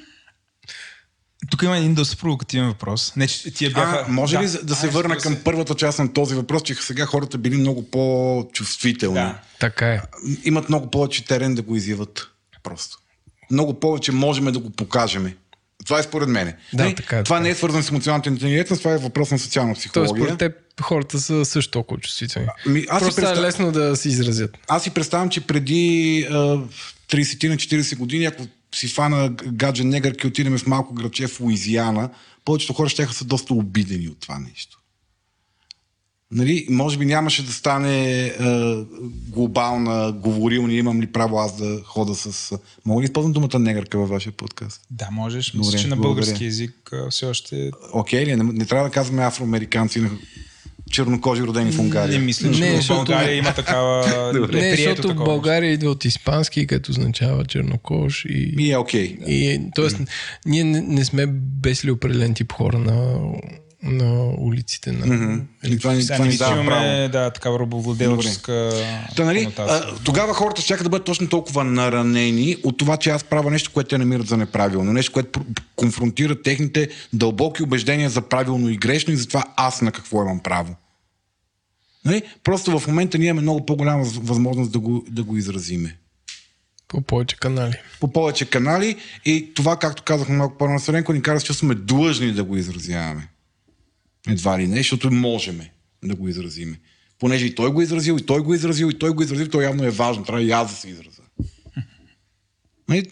Тук 1.51 1.63
има 1.63 1.77
един 1.77 1.93
доста 1.93 2.17
провокативен 2.17 2.67
въпрос. 2.67 3.15
Не, 3.15 3.27
че 3.27 3.53
тия 3.53 3.71
бяха... 3.71 4.05
А, 4.07 4.11
може 4.11 4.39
ли 4.39 4.47
да, 4.47 4.63
да 4.63 4.75
се 4.75 4.85
Ай, 4.85 4.91
върна 4.91 5.17
към 5.17 5.37
първата 5.43 5.75
част 5.75 5.99
на 5.99 6.13
този 6.13 6.35
въпрос, 6.35 6.63
че 6.63 6.75
сега 6.75 7.05
хората 7.05 7.37
били 7.37 7.57
много 7.57 7.89
по-чувствителни. 7.89 9.15
Да. 9.15 9.41
Така 9.59 9.93
е. 9.93 10.01
Имат 10.43 10.69
много 10.69 10.91
повече 10.91 11.25
терен 11.25 11.55
да 11.55 11.61
го 11.61 11.75
изяват. 11.75 12.29
Просто. 12.63 12.97
Много 13.51 13.79
повече 13.79 14.11
можем 14.11 14.45
да 14.45 14.59
го 14.59 14.69
покажем. 14.69 15.33
Това 15.85 15.99
е 15.99 16.03
според 16.03 16.29
мен. 16.29 16.53
Да, 16.73 16.95
така 16.95 17.19
е, 17.19 17.23
това 17.23 17.35
така 17.35 17.39
не 17.43 17.49
е. 17.49 17.51
е 17.51 17.55
свързано 17.55 17.83
с 17.83 17.89
емоционалната 17.89 18.29
интелигентност, 18.29 18.81
това 18.81 18.93
е 18.93 18.97
въпрос 18.97 19.31
на 19.31 19.39
социална 19.39 19.73
Тоест, 19.73 19.79
психология. 19.79 20.25
според 20.25 20.39
теб 20.39 20.55
хората 20.81 21.19
са 21.19 21.45
също 21.45 21.71
толкова 21.71 22.01
чувствителни. 22.01 22.47
Ами, 22.65 22.85
аз 22.89 23.03
Просто 23.03 23.21
представ- 23.21 23.37
е 23.37 23.41
лесно 23.41 23.71
да 23.71 23.95
се 23.95 24.09
изразят. 24.09 24.57
Аз 24.67 24.83
си 24.83 24.89
представям, 24.89 25.29
че 25.29 25.41
преди 25.41 26.27
а, 26.31 26.33
30 27.09 27.49
на 27.49 27.55
40 27.55 27.97
години, 27.97 28.25
ако 28.25 28.47
си 28.75 28.87
фана 28.87 29.29
гаджен 29.45 29.89
негър 29.89 30.15
и 30.23 30.27
отидем 30.27 30.57
в 30.57 30.67
малко 30.67 30.93
градче 30.93 31.27
в 31.27 31.39
Луизиана, 31.39 32.09
повечето 32.45 32.73
хора 32.73 32.89
ще 32.89 33.05
са 33.05 33.25
доста 33.25 33.53
обидени 33.53 34.07
от 34.07 34.19
това 34.19 34.39
нещо. 34.39 34.79
Нали, 36.33 36.67
може 36.69 36.97
би 36.97 37.05
нямаше 37.05 37.45
да 37.45 37.51
стане 37.51 38.25
а, 38.39 38.75
глобална 39.29 40.11
говорилня, 40.11 40.73
имам 40.73 41.01
ли 41.01 41.07
право 41.07 41.37
аз 41.37 41.57
да 41.57 41.79
хода 41.85 42.15
с... 42.15 42.57
Мога 42.85 43.01
ли 43.01 43.05
използвам 43.05 43.33
думата 43.33 43.59
негърка 43.59 43.99
във 43.99 44.09
вашия 44.09 44.31
подкаст? 44.31 44.81
Да, 44.91 45.07
можеш. 45.11 45.53
Мисля, 45.53 45.71
Добре, 45.71 45.81
че 45.81 45.87
на 45.87 45.95
благодаря. 45.95 46.25
български 46.25 46.45
язик 46.45 46.89
а, 46.93 47.09
все 47.09 47.25
още... 47.25 47.71
Окей 47.93 48.25
ли? 48.25 48.35
Не, 48.35 48.43
не 48.43 48.65
трябва 48.65 48.87
да 48.87 48.93
казваме 48.93 49.23
афроамериканци 49.25 50.01
на 50.01 50.09
чернокожи 50.91 51.43
родени 51.43 51.71
в 51.71 51.79
Унгария. 51.79 52.19
Не 52.19 52.25
мисля, 52.25 52.51
че 52.51 52.59
Не, 52.59 52.71
в 52.71 52.75
защото- 52.75 53.05
България 53.05 53.35
има 53.35 53.53
такава... 53.53 54.05
е 54.53 54.61
Не, 54.61 54.75
защото 54.75 55.07
такова. 55.07 55.25
България 55.25 55.71
идва 55.71 55.89
от 55.91 56.05
испански, 56.05 56.67
като 56.67 56.91
означава 56.91 57.45
чернокож 57.45 58.25
и... 58.25 58.55
И 58.59 58.71
е 58.71 58.77
окей. 58.77 59.17
И, 59.27 59.61
тоест, 59.75 59.97
ние 60.45 60.63
не, 60.63 60.81
не 60.81 61.05
сме 61.05 61.27
бесли 61.61 61.91
определен 61.91 62.33
тип 62.33 62.51
хора 62.51 62.79
на, 62.79 63.19
на 63.83 64.33
улиците 64.37 64.91
на... 64.91 65.05
Това, 65.81 65.99
това 66.31 66.51
имаме 66.51 67.09
да, 67.11 67.29
такава 67.29 67.59
робовладелческа 67.59 68.71
Та, 69.15 69.25
нали, 69.25 69.53
а, 69.57 69.95
тогава 70.03 70.33
хората 70.33 70.61
ще 70.61 70.75
да 70.75 70.89
бъдат 70.89 71.05
точно 71.05 71.29
толкова 71.29 71.63
наранени 71.63 72.57
от 72.63 72.77
това, 72.77 72.97
че 72.97 73.09
аз 73.09 73.23
правя 73.23 73.51
нещо, 73.51 73.71
което 73.73 73.89
те 73.89 73.97
намират 73.97 74.27
за 74.27 74.37
неправилно. 74.37 74.93
Нещо, 74.93 75.11
което 75.11 75.45
конфронтира 75.75 76.41
техните 76.41 76.89
дълбоки 77.13 77.63
убеждения 77.63 78.09
за 78.09 78.21
правилно 78.21 78.69
и 78.69 78.77
грешно 78.77 79.13
и 79.13 79.17
затова 79.17 79.43
аз 79.55 79.81
на 79.81 79.91
какво 79.91 80.21
имам 80.21 80.39
право. 80.39 80.75
Нали? 82.05 82.21
Просто 82.43 82.79
в 82.79 82.87
момента 82.87 83.17
ние 83.17 83.27
имаме 83.27 83.41
много 83.41 83.65
по-голяма 83.65 84.05
въз- 84.05 84.19
възможност 84.23 84.71
да 84.71 84.79
го, 84.79 85.05
да 85.09 85.23
го 85.23 85.37
изразиме. 85.37 85.97
По 86.87 87.01
повече 87.01 87.35
канали. 87.35 87.73
По 87.99 88.07
повече 88.07 88.45
канали 88.45 88.95
и 89.25 89.53
това, 89.53 89.77
както 89.77 90.03
казахме 90.03 90.35
малко 90.35 90.57
по-рано, 90.57 90.79
ни 91.13 91.21
каза, 91.21 91.45
че 91.45 91.53
сме 91.53 91.75
длъжни 91.75 92.31
да 92.31 92.43
го 92.43 92.57
изразяваме. 92.57 93.27
Едва 94.29 94.59
ли 94.59 94.67
не, 94.67 94.77
защото 94.77 95.11
можеме 95.11 95.71
да 96.03 96.15
го 96.15 96.27
изразиме. 96.27 96.79
Понеже 97.19 97.45
и 97.45 97.55
той 97.55 97.71
го 97.71 97.81
е 97.81 97.83
изразил, 97.83 98.17
и 98.19 98.25
той 98.25 98.41
го 98.41 98.53
е 98.53 98.55
изразил, 98.55 98.89
и 98.89 98.99
той 98.99 99.09
го 99.09 99.21
е 99.21 99.25
изразил, 99.25 99.47
то 99.47 99.61
явно 99.61 99.83
е 99.83 99.89
важно. 99.89 100.23
Трябва 100.23 100.41
и 100.41 100.51
аз 100.51 100.69
да 100.71 100.75
се 100.77 100.89
изразя. 100.89 101.21
Нали? 102.89 103.05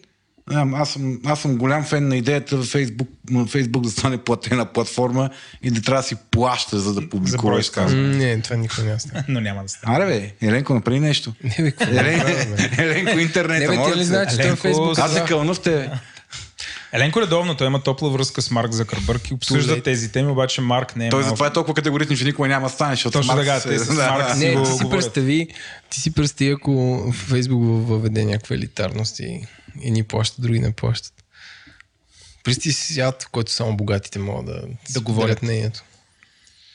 Аз 0.53 0.89
съм, 0.89 1.19
аз 1.25 1.41
съм 1.41 1.57
голям 1.57 1.83
фен 1.83 2.07
на 2.07 2.17
идеята 2.17 2.57
в 2.57 2.63
Фейсбук, 2.63 3.09
Фейсбук 3.47 3.83
да 3.83 3.89
стане 3.89 4.17
платена 4.17 4.65
платформа 4.65 5.29
и 5.63 5.71
да 5.71 5.81
трябва 5.81 6.01
да 6.01 6.07
си 6.07 6.15
плаща, 6.31 6.79
за 6.79 6.93
да 6.93 7.09
публикува. 7.09 7.61
М, 7.77 7.91
Не, 7.95 8.41
това 8.41 8.55
никой 8.55 8.83
не 8.83 8.99
стане. 8.99 9.23
Но 9.29 9.39
няма 9.41 9.63
да 9.63 9.69
стане. 9.69 9.97
Аре 9.97 10.05
бе, 10.05 10.47
Еленко, 10.47 10.73
направи 10.73 10.99
нещо. 10.99 11.33
Не 11.43 11.55
бе, 11.57 11.73
Елен? 11.79 12.21
Еленко, 12.77 13.19
интернета, 13.19 13.71
Не 13.71 13.77
бе, 13.77 13.91
ти 13.91 13.99
ли 13.99 14.03
знаеш, 14.03 14.31
че 14.31 14.35
той 14.35 14.45
Еленко, 14.45 14.61
Фейсбук... 14.61 14.99
Аз 14.99 15.13
се 15.13 15.23
кълна 15.27 15.53
в 15.53 15.61
тебе. 15.61 15.89
Еленко 16.93 17.21
редовно, 17.21 17.55
той 17.55 17.67
има 17.67 17.83
топла 17.83 18.09
връзка 18.09 18.41
с 18.41 18.51
Марк 18.51 18.71
Закърбърг 18.71 19.29
и 19.29 19.33
обсъжда 19.33 19.67
Тулейт. 19.67 19.83
тези 19.83 20.11
теми, 20.11 20.31
обаче 20.31 20.61
Марк 20.61 20.95
не 20.95 21.07
е 21.07 21.09
Той 21.09 21.19
малко- 21.19 21.29
затова 21.29 21.47
е 21.47 21.53
толкова 21.53 21.73
категоричен, 21.73 22.17
че 22.17 22.23
никой 22.23 22.47
няма 22.47 22.67
да 22.67 22.73
стане, 22.73 22.93
защото 22.93 23.17
Точно 23.19 23.35
Маркс 23.35 23.47
така, 23.63 23.73
е- 23.73 23.77
те 23.77 23.79
с 23.79 23.89
Маркс 24.09 24.33
си 24.33 24.39
Не, 24.39 24.55
го 24.55 24.63
ти 24.63 24.67
си 24.67 24.73
говорят. 24.73 24.91
представи, 24.91 25.47
ти 25.89 26.01
си 26.01 26.11
представи, 26.11 26.51
ако 26.51 26.71
Фейсбук 27.13 27.59
въведе 27.63 28.25
някаква 28.25 28.55
елитарност 28.55 29.19
и 29.19 29.47
едни 29.81 30.03
плащат, 30.03 30.41
други 30.41 30.59
не 30.59 30.71
плащат. 30.71 31.13
Представи 32.43 32.73
си 32.73 32.93
свят, 32.93 33.23
в 33.23 33.29
който 33.29 33.51
само 33.51 33.77
богатите 33.77 34.19
могат 34.19 34.45
да, 34.45 34.61
Да 34.89 34.99
говорят. 35.01 35.41
мнението. 35.41 35.83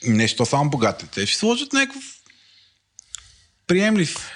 Нещо 0.04 0.46
само 0.46 0.70
богатите. 0.70 1.10
Те 1.12 1.26
ще 1.26 1.38
сложат 1.38 1.72
някакъв 1.72 2.02
приемлив. 3.66 4.30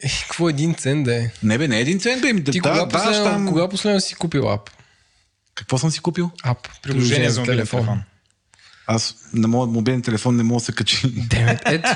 Е, 0.00 0.08
какво 0.20 0.48
един 0.48 0.74
цент 0.74 1.04
да 1.04 1.16
е? 1.16 1.30
Не 1.42 1.58
бе, 1.58 1.68
не 1.68 1.80
един 1.80 2.00
цент, 2.00 2.22
бе. 2.22 2.32
Да, 2.32 2.50
Ти 2.50 2.60
да, 2.60 2.70
кога, 2.70 2.84
да, 2.84 2.88
последно, 2.90 3.24
там... 3.24 3.48
кога 3.48 3.68
последно 3.68 4.00
си 4.00 4.14
купил 4.14 4.52
ап? 4.52 4.70
Какво 5.54 5.78
съм 5.78 5.90
си 5.90 6.00
купил? 6.00 6.30
Ап, 6.42 6.68
Приложение 6.82 7.30
за 7.30 7.40
мобилен 7.40 7.56
телефон. 7.56 8.02
Аз 8.86 9.14
на 9.34 9.48
моят 9.48 9.70
мобилен 9.70 10.02
телефон 10.02 10.36
не 10.36 10.42
мога 10.42 10.60
да 10.60 10.64
се 10.64 10.72
качи. 10.72 11.08
Демет, 11.08 11.60
ето, 11.66 11.88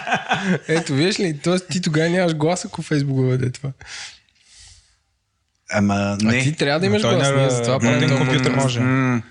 ето, 0.68 0.94
виж 0.94 1.20
ли, 1.20 1.38
тоест 1.38 1.66
ти 1.70 1.80
тогава 1.82 2.10
нямаш 2.10 2.34
глас, 2.34 2.64
ако 2.64 2.82
Фейсбук 2.82 3.16
въведе 3.18 3.50
това. 3.50 3.72
Ама 5.70 5.94
А 5.94 6.24
не. 6.24 6.42
ти 6.42 6.52
трябва 6.56 6.80
да 6.80 6.86
имаш 6.86 7.02
Той 7.02 7.14
глас. 7.14 7.28
на 7.28 7.36
ние 7.36 7.50
затова 7.50 7.78
правим 7.78 7.94
роден 7.94 8.08
този 8.08 8.20
компютър 8.20 8.54
може. 8.54 8.80
М, 8.80 9.22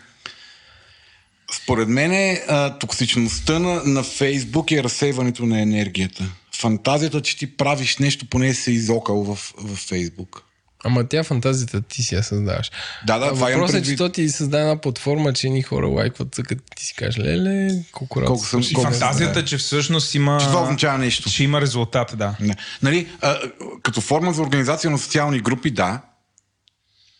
Според 1.54 1.88
мен 1.90 2.12
е, 2.12 2.44
а, 2.48 2.78
токсичността 2.80 3.60
на, 3.60 3.84
на 3.84 4.04
Фейсбук 4.04 4.72
е 4.72 4.84
разсейването 4.84 5.46
на 5.46 5.62
енергията. 5.62 6.24
Фантазията, 6.56 7.22
че 7.22 7.38
ти 7.38 7.58
правиш 7.58 7.98
нещо, 7.98 8.26
поне 8.26 8.54
се 8.54 8.72
изокал 8.72 9.24
в, 9.24 9.54
в 9.58 9.76
Фейсбук. 9.76 10.44
Ама 10.86 11.08
тя 11.08 11.24
фантазията 11.24 11.82
ти 11.82 12.04
си 12.04 12.16
я 12.16 12.24
създаваш. 12.24 12.72
Да, 13.08 13.20
да, 13.20 13.26
А 13.26 13.34
това 13.34 13.50
Въпросът 13.50 13.76
е, 13.76 13.84
че 13.84 13.96
то 13.96 14.10
ти 14.10 14.30
създаде 14.30 14.64
една 14.64 14.82
платформа, 14.82 15.34
че 15.34 15.50
ни 15.50 15.62
хора 15.62 15.88
лайкват, 15.88 16.36
като 16.36 16.64
ти 16.76 16.86
си 16.86 16.94
кажеш, 16.96 17.20
леле, 17.20 17.84
колко 17.92 18.22
работа. 18.22 18.32
Колко 18.34 18.46
съм-. 18.46 18.62
И 18.62 18.74
колко- 18.74 18.92
фантазията, 18.92 19.46
че 19.46 19.58
всъщност 19.58 20.16
има... 20.16 20.38
Че 20.40 20.46
това 20.46 20.62
означава 20.64 20.98
нещо. 20.98 21.30
Че 21.30 21.44
има 21.44 21.62
резултат, 21.62 22.14
да. 22.18 22.36
Не. 22.40 22.56
Нали, 22.82 23.08
а, 23.22 23.38
като 23.84 24.02
форма 24.02 24.34
за 24.34 24.42
организация 24.42 24.92
на 24.92 24.98
социални 24.98 25.40
групи, 25.40 25.72
да. 25.72 26.02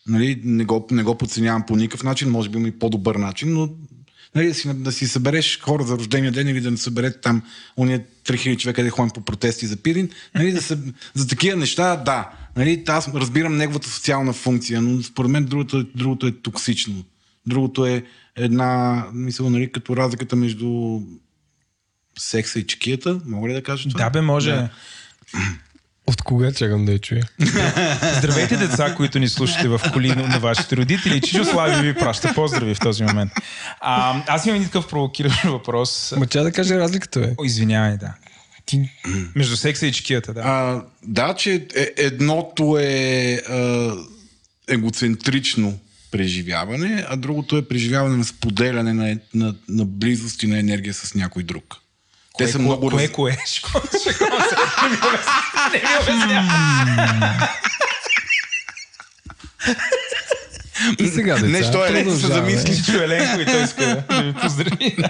Нали, 0.06 0.40
не, 0.44 0.64
го, 0.64 0.86
не 0.90 1.02
го 1.02 1.18
подценявам 1.18 1.66
по 1.66 1.76
никакъв 1.76 2.02
начин, 2.04 2.30
може 2.30 2.48
би 2.48 2.58
има 2.58 2.68
и 2.68 2.78
по-добър 2.78 3.14
начин, 3.14 3.52
но 3.52 3.68
нали, 4.34 4.46
да, 4.48 4.54
си, 4.54 4.68
да 4.74 4.92
си 4.92 5.08
събереш 5.08 5.60
хора 5.60 5.84
за 5.84 5.98
рождения 5.98 6.32
ден 6.32 6.48
или 6.48 6.60
да 6.60 6.70
не 6.70 6.76
съберете 6.76 7.20
там 7.20 7.42
уния 7.76 8.02
3000 8.24 8.56
човека 8.56 8.84
да 8.84 8.90
ходим 8.90 9.10
по 9.10 9.20
протести 9.20 9.66
за 9.66 9.76
Пирин, 9.76 10.10
нали, 10.34 10.52
да 10.52 10.62
се, 10.62 10.78
за 11.14 11.28
такива 11.28 11.56
неща, 11.56 11.96
да. 11.96 12.30
Нали, 12.56 12.84
аз 12.88 13.08
разбирам 13.14 13.56
неговата 13.56 13.88
социална 13.88 14.32
функция, 14.32 14.80
но 14.82 15.02
според 15.02 15.30
мен 15.30 15.44
другото, 15.44 15.78
е- 15.78 15.84
другото 15.94 16.26
е 16.26 16.32
токсично. 16.32 17.04
Другото 17.46 17.86
е 17.86 18.02
една, 18.36 19.04
мисля, 19.12 19.50
нали, 19.50 19.72
като 19.72 19.96
разликата 19.96 20.36
между 20.36 21.00
секса 22.18 22.58
и 22.58 22.66
чекията, 22.66 23.20
мога 23.26 23.48
ли 23.48 23.52
да 23.52 23.62
кажа 23.62 23.88
това? 23.88 24.04
Да, 24.04 24.10
бе, 24.10 24.20
може. 24.20 24.50
Да. 24.50 24.68
От 26.08 26.22
кога 26.22 26.52
чакам 26.52 26.84
да 26.84 26.92
я 26.92 26.98
чуя? 26.98 27.22
Здравейте, 28.18 28.56
деца, 28.56 28.94
които 28.94 29.18
ни 29.18 29.28
слушате 29.28 29.68
в 29.68 29.80
коли 29.92 30.08
на 30.08 30.28
на 30.28 30.38
вашите 30.38 30.76
родители. 30.76 31.20
Чичо 31.20 31.44
Слави 31.44 31.86
ви 31.86 31.94
праща 31.94 32.34
поздрави 32.34 32.74
в 32.74 32.78
този 32.78 33.04
момент. 33.04 33.32
А, 33.80 34.22
аз 34.26 34.46
имам 34.46 34.56
един 34.56 34.68
такъв 34.68 34.88
провокиращ 34.88 35.42
въпрос. 35.44 36.14
Ма 36.16 36.26
тя 36.26 36.42
да 36.42 36.52
каже 36.52 36.78
разликата, 36.78 37.20
бе. 37.20 37.34
О, 37.38 37.44
извинявай, 37.44 37.96
да. 37.96 38.14
Ти... 38.66 38.90
Между 39.34 39.56
секса 39.56 39.86
и 39.86 39.92
чекията, 39.92 40.34
да. 40.34 40.40
А, 40.40 40.82
да, 41.02 41.34
че 41.34 41.66
е, 41.76 41.92
едното 41.96 42.78
е 42.80 43.34
а, 43.48 43.92
егоцентрично 44.68 45.78
преживяване, 46.10 47.06
а 47.08 47.16
другото 47.16 47.56
е 47.56 47.68
преживяване 47.68 48.16
на 48.16 48.24
споделяне 48.24 48.92
на, 48.92 49.18
на, 49.34 49.54
на 49.68 49.84
близост 49.84 50.42
и 50.42 50.46
на 50.46 50.58
енергия 50.58 50.94
с 50.94 51.14
някой 51.14 51.42
друг. 51.42 51.76
Те 52.38 52.48
са 52.48 52.58
много 52.58 52.90
кое, 52.90 53.06
раз- 53.06 53.12
кое, 53.12 53.32
се. 53.46 53.60
Не 55.72 55.78
ми 55.78 55.86
обясня-. 56.00 57.48
И 60.98 61.08
сега, 61.08 61.34
деца, 61.34 61.46
Нещо 61.46 61.84
е 61.84 62.04
се 62.04 62.26
замисли. 62.26 62.76
Чичо 62.76 62.92
Еленко 62.92 63.40
и 63.40 63.44
той 63.46 63.64
иска 63.64 64.04
да 64.10 64.22
ви 64.22 64.34
поздрави. 64.34 64.96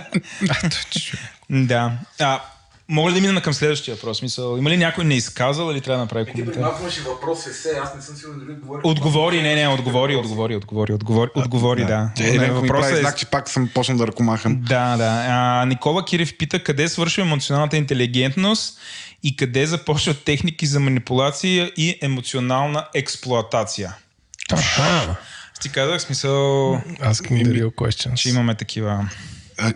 Да. 1.50 1.92
А, 2.20 2.40
мога 2.88 3.10
ли 3.10 3.14
да 3.14 3.20
мина 3.20 3.42
към 3.42 3.54
следващия 3.54 3.94
въпрос? 3.94 4.22
Мисъл, 4.22 4.56
има 4.58 4.70
ли 4.70 4.76
някой 4.76 5.04
не 5.04 5.14
изказал 5.14 5.72
или 5.72 5.80
трябва 5.80 5.98
да 5.98 6.04
направи 6.04 6.32
коментар? 6.32 6.60
имаше 6.80 7.00
въпрос 7.00 7.46
есе, 7.46 7.78
аз 7.82 7.94
не 7.94 8.02
съм 8.02 8.16
сигурен 8.16 8.38
дали 8.38 8.52
отговоря. 8.52 8.80
Отговори, 8.84 9.42
не, 9.42 9.54
не, 9.54 9.68
отговори, 9.68 10.16
отговори, 10.16 10.56
отговори, 10.56 10.92
отговори, 10.92 11.30
отговори, 11.34 11.84
да. 11.84 12.10
Еленко 12.20 12.54
ми 12.54 12.60
въпросът 12.60 12.92
е- 12.92 12.96
знак, 13.00 13.16
че 13.16 13.26
пак 13.26 13.48
съм 13.48 13.70
почнал 13.74 13.98
да 13.98 14.06
ръкомахам. 14.06 14.60
Да, 14.60 14.96
да. 14.96 15.24
А, 15.28 15.64
Никола 15.66 16.04
Кирев 16.04 16.36
пита 16.38 16.62
къде 16.62 16.88
свършва 16.88 17.22
емоционалната 17.22 17.76
интелигентност 17.76 18.78
и 19.22 19.36
къде 19.36 19.66
започват 19.66 20.24
техники 20.24 20.66
за 20.66 20.80
манипулация 20.80 21.72
и 21.76 21.98
емоционална 22.02 22.86
експлоатация. 22.94 23.96
Аха. 24.52 25.16
Ти 25.60 25.68
казах, 25.72 26.02
смисъл, 26.02 26.32
Asking 27.02 27.44
the 27.44 27.62
real 27.62 27.74
questions. 27.74 28.14
че 28.14 28.28
имаме 28.28 28.54
такива 28.54 29.08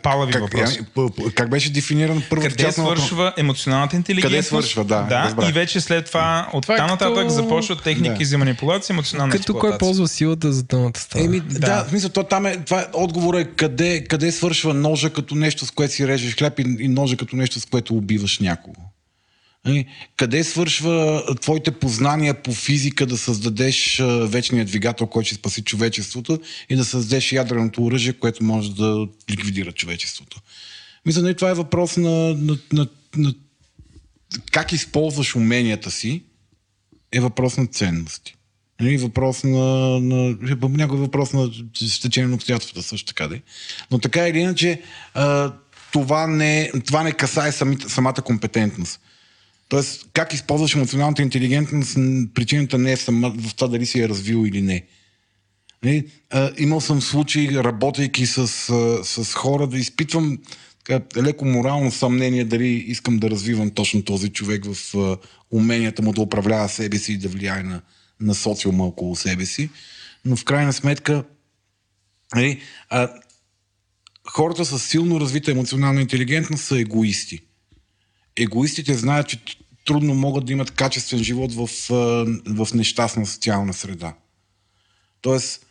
палави 0.03 0.33
как, 0.33 0.43
въпроси. 0.43 0.79
я- 0.79 0.85
п- 1.07 1.31
как 1.35 1.51
беше 1.51 1.73
дефиниран 1.73 2.23
първата 2.31 2.49
Къде 2.49 2.65
част 2.65 2.79
на 2.79 2.85
въпроса? 2.85 3.07
свършва 3.07 3.33
емоционалната 3.37 3.97
интелигентност? 3.97 4.33
Къде 4.33 4.63
свършва, 4.63 4.85
да, 4.85 5.03
да 5.03 5.19
разбрах. 5.19 5.49
и 5.49 5.53
вече 5.53 5.81
след 5.81 6.07
това, 6.07 6.49
от 6.53 6.63
Това 6.63 6.75
е 6.75 6.79
нататък 6.79 7.15
като- 7.17 7.29
започват 7.31 7.83
техники 7.83 8.19
Да. 8.19 8.25
за 8.25 8.39
манипулация 8.39 8.95
емоционална 8.95 9.33
Като 9.33 9.55
кой 9.55 9.79
ползва 9.79 10.09
силата 10.09 10.53
за 10.53 10.67
тъмната 10.67 11.01
страна. 11.01 11.25
Еми, 11.25 11.41
да. 11.41 11.59
да, 11.59 11.85
в 11.85 11.89
смисъл, 11.89 12.11
то 12.11 12.23
там 12.23 12.47
е, 12.47 12.57
това 12.57 12.81
е, 12.81 12.87
отговор 12.93 13.35
е 13.35 13.45
къде, 13.47 14.05
къде 14.05 14.33
свършва 14.33 14.75
ножа 14.75 15.11
като 15.11 15.35
нещо, 15.35 15.67
с 15.67 15.71
което 15.71 15.95
си 15.95 16.09
режеш 16.09 16.37
хляб 16.37 16.59
и, 16.59 16.77
и 16.81 16.89
ножа 16.89 17.17
като 17.17 17.37
нещо, 17.37 17.61
с 17.61 17.67
което 17.67 17.95
убиваш 17.95 18.39
някого. 18.39 18.77
Нали? 19.65 19.87
Къде 20.17 20.45
свършва 20.45 21.25
твоите 21.41 21.71
познания 21.71 22.43
по 22.43 22.53
физика 22.53 23.07
да 23.07 23.19
създадеш 23.19 24.03
вечния 24.23 24.65
двигател, 24.65 25.07
който 25.07 25.27
ще 25.27 25.35
спаси 25.35 25.63
човечеството 25.63 26.41
и 26.71 26.77
да 26.77 26.85
създадеш 26.85 27.33
ядреното 27.33 27.85
оръжие, 27.85 28.13
което 28.13 28.45
може 28.45 28.75
да 28.75 29.09
ликвидира 29.31 29.73
човечеството? 29.73 30.41
Мисля, 31.07 31.23
нали, 31.23 31.35
това 31.35 31.51
е 31.51 31.55
въпрос 31.55 31.97
на, 31.97 32.35
на, 32.35 32.59
на, 32.73 32.87
на 33.17 33.35
как 34.53 34.73
използваш 34.73 35.37
уменията 35.37 35.91
си, 35.91 36.23
е 37.13 37.21
въпрос 37.21 37.57
на 37.57 37.67
ценности. 37.67 38.35
Нали, 38.81 38.97
въпрос 38.97 39.45
на, 39.45 40.01
на 40.01 40.37
някой 40.69 40.99
въпрос 40.99 41.33
на 41.33 41.51
стечение 41.75 42.29
на 42.29 42.35
обстоятелствата 42.35 42.89
също 42.89 43.07
така. 43.07 43.29
Да. 43.29 43.41
Но 43.91 43.99
така 43.99 44.29
или 44.29 44.39
иначе, 44.39 44.83
това, 45.93 46.27
не, 46.27 46.71
това 46.87 47.03
не 47.03 47.13
касае 47.13 47.53
самите, 47.53 47.89
самата 47.89 48.15
компетентност. 48.25 49.01
Тоест, 49.71 50.07
как 50.13 50.35
използваш 50.35 50.75
емоционалната 50.75 51.23
интелигентност, 51.23 51.95
причината 52.35 52.79
не 52.79 52.93
е 52.93 52.97
сама, 52.97 53.31
в 53.31 53.55
това 53.55 53.69
дали 53.69 53.87
си 53.87 54.01
я 54.01 54.09
развил 54.09 54.47
или 54.47 54.63
не. 54.63 54.87
Нали, 55.85 56.07
а, 56.31 56.53
имал 56.59 56.81
съм 56.81 57.03
случаи, 57.03 57.55
работейки 57.55 58.27
с, 58.27 58.49
с 59.05 59.35
хора, 59.35 59.67
да 59.67 59.79
изпитвам 59.79 60.39
така, 60.85 61.21
леко 61.23 61.45
морално 61.45 61.91
съмнение 61.91 62.45
дали 62.45 62.69
искам 62.69 63.19
да 63.19 63.31
развивам 63.31 63.71
точно 63.71 64.03
този 64.03 64.29
човек 64.29 64.65
в 64.65 65.17
уменията 65.51 66.03
му 66.03 66.13
да 66.13 66.21
управлява 66.21 66.69
себе 66.69 66.99
си 66.99 67.13
и 67.13 67.19
да 67.19 67.29
влияе 67.29 67.63
на, 67.63 67.81
на 68.21 68.35
социума 68.35 68.85
около 68.85 69.17
себе 69.17 69.47
си. 69.47 69.71
Но 70.25 70.37
в 70.37 70.45
крайна 70.45 70.73
сметка, 70.73 71.25
нали, 72.35 72.61
а, 72.89 73.09
хората 74.31 74.65
с 74.65 74.79
силно 74.79 75.21
развита 75.21 75.51
емоционална 75.51 76.01
интелигентност 76.01 76.65
са 76.65 76.81
егоисти. 76.81 77.41
Егоистите 78.37 78.95
знаят, 78.95 79.29
че 79.29 79.41
трудно 79.87 80.15
могат 80.15 80.47
да 80.47 80.53
имат 80.53 80.71
качествен 80.71 81.25
живот 81.25 81.55
в, 81.55 81.69
в 82.47 82.69
нещастна 82.75 83.27
социална 83.27 83.73
среда. 83.73 84.15
Тоест, 85.21 85.67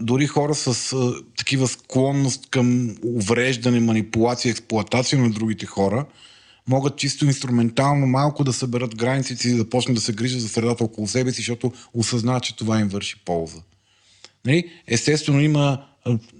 дори 0.00 0.26
хора 0.26 0.54
с 0.54 0.96
такива 1.36 1.68
склонност 1.68 2.50
към 2.50 2.96
увреждане, 3.04 3.80
манипулация, 3.80 4.50
експлоатация 4.50 5.18
на 5.18 5.30
другите 5.30 5.66
хора, 5.66 6.06
могат 6.68 6.96
чисто 6.96 7.24
инструментално 7.24 8.06
малко 8.06 8.44
да 8.44 8.52
съберат 8.52 8.96
границите 8.96 9.48
и 9.48 9.54
да 9.54 9.70
почнат 9.70 9.94
да 9.94 10.00
се 10.00 10.12
грижат 10.12 10.40
за 10.40 10.48
средата 10.48 10.84
около 10.84 11.08
себе 11.08 11.32
си, 11.32 11.36
защото 11.36 11.72
осъзнават, 11.94 12.42
че 12.42 12.56
това 12.56 12.80
им 12.80 12.88
върши 12.88 13.16
полза. 13.24 13.58
Нали? 14.44 14.70
Естествено 14.86 15.40
има 15.40 15.84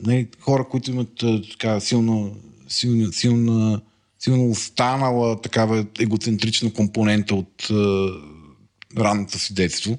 нали, 0.02 0.28
хора, 0.40 0.68
които 0.68 0.90
имат 0.90 1.24
така 1.50 1.80
силно, 1.80 2.36
силно, 2.68 3.12
силно, 3.12 3.80
силно 4.24 4.50
останала 4.50 5.40
такава 5.40 5.86
егоцентрична 6.00 6.72
компонента 6.72 7.34
от 7.34 7.70
е, 7.70 7.74
ранното 9.00 9.38
си 9.38 9.54
детство, 9.54 9.98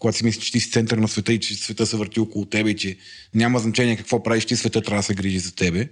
когато 0.00 0.18
си 0.18 0.24
мислиш, 0.24 0.44
че 0.44 0.52
ти 0.52 0.60
си 0.60 0.70
център 0.70 0.98
на 0.98 1.08
света 1.08 1.32
и 1.32 1.40
че 1.40 1.54
света 1.54 1.86
се 1.86 1.96
върти 1.96 2.20
около 2.20 2.44
тебе 2.44 2.70
и 2.70 2.76
че 2.76 2.96
няма 3.34 3.58
значение 3.58 3.96
какво 3.96 4.22
правиш, 4.22 4.44
ти 4.44 4.56
света 4.56 4.82
трябва 4.82 4.98
да 4.98 5.02
се 5.02 5.14
грижи 5.14 5.38
за 5.38 5.54
тебе. 5.54 5.88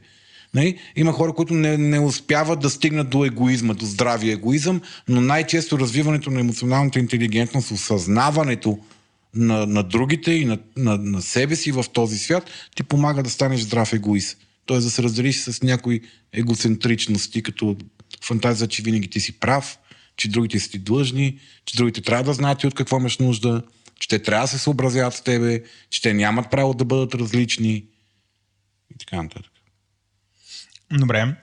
Нали? 0.55 0.79
Има 0.97 1.13
хора, 1.13 1.33
които 1.33 1.55
не, 1.55 1.77
не 1.77 2.01
успяват 2.01 2.61
да 2.61 2.71
стигнат 2.71 3.11
до 3.11 3.25
егоизма, 3.25 3.75
до 3.75 3.87
здравия 3.87 4.33
егоизъм, 4.33 4.81
но 5.09 5.21
най-често 5.21 5.79
развиването 5.79 6.31
на 6.31 6.41
емоционалната 6.41 6.99
интелигентност, 6.99 7.71
осъзнаването 7.71 8.79
на, 9.35 9.67
на 9.67 9.83
другите 9.83 10.33
и 10.33 10.45
на, 10.45 10.59
на, 10.77 10.97
на 10.97 11.23
себе 11.23 11.57
си 11.57 11.73
в 11.73 11.85
този 11.93 12.19
свят, 12.19 12.51
ти 12.77 12.83
помага 12.83 13.23
да 13.23 13.31
станеш 13.31 13.61
здрав 13.61 13.93
егоист. 13.93 14.37
Тоест 14.69 14.87
да 14.87 14.91
се 14.91 15.03
разделиш 15.03 15.37
с 15.37 15.63
някои 15.63 16.01
егоцентричности, 16.33 17.43
като 17.43 17.77
фантазия, 18.25 18.69
че 18.69 18.83
винаги 18.83 19.11
ти 19.11 19.21
си 19.21 19.41
прав, 19.41 19.79
че 20.17 20.29
другите 20.29 20.61
са 20.61 20.71
ти 20.71 20.79
длъжни, 20.79 21.39
че 21.65 21.77
другите 21.77 22.03
трябва 22.03 22.25
да 22.25 22.35
знаят 22.35 22.65
от 22.65 22.75
какво 22.75 22.97
имаш 22.97 23.19
нужда, 23.19 23.63
че 23.99 24.09
те 24.09 24.23
трябва 24.23 24.45
да 24.45 24.49
се 24.49 24.59
съобразяват 24.59 25.15
с 25.15 25.21
тебе, 25.21 25.63
че 25.91 26.03
те 26.03 26.15
нямат 26.15 26.51
право 26.51 26.75
да 26.75 26.85
бъдат 26.85 27.15
различни 27.15 27.75
и 28.95 28.99
така 28.99 29.23
нататък. 29.23 29.53
Добре. 30.93 31.37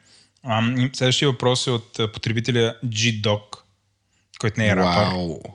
следващия 0.93 1.29
въпрос 1.29 1.67
е 1.67 1.71
от 1.71 1.93
потребителя 2.13 2.75
G-Doc 2.85 3.64
който 4.39 4.59
не 4.59 4.67
е 4.67 4.75
рапър. 4.75 5.07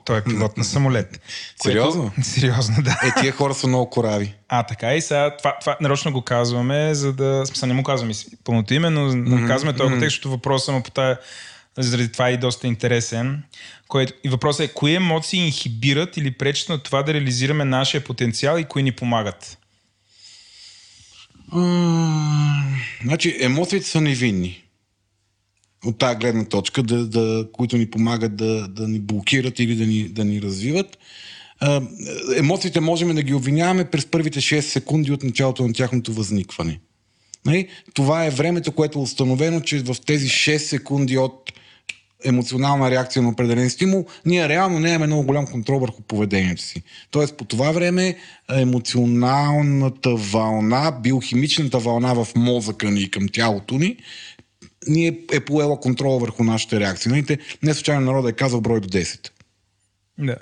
Той 0.05 0.17
е 0.17 0.23
пилот 0.23 0.57
на 0.57 0.63
самолет. 0.63 1.21
Сериозно? 1.63 2.11
Което... 2.15 2.29
Сериозно, 2.29 2.75
да. 2.83 2.99
Е, 3.03 3.21
тия 3.21 3.31
хора 3.31 3.53
са 3.53 3.67
много 3.67 3.89
корави. 3.89 4.35
А, 4.47 4.63
така 4.63 4.95
и 4.95 5.01
сега, 5.01 5.37
това, 5.37 5.57
това 5.59 5.77
нарочно 5.81 6.11
го 6.11 6.21
казваме, 6.21 6.93
за 6.93 7.13
да... 7.13 7.43
Смисъл, 7.45 7.67
не 7.67 7.73
му 7.73 7.83
казваме 7.83 8.13
пълното 8.43 8.73
име, 8.73 8.89
но 8.89 9.11
mm-hmm. 9.11 9.47
казваме 9.47 9.77
този 9.77 9.91
контекст, 9.91 10.11
защото 10.11 10.29
въпросът 10.29 10.75
му 10.75 10.83
по 10.83 10.91
тая 10.91 11.19
заради 11.77 12.11
това 12.11 12.29
е 12.29 12.33
и 12.33 12.37
доста 12.37 12.67
интересен. 12.67 13.43
Което, 13.87 14.13
и 14.23 14.29
въпросът 14.29 14.69
е, 14.69 14.73
кои 14.73 14.95
емоции 14.95 15.39
инхибират 15.39 16.17
или 16.17 16.31
пречат 16.31 16.69
на 16.69 16.77
това 16.77 17.03
да 17.03 17.13
реализираме 17.13 17.65
нашия 17.65 18.03
потенциал 18.03 18.57
и 18.57 18.65
кои 18.65 18.83
ни 18.83 18.91
помагат? 18.91 19.57
Mm, 21.53 22.83
значи, 23.03 23.37
емоциите 23.39 23.87
са 23.87 24.01
невинни 24.01 24.60
от 25.85 25.97
тази 25.97 26.15
гледна 26.15 26.45
точка, 26.45 26.83
да, 26.83 27.07
да, 27.07 27.47
които 27.53 27.77
ни 27.77 27.85
помагат 27.85 28.35
да, 28.35 28.67
да 28.67 28.87
ни 28.87 28.99
блокират 28.99 29.59
или 29.59 29.75
да 29.75 29.85
ни, 29.85 30.03
да 30.03 30.25
ни 30.25 30.41
развиват. 30.41 30.97
Емоциите 32.37 32.79
можем 32.79 33.15
да 33.15 33.23
ги 33.23 33.33
обвиняваме 33.33 33.85
през 33.85 34.05
първите 34.05 34.41
6 34.41 34.59
секунди 34.59 35.11
от 35.11 35.23
началото 35.23 35.67
на 35.67 35.73
тяхното 35.73 36.13
възникване. 36.13 36.79
Нали? 37.45 37.67
Това 37.93 38.25
е 38.25 38.29
времето, 38.29 38.71
което 38.71 38.99
е 38.99 39.01
установено, 39.01 39.61
че 39.61 39.79
в 39.79 39.95
тези 40.05 40.27
6 40.27 40.57
секунди 40.57 41.17
от 41.17 41.51
емоционална 42.23 42.91
реакция 42.91 43.21
на 43.21 43.29
определен 43.29 43.69
стимул, 43.69 44.05
ние 44.25 44.49
реално 44.49 44.79
нямаме 44.79 45.07
много 45.07 45.23
голям 45.23 45.47
контрол 45.47 45.79
върху 45.79 46.01
поведението 46.01 46.61
си. 46.61 46.83
Тоест 47.11 47.37
по 47.37 47.45
това 47.45 47.71
време 47.71 48.15
емоционалната 48.53 50.15
вълна, 50.15 50.91
биохимичната 51.03 51.79
вълна 51.79 52.13
в 52.13 52.27
мозъка 52.35 52.91
ни 52.91 53.01
и 53.01 53.11
към 53.11 53.27
тялото 53.27 53.77
ни 53.77 53.97
ние 54.87 55.19
е 55.31 55.39
поела 55.39 55.79
контрола 55.79 56.19
върху 56.19 56.43
нашите 56.43 56.79
реакции. 56.79 57.11
Нали? 57.11 57.37
Не 57.63 57.73
случайно 57.73 58.05
народа 58.05 58.29
е 58.29 58.33
казал 58.33 58.61
брой 58.61 58.81
до 58.81 58.87
10. 58.87 59.29
Да. 60.17 60.37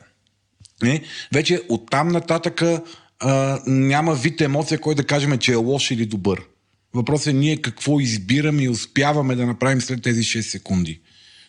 Не? 0.84 1.04
Вече 1.34 1.62
оттам 1.70 2.08
нататъка 2.08 2.84
а, 3.20 3.60
няма 3.68 4.16
вид 4.16 4.42
емоция, 4.42 4.80
кой 4.80 4.96
да 4.96 5.04
кажем, 5.04 5.38
че 5.38 5.52
е 5.52 5.56
лош 5.56 5.92
или 5.92 6.06
добър. 6.06 6.42
Въпросът 6.94 7.28
е 7.28 7.34
ние 7.34 7.62
какво 7.62 8.00
избираме 8.00 8.64
и 8.64 8.70
успяваме 8.70 9.36
да 9.36 9.46
направим 9.46 9.82
след 9.82 10.04
тези 10.04 10.22
6 10.22 10.42
секунди. 10.42 11.02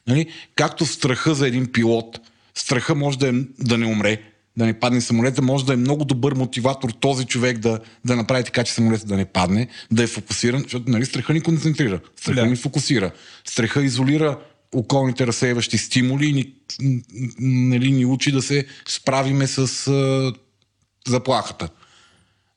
Нали? 0.07 0.27
Както 0.55 0.87
страха 0.87 1.35
за 1.35 1.47
един 1.49 1.73
пилот, 1.73 2.21
страха 2.55 2.95
може 2.95 3.19
да, 3.19 3.29
е, 3.29 3.33
да 3.59 3.79
не 3.79 3.87
умре, 3.87 4.23
да 4.61 4.66
не 4.66 4.78
падне 4.78 5.01
самолета, 5.01 5.43
може 5.43 5.66
да 5.66 5.73
е 5.73 5.77
много 5.77 6.05
добър 6.05 6.35
мотиватор 6.35 6.91
този 6.91 7.27
човек 7.27 7.59
да, 7.59 7.81
да 8.05 8.16
направи 8.16 8.45
така, 8.45 8.65
че 8.65 8.73
самолета 8.73 9.07
да 9.07 9.16
не 9.16 9.24
падне, 9.24 9.69
да 9.91 10.03
е 10.03 10.07
фокусиран, 10.07 10.62
защото 10.62 10.91
нали, 10.91 11.07
страха 11.07 11.32
ни 11.32 11.41
концентрира, 11.41 12.01
страха 12.16 12.41
да. 12.41 12.47
ни 12.47 12.57
фокусира, 12.57 13.11
страха 13.45 13.85
изолира 13.85 14.39
околните 14.74 15.27
разсейващи 15.27 15.78
стимули 15.78 16.27
и 16.27 16.32
ни, 16.32 16.53
нали, 17.41 17.91
ни 17.93 18.07
учи 18.07 18.32
да 18.32 18.43
се 18.43 18.66
справиме 18.89 19.47
с 19.47 19.87
а, 19.89 20.32
заплахата. 21.09 21.69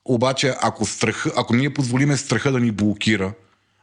Обаче, 0.05 0.53
ако, 0.61 0.85
страх, 0.85 1.27
ако 1.37 1.55
ние 1.55 1.73
позволиме 1.73 2.17
страха 2.17 2.51
да 2.51 2.59
ни 2.59 2.71
блокира, 2.71 3.33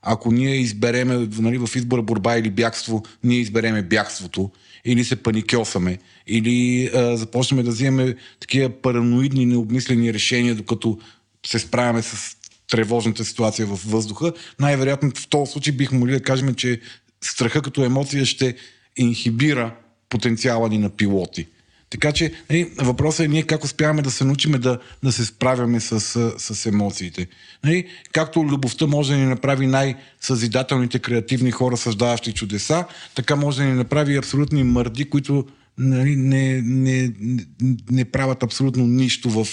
ако 0.02 0.32
ние 0.32 0.54
избереме 0.54 1.28
нали, 1.38 1.58
в 1.58 1.76
избора 1.76 2.02
борба 2.02 2.36
или 2.36 2.50
бягство, 2.50 3.02
ние 3.24 3.38
избереме 3.38 3.82
бягството 3.82 4.50
или 4.84 5.04
се 5.04 5.22
паникьосаме, 5.22 5.98
или 6.26 6.90
а, 6.94 7.16
започнем 7.16 7.64
да 7.64 7.70
взимаме 7.70 8.14
такива 8.40 8.70
параноидни, 8.70 9.46
необмислени 9.46 10.14
решения, 10.14 10.54
докато 10.54 10.98
се 11.46 11.58
справяме 11.58 12.02
с 12.02 12.36
тревожната 12.70 13.24
ситуация 13.24 13.66
в 13.66 13.80
въздуха, 13.86 14.32
най-вероятно 14.60 15.10
в 15.14 15.28
този 15.28 15.52
случай 15.52 15.72
бих 15.72 15.92
могли 15.92 16.12
да 16.12 16.22
кажем, 16.22 16.54
че 16.54 16.80
страха 17.20 17.62
като 17.62 17.84
емоция 17.84 18.26
ще 18.26 18.56
инхибира 18.96 19.74
потенциала 20.08 20.68
ни 20.68 20.78
на 20.78 20.90
пилоти. 20.90 21.46
Така 21.90 22.12
че 22.12 22.32
нали, 22.50 22.70
въпросът 22.78 23.26
е 23.26 23.28
ние 23.28 23.42
как 23.42 23.64
успяваме 23.64 24.02
да 24.02 24.10
се 24.10 24.24
научим 24.24 24.52
да, 24.52 24.78
да 25.02 25.12
се 25.12 25.24
справяме 25.24 25.80
с, 25.80 26.00
с, 26.38 26.66
емоциите. 26.66 27.26
Нали, 27.64 27.86
както 28.12 28.44
любовта 28.44 28.86
може 28.86 29.12
да 29.12 29.18
ни 29.18 29.26
направи 29.26 29.66
най-съзидателните 29.66 30.98
креативни 30.98 31.50
хора, 31.50 31.76
създаващи 31.76 32.32
чудеса, 32.32 32.84
така 33.14 33.36
може 33.36 33.58
да 33.58 33.64
ни 33.64 33.72
направи 33.72 34.16
абсолютни 34.16 34.62
мърди, 34.62 35.10
които 35.10 35.46
нали, 35.78 36.16
не, 36.16 36.62
не, 36.62 37.12
не, 37.20 37.44
не 37.90 38.04
правят 38.04 38.42
абсолютно 38.42 38.86
нищо 38.86 39.30
в, 39.30 39.46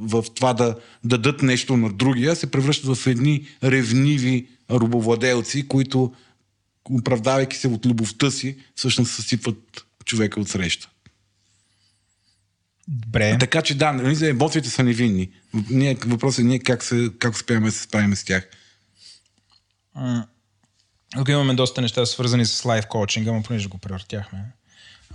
в 0.00 0.24
това 0.34 0.52
да 0.52 0.76
дадат 1.04 1.42
нещо 1.42 1.76
на 1.76 1.92
другия, 1.92 2.36
се 2.36 2.50
превръщат 2.50 2.96
в 2.96 3.06
едни 3.06 3.46
ревниви 3.64 4.46
рубовладелци, 4.70 5.68
които 5.68 6.12
оправдавайки 6.90 7.56
се 7.56 7.68
от 7.68 7.86
любовта 7.86 8.30
си, 8.30 8.56
всъщност 8.74 9.12
съсипват 9.12 9.86
човека 10.04 10.40
от 10.40 10.48
среща. 10.48 10.90
Добре. 12.88 13.36
Така 13.40 13.62
че 13.62 13.74
да, 13.74 13.92
нали, 13.92 14.28
емоциите 14.28 14.70
са 14.70 14.82
невинни. 14.82 15.30
Ние, 15.70 15.96
въпросът 16.06 16.38
е 16.38 16.42
ние 16.42 16.58
как, 16.58 16.82
се, 16.82 17.10
как 17.18 17.34
успяваме 17.34 17.66
да 17.66 17.72
се 17.72 17.82
справим 17.82 18.16
с 18.16 18.24
тях. 18.24 18.48
Тук 21.16 21.28
имаме 21.28 21.54
доста 21.54 21.80
неща 21.80 22.06
свързани 22.06 22.46
с 22.46 22.64
лайф 22.64 22.86
коучинга, 22.86 23.32
но 23.32 23.42
понеже 23.42 23.68
го 23.68 23.78
превъртяхме. 23.78 24.38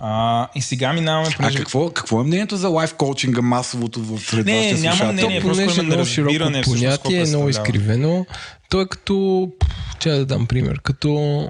А, 0.00 0.48
и 0.54 0.62
сега 0.62 0.92
минаваме... 0.92 1.34
Понеже... 1.36 1.58
А 1.58 1.60
какво, 1.60 1.90
какво 1.90 2.20
е 2.20 2.24
мнението 2.24 2.56
за 2.56 2.68
лайф 2.68 2.94
коучинга 2.94 3.42
масовото 3.42 4.00
в 4.00 4.20
сред 4.20 4.46
Не, 4.46 4.72
няма 4.72 5.12
мнение, 5.12 5.40
просто 5.40 5.80
е 5.80 5.82
много 5.82 6.04
широко 6.04 6.62
понятие, 6.64 7.22
е 7.22 7.26
много 7.26 7.48
изкривено. 7.48 8.26
То 8.70 8.80
е 8.80 8.86
като... 8.86 9.48
Чая 9.98 10.18
да 10.18 10.26
дам 10.26 10.46
пример. 10.46 10.80
Като 10.82 11.48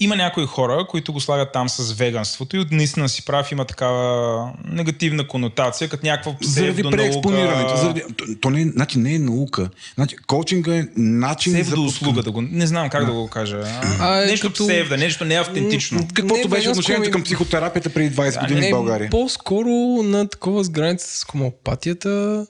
има 0.00 0.16
някои 0.16 0.46
хора, 0.46 0.86
които 0.88 1.12
го 1.12 1.20
слагат 1.20 1.52
там 1.52 1.68
с 1.68 1.92
веганството 1.92 2.56
и 2.56 2.66
наистина 2.70 3.08
си 3.08 3.24
прав, 3.24 3.52
има 3.52 3.64
такава 3.64 4.52
негативна 4.64 5.28
конотация, 5.28 5.88
като 5.88 6.06
някаква 6.06 6.32
Заради 6.42 6.82
преекспонирането. 6.82 7.76
Заради... 7.76 8.02
То, 8.16 8.24
то 8.40 8.50
не, 8.50 8.64
значи 8.64 8.98
не 8.98 9.14
е 9.14 9.18
наука. 9.18 9.70
Значи, 9.94 10.16
коучинга 10.26 10.76
е 10.76 10.84
начин 10.96 11.64
за 11.64 11.80
услуга 11.80 12.22
да 12.22 12.30
го... 12.30 12.42
Не 12.42 12.66
знам 12.66 12.90
как 12.90 13.02
а. 13.02 13.06
да 13.06 13.12
го 13.12 13.28
кажа. 13.28 13.62
А, 14.00 14.16
нещо 14.16 14.46
като... 14.48 14.64
псевда, 14.64 14.96
нещо 14.96 15.24
не 15.24 15.34
автентично. 15.34 16.08
Каквото 16.14 16.48
не, 16.48 16.54
беше 16.54 16.68
отношението 16.68 17.08
ми... 17.08 17.12
към 17.12 17.22
психотерапията 17.22 17.90
преди 17.90 18.16
20 18.16 18.32
да, 18.32 18.40
години 18.40 18.60
не, 18.60 18.68
в 18.68 18.70
България. 18.70 19.10
По-скоро 19.10 19.68
на 20.02 20.28
такова 20.28 20.64
с 20.64 20.70
граница 20.70 21.18
с 21.18 21.24
хомопатията, 21.24 22.46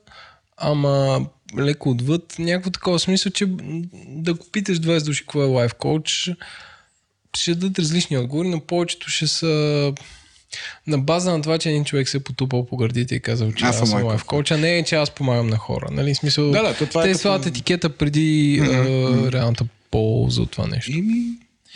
ама 0.57 1.27
леко 1.59 1.91
отвъд, 1.91 2.35
някакво 2.39 2.71
такова 2.71 2.99
смисъл, 2.99 3.33
че 3.33 3.47
да 4.09 4.35
го 4.35 4.47
питаш 4.53 4.81
20 4.81 5.05
души 5.05 5.21
какво 5.21 5.43
е 5.43 5.47
лайф 5.47 5.75
коуч, 5.75 6.31
ще 7.37 7.55
дадат 7.55 7.79
различни 7.79 8.19
отговори, 8.19 8.49
но 8.49 8.61
повечето 8.61 9.11
ще 9.11 9.27
са 9.27 9.93
На 10.87 10.99
база 10.99 11.33
на 11.33 11.43
това, 11.43 11.59
че 11.59 11.69
един 11.69 11.85
човек 11.85 12.09
се 12.09 12.17
е 12.17 12.21
потупал 12.21 12.67
по 12.67 12.77
гърдите 12.77 13.15
и 13.15 13.21
казал, 13.21 13.53
че 13.53 13.65
Аз 13.65 13.83
аз, 13.83 13.91
съм 13.91 14.05
лайф 14.05 14.25
коуч, 14.25 14.51
а 14.51 14.57
не 14.57 14.79
е, 14.79 14.85
че 14.85 14.95
аз 14.97 15.11
помагам 15.11 15.47
на 15.47 15.57
хора. 15.57 15.87
Нали? 15.91 16.15
Смисъл, 16.15 16.51
Да, 16.51 16.63
да, 16.63 16.75
то 16.77 16.87
това 16.87 17.03
е 17.03 17.05
те 17.05 17.11
като- 17.13 17.23
слагат 17.23 17.47
етикета 17.47 17.91
преди 17.91 18.61
mm-hmm. 18.63 19.33
реалната 19.33 19.65
полза 19.91 20.43
от 20.43 20.51
това 20.51 20.67
нещо. 20.67 20.93
Ими, 20.93 21.25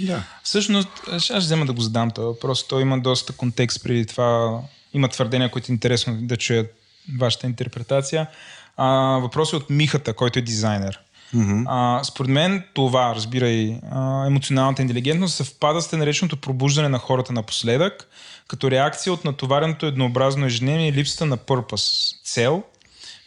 да. 0.00 0.24
Всъщност, 0.42 0.88
аз 1.12 1.22
ще 1.22 1.36
взема 1.38 1.66
да 1.66 1.72
го 1.72 1.80
задам 1.80 2.10
това 2.10 2.26
въпрос. 2.26 2.68
Той 2.68 2.82
има 2.82 2.98
доста 3.00 3.32
контекст 3.32 3.82
преди 3.82 4.06
това. 4.06 4.60
Има 4.94 5.08
твърдения, 5.08 5.50
които 5.50 5.72
е 5.72 5.74
интересно 5.74 6.16
да 6.22 6.36
чуят 6.36 6.74
вашата 7.18 7.46
интерпретация. 7.46 8.26
А, 8.76 8.86
въпрос 9.18 9.52
е 9.52 9.56
от 9.56 9.70
Михата, 9.70 10.12
който 10.12 10.38
е 10.38 10.42
дизайнер. 10.42 10.98
Mm-hmm. 11.34 11.64
А, 11.66 12.04
според 12.04 12.30
мен 12.30 12.64
това, 12.74 13.14
разбирай, 13.14 13.80
емоционалната 14.26 14.82
интелигентност 14.82 15.34
съвпада 15.34 15.82
с 15.82 15.92
нареченото 15.92 16.36
пробуждане 16.36 16.88
на 16.88 16.98
хората 16.98 17.32
напоследък, 17.32 18.08
като 18.48 18.70
реакция 18.70 19.12
от 19.12 19.24
натовареното 19.24 19.86
еднообразно 19.86 20.46
ежедневие 20.46 20.88
и 20.88 20.92
липсата 20.92 21.26
на 21.26 21.38
purpose, 21.38 22.24
цел. 22.24 22.62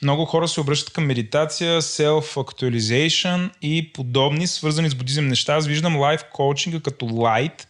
Много 0.01 0.25
хора 0.25 0.47
се 0.47 0.61
обръщат 0.61 0.93
към 0.93 1.05
медитация, 1.05 1.81
self-actualization 1.81 3.49
и 3.61 3.93
подобни, 3.93 4.47
свързани 4.47 4.89
с 4.89 4.95
будизъм 4.95 5.27
неща. 5.27 5.55
Аз 5.55 5.67
виждам 5.67 5.97
лайф 5.97 6.23
коучинга 6.33 6.79
като 6.79 7.05
light, 7.05 7.65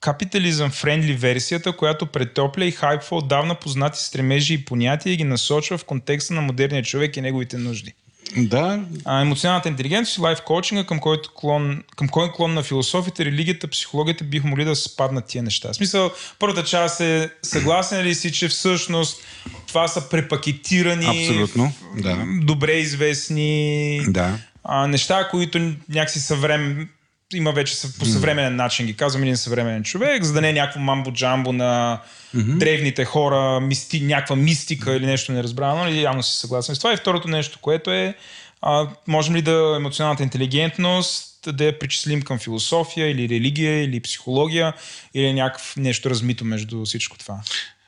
капитализъм 0.00 0.70
френдли 0.70 1.12
версията, 1.12 1.72
която 1.72 2.06
претопля 2.06 2.64
и 2.64 2.70
хайпва 2.70 3.16
отдавна 3.16 3.54
познати 3.54 4.02
стремежи 4.02 4.54
и 4.54 4.64
понятия 4.64 5.12
и 5.12 5.16
ги 5.16 5.24
насочва 5.24 5.78
в 5.78 5.84
контекста 5.84 6.34
на 6.34 6.40
модерния 6.40 6.82
човек 6.82 7.16
и 7.16 7.20
неговите 7.20 7.58
нужди. 7.58 7.92
Да, 8.36 8.80
А, 9.04 9.20
емоционалната 9.20 9.68
интелигентност 9.68 10.18
и 10.18 10.20
лайф 10.20 10.42
коучинга, 10.42 10.84
към 10.84 10.98
който 10.98 11.30
клон, 11.34 11.82
към 11.96 12.08
кой 12.08 12.32
клон 12.32 12.54
на 12.54 12.62
философията, 12.62 13.24
религията, 13.24 13.68
психологията 13.68 14.24
биха 14.24 14.46
могли 14.46 14.64
да 14.64 14.76
спаднат 14.76 15.26
тия 15.26 15.42
неща. 15.42 15.72
В 15.72 15.76
смисъл, 15.76 16.10
първата 16.38 16.64
част 16.64 17.00
е 17.00 17.30
съгласен 17.42 18.02
ли 18.02 18.14
си, 18.14 18.32
че 18.32 18.48
всъщност 18.48 19.20
това 19.68 19.88
са 19.88 20.08
препакетирани, 20.08 21.28
Абсолютно, 21.28 21.72
да. 21.96 22.24
добре 22.42 22.72
известни 22.72 24.00
да. 24.08 24.38
а, 24.64 24.86
неща, 24.86 25.28
които 25.30 25.58
някакси 25.88 26.20
съврем... 26.20 26.88
има 27.34 27.52
вече 27.52 27.76
по 27.98 28.04
съвременен 28.04 28.56
начин 28.56 28.86
ги 28.86 28.96
казвам 28.96 29.22
един 29.22 29.36
съвременен 29.36 29.84
човек, 29.84 30.22
за 30.24 30.32
да 30.32 30.40
не 30.40 30.48
е 30.48 30.52
някакво 30.52 30.80
мамбо-джамбо 30.80 31.50
на 31.50 32.02
mm-hmm. 32.34 32.58
древните 32.58 33.04
хора, 33.04 33.60
мисти, 33.60 34.00
някаква 34.00 34.36
мистика 34.36 34.96
или 34.96 35.06
нещо 35.06 35.32
неразбрано, 35.32 35.76
нали? 35.76 36.02
явно 36.02 36.22
си 36.22 36.36
съгласен 36.36 36.74
с 36.74 36.78
това. 36.78 36.92
И 36.92 36.96
второто 36.96 37.28
нещо, 37.28 37.58
което 37.62 37.90
е, 37.90 38.14
а, 38.62 38.88
можем 39.06 39.36
ли 39.36 39.42
да 39.42 39.74
емоционалната 39.76 40.22
интелигентност 40.22 41.48
да 41.52 41.64
я 41.64 41.78
причислим 41.78 42.22
към 42.22 42.38
философия 42.38 43.10
или 43.10 43.28
религия 43.28 43.84
или 43.84 44.00
психология 44.00 44.74
или 45.14 45.32
някакво 45.32 45.80
нещо 45.80 46.10
размито 46.10 46.44
между 46.44 46.84
всичко 46.84 47.18
това. 47.18 47.40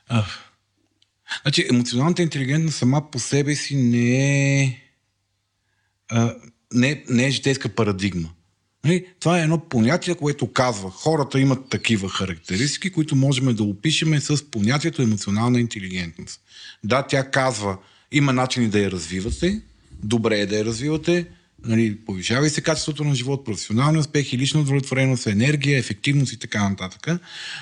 А, 0.09 0.25
Значи, 1.41 1.67
емоционалната 1.71 2.21
интелигентност 2.21 2.77
сама 2.77 3.11
по 3.11 3.19
себе 3.19 3.55
си 3.55 3.75
не 3.75 4.61
е, 4.61 4.79
а, 6.09 6.35
не, 6.73 7.03
не 7.09 7.25
е 7.25 7.31
житейска 7.31 7.69
парадигма. 7.69 8.29
Нали? 8.85 9.05
Това 9.19 9.39
е 9.39 9.43
едно 9.43 9.59
понятие, 9.59 10.15
което 10.15 10.51
казва, 10.51 10.91
хората 10.91 11.39
имат 11.39 11.69
такива 11.69 12.09
характеристики, 12.09 12.91
които 12.91 13.15
можем 13.15 13.55
да 13.55 13.63
опишеме 13.63 14.19
с 14.19 14.51
понятието 14.51 15.01
емоционална 15.01 15.59
интелигентност. 15.59 16.41
Да, 16.83 17.01
тя 17.01 17.31
казва, 17.31 17.77
има 18.11 18.33
начини 18.33 18.67
да 18.67 18.79
я 18.79 18.91
развивате, 18.91 19.61
добре 20.03 20.39
е 20.39 20.45
да 20.45 20.57
я 20.57 20.65
развивате, 20.65 21.27
нали, 21.65 21.97
повишава 22.05 22.49
се 22.49 22.61
качеството 22.61 23.03
на 23.03 23.15
живот, 23.15 23.45
професионални 23.45 23.99
успехи, 23.99 24.37
лична 24.37 24.61
удовлетвореност, 24.61 25.27
енергия, 25.27 25.79
ефективност 25.79 26.33
и 26.33 26.39
така 26.39 26.69
нататък. 26.69 27.19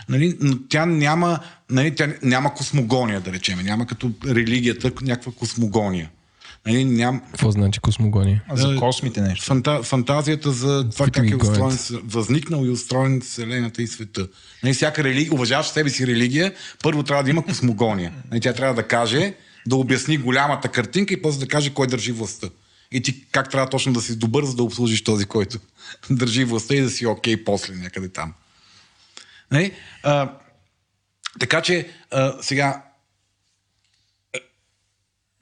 Нали, 0.09 0.37
но 0.39 0.59
тя 0.69 0.85
няма, 0.85 1.39
нали, 1.69 1.95
тя 1.95 2.13
няма 2.23 2.53
космогония, 2.53 3.21
да 3.21 3.33
речем, 3.33 3.59
няма 3.59 3.87
като 3.87 4.11
религията 4.25 4.91
някаква 5.01 5.31
космогония. 5.31 6.09
Нали, 6.67 6.85
ням, 6.85 7.21
Какво 7.21 7.51
значи 7.51 7.79
космогония? 7.79 8.43
За 8.51 8.73
Е, 8.73 8.75
космите 8.75 9.21
нещо. 9.21 9.45
Фанта, 9.45 9.83
фантазията 9.83 10.51
за 10.51 10.89
това 10.89 11.05
как 11.05 11.31
е 11.31 11.35
устроен, 11.35 11.77
възникнал 12.03 12.65
и 12.65 12.69
устроен 12.69 13.21
Вселената 13.21 13.81
и 13.81 13.87
света. 13.87 14.27
Нали, 14.63 14.73
всяка 14.73 15.03
религия, 15.03 15.33
уважаваща 15.33 15.73
себе 15.73 15.89
си 15.89 16.07
религия, 16.07 16.53
първо 16.83 17.03
трябва 17.03 17.23
да 17.23 17.29
има 17.29 17.45
космогония. 17.45 18.13
Нали, 18.31 18.41
тя 18.41 18.53
трябва 18.53 18.75
да 18.75 18.87
каже, 18.87 19.33
да 19.67 19.75
обясни 19.75 20.17
голямата 20.17 20.67
картинка 20.67 21.13
и 21.13 21.21
после 21.21 21.39
да 21.39 21.47
каже 21.47 21.73
кой 21.73 21.87
държи 21.87 22.11
властта. 22.11 22.49
И 22.91 23.01
ти 23.01 23.25
как 23.31 23.51
трябва 23.51 23.69
точно 23.69 23.93
да 23.93 24.01
си 24.01 24.19
добър, 24.19 24.45
за 24.45 24.55
да 24.55 24.63
обслужиш 24.63 25.03
този, 25.03 25.25
който 25.25 25.59
държи 26.09 26.43
властта 26.43 26.75
и 26.75 26.81
да 26.81 26.89
си 26.89 27.05
окей 27.05 27.43
после 27.43 27.75
някъде 27.75 28.09
там. 28.09 28.33
Нали? 29.51 29.71
А, 30.03 30.31
така 31.39 31.61
че 31.61 31.87
а, 32.11 32.33
сега 32.41 32.83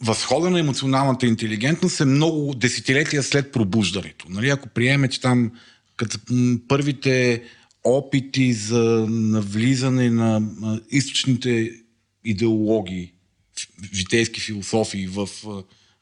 възхода 0.05 0.49
на 0.49 0.59
емоционалната 0.59 1.25
интелигентност 1.25 1.99
е 1.99 2.05
много 2.05 2.53
десетилетия 2.55 3.23
след 3.23 3.51
пробуждането. 3.51 4.25
Нали? 4.29 4.49
Ако 4.49 4.69
приеме, 4.69 5.07
че 5.07 5.21
там 5.21 5.51
като 5.95 6.19
първите 6.67 7.43
опити 7.83 8.53
за 8.53 9.05
навлизане 9.09 10.09
на 10.09 10.41
източните 10.91 11.71
идеологии, 12.23 13.11
житейски 13.93 14.41
философии 14.41 15.07
в 15.07 15.29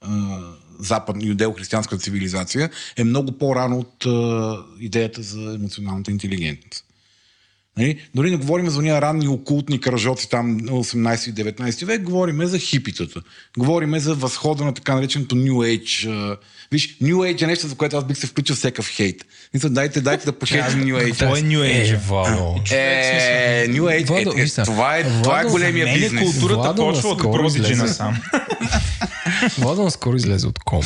а, 0.02 0.40
западна 0.80 1.24
юдео-християнската 1.24 1.98
цивилизация 1.98 2.70
е 2.98 3.04
много 3.04 3.32
по-рано 3.32 3.80
от 3.80 4.06
а, 4.06 4.58
идеята 4.80 5.22
за 5.22 5.54
емоционалната 5.56 6.12
интелигентност. 6.12 6.86
Нали? 7.78 8.00
Дори 8.16 8.32
не 8.32 8.38
говорим 8.38 8.70
за 8.70 8.82
ния 8.82 9.02
ранни 9.02 9.28
окултни 9.28 9.82
кръжоци 9.82 10.30
там 10.30 10.58
на 10.58 10.72
18 10.72 11.30
и 11.30 11.54
19 11.54 11.86
век, 11.86 12.04
говорим 12.04 12.46
за 12.46 12.60
хипитата. 12.60 13.22
Говорим 13.58 14.00
за 14.00 14.16
възхода 14.16 14.66
на 14.66 14.74
така 14.74 14.96
нареченото 14.96 15.36
New 15.36 15.52
Age. 15.54 16.38
Виж, 16.72 16.98
New 17.00 17.16
Age 17.16 17.42
е 17.42 17.48
нещо, 17.48 17.68
за 17.68 17.76
което 17.76 17.98
аз 17.98 18.04
бих 18.04 18.18
се 18.18 18.28
включил 18.28 18.56
всекъв 18.56 18.90
хейт. 18.90 19.26
Мисля, 19.54 19.70
дайте, 19.70 20.02
дайте 20.02 20.26
да 20.26 20.32
похейтим 20.32 20.84
New 20.84 21.04
Age. 21.04 21.10
Какво 21.10 21.36
е 21.36 21.42
New 21.42 21.60
Age? 21.60 21.94
Е, 21.94 21.98
Владо. 22.08 22.62
Е, 22.72 23.66
New 23.70 23.82
Age, 23.82 24.06
Владо, 24.08 24.34
е, 24.38 24.42
е, 24.42 24.64
това 24.66 24.98
е, 24.98 25.04
това 25.04 25.42
е 25.42 25.46
големия 25.46 25.94
бизнес. 25.94 26.24
културата 26.24 26.76
почва 26.76 27.10
от 27.10 27.56
излезе. 27.56 27.76
насам. 27.76 28.22
Владо 29.58 29.90
скоро 29.90 30.16
излезе 30.16 30.48
от 30.48 30.60
кома. 30.60 30.84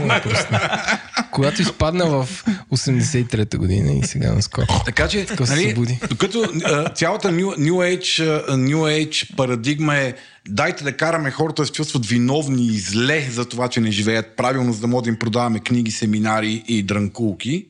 Го 0.00 0.06
напусна. 0.06 0.82
Когато 1.30 1.62
изпадна 1.62 2.06
в 2.06 2.44
83-та 2.72 3.58
година 3.58 3.92
и 3.92 4.02
сега 4.02 4.32
наскоро. 4.32 4.66
Така 4.84 5.08
че, 5.08 5.26
нали, 5.48 5.98
докато 6.08 6.48
цялата 6.94 7.28
New, 7.32 7.44
New, 7.44 7.98
Age, 7.98 8.48
New 8.48 8.76
Age 8.76 9.36
парадигма 9.36 9.96
е 9.96 10.14
дайте 10.48 10.84
да 10.84 10.96
караме 10.96 11.30
хората 11.30 11.62
да 11.62 11.66
се 11.66 11.72
чувстват 11.72 12.06
виновни 12.06 12.66
и 12.66 12.78
зле 12.78 13.28
за 13.30 13.44
това, 13.44 13.68
че 13.68 13.80
не 13.80 13.90
живеят 13.90 14.36
правилно, 14.36 14.72
за 14.72 14.80
да 14.80 14.86
можем 14.86 15.04
да 15.04 15.10
им 15.10 15.18
продаваме 15.18 15.60
книги, 15.60 15.90
семинари 15.90 16.64
и 16.68 16.82
дрънкулки 16.82 17.66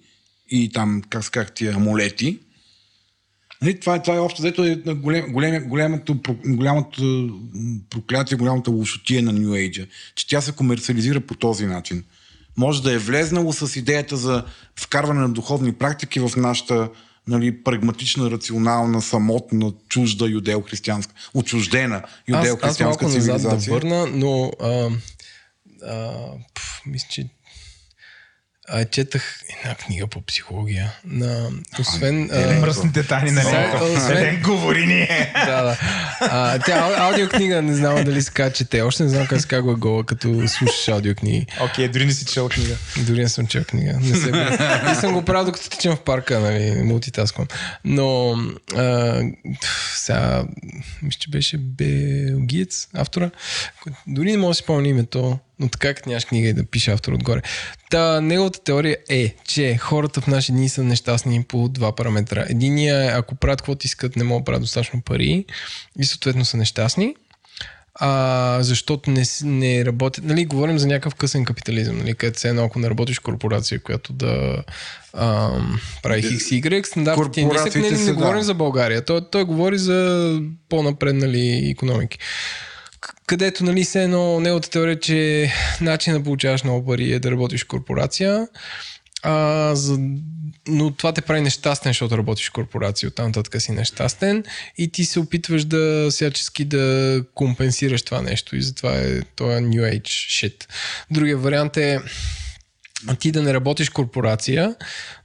и 0.50 0.72
там, 0.72 1.02
как 1.10 1.24
се 1.24 1.30
казах, 1.30 1.52
тия 1.52 1.74
амулети. 1.74 2.38
Нали, 3.62 3.80
това, 3.80 3.94
е, 3.94 4.02
това 4.02 4.16
е 4.16 4.20
общо, 4.20 4.42
взето 4.42 4.64
е 4.64 4.74
голем, 4.76 5.32
голем, 5.32 5.68
голямото, 5.68 6.16
голямото 6.46 7.30
проклятие, 7.90 8.36
голямата 8.36 8.70
лошотия 8.70 9.22
на 9.22 9.34
New 9.34 9.48
Age, 9.48 9.88
че 10.14 10.26
тя 10.26 10.40
се 10.40 10.52
комерциализира 10.52 11.20
по 11.20 11.34
този 11.34 11.66
начин. 11.66 12.04
Може 12.56 12.82
да 12.82 12.92
е 12.92 12.98
влезнало 12.98 13.52
с 13.52 13.76
идеята 13.76 14.16
за 14.16 14.44
вкарване 14.80 15.20
на 15.20 15.28
духовни 15.28 15.72
практики 15.72 16.20
в 16.20 16.30
нашата 16.36 16.88
нали, 17.28 17.62
прагматична, 17.62 18.30
рационална, 18.30 19.02
самотна, 19.02 19.72
чужда 19.88 20.24
юдео-християнска, 20.24 21.10
отчуждена 21.34 22.02
Аз, 22.32 22.48
аз 22.62 22.80
малко 22.80 23.04
юдео-християнска 23.04 23.14
назад 23.14 23.42
да 23.42 23.58
цивилизация. 23.58 23.74
върна, 23.74 24.06
но 24.06 24.52
а, 24.60 24.90
а, 25.86 26.10
пф, 26.54 26.80
мисля, 26.86 27.06
че 27.10 27.28
а, 28.68 28.84
четах 28.84 29.22
една 29.54 29.74
книга 29.74 30.06
по 30.06 30.22
психология. 30.22 30.92
На, 31.04 31.48
освен... 31.80 32.30
а, 32.32 32.60
Мръсните 32.60 33.02
тайни 33.02 33.30
на 33.30 33.42
освен- 33.42 34.42
говори 34.42 34.86
ни. 34.86 35.08
да, 35.46 35.62
да. 35.62 35.78
А, 36.20 36.58
тя 36.58 36.72
ау- 36.74 37.10
аудиокнига 37.10 37.62
не 37.62 37.74
знам 37.74 38.04
дали 38.04 38.22
се 38.22 38.30
казва, 38.30 38.52
чете. 38.52 38.82
Още 38.82 39.02
не 39.02 39.08
знам 39.08 39.26
как 39.26 39.40
се 39.40 39.48
казва 39.48 39.74
гола, 39.74 40.04
като 40.04 40.48
слушаш 40.48 40.88
аудиокниги. 40.88 41.46
Окей, 41.60 41.88
дори 41.88 42.06
не 42.06 42.12
си 42.12 42.24
чел 42.24 42.48
книга. 42.48 42.74
Дори 42.98 43.18
не 43.18 43.28
съм 43.28 43.46
чел 43.46 43.64
книга. 43.64 43.92
Не, 43.92 44.16
се, 44.16 44.30
не 44.84 44.94
съм 44.94 45.12
го 45.12 45.22
правил 45.22 45.44
докато 45.44 45.70
тичам 45.70 45.96
в 45.96 46.00
парка, 46.00 46.40
нали, 46.40 46.82
мултитасквам. 46.82 47.46
Но 47.84 48.36
а, 48.76 49.20
сега, 49.96 50.44
мисля, 51.02 51.18
че 51.18 51.30
беше 51.30 51.58
белгиец, 51.58 52.88
автора. 52.94 53.30
Дори 54.06 54.30
не 54.30 54.38
мога 54.38 54.50
да 54.50 54.54
си 54.54 54.62
спомня 54.62 54.88
името, 54.88 55.38
но 55.58 55.68
така 55.68 55.94
като 55.94 56.08
нямаш 56.08 56.24
книга 56.24 56.48
и 56.48 56.52
да 56.52 56.64
пише 56.64 56.90
автор 56.90 57.12
отгоре. 57.12 57.42
Та, 57.90 58.20
неговата 58.20 58.60
теория 58.64 58.96
е, 59.08 59.34
че 59.44 59.76
хората 59.76 60.20
в 60.20 60.26
наши 60.26 60.52
дни 60.52 60.68
са 60.68 60.84
нещастни 60.84 61.42
по 61.42 61.68
два 61.68 61.94
параметра. 61.94 62.46
Единия 62.48 63.04
е, 63.04 63.08
ако 63.08 63.34
правят 63.34 63.60
каквото 63.60 63.86
искат, 63.86 64.16
не 64.16 64.24
могат 64.24 64.40
да 64.40 64.44
правят 64.44 64.62
достатъчно 64.62 65.02
пари 65.02 65.44
и 65.98 66.04
съответно 66.04 66.44
са 66.44 66.56
нещастни. 66.56 67.14
а, 67.94 68.58
защото 68.60 69.10
не, 69.10 69.22
не 69.42 69.84
работят. 69.84 70.24
Нали, 70.24 70.44
говорим 70.44 70.78
за 70.78 70.86
някакъв 70.86 71.14
късен 71.14 71.44
капитализъм, 71.44 71.98
нали, 71.98 72.14
където 72.14 72.40
се 72.40 72.48
едно, 72.48 72.64
ако 72.64 72.78
не 72.78 72.90
работиш 72.90 73.18
корпорация, 73.18 73.80
която 73.80 74.12
да 74.12 74.64
ам, 75.16 75.80
прави 76.02 76.22
Хикс 76.22 76.50
и 76.50 76.62
Y, 76.62 76.86
стандартите 76.86 77.40
е 77.40 77.44
не, 77.44 77.90
не, 77.90 77.96
са, 77.96 78.04
не 78.04 78.12
говорим 78.12 78.40
да. 78.40 78.44
за 78.44 78.54
България. 78.54 79.04
Той, 79.04 79.20
той 79.30 79.44
говори 79.44 79.78
за 79.78 80.40
по-напреднали 80.68 81.70
економики. 81.70 82.18
Където, 83.26 83.64
нали, 83.64 83.84
се 83.84 84.02
едно, 84.02 84.40
неговата 84.40 84.70
теория, 84.70 85.00
че 85.00 85.50
начин 85.80 86.12
да 86.12 86.22
получаваш 86.22 86.64
много 86.64 86.86
пари 86.86 87.12
е 87.12 87.18
да 87.18 87.30
работиш 87.30 87.64
в 87.64 87.68
корпорация, 87.68 88.48
а, 89.22 89.74
за, 89.74 89.98
но 90.68 90.90
това 90.90 91.12
те 91.12 91.20
прави 91.20 91.40
нещастен, 91.40 91.90
защото 91.90 92.18
работиш 92.18 92.48
в 92.48 92.52
корпорация, 92.52 93.08
оттам 93.08 93.26
нататък 93.26 93.62
си 93.62 93.72
нещастен 93.72 94.44
и 94.78 94.88
ти 94.88 95.04
се 95.04 95.20
опитваш 95.20 95.64
да 95.64 96.08
всячески 96.10 96.64
да 96.64 97.24
компенсираш 97.34 98.02
това 98.02 98.22
нещо 98.22 98.56
и 98.56 98.62
затова 98.62 98.96
е 98.96 99.20
това 99.36 99.52
New 99.52 100.00
Age 100.00 100.02
shit. 100.02 100.66
Другия 101.10 101.36
вариант 101.36 101.76
е 101.76 102.00
ти 103.18 103.32
да 103.32 103.42
не 103.42 103.54
работиш 103.54 103.88
корпорация, 103.88 104.74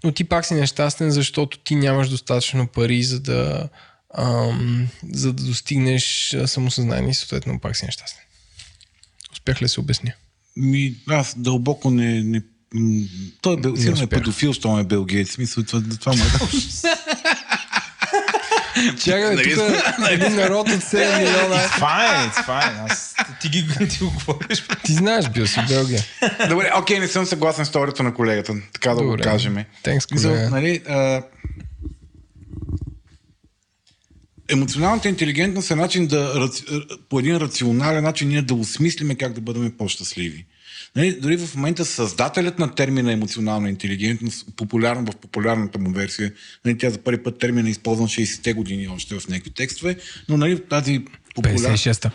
но 0.04 0.12
ти 0.12 0.24
пак 0.24 0.46
си 0.46 0.54
нещастен, 0.54 1.12
защото 1.12 1.60
ти 1.60 1.76
нямаш 1.76 2.10
достатъчно 2.10 2.68
пари, 2.68 3.04
за 3.04 3.20
да, 3.20 3.70
ам, 4.18 4.88
за 5.12 5.34
да 5.34 5.44
достигнеш 5.44 6.36
самосъзнание 6.46 7.12
и 7.12 7.14
съответно 7.14 7.60
пак 7.60 7.78
си 7.78 7.86
нещастен. 7.86 8.24
Успях 9.34 9.62
ли 9.62 9.66
да 9.66 9.70
се 9.70 9.80
обясня? 9.80 10.12
Ми, 10.56 10.96
аз 11.10 11.34
дълбоко 11.38 11.92
не... 11.92 12.24
не 12.24 12.42
той 13.42 13.54
е, 13.54 13.58
бил, 13.58 13.78
сигурно 13.78 14.04
е 14.04 14.08
педофил, 14.08 14.54
що 14.54 14.80
е 14.80 14.84
Бил 14.84 15.06
Гейтс. 15.06 15.32
Смисъл, 15.32 15.64
това, 15.64 15.84
това 16.00 16.14
му 16.14 16.24
е. 16.24 16.28
Чакай, 19.06 19.36
тук 19.38 19.46
е 20.10 20.14
един 20.14 20.36
народ 20.36 20.70
от 20.70 20.82
7 20.82 21.18
милиона. 21.18 21.56
It's 21.56 21.80
fine, 21.80 22.32
it's 22.32 22.46
fine. 22.46 22.92
Аз, 22.92 23.16
ти, 23.42 23.50
ги, 23.50 23.68
ти 23.90 23.98
го 24.04 24.12
говориш. 24.12 24.64
Ти 24.84 24.94
знаеш, 24.94 25.30
бил 25.30 25.48
си 25.48 25.60
Белгия. 25.68 26.04
Добре, 26.50 26.72
окей, 26.78 27.00
не 27.00 27.08
съм 27.08 27.26
съгласен 27.26 27.66
с 27.66 27.72
теорията 27.72 28.04
на 28.04 28.14
колегата, 28.14 28.54
така 28.74 28.90
да 28.90 28.96
Добре. 28.96 29.18
го 29.18 29.24
кажем. 29.24 29.66
Thanks, 29.84 30.14
Мисъл, 30.14 30.32
колега. 30.32 30.50
нали, 30.50 30.82
а... 30.90 31.22
Емоционалната 34.50 35.10
интелигентност 35.10 35.72
е 35.72 35.76
начин 35.76 36.08
да, 36.08 36.34
раци- 36.34 36.98
по 37.10 37.20
един 37.20 37.38
рационален 37.38 38.04
начин 38.04 38.28
ние 38.28 38.42
да 38.42 38.54
осмислиме 38.54 39.16
как 39.16 39.34
да 39.34 39.42
бъдем 39.42 39.72
по-щастливи. 39.78 40.46
Нали, 40.96 41.20
дори 41.20 41.38
в 41.38 41.56
момента 41.56 41.86
създателят 41.86 42.60
на 42.60 42.76
термина 42.76 43.12
емоционална 43.12 43.70
интелигентност, 43.70 44.48
популярна 44.56 45.12
в 45.12 45.16
популярната 45.16 45.80
му 45.80 45.92
версия, 45.92 46.34
нали, 46.66 46.78
тя 46.78 46.90
за 46.90 46.98
първи 46.98 47.24
път 47.24 47.40
термина 47.40 47.68
е 47.68 47.72
използван 47.72 48.08
60-те 48.08 48.54
години 48.54 48.88
още 48.88 49.20
в 49.20 49.28
някакви 49.28 49.50
текстове, 49.50 49.98
но 50.30 50.38
нали, 50.38 50.62
тази 50.70 51.06
популярна... 51.36 51.78
56-та. 51.78 52.12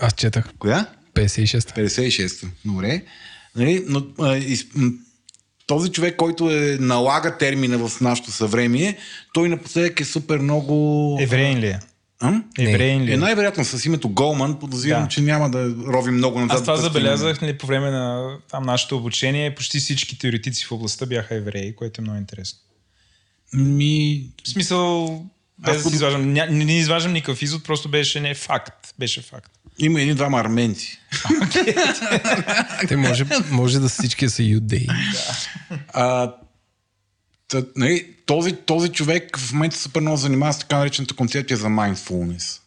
Аз 0.00 0.12
четах. 0.12 0.50
Коя? 0.58 0.86
56-та. 1.14 1.74
56-та. 1.80 2.46
Добре. 2.64 3.02
Нали, 3.56 3.84
но, 3.88 4.06
а, 4.18 4.36
из, 4.36 4.66
този 5.66 5.92
човек, 5.92 6.16
който 6.16 6.50
е 6.50 6.76
налага 6.80 7.38
термина 7.38 7.88
в 7.88 8.00
нашето 8.00 8.30
съвремие, 8.30 8.96
той 9.32 9.48
напоследък 9.48 10.00
е 10.00 10.04
супер 10.04 10.38
много... 10.38 11.18
Евреин 11.20 11.58
ли 11.58 11.66
е? 11.66 11.80
А? 12.20 12.42
Евреин 12.58 13.02
ли 13.02 13.10
Е, 13.10 13.14
е? 13.14 13.16
най-вероятно 13.16 13.64
с 13.64 13.84
името 13.84 14.08
Голман 14.08 14.58
подозирам, 14.58 15.02
Да. 15.02 15.08
че 15.08 15.20
няма 15.20 15.50
да 15.50 15.74
рови 15.86 16.10
много 16.10 16.38
назад. 16.40 16.54
Аз 16.56 16.60
това 16.62 16.76
да 16.76 16.82
забелязах 16.82 17.40
нали, 17.40 17.58
по 17.58 17.66
време 17.66 17.90
на 17.90 18.36
там 18.50 18.62
нашето 18.62 18.96
обучение. 18.96 19.54
Почти 19.54 19.78
всички 19.78 20.18
теоретици 20.18 20.64
в 20.64 20.72
областта 20.72 21.06
бяха 21.06 21.34
евреи, 21.34 21.76
което 21.76 22.00
е 22.00 22.02
много 22.02 22.18
интересно. 22.18 22.58
Ми... 23.54 24.26
В 24.44 24.48
смисъл, 24.48 25.06
без 25.58 25.82
да 25.82 25.94
изваждам, 25.94 26.32
ня, 26.32 26.46
не, 26.50 26.64
не 26.64 26.78
изваждам 26.78 27.12
никакъв 27.12 27.42
извод, 27.42 27.64
просто 27.64 27.88
беше 27.88 28.20
не 28.20 28.34
факт. 28.34 28.94
Беше 28.98 29.22
факт. 29.22 29.50
Има 29.78 30.00
едни 30.00 30.14
двама 30.14 30.40
арменци. 30.40 30.98
Те 32.88 32.96
може, 32.96 33.26
може 33.50 33.80
да 33.80 33.88
всички 33.88 34.28
са 34.28 34.42
юдеи. 34.42 34.88
А, 35.88 36.34
тъ, 37.48 37.66
нали, 37.76 38.06
този, 38.26 38.52
този 38.52 38.88
човек 38.88 39.38
в 39.38 39.52
момента 39.52 39.76
супер 39.76 40.00
много 40.00 40.16
занимава 40.16 40.52
с 40.52 40.58
така 40.58 40.78
наречената 40.78 41.14
концепция 41.14 41.56
за 41.56 41.66
mindfulness. 41.66 42.58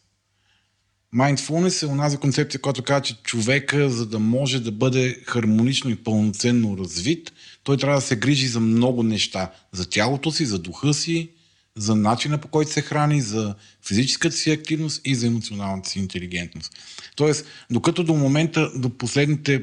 Mindfulness 1.14 1.82
е 1.82 1.86
онази 1.86 2.16
концепция, 2.16 2.60
която 2.60 2.82
казва, 2.82 3.02
че 3.02 3.22
човека, 3.22 3.90
за 3.90 4.06
да 4.06 4.18
може 4.18 4.60
да 4.60 4.72
бъде 4.72 5.20
хармонично 5.26 5.90
и 5.90 5.96
пълноценно 5.96 6.78
развит, 6.78 7.32
той 7.62 7.76
трябва 7.76 7.96
да 7.96 8.06
се 8.06 8.16
грижи 8.16 8.46
за 8.46 8.60
много 8.60 9.02
неща. 9.02 9.50
За 9.72 9.90
тялото 9.90 10.32
си, 10.32 10.46
за 10.46 10.58
духа 10.58 10.94
си, 10.94 11.30
за 11.76 11.96
начина 11.96 12.38
по 12.38 12.48
който 12.48 12.72
се 12.72 12.80
храни, 12.80 13.20
за 13.20 13.54
физическата 13.86 14.36
си 14.36 14.50
активност 14.50 15.00
и 15.04 15.14
за 15.14 15.26
емоционалната 15.26 15.90
си 15.90 15.98
интелигентност. 15.98 16.72
Тоест, 17.16 17.46
докато 17.70 18.04
до 18.04 18.14
момента, 18.14 18.70
до 18.76 18.98
последните, 18.98 19.62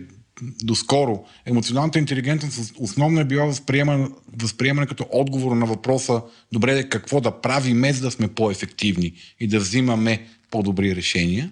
доскоро, 0.64 1.26
емоционалната 1.45 1.99
интелигентност 1.99 2.73
основно 2.77 3.19
е 3.19 3.26
била 3.26 3.45
възприемана, 3.45 4.10
възприемана 4.38 4.88
като 4.88 5.06
отговор 5.11 5.56
на 5.56 5.65
въпроса 5.65 6.22
добре, 6.52 6.73
де, 6.73 6.90
какво 6.90 7.22
да 7.22 7.41
правим, 7.41 7.94
за 7.94 8.02
да 8.02 8.11
сме 8.11 8.27
по-ефективни 8.27 9.14
и 9.40 9.48
да 9.48 9.60
взимаме 9.60 10.27
по-добри 10.52 10.95
решения. 10.95 11.52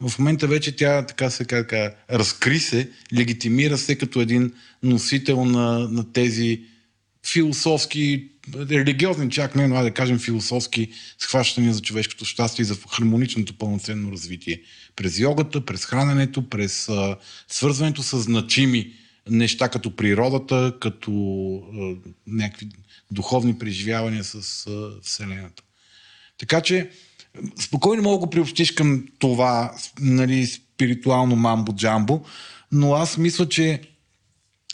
В 0.00 0.18
момента 0.18 0.46
вече 0.46 0.76
тя 0.76 1.06
така 1.06 1.30
се 1.30 1.44
така, 1.44 1.94
разкри 2.10 2.58
се, 2.58 2.90
легитимира 3.18 3.78
се 3.78 3.98
като 3.98 4.20
един 4.20 4.52
носител 4.82 5.44
на, 5.44 5.78
на 5.78 6.12
тези 6.12 6.60
философски, 7.26 8.28
религиозни 8.54 9.30
чак 9.30 9.56
не, 9.56 9.68
но 9.68 9.82
да 9.82 9.90
кажем 9.90 10.18
философски 10.18 10.88
схващания 11.18 11.74
за 11.74 11.80
човешкото 11.80 12.24
щастие 12.24 12.62
и 12.62 12.66
за 12.66 12.76
хармоничното 12.90 13.58
пълноценно 13.58 14.12
развитие. 14.12 14.60
През 14.96 15.18
йогата, 15.18 15.64
през 15.64 15.84
храненето, 15.84 16.48
през 16.48 16.88
а, 16.88 17.16
свързването 17.48 18.02
с 18.02 18.18
значими 18.18 18.92
неща 19.30 19.68
като 19.68 19.96
природата, 19.96 20.74
като 20.80 21.10
а, 21.56 22.10
някакви 22.26 22.68
духовни 23.10 23.58
преживявания 23.58 24.24
с 24.24 24.66
а, 24.66 24.90
Вселената. 25.02 25.62
Така 26.38 26.60
че 26.60 26.90
спокойно 27.60 28.02
мога 28.02 28.26
да 28.26 28.30
приобщиш 28.30 28.70
към 28.70 29.06
това 29.18 29.74
нали, 30.00 30.46
спиритуално 30.46 31.36
мамбо-джамбо, 31.36 32.22
но 32.72 32.94
аз 32.94 33.18
мисля, 33.18 33.48
че 33.48 33.80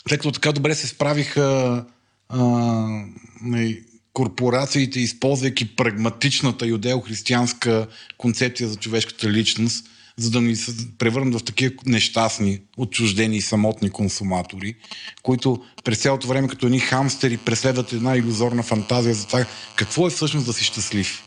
след 0.07 0.19
като 0.19 0.31
така 0.31 0.51
добре 0.51 0.75
се 0.75 0.87
справиха 0.87 1.85
а, 2.33 3.05
нали, 3.41 3.83
корпорациите, 4.13 4.99
използвайки 4.99 5.75
прагматичната 5.75 6.65
юдео-християнска 6.65 7.87
концепция 8.17 8.69
за 8.69 8.75
човешката 8.75 9.29
личност, 9.29 9.85
за 10.17 10.31
да 10.31 10.41
ни 10.41 10.55
се 10.55 10.97
превърнат 10.97 11.41
в 11.41 11.43
такива 11.43 11.73
нещастни, 11.85 12.59
отчуждени 12.77 13.37
и 13.37 13.41
самотни 13.41 13.89
консуматори, 13.89 14.75
които 15.23 15.63
през 15.83 15.97
цялото 15.97 16.27
време 16.27 16.47
като 16.47 16.65
едни 16.65 16.79
хамстери 16.79 17.37
преследват 17.37 17.93
една 17.93 18.17
иллюзорна 18.17 18.63
фантазия 18.63 19.13
за 19.13 19.27
това 19.27 19.45
какво 19.75 20.07
е 20.07 20.09
всъщност 20.09 20.45
да 20.45 20.53
си 20.53 20.63
щастлив. 20.63 21.23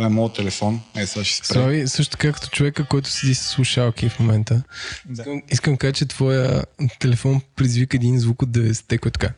Това 0.00 0.06
е 0.06 0.10
моят 0.10 0.34
телефон. 0.34 0.80
Е, 0.96 1.06
сега 1.06 1.24
ще 1.24 1.36
спре. 1.36 1.54
Слави, 1.54 1.88
също 1.88 2.10
така 2.16 2.32
като 2.32 2.48
човека, 2.48 2.84
който 2.84 3.10
седи 3.10 3.34
с 3.34 3.42
слушалки 3.42 4.08
в 4.08 4.18
момента. 4.18 4.62
Да. 5.04 5.22
Искам, 5.22 5.42
искам 5.50 5.76
кажа, 5.76 5.92
че 5.92 6.06
твоя 6.06 6.64
телефон 6.98 7.40
предизвика 7.56 7.96
един 7.96 8.18
звук 8.18 8.42
от 8.42 8.48
90-те, 8.48 8.98
който 8.98 9.18
така... 9.18 9.34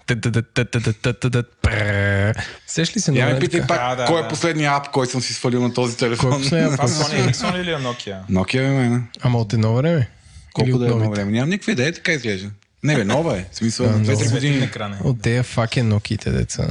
Сеш 2.66 2.96
ли 2.96 3.00
се 3.00 3.12
на 3.12 3.18
Я 3.18 3.26
ме 3.26 3.40
питай 3.40 3.66
пак, 3.66 3.96
да, 3.96 4.04
кой 4.06 4.24
е 4.24 4.28
последния 4.28 4.72
ап, 4.72 4.90
който 4.90 5.12
съм 5.12 5.20
си 5.20 5.34
свалил 5.34 5.62
на 5.62 5.74
този 5.74 5.96
телефон? 5.96 6.48
Кой 6.48 6.58
е 6.74 6.76
последния 6.76 7.24
ап? 7.24 7.34
Sony 7.34 7.60
или 7.60 7.70
Nokia? 7.70 8.26
Nokia 8.30 8.58
е 8.58 8.70
мен. 8.70 9.08
Ама 9.20 9.38
от 9.38 9.52
едно 9.52 9.74
време? 9.74 10.08
Колко 10.52 10.78
да 10.78 10.84
е 10.84 10.88
едно 10.88 11.10
време? 11.10 11.32
Нямам 11.32 11.48
никаква 11.48 11.72
идея, 11.72 11.92
така 11.92 12.12
изглежда. 12.12 12.50
Не 12.82 12.96
бе, 12.96 13.04
нова 13.04 13.38
е. 13.38 13.46
В 13.52 13.56
смисъл, 13.56 13.86
2-3 13.86 14.32
години. 14.32 14.70
От 15.04 15.22
тея 15.22 15.42
факен 15.42 15.92
Nokia, 15.92 16.30
деца. 16.30 16.68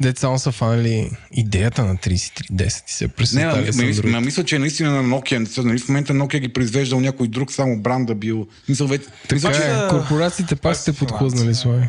Деца 0.00 0.20
само 0.20 0.38
са 0.38 0.52
фанали 0.52 1.10
идеята 1.32 1.84
на 1.84 1.96
3310 1.96 2.82
и 3.22 3.26
се 3.26 3.36
Не, 3.36 3.46
ма, 3.46 3.52
с 3.52 3.76
ма, 3.76 3.82
Android. 3.82 4.06
ма, 4.06 4.20
мисля, 4.20 4.44
че 4.44 4.58
наистина 4.58 4.90
на 4.92 5.08
Nokia. 5.10 5.58
Нали, 5.58 5.78
в 5.78 5.88
момента 5.88 6.12
Nokia 6.12 6.38
ги 6.38 6.48
произвеждал 6.48 7.00
някой 7.00 7.28
друг, 7.28 7.52
само 7.52 7.78
бранда 7.78 8.14
бил. 8.14 8.46
Мисъл, 8.68 8.86
вече... 8.86 9.04
мисля, 9.32 9.50
Така 9.50 9.62
че... 9.62 9.84
е, 9.86 9.88
корпорациите 9.90 10.56
пак 10.56 10.76
сте 10.76 10.92
подхлъзнали, 10.92 11.48
да. 11.48 11.54
Слави. 11.54 11.88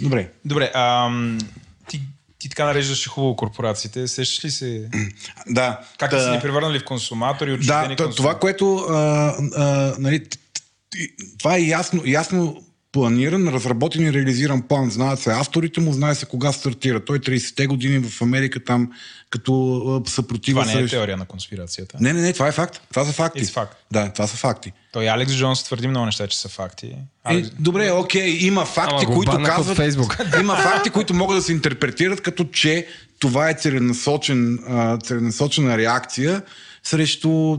Добре. 0.00 0.28
Добре, 0.44 0.70
ам, 0.74 1.38
ти, 1.88 2.00
ти 2.38 2.48
така 2.48 2.64
нареждаш 2.64 3.08
хубаво 3.08 3.36
корпорациите. 3.36 4.08
Сещаш 4.08 4.44
ли 4.44 4.50
се 4.50 4.88
Да. 5.48 5.80
как 5.98 6.10
Та- 6.10 6.20
са 6.20 6.30
ни 6.30 6.40
превърнали 6.40 6.78
в 6.78 6.84
консуматори, 6.84 7.50
Да, 7.50 7.54
отчуждени 7.54 7.82
т- 7.88 8.04
консуматори? 8.04 8.16
това, 8.16 8.38
което 8.38 8.76
а, 8.76 8.94
а, 9.56 9.94
нали, 9.98 10.26
това 11.38 11.56
е 11.56 11.60
ясно, 11.60 12.02
ясно 12.06 12.62
планиран, 12.96 13.48
разработен 13.48 14.06
и 14.06 14.12
реализиран 14.12 14.62
план. 14.62 14.90
Знаят 14.90 15.20
се 15.20 15.30
авторите 15.30 15.80
му, 15.80 15.92
знае 15.92 16.14
се 16.14 16.26
кога 16.26 16.52
стартира. 16.52 17.04
Той 17.04 17.18
30-те 17.18 17.66
години 17.66 17.98
в 17.98 18.22
Америка 18.22 18.64
там, 18.64 18.92
като 19.30 20.02
съпротива 20.06 20.62
Това 20.62 20.74
не 20.74 20.80
е 20.80 20.86
теория 20.86 21.16
на 21.16 21.24
конспирацията. 21.24 21.96
Не, 22.00 22.12
не, 22.12 22.20
не, 22.20 22.32
това 22.32 22.48
е 22.48 22.52
факт. 22.52 22.80
Това 22.90 23.04
са 23.04 23.12
факти. 23.12 23.44
It's 23.44 23.54
fact. 23.54 23.68
Да, 23.92 24.12
това 24.12 24.26
са 24.26 24.36
факти. 24.36 24.72
Той 24.92 25.08
Алекс 25.08 25.36
Джонс 25.36 25.64
твърди 25.64 25.88
много 25.88 26.06
неща, 26.06 26.26
че 26.26 26.38
са 26.38 26.48
факти. 26.48 26.96
Е, 27.30 27.42
добре, 27.58 27.90
окей, 27.90 28.38
има 28.40 28.64
факти, 28.64 29.04
Ама 29.06 29.14
които 29.14 29.42
казват... 29.42 29.76
Фейсбук. 29.76 30.18
има 30.40 30.56
факти, 30.56 30.90
които 30.90 31.14
могат 31.14 31.36
да 31.36 31.42
се 31.42 31.52
интерпретират 31.52 32.20
като, 32.20 32.44
че 32.44 32.86
това 33.18 33.50
е 33.50 33.54
целенасочен, 33.54 34.58
целенасочена 35.02 35.78
реакция 35.78 36.42
срещу 36.86 37.58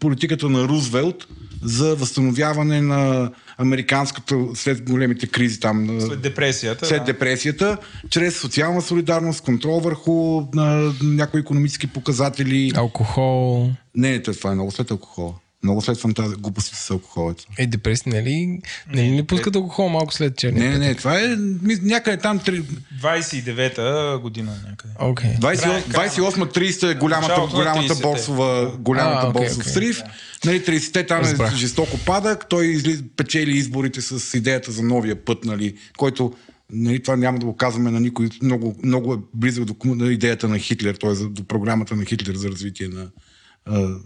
политиката 0.00 0.48
на 0.48 0.68
Рузвелт 0.68 1.26
за 1.62 1.96
възстановяване 1.96 2.80
на 2.80 3.30
американската 3.58 4.36
след 4.54 4.90
големите 4.90 5.26
кризи 5.26 5.60
там. 5.60 6.00
След 6.00 6.22
депресията. 6.22 6.86
след 6.86 6.98
да. 6.98 7.04
депресията, 7.04 7.78
чрез 8.10 8.40
социална 8.40 8.82
солидарност, 8.82 9.40
контрол 9.40 9.80
върху 9.80 10.42
а, 10.56 10.92
някои 11.02 11.40
економически 11.40 11.86
показатели. 11.86 12.72
Алкохол. 12.74 13.70
Не, 13.94 14.10
не, 14.10 14.22
това 14.22 14.50
е 14.50 14.54
много 14.54 14.70
след 14.70 14.90
алкохола. 14.90 15.34
Много 15.62 15.82
след 15.82 15.98
фантазия, 15.98 16.36
глупости 16.36 16.76
с 16.76 16.90
алкохола. 16.90 17.34
е. 17.58 17.62
Е, 17.62 17.66
депресия, 17.66 18.12
нали? 18.14 18.60
Нали 18.88 19.10
не 19.10 19.26
пускат 19.26 19.56
алкохол 19.56 19.88
малко 19.88 20.14
след 20.14 20.36
черния 20.36 20.64
Не, 20.64 20.68
не, 20.68 20.74
петък? 20.74 20.88
не, 20.88 20.94
това 20.94 21.20
е 21.20 21.36
някъде 21.82 22.16
там 22.16 22.38
три- 22.38 22.62
29-та 23.02 23.84
година 24.18 24.52
някъде. 24.68 24.94
Окей. 25.00 25.30
28 25.30 25.82
Край- 25.84 26.08
28-30 26.08 26.90
е 26.90 26.94
голямата, 26.94 27.40
голямата 27.50 27.88
30-те. 27.88 28.02
борсова, 28.02 28.72
голямата 28.78 29.26
А, 29.26 29.30
окей, 29.30 29.42
борсов 29.42 29.58
окей. 29.58 29.72
срив. 29.72 30.02
Нали, 30.44 30.60
30-те 30.60 31.06
там 31.06 31.18
е 31.18 31.22
Разбрах. 31.22 31.54
жестоко 31.54 31.98
падък, 31.98 32.48
той 32.48 32.66
изли, 32.66 33.02
печели 33.16 33.50
изборите 33.50 34.00
с 34.00 34.38
идеята 34.38 34.72
за 34.72 34.82
новия 34.82 35.24
път, 35.24 35.44
нали, 35.44 35.74
който 35.96 36.32
нали, 36.72 37.02
това 37.02 37.16
няма 37.16 37.38
да 37.38 37.46
го 37.46 37.56
казваме 37.56 37.90
на 37.90 38.00
никой, 38.00 38.28
много, 38.42 38.76
много 38.82 39.14
е 39.14 39.18
близък 39.34 39.64
до 39.64 40.04
идеята 40.04 40.48
на 40.48 40.58
Хитлер, 40.58 40.94
т.е. 40.94 41.14
до 41.14 41.44
програмата 41.44 41.96
на 41.96 42.04
Хитлер 42.04 42.34
за 42.34 42.48
развитие 42.48 42.88
на 42.88 43.06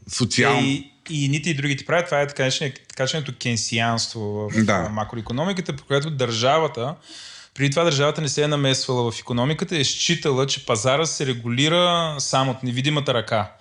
социално. 0.08 0.60
И, 0.66 0.92
и 1.10 1.28
ните 1.28 1.50
и 1.50 1.54
другите 1.54 1.84
правят. 1.84 2.04
Това 2.06 2.20
е 2.20 2.26
така 2.26 2.42
наречено- 2.42 2.74
така 2.88 3.02
нареченото 3.02 3.32
кенсианство 3.42 4.20
в 4.20 4.50
Да. 4.54 4.82
да. 4.82 4.88
макроекономиката, 4.88 5.76
по 5.76 5.84
което 5.84 6.10
държавата, 6.10 6.94
преди 7.54 7.70
това 7.70 7.84
държавата 7.84 8.20
не 8.20 8.28
се 8.28 8.42
е 8.42 8.48
намесвала 8.48 9.12
в 9.12 9.18
економиката, 9.20 9.76
е 9.78 9.84
считала, 9.84 10.46
че 10.46 10.66
пазара 10.66 11.06
се 11.06 11.26
регулира 11.26 12.16
само 12.18 12.50
от 12.50 12.62
невидимата 12.62 13.14
ръка. 13.14 13.52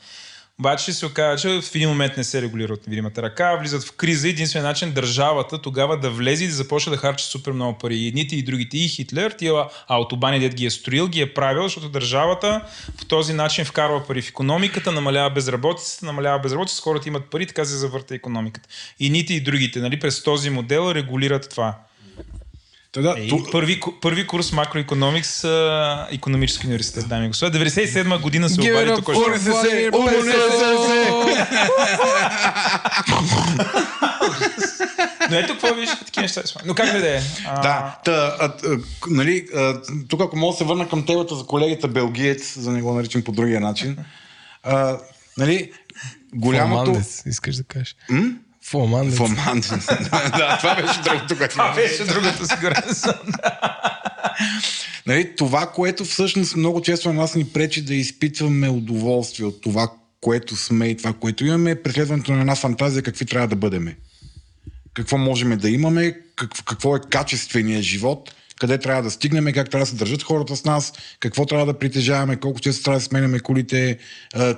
Обаче 0.61 0.93
се 0.93 1.05
оказа, 1.05 1.41
че 1.41 1.61
в 1.61 1.75
един 1.75 1.89
момент 1.89 2.17
не 2.17 2.23
се 2.23 2.41
регулира 2.41 2.73
от 2.73 2.87
невидимата 2.87 3.21
ръка, 3.21 3.55
влизат 3.55 3.83
в 3.83 3.91
криза. 3.91 4.29
Единственият 4.29 4.69
начин 4.69 4.91
държавата 4.91 5.61
тогава 5.61 5.99
да 5.99 6.09
влезе 6.09 6.43
и 6.43 6.47
да 6.47 6.53
започне 6.53 6.89
да 6.89 6.97
харчи 6.97 7.25
супер 7.25 7.51
много 7.51 7.77
пари. 7.77 7.95
И 7.95 8.07
едните 8.07 8.35
и 8.35 8.43
другите, 8.43 8.77
и 8.77 8.87
Хитлер, 8.87 9.31
тия 9.31 9.65
автобани, 9.87 10.39
дед 10.39 10.55
ги 10.55 10.65
е 10.65 10.69
строил, 10.69 11.07
ги 11.07 11.21
е 11.21 11.33
правил, 11.33 11.63
защото 11.63 11.89
държавата 11.89 12.61
по 12.97 13.05
този 13.05 13.33
начин 13.33 13.65
вкарва 13.65 14.07
пари 14.07 14.21
в 14.21 14.29
економиката, 14.29 14.91
намалява 14.91 15.29
безработицата, 15.29 16.05
намалява 16.05 16.39
безработицата, 16.39 16.81
хората 16.81 17.09
имат 17.09 17.29
пари, 17.29 17.45
така 17.45 17.65
се 17.65 17.75
завърта 17.75 18.15
економиката. 18.15 18.69
И 18.99 19.09
ните 19.09 19.33
и 19.33 19.41
другите, 19.41 19.79
нали, 19.79 19.99
през 19.99 20.23
този 20.23 20.49
модел 20.49 20.91
регулират 20.95 21.49
това. 21.49 21.77
Та, 22.91 23.01
да, 23.01 23.15
Е, 23.17 23.27
ту- 23.27 23.35
и 23.37 23.51
първи, 23.51 23.79
първи 24.01 24.27
курс 24.27 24.51
макроекономикс, 24.51 25.43
а, 25.43 26.07
економически 26.11 26.67
университет, 26.67 27.07
дами 27.07 27.25
и 27.25 27.29
господа. 27.29 27.51
97 27.51 28.17
година 28.17 28.49
се 28.49 28.61
обади 28.61 28.91
УНСС! 29.97 30.31
Но 35.29 35.37
ето 35.37 35.53
какво 35.53 35.73
виж 35.73 35.89
такива 36.05 36.21
неща. 36.21 36.41
Но 36.65 36.73
как 36.75 36.91
да 36.91 37.17
е? 37.17 37.21
Да, 37.45 37.99
та, 38.05 38.11
а, 38.39 38.53
а, 38.63 38.77
нали, 39.09 39.47
а, 39.55 39.81
тук 40.07 40.21
ако 40.21 40.37
мога 40.37 40.53
да 40.53 40.57
се 40.57 40.63
върна 40.63 40.89
към 40.89 41.05
темата 41.05 41.35
за 41.35 41.45
колегата 41.45 41.87
Белгиец, 41.87 42.53
за 42.53 42.69
да 42.69 42.75
не 42.75 42.81
го 42.81 42.93
наричам 42.93 43.21
по 43.21 43.31
другия 43.31 43.61
начин. 43.61 43.97
А, 44.63 44.97
нали, 45.37 45.71
голямото... 46.35 46.83
Фламандец, 46.83 47.23
искаш 47.25 47.55
да 47.55 47.63
кажеш. 47.63 47.95
М? 48.09 48.23
Фламандец. 48.65 49.17
Фламандец. 49.17 49.69
да, 50.37 50.57
това 50.57 50.75
беше 50.75 51.01
другото, 51.01 51.37
което 51.37 51.51
Това 51.51 51.73
беше 51.75 52.03
другото, 52.03 52.45
сигурен 52.47 52.95
съм. 52.95 53.13
Нали, 55.07 55.35
това, 55.35 55.67
което 55.67 56.05
всъщност 56.05 56.55
много 56.55 56.81
често 56.81 57.13
на 57.13 57.21
нас 57.21 57.35
ни 57.35 57.45
пречи 57.45 57.81
да 57.81 57.95
изпитваме 57.95 58.69
удоволствие 58.69 59.45
от 59.45 59.61
това, 59.61 59.91
което 60.21 60.55
сме 60.55 60.87
и 60.87 60.97
това, 60.97 61.13
което 61.13 61.45
имаме, 61.45 61.71
е 61.71 61.81
преследването 61.81 62.31
на 62.33 62.41
една 62.41 62.55
фантазия 62.55 63.03
какви 63.03 63.25
трябва 63.25 63.47
да 63.47 63.55
бъдеме. 63.55 63.97
Какво 64.93 65.17
можем 65.17 65.57
да 65.57 65.69
имаме, 65.69 66.19
какво, 66.35 66.63
какво 66.63 66.95
е 66.95 66.99
качественият 67.09 67.83
живот, 67.83 68.35
къде 68.61 68.77
трябва 68.77 69.03
да 69.03 69.11
стигнем, 69.11 69.53
как 69.53 69.69
трябва 69.69 69.83
да 69.83 69.89
се 69.89 69.95
държат 69.95 70.23
хората 70.23 70.55
с 70.55 70.65
нас, 70.65 70.93
какво 71.19 71.45
трябва 71.45 71.65
да 71.65 71.79
притежаваме, 71.79 72.35
колко 72.35 72.59
често 72.59 72.83
трябва 72.83 72.99
да 72.99 73.05
сменяме 73.05 73.39
колите, 73.39 73.97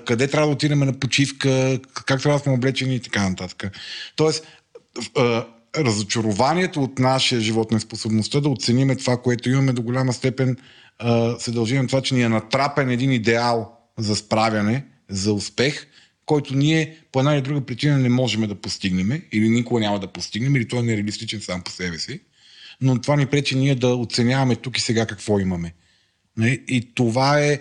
къде 0.05 0.27
трябва 0.27 0.47
да 0.47 0.53
отидем 0.53 0.79
на 0.79 0.93
почивка, 0.93 1.79
как 1.93 2.21
трябва 2.21 2.39
да 2.39 2.43
сме 2.43 2.51
облечени 2.51 2.95
и 2.95 2.99
така 2.99 3.29
нататък. 3.29 3.77
Тоест, 4.15 4.47
разочарованието 5.77 6.83
от 6.83 6.99
нашия 6.99 7.41
живот, 7.41 7.71
неспособността 7.71 8.39
да 8.39 8.49
оцениме 8.49 8.95
това, 8.95 9.17
което 9.17 9.49
имаме 9.49 9.73
до 9.73 9.81
голяма 9.81 10.13
степен, 10.13 10.57
се 11.39 11.51
дължи 11.51 11.77
на 11.77 11.87
това, 11.87 12.01
че 12.01 12.15
ни 12.15 12.21
е 12.21 12.29
натрапен 12.29 12.89
един 12.89 13.11
идеал 13.11 13.77
за 13.97 14.15
справяне, 14.15 14.85
за 15.09 15.33
успех, 15.33 15.87
който 16.25 16.55
ние 16.55 16.97
по 17.11 17.19
една 17.19 17.33
или 17.33 17.41
друга 17.41 17.65
причина 17.65 17.97
не 17.97 18.09
можем 18.09 18.47
да 18.47 18.55
постигнем 18.55 19.21
или 19.31 19.49
никога 19.49 19.79
няма 19.79 19.99
да 19.99 20.07
постигнем, 20.07 20.55
или 20.55 20.67
той 20.67 20.79
е 20.79 20.83
нереалистичен 20.83 21.41
сам 21.41 21.61
по 21.61 21.71
себе 21.71 21.97
си. 21.97 22.19
Но 22.83 23.01
това 23.01 23.15
ни 23.15 23.25
пречи 23.25 23.57
ние 23.57 23.75
да 23.75 23.95
оценяваме 23.95 24.55
тук 24.55 24.77
и 24.77 24.81
сега 24.81 25.05
какво 25.05 25.39
имаме. 25.39 25.73
Нали? 26.37 26.63
И 26.67 26.93
това 26.95 27.39
е 27.39 27.59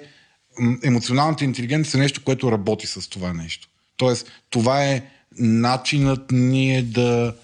емоционалната 0.83 1.45
интелигентност 1.45 1.95
е 1.95 1.99
нещо, 1.99 2.25
което 2.25 2.53
работи 2.53 2.87
с 2.87 3.09
това 3.09 3.33
нещо. 3.33 3.69
Тоест, 3.97 4.31
това 4.51 4.85
е 4.85 5.03
начинът 5.39 6.31
ние 6.31 6.83
да 6.83 7.35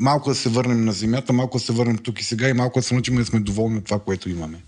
малко 0.00 0.28
да 0.28 0.34
се 0.34 0.48
върнем 0.48 0.84
на 0.84 0.92
земята, 0.92 1.32
малко 1.32 1.58
да 1.58 1.64
се 1.64 1.72
върнем 1.72 1.98
тук 1.98 2.20
и 2.20 2.24
сега 2.24 2.48
и 2.48 2.52
малко 2.52 2.78
да 2.78 2.82
се 2.82 2.94
научим 2.94 3.16
да 3.16 3.24
сме 3.24 3.40
доволни 3.40 3.78
от 3.78 3.84
това, 3.84 3.98
което 3.98 4.30
имаме. 4.30 4.58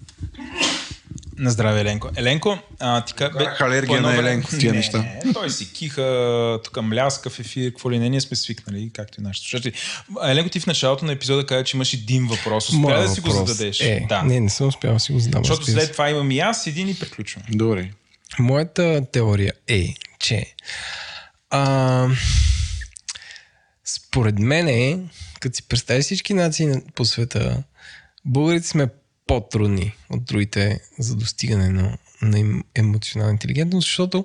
На 1.40 1.50
здраве, 1.50 1.80
Еленко. 1.80 2.08
Еленко, 2.16 2.58
а, 2.78 3.04
ти 3.04 3.12
ка... 3.12 3.30
Карах 3.30 3.60
алергия 3.60 4.00
на 4.00 4.16
Еленко 4.16 4.50
тия 4.58 4.72
не, 4.72 4.78
неща. 4.78 4.98
Не, 4.98 5.32
той 5.32 5.50
си 5.50 5.72
киха, 5.72 6.58
тук 6.64 6.82
мляска 6.82 7.30
в 7.30 7.38
ефир, 7.40 7.70
какво 7.70 7.90
ли 7.90 7.98
не, 7.98 8.08
ние 8.08 8.20
сме 8.20 8.36
свикнали, 8.36 8.90
както 8.94 9.20
и 9.20 9.24
нашите 9.24 9.48
слушатели. 9.48 9.72
Еленко, 10.24 10.50
ти 10.50 10.60
в 10.60 10.66
началото 10.66 11.04
на 11.04 11.12
епизода 11.12 11.46
каза, 11.46 11.64
че 11.64 11.76
имаш 11.76 11.92
един 11.92 12.26
въпрос. 12.26 12.68
Успя 12.68 12.78
Моя 12.78 13.02
да 13.02 13.08
си 13.08 13.20
го 13.20 13.30
зададеш. 13.30 13.80
Е, 13.80 14.06
да. 14.08 14.22
Не, 14.22 14.40
не 14.40 14.50
съм 14.50 14.68
успял 14.68 14.94
да 14.94 15.00
си 15.00 15.12
го 15.12 15.18
задам. 15.18 15.44
Защото 15.44 15.66
след 15.70 15.92
това 15.92 16.10
имам 16.10 16.30
и 16.30 16.40
аз 16.40 16.66
един 16.66 16.88
и 16.88 16.94
приключваме. 16.94 17.46
Добре. 17.50 17.90
Моята 18.38 19.02
теория 19.12 19.52
е, 19.68 19.94
че 20.18 20.54
а, 21.50 22.08
според 23.84 24.38
мен 24.38 24.68
е, 24.68 24.98
като 25.40 25.56
си 25.56 25.62
представи 25.62 26.02
всички 26.02 26.34
нации 26.34 26.66
на- 26.66 26.82
по 26.94 27.04
света, 27.04 27.62
българите 28.24 28.66
сме 28.66 28.88
по-трудни 29.30 29.92
от 30.10 30.24
другите 30.24 30.80
за 30.98 31.16
достигане 31.16 31.68
на, 31.68 31.96
на 32.22 32.62
емоционална 32.74 33.32
интелигентност, 33.32 33.86
защото 33.86 34.24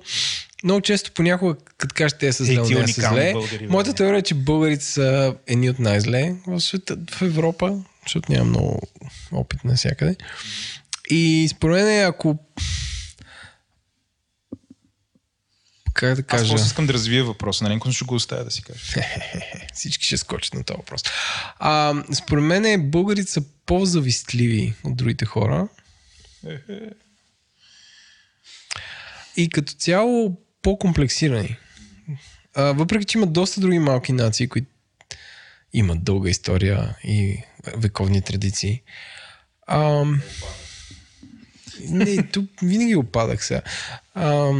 много 0.64 0.80
често 0.80 1.12
понякога, 1.12 1.54
като 1.78 1.94
кажеш 1.98 2.18
те 2.18 2.32
са 2.32 2.44
зле, 2.44 2.80
не 2.80 2.88
са 2.88 3.00
зле, 3.00 3.32
българи, 3.32 3.66
моята 3.66 3.94
теория 3.94 4.18
е, 4.18 4.22
че 4.22 4.34
българите 4.34 4.84
са 4.84 5.34
едни 5.46 5.70
от 5.70 5.78
най-зле 5.78 6.34
в 6.46 6.60
света, 6.60 6.96
в 7.10 7.22
Европа, 7.22 7.78
защото 8.02 8.32
няма 8.32 8.44
много 8.44 8.80
опит 9.32 9.64
навсякъде. 9.64 10.16
И 11.10 11.48
според 11.50 11.84
мен, 11.84 12.04
ако 12.04 12.38
как 15.96 16.14
да 16.14 16.20
Аз 16.20 16.26
кажа, 16.26 16.52
просто 16.52 16.66
искам 16.66 16.86
да 16.86 16.92
развия 16.92 17.24
въпроса 17.24 17.64
на 17.64 17.70
Еленко, 17.70 17.88
но 17.88 17.92
ще 17.92 18.04
го 18.04 18.14
оставя 18.14 18.44
да 18.44 18.50
си 18.50 18.62
кажа. 18.62 18.80
всички 19.74 20.06
ще 20.06 20.16
скочат 20.16 20.54
на 20.54 20.64
този 20.64 20.76
въпрос. 20.76 21.02
А, 21.58 21.94
според 22.14 22.44
мен 22.44 22.64
е, 22.64 22.78
българите 22.78 23.30
са 23.30 23.42
по-завистливи 23.66 24.74
от 24.84 24.96
другите 24.96 25.24
хора. 25.24 25.68
И 29.36 29.50
като 29.50 29.72
цяло 29.72 30.40
по-комплексирани. 30.62 31.56
А, 32.54 32.62
въпреки, 32.62 33.04
че 33.04 33.18
има 33.18 33.26
доста 33.26 33.60
други 33.60 33.78
малки 33.78 34.12
нации, 34.12 34.48
които 34.48 34.68
имат 35.72 36.04
дълга 36.04 36.30
история 36.30 36.96
и 37.04 37.42
вековни 37.76 38.22
традиции. 38.22 38.82
А, 39.66 40.04
не, 41.88 42.22
тук 42.22 42.50
винаги 42.62 42.96
опадах 42.96 43.44
сега. 43.44 43.62
А, 44.14 44.52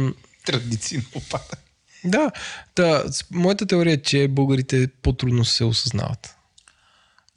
Традиции 0.47 0.97
на 0.97 1.03
опада. 1.15 1.43
да, 2.75 3.03
с- 3.11 3.25
моята 3.31 3.65
теория 3.65 3.93
е, 3.93 4.01
че 4.01 4.27
българите 4.27 4.87
по-трудно 5.01 5.45
се 5.45 5.63
осъзнават. 5.63 6.35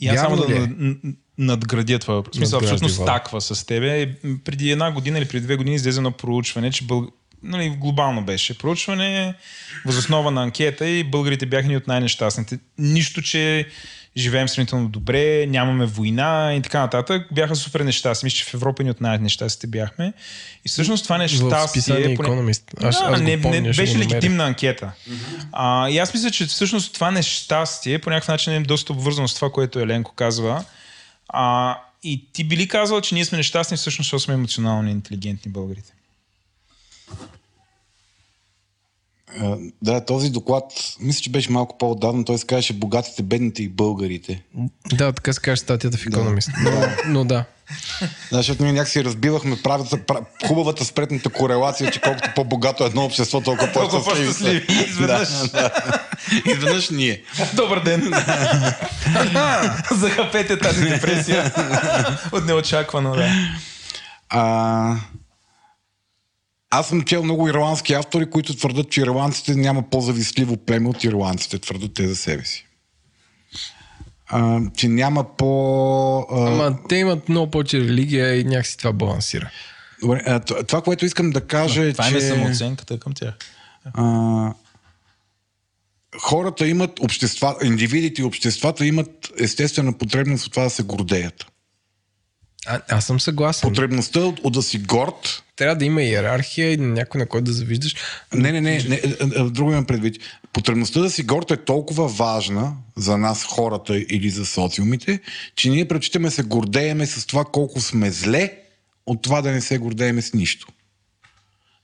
И 0.01 0.09
аз 0.09 0.21
само 0.21 0.37
да 0.37 0.57
е? 0.57 0.59
н- 0.59 0.97
надградя 1.39 1.99
това 1.99 2.15
въпрос. 2.15 2.37
Смисъл, 2.37 2.59
абсолютно 2.59 2.89
стаква 2.89 3.41
с 3.41 3.67
тебе. 3.67 4.15
Преди 4.45 4.71
една 4.71 4.93
година 4.93 5.19
или 5.19 5.29
преди 5.29 5.45
две 5.45 5.57
години 5.57 5.77
излезе 5.77 5.99
едно 5.99 6.11
проучване, 6.11 6.71
че 6.71 6.85
бъл... 6.85 7.09
нали, 7.43 7.69
глобално 7.69 8.25
беше 8.25 8.59
проучване, 8.59 9.35
възоснова 9.87 10.31
на 10.31 10.43
анкета 10.43 10.87
и 10.89 11.05
българите 11.05 11.47
бяха 11.47 11.69
ни 11.69 11.77
от 11.77 11.87
най-нещастните. 11.87 12.59
Нищо, 12.79 13.23
че 13.23 13.67
живеем 14.17 14.49
сравнително 14.49 14.89
добре, 14.89 15.47
нямаме 15.47 15.87
война 15.87 16.55
и 16.55 16.63
така 16.63 16.81
нататък. 16.81 17.27
Бяха 17.33 17.57
супер 17.57 17.81
нещастни. 17.81 18.27
Мисля, 18.27 18.37
че 18.37 18.45
в 18.45 18.55
Европа 18.55 18.83
ни 18.83 18.91
от 18.91 19.01
най-нещастните 19.01 19.67
бяхме. 19.67 20.13
И 20.65 20.69
всъщност 20.69 21.03
това 21.05 21.17
В 21.17 21.19
нещастие... 21.19 21.69
списание 21.69 22.17
поне- 22.17 22.29
Economist. 22.29 22.63
Аз, 22.85 22.99
да, 22.99 23.05
аз 23.05 23.21
не, 23.21 23.43
помня, 23.43 23.61
не, 23.61 23.73
беше 23.73 23.99
легитимна 23.99 24.45
анкета. 24.45 24.93
А, 25.53 25.89
и 25.89 25.99
аз 25.99 26.15
мисля, 26.15 26.31
че 26.31 26.47
всъщност 26.47 26.95
това 26.95 27.11
нещастие 27.11 27.99
по 27.99 28.11
някакъв 28.11 28.29
начин 28.29 28.53
е 28.53 28.61
доста 28.61 28.93
обвързано 28.93 29.29
с 29.29 29.35
това, 29.35 29.51
което 29.53 29.79
Еленко 29.81 30.15
казва. 30.15 30.65
А, 31.29 31.77
и 32.03 32.25
ти 32.33 32.45
би 32.45 32.57
ли 32.57 32.69
казал, 32.69 33.01
че 33.01 33.15
ние 33.15 33.25
сме 33.25 33.39
нещастни 33.39 33.77
всъщност, 33.77 34.07
защото 34.07 34.23
сме 34.23 34.35
емоционално 34.35 34.91
интелигентни 34.91 35.53
българите? 35.53 35.93
Да, 39.83 40.05
този 40.05 40.31
доклад, 40.31 40.65
мисля, 41.01 41.21
че 41.21 41.31
беше 41.31 41.53
малко 41.53 41.79
по-отдавна, 41.79 42.25
той 42.25 42.39
се 42.39 42.47
казваше 42.47 42.73
Богатите, 42.73 43.23
бедните 43.23 43.63
и 43.63 43.69
българите. 43.69 44.43
Да, 44.93 45.13
така 45.13 45.33
се 45.33 45.41
каже 45.41 45.61
статията 45.61 45.99
в 45.99 46.05
Economist. 46.05 46.49
Но, 46.63 46.87
но 47.13 47.25
да. 47.25 47.45
Да, 48.33 48.37
защото 48.37 48.63
ние 48.63 48.73
някакси 48.73 49.05
разбивахме 49.05 49.57
правата, 49.63 50.07
пра, 50.07 50.21
хубавата 50.47 50.85
спретната 50.85 51.29
корелация, 51.29 51.91
че 51.91 52.01
колкото 52.01 52.31
по-богато 52.35 52.85
е 52.85 52.87
едно 52.87 53.05
общество, 53.05 53.41
толкова 53.41 53.73
по-щастливи. 53.73 54.67
Изведнъж. 54.89 55.29
Изведнъж 56.47 56.91
ние. 56.91 57.23
Добър 57.55 57.81
ден. 57.85 58.13
Захапете 59.93 60.59
тази 60.59 60.85
депресия. 60.85 61.53
От 62.33 62.47
неочаквано, 62.47 63.15
да. 63.15 63.29
А, 64.29 64.97
аз 66.71 66.89
съм 66.89 67.03
чел 67.03 67.23
много 67.25 67.49
ирландски 67.49 67.93
автори, 67.93 68.31
които 68.31 68.57
твърдат, 68.57 68.91
че 68.91 69.01
ирландците 69.01 69.55
няма 69.55 69.83
по-завистливо 69.91 70.57
племе 70.57 70.89
от 70.89 71.05
ирландците. 71.05 71.59
Твърдат 71.59 71.95
те 71.95 72.09
за 72.09 72.17
себе 72.17 72.45
си. 72.45 72.67
А, 74.27 74.61
че 74.77 74.89
няма 74.89 75.37
по... 75.37 76.19
А, 76.19 76.53
Ама 76.53 76.79
те 76.89 76.97
имат 76.97 77.29
много 77.29 77.51
повече 77.51 77.81
религия 77.81 78.41
и 78.41 78.45
някакси 78.45 78.77
това 78.79 78.93
балансира. 78.93 79.51
добре, 80.03 80.23
а, 80.27 80.41
това, 80.41 80.83
което 80.83 81.05
искам 81.05 81.31
да 81.31 81.41
кажа 81.41 81.85
е, 81.85 81.93
Това 81.93 82.09
че... 82.11 82.17
е 82.17 82.21
самооценката 82.21 82.99
към 83.01 83.13
тях. 83.13 83.35
а, 83.95 84.53
хората 86.21 86.69
имат 86.69 87.01
общества, 87.01 87.57
индивидите 87.65 88.23
и 88.23 88.25
обществата 88.25 88.87
имат 88.87 89.31
естествена 89.41 89.99
потребност 89.99 90.47
от 90.47 90.53
това 90.53 90.65
да 90.65 90.71
се 90.71 90.83
гордеят. 90.83 91.47
А, 92.67 92.81
аз 92.89 93.07
съм 93.07 93.21
съгласен. 93.21 93.69
Потребността 93.69 94.21
от, 94.21 94.41
от 94.45 94.53
да 94.53 94.63
си 94.63 94.79
горд 94.79 95.43
Трябва 95.57 95.77
да 95.77 95.85
има 95.85 96.03
иерархия 96.03 96.73
и 96.73 96.77
някой 96.77 97.19
на 97.19 97.27
който 97.27 97.45
да 97.45 97.53
завиждаш. 97.53 97.95
Не, 98.35 98.53
не, 98.53 98.61
не, 98.61 98.83
не 98.89 98.97
е, 98.97 99.01
е, 99.21 99.43
друго 99.43 99.73
имам 99.73 99.85
предвид. 99.85 100.17
Потребността 100.53 101.01
да 101.01 101.11
си 101.11 101.23
горд 101.23 101.51
е 101.51 101.57
толкова 101.57 102.09
важна 102.09 102.77
за 102.97 103.19
нас 103.19 103.45
хората 103.45 103.99
или 103.99 104.31
за 104.31 104.47
социумите, 104.47 105.21
че 105.57 105.71
ние 105.71 105.89
предпочитаме 105.89 106.31
се 106.31 106.43
гордееме 106.43 107.07
с 107.07 107.27
това 107.27 107.45
колко 107.45 107.81
сме 107.81 108.11
зле, 108.11 108.53
от 109.07 109.23
това 109.23 109.43
да 109.43 109.51
не 109.51 109.61
се 109.61 109.79
гордееме 109.79 110.23
с 110.23 110.35
нищо. 110.35 110.67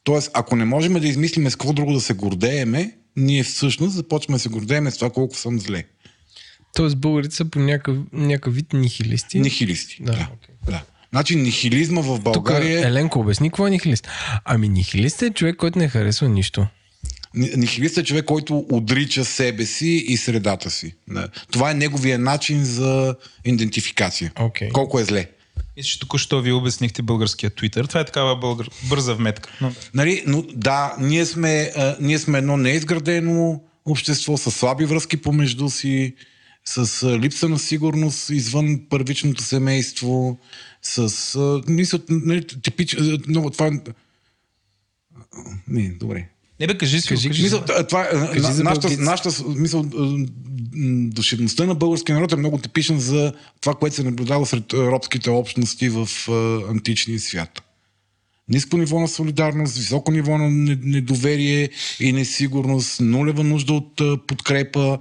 Тоест, 0.05 0.31
ако 0.35 0.57
не 0.57 0.65
можем 0.65 0.93
да 0.93 1.09
измислиме 1.09 1.51
с 1.51 1.57
какво 1.57 1.73
друго 1.73 1.93
да 1.93 2.01
се 2.01 2.15
гордееме, 2.15 2.93
ние 3.16 3.43
всъщност 3.43 3.94
започваме 3.94 4.36
да 4.36 4.43
се 4.43 4.48
гордееме 4.48 4.90
с 4.90 4.97
това 4.97 5.11
колко 5.11 5.36
съм 5.36 5.61
зле. 5.61 5.85
Тоест 6.74 6.97
българите 6.97 7.35
са 7.35 7.44
по 7.44 7.59
някакъв, 7.59 7.97
някакъв 8.12 8.55
вид 8.55 8.73
нихилисти. 8.73 9.40
Нихилисти. 9.40 10.03
Да, 10.03 10.12
Да. 10.12 10.28
окей. 10.35 10.56
Да. 10.66 10.82
Значи 11.10 11.36
нихилизма 11.36 12.01
в 12.01 12.14
Тук 12.14 12.22
България... 12.22 12.86
Еленко 12.86 13.18
обясни 13.20 13.51
какво 13.51 13.66
е 13.66 13.70
нихилист. 13.70 14.09
Ами 14.44 14.68
нихилист 14.68 15.22
е 15.22 15.30
човек, 15.30 15.56
който 15.56 15.78
не 15.78 15.88
харесва 15.88 16.28
нищо. 16.28 16.66
Ни- 17.34 17.51
Нихилист 17.56 17.98
е 17.98 18.05
човек, 18.05 18.24
който 18.24 18.66
отрича 18.70 19.24
себе 19.24 19.66
си 19.66 20.05
и 20.09 20.16
средата 20.16 20.70
си. 20.70 20.94
Да. 21.09 21.28
Това 21.51 21.70
е 21.70 21.74
неговия 21.74 22.18
начин 22.18 22.64
за 22.64 23.14
идентификация. 23.44 24.32
Окей. 24.40 24.68
Колко 24.68 25.01
е 25.01 25.05
зле. 25.05 25.28
Мисля, 25.76 25.88
че 25.88 25.98
току-що 25.98 26.40
ви 26.40 26.52
обяснихте 26.52 27.02
българския 27.02 27.51
Твитър. 27.51 27.86
Това 27.86 28.01
е 28.01 28.05
такава 28.05 28.36
българ... 28.36 28.68
бърза 28.82 29.14
вметка. 29.14 29.51
Но... 29.60 29.72
Нали, 29.94 30.22
но 30.26 30.43
да, 30.55 30.97
ние 31.01 31.26
сме, 31.26 31.72
а, 31.76 31.97
ние 32.01 32.18
сме 32.18 32.38
едно 32.38 32.56
неизградено 32.56 33.60
общество 33.86 34.36
с 34.36 34.51
слаби 34.51 34.84
връзки 34.84 35.16
помежду 35.16 35.70
си, 35.70 36.14
с 36.68 37.09
липса 37.18 37.48
на 37.48 37.59
сигурност 37.59 38.30
извън 38.30 38.80
първичното 38.90 39.43
семейство, 39.43 40.38
с... 40.82 41.60
Мисля, 41.68 41.98
нали, 42.09 42.47
типич, 42.47 42.97
много 43.28 43.51
това... 43.51 43.70
Не, 45.68 45.88
добре. 45.88 46.28
Не 46.60 46.66
бе, 46.66 46.78
кажи 46.78 47.01
си. 47.01 47.09
Кажи, 47.09 47.28
кажи, 47.28 47.43
Мисъл, 47.43 47.64
това, 47.88 48.05
е, 48.05 48.10
Кажи 48.10 48.62
на, 48.62 48.62
нашата, 48.62 49.02
нашата 49.02 49.44
мисъл, 49.48 49.84
душевността 51.09 51.66
на 51.66 51.74
българския 51.74 52.14
народ 52.14 52.32
е 52.32 52.36
много 52.36 52.59
типична 52.59 53.01
за 53.01 53.32
това, 53.60 53.74
което 53.74 53.97
се 53.97 54.02
наблюдава 54.02 54.47
сред 54.47 54.72
робските 54.72 55.30
общности 55.30 55.88
в 55.88 56.09
античния 56.70 57.20
свят. 57.20 57.62
Ниско 58.48 58.76
ниво 58.76 59.01
на 59.01 59.09
солидарност, 59.09 59.76
високо 59.76 60.10
ниво 60.10 60.38
на 60.38 60.51
не- 60.51 60.78
недоверие 60.82 61.68
и 62.01 62.12
несигурност, 62.12 63.01
нулева 63.01 63.44
нужда 63.44 63.72
от 63.72 64.26
подкрепа. 64.26 64.98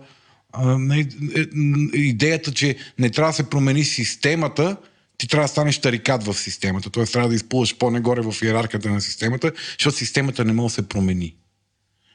Е, 1.36 1.48
идеята, 1.94 2.53
че 2.53 2.76
не 2.99 3.10
трябва 3.10 3.30
да 3.32 3.36
се 3.36 3.49
промени 3.49 3.84
системата, 3.84 4.77
ти 5.18 5.27
трябва 5.27 5.44
да 5.44 5.52
станеш 5.52 5.77
тарикат 5.77 6.23
в 6.23 6.34
системата. 6.34 6.90
Т.е. 6.90 7.06
трябва 7.06 7.30
да 7.30 7.36
изплуваш 7.36 7.77
по-нагоре 7.77 8.22
в 8.22 8.36
иерархията 8.44 8.90
на 8.90 9.02
системата, 9.02 9.52
защото 9.80 9.98
системата 9.98 10.45
не 10.45 10.53
може 10.53 10.72
да 10.72 10.76
се 10.76 10.90
промени. 10.90 11.36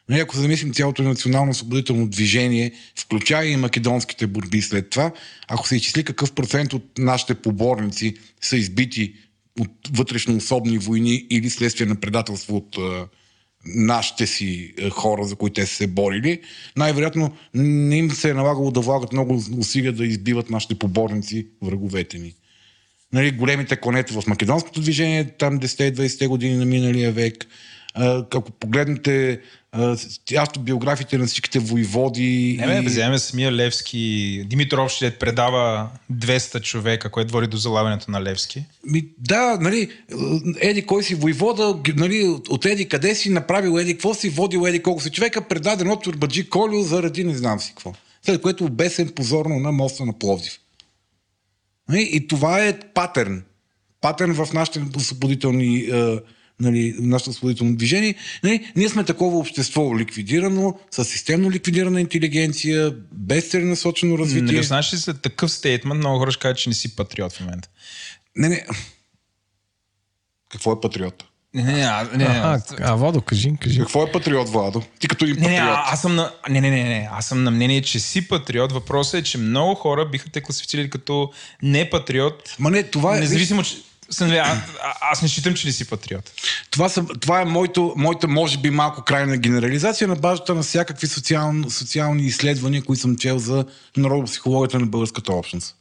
Нали, 0.09 0.21
ако 0.21 0.37
замислим 0.37 0.73
цялото 0.73 1.03
национално 1.03 1.51
освободително 1.51 2.09
движение, 2.09 2.73
включая 2.99 3.51
и 3.51 3.57
македонските 3.57 4.27
борби 4.27 4.63
след 4.63 4.91
това, 4.91 5.13
ако 5.49 5.69
се 5.69 5.77
изчисли 5.77 6.05
какъв 6.05 6.33
процент 6.33 6.73
от 6.73 6.99
нашите 6.99 7.35
поборници 7.35 8.15
са 8.41 8.57
избити 8.57 9.15
от 9.61 9.71
вътрешно 9.93 10.37
особни 10.37 10.79
войни 10.79 11.27
или 11.31 11.51
следствие 11.51 11.87
на 11.87 11.97
предателство 11.97 12.57
от 12.57 12.79
нашите 13.65 14.27
си 14.27 14.75
а, 14.83 14.91
хора, 14.91 15.25
за 15.25 15.37
които 15.37 15.55
те 15.55 15.67
са 15.67 15.75
се 15.75 15.87
борили, 15.87 16.41
най-вероятно 16.77 17.37
не 17.55 17.97
им 17.97 18.11
се 18.11 18.31
е 18.31 18.35
налагало 18.35 18.71
да 18.71 18.81
влагат 18.81 19.13
много 19.13 19.43
усилия 19.59 19.93
да 19.93 20.07
избиват 20.07 20.51
нашите 20.51 20.75
поборници, 20.75 21.47
враговете 21.63 22.19
ни 22.19 22.35
нали, 23.13 23.31
големите 23.31 23.77
конета 23.77 24.21
в 24.21 24.27
македонското 24.27 24.81
движение, 24.81 25.25
там 25.25 25.61
10-20 25.61 26.29
години 26.29 26.57
на 26.57 26.65
миналия 26.65 27.13
век. 27.13 27.47
Ако 27.95 28.51
погледнете 28.51 29.41
а, 29.73 29.97
с- 29.97 30.21
автобиографиите 30.37 31.19
на 31.19 31.27
всичките 31.27 31.59
воеводи... 31.59 32.59
Не, 32.67 32.73
и- 32.73 32.83
да 32.83 32.91
вземем 32.91 33.19
самия 33.19 33.53
Левски. 33.53 34.45
Димитров 34.47 34.91
ще 34.91 35.11
предава 35.11 35.89
200 36.13 36.61
човека, 36.63 37.11
което 37.11 37.33
води 37.33 37.47
до 37.47 37.57
залавянето 37.57 38.11
на 38.11 38.23
Левски. 38.23 38.65
Ми, 38.87 39.05
да, 39.19 39.59
нали, 39.61 39.91
еди 40.61 40.87
кой 40.87 41.03
си 41.03 41.15
войвода, 41.15 41.77
нали, 41.97 42.25
от 42.25 42.49
от 42.49 42.65
еди 42.65 42.89
къде 42.89 43.15
си 43.15 43.31
направил 43.31 43.79
еди 43.79 43.93
какво 43.93 44.15
си, 44.15 44.29
водил 44.29 44.67
еди 44.67 44.83
колко 44.83 45.03
си 45.03 45.11
човека, 45.11 45.49
предаден 45.49 45.89
от 45.91 46.03
Турбаджи 46.03 46.49
Колю 46.49 46.83
заради 46.83 47.25
не 47.25 47.35
знам 47.35 47.61
си 47.61 47.69
какво. 47.69 47.93
След 48.23 48.41
което 48.43 48.65
обесен 48.65 49.09
позорно 49.09 49.61
на 49.61 49.73
моста 49.73 50.05
на 50.05 50.19
Пловдив. 50.19 50.59
Нали, 51.89 52.09
И 52.13 52.29
това 52.29 52.65
е 52.67 52.79
патърн. 52.95 53.43
Патърн 54.01 54.35
в 54.35 54.53
нашите 54.53 54.83
освободителни 54.97 55.77
е, 55.77 56.19
нали, 56.61 56.95
нашето 56.99 57.31
освободително 57.31 57.77
движение. 57.77 58.15
Нали, 58.43 58.73
ние 58.77 58.89
сме 58.89 59.05
такова 59.05 59.39
общество 59.39 59.99
ликвидирано, 59.99 60.79
с 60.91 61.05
системно 61.05 61.51
ликвидирана 61.51 62.01
интелигенция, 62.01 62.95
без 63.13 63.51
целенасочено 63.51 64.19
развитие. 64.19 64.43
Нали, 64.55 64.63
знаеш 64.63 64.95
ли 64.95 64.99
след 64.99 65.23
такъв 65.23 65.53
стейтмент, 65.53 65.99
много 65.99 66.19
хора 66.19 66.31
ще 66.31 66.41
кажат, 66.41 66.59
че 66.59 66.69
не 66.69 66.75
си 66.75 66.97
патриот 66.97 67.33
в 67.33 67.41
момента. 67.41 67.69
Не, 68.37 68.49
не. 68.49 68.67
Какво 70.49 70.73
е 70.73 70.81
патриот? 70.81 71.25
Не, 71.55 71.63
не, 71.63 71.73
не, 71.73 71.83
а, 71.83 72.09
не, 72.13 72.17
не, 72.17 72.25
А, 72.25 72.61
а, 72.81 72.95
Водо, 72.95 73.21
кажи, 73.21 73.53
кажи. 73.61 73.79
Какво 73.79 74.03
е 74.03 74.13
патриот, 74.13 74.49
Владо? 74.49 74.83
Ти 74.99 75.09
като 75.09 75.27
им 75.27 75.37
Не, 75.37 75.49
не, 75.49 75.57
патриот. 75.57 75.77
а, 75.77 75.85
аз 75.87 76.03
съм 76.03 76.15
на... 76.15 76.33
Не, 76.51 76.61
не, 76.61 76.71
не, 76.71 76.85
не, 76.85 77.09
аз 77.13 77.27
съм 77.27 77.43
на 77.45 77.51
мнение, 77.51 77.83
че 77.83 78.01
си 78.01 78.29
патриот. 78.29 78.73
Въпросът 78.73 79.15
е, 79.21 79.23
че 79.23 79.39
много 79.39 79.75
хора 79.75 80.09
биха 80.09 80.31
те 80.31 80.41
класифицирали 80.41 80.91
като 80.91 81.31
не 81.63 81.91
патриот, 81.91 82.55
Ма 82.59 82.71
не, 82.71 82.83
това 82.83 83.17
е... 83.17 83.21
независимо, 83.21 83.63
че... 83.63 83.77
Нали, 84.21 84.37
а, 84.37 84.45
а, 84.45 84.63
аз 85.01 85.23
не 85.23 85.29
считам, 85.29 85.55
че 85.55 85.67
не 85.67 85.73
си 85.73 85.89
патриот. 85.89 86.33
Това, 86.71 86.89
са, 86.89 87.05
това 87.05 87.41
е 87.41 87.45
моето, 87.45 87.95
моята, 87.97 88.29
може 88.29 88.59
би, 88.59 88.71
малко 88.71 89.03
крайна 89.03 89.37
генерализация 89.37 90.09
на 90.09 90.17
базата 90.17 90.55
на 90.55 90.63
всякакви 90.63 91.07
социал, 91.07 91.53
социални 91.71 92.23
изследвания, 92.23 92.83
които 92.83 93.03
съм 93.03 93.17
чел 93.17 93.39
за 93.39 93.65
народопсихологията 93.97 94.79
на 94.79 94.87
българската 94.87 95.33
общност. 95.33 95.77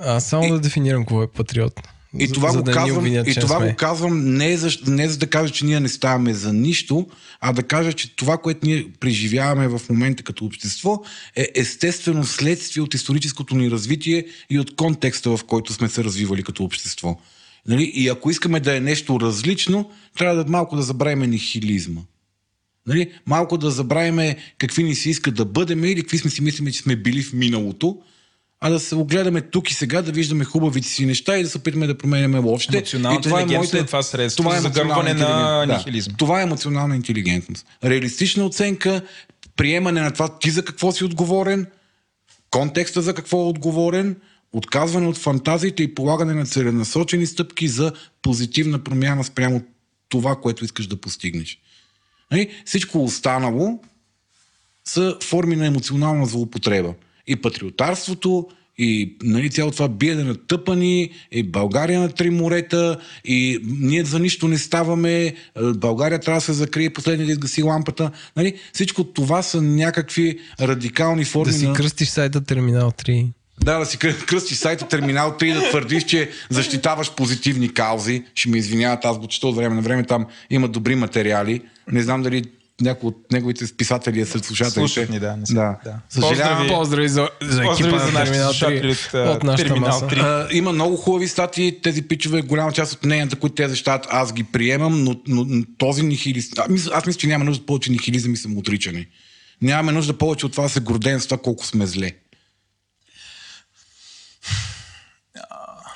А, 0.00 0.20
само 0.20 0.48
да 0.48 0.60
дефинирам 0.60 1.02
какво 1.02 1.22
е 1.22 1.32
патриот. 1.32 1.80
И 2.18 2.32
това, 2.32 2.50
за 2.50 2.58
го, 2.58 2.64
да 2.64 2.72
казвам, 2.72 2.98
обвинят, 2.98 3.28
и 3.28 3.34
това 3.34 3.56
сме. 3.56 3.68
го 3.70 3.76
казвам 3.76 4.34
не 4.34 4.56
за, 4.56 4.70
не 4.86 5.08
за 5.08 5.18
да 5.18 5.26
кажа, 5.26 5.52
че 5.52 5.64
ние 5.64 5.80
не 5.80 5.88
ставаме 5.88 6.34
за 6.34 6.52
нищо, 6.52 7.06
а 7.40 7.52
да 7.52 7.62
кажа, 7.62 7.92
че 7.92 8.16
това, 8.16 8.38
което 8.38 8.66
ние 8.66 8.86
преживяваме 9.00 9.68
в 9.68 9.80
момента 9.90 10.22
като 10.22 10.44
общество, 10.44 11.02
е 11.36 11.48
естествено 11.54 12.24
следствие 12.24 12.82
от 12.82 12.94
историческото 12.94 13.56
ни 13.56 13.70
развитие 13.70 14.26
и 14.50 14.58
от 14.58 14.76
контекста, 14.76 15.36
в 15.36 15.44
който 15.44 15.72
сме 15.72 15.88
се 15.88 16.04
развивали 16.04 16.42
като 16.42 16.64
общество. 16.64 17.18
Нали? 17.68 17.84
И 17.94 18.08
ако 18.08 18.30
искаме 18.30 18.60
да 18.60 18.76
е 18.76 18.80
нещо 18.80 19.20
различно, 19.20 19.90
трябва 20.18 20.44
да 20.44 20.50
малко 20.50 20.76
да 20.76 20.82
забравим 20.82 21.30
нихилизма. 21.30 22.00
Нали? 22.86 23.12
Малко 23.26 23.58
да 23.58 23.70
забравим 23.70 24.34
какви 24.58 24.82
ни 24.82 24.94
се 24.94 25.10
иска 25.10 25.30
да 25.30 25.44
бъдем 25.44 25.84
или 25.84 26.00
какви 26.00 26.18
сме 26.18 26.30
си 26.30 26.42
мислиме, 26.42 26.72
че 26.72 26.82
сме 26.82 26.96
били 26.96 27.22
в 27.22 27.32
миналото, 27.32 27.98
а 28.66 28.70
да 28.70 28.80
се 28.80 28.94
огледаме 28.94 29.40
тук 29.40 29.70
и 29.70 29.74
сега, 29.74 30.02
да 30.02 30.12
виждаме 30.12 30.44
хубавите 30.44 30.88
си 30.88 31.06
неща 31.06 31.38
и 31.38 31.42
да 31.42 31.48
се 31.48 31.58
опитаме 31.58 31.86
да 31.86 31.98
променяме 31.98 32.38
лошите. 32.38 32.78
И 32.78 32.84
това 32.84 33.10
е 33.10 33.14
интелигентност 33.14 33.72
моята- 33.72 33.78
е 33.78 33.86
това 33.86 34.02
средство 34.02 34.42
това 34.42 34.56
е 34.56 34.60
за 34.60 34.62
загърбване 34.62 35.14
на 35.14 35.66
нихилизма. 35.66 36.12
Да, 36.12 36.16
това 36.16 36.40
е 36.40 36.42
емоционална 36.42 36.96
интелигентност. 36.96 37.66
Реалистична 37.84 38.44
оценка, 38.44 39.02
приемане 39.56 40.00
на 40.00 40.10
това 40.10 40.38
ти 40.38 40.50
за 40.50 40.64
какво 40.64 40.92
си 40.92 41.04
отговорен, 41.04 41.66
контекста 42.50 43.02
за 43.02 43.14
какво 43.14 43.40
е 43.40 43.48
отговорен, 43.48 44.16
отказване 44.52 45.06
от 45.08 45.18
фантазиите 45.18 45.82
и 45.82 45.94
полагане 45.94 46.34
на 46.34 46.46
целенасочени 46.46 47.26
стъпки 47.26 47.68
за 47.68 47.92
позитивна 48.22 48.84
промяна 48.84 49.24
спрямо 49.24 49.62
това, 50.08 50.36
което 50.36 50.64
искаш 50.64 50.86
да 50.86 50.96
постигнеш. 50.96 51.58
Нали? 52.30 52.50
Всичко 52.64 53.04
останало 53.04 53.80
са 54.84 55.16
форми 55.22 55.56
на 55.56 55.66
емоционална 55.66 56.26
злоупотреба. 56.26 56.94
И 57.26 57.36
патриотарството, 57.36 58.48
и 58.78 59.16
нали, 59.22 59.50
цяло 59.50 59.70
това 59.70 59.88
биене 59.88 60.24
на 60.24 60.34
тъпани, 60.34 61.10
и 61.32 61.42
България 61.42 62.00
на 62.00 62.08
три 62.08 62.30
морета, 62.30 62.98
и 63.24 63.60
ние 63.64 64.04
за 64.04 64.18
нищо 64.18 64.48
не 64.48 64.58
ставаме, 64.58 65.24
е, 65.24 65.34
България 65.74 66.18
трябва 66.18 66.38
да 66.38 66.44
се 66.44 66.52
закрие, 66.52 66.90
последния 66.90 67.26
да 67.26 67.32
изгаси 67.32 67.62
лампата. 67.62 68.10
Нали? 68.36 68.54
Всичко 68.72 69.04
това 69.04 69.42
са 69.42 69.62
някакви 69.62 70.38
радикални 70.60 71.24
форми 71.24 71.52
Да 71.52 71.58
си 71.58 71.66
на... 71.66 71.74
кръстиш 71.74 72.08
сайта 72.08 72.44
Терминал 72.44 72.90
3. 72.90 73.26
Да, 73.64 73.78
да 73.78 73.86
си 73.86 73.98
кръ- 73.98 74.24
кръстиш 74.26 74.56
сайта 74.56 74.88
Терминал 74.88 75.36
3 75.40 75.44
и 75.44 75.52
да 75.52 75.68
твърдиш, 75.68 76.04
че 76.04 76.30
защитаваш 76.50 77.14
позитивни 77.14 77.74
каузи. 77.74 78.22
Ще 78.34 78.48
ме 78.48 78.58
извиняват, 78.58 79.04
аз 79.04 79.18
го 79.18 79.26
чета 79.26 79.48
от 79.48 79.56
време 79.56 79.74
на 79.74 79.82
време, 79.82 80.04
там 80.04 80.26
има 80.50 80.68
добри 80.68 80.94
материали. 80.94 81.60
Не 81.92 82.02
знам 82.02 82.22
дали 82.22 82.44
някой 82.80 83.08
от 83.08 83.32
неговите 83.32 83.64
писатели 83.76 84.20
е 84.20 84.26
сред 84.26 84.44
слушателите. 84.44 84.74
Слушат 84.74 85.10
ни, 85.10 85.20
да, 85.20 85.36
не 85.36 85.46
са- 85.46 85.54
да. 85.54 85.78
да. 85.84 85.98
Съжалявам, 86.08 86.58
Поздрави. 86.58 86.68
Поздрави 86.68 87.08
за, 87.08 87.28
за 87.42 87.62
екипа 87.64 87.90
Поздрави 87.90 87.98
за 87.98 88.12
нашите 88.12 88.24
Терминал 88.24 88.52
слушатели 88.52 88.94
3 88.94 89.30
от, 89.30 89.36
от 89.36 89.42
нашата 89.42 89.68
Терминал 89.68 89.88
маса. 89.88 90.06
3. 90.06 90.48
А, 90.50 90.56
има 90.56 90.72
много 90.72 90.96
хубави 90.96 91.28
статии, 91.28 91.80
тези 91.82 92.02
пичове, 92.02 92.42
голяма 92.42 92.72
част 92.72 92.92
от 92.92 93.04
мненията, 93.04 93.36
които 93.36 93.54
те 93.54 93.68
защитават, 93.68 94.06
аз 94.10 94.32
ги 94.32 94.44
приемам, 94.44 95.04
но, 95.04 95.20
но, 95.28 95.44
но 95.48 95.64
този 95.78 96.02
нихилист... 96.02 96.58
Аз 96.92 97.06
мисля, 97.06 97.12
че 97.12 97.26
няма 97.26 97.44
нужда 97.44 97.60
от 97.60 97.66
повече 97.66 97.92
нихилизъм 97.92 98.32
и 98.32 98.36
самоотричане. 98.36 99.06
Нямаме 99.62 99.92
нужда 99.92 100.18
повече 100.18 100.46
от 100.46 100.52
това 100.52 100.64
да 100.64 100.70
се 100.70 100.80
гордеем 100.80 101.20
с 101.20 101.26
това 101.26 101.38
колко 101.38 101.66
сме 101.66 101.86
зле. 101.86 102.12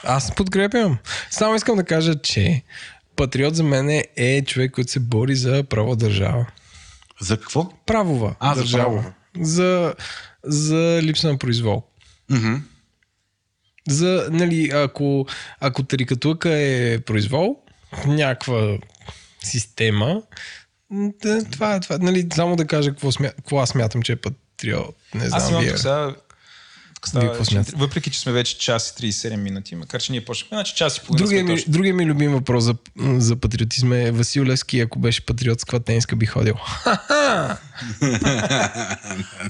Аз 0.04 0.34
подкрепям. 0.34 0.98
Само 1.30 1.54
искам 1.54 1.76
да 1.76 1.84
кажа, 1.84 2.14
че 2.22 2.62
патриот 3.16 3.56
за 3.56 3.62
мен 3.62 4.02
е 4.16 4.44
човек, 4.46 4.72
който 4.72 4.90
се 4.90 5.00
бори 5.00 5.36
за 5.36 5.64
права 5.64 5.96
държава. 5.96 6.46
За 7.20 7.36
какво? 7.36 7.70
Правова 7.86 8.34
А, 8.40 8.54
за 8.54 8.60
държава. 8.60 8.84
правова. 8.84 9.12
За, 9.40 9.94
за 10.44 11.00
липса 11.02 11.28
на 11.28 11.38
произвол. 11.38 11.82
Мгм. 12.30 12.54
За, 13.88 14.28
нали, 14.30 14.70
ако, 14.74 15.26
ако 15.60 15.82
тарикатука 15.82 16.50
е 16.50 17.00
произвол, 17.00 17.56
някаква 18.06 18.78
система, 19.44 20.22
да, 20.90 21.44
това 21.44 21.74
е 21.74 21.80
това. 21.80 21.98
Нали, 21.98 22.26
само 22.34 22.56
да 22.56 22.66
кажа 22.66 22.90
какво, 22.90 23.12
смя, 23.12 23.28
какво 23.28 23.58
аз 23.58 23.68
смятам, 23.68 24.02
че 24.02 24.12
е 24.12 24.16
патриот. 24.16 24.96
Не 25.14 25.28
знам, 25.28 25.38
Аз 25.38 25.50
имам 25.50 25.62
вие. 25.62 25.76
сега... 25.76 26.14
тук 26.98 27.08
става 27.08 27.44
Вие 27.50 27.62
въпреки, 27.76 28.10
че 28.10 28.20
сме 28.20 28.32
вече 28.32 28.58
час 28.58 28.90
и 28.90 29.12
37 29.12 29.36
минути, 29.36 29.74
макар 29.74 30.00
че 30.00 30.12
ние 30.12 30.24
почнахме, 30.24 30.56
значи 30.56 30.74
час 30.74 30.96
и 30.96 31.00
половина 31.00 31.26
Другия 31.26 31.44
ми, 31.44 31.56
точно. 31.56 31.72
другия 31.72 31.94
ми 31.94 32.06
любим 32.06 32.32
въпрос 32.32 32.64
за, 32.64 32.74
за 32.96 33.36
патриотизма 33.36 33.96
е 33.96 34.10
Васил 34.10 34.44
Левски, 34.44 34.80
ако 34.80 34.98
беше 34.98 35.26
патриот, 35.26 35.60
с 35.60 35.64
каква 35.64 35.80
тениска 35.80 36.16
би 36.16 36.26
ходил. 36.26 36.54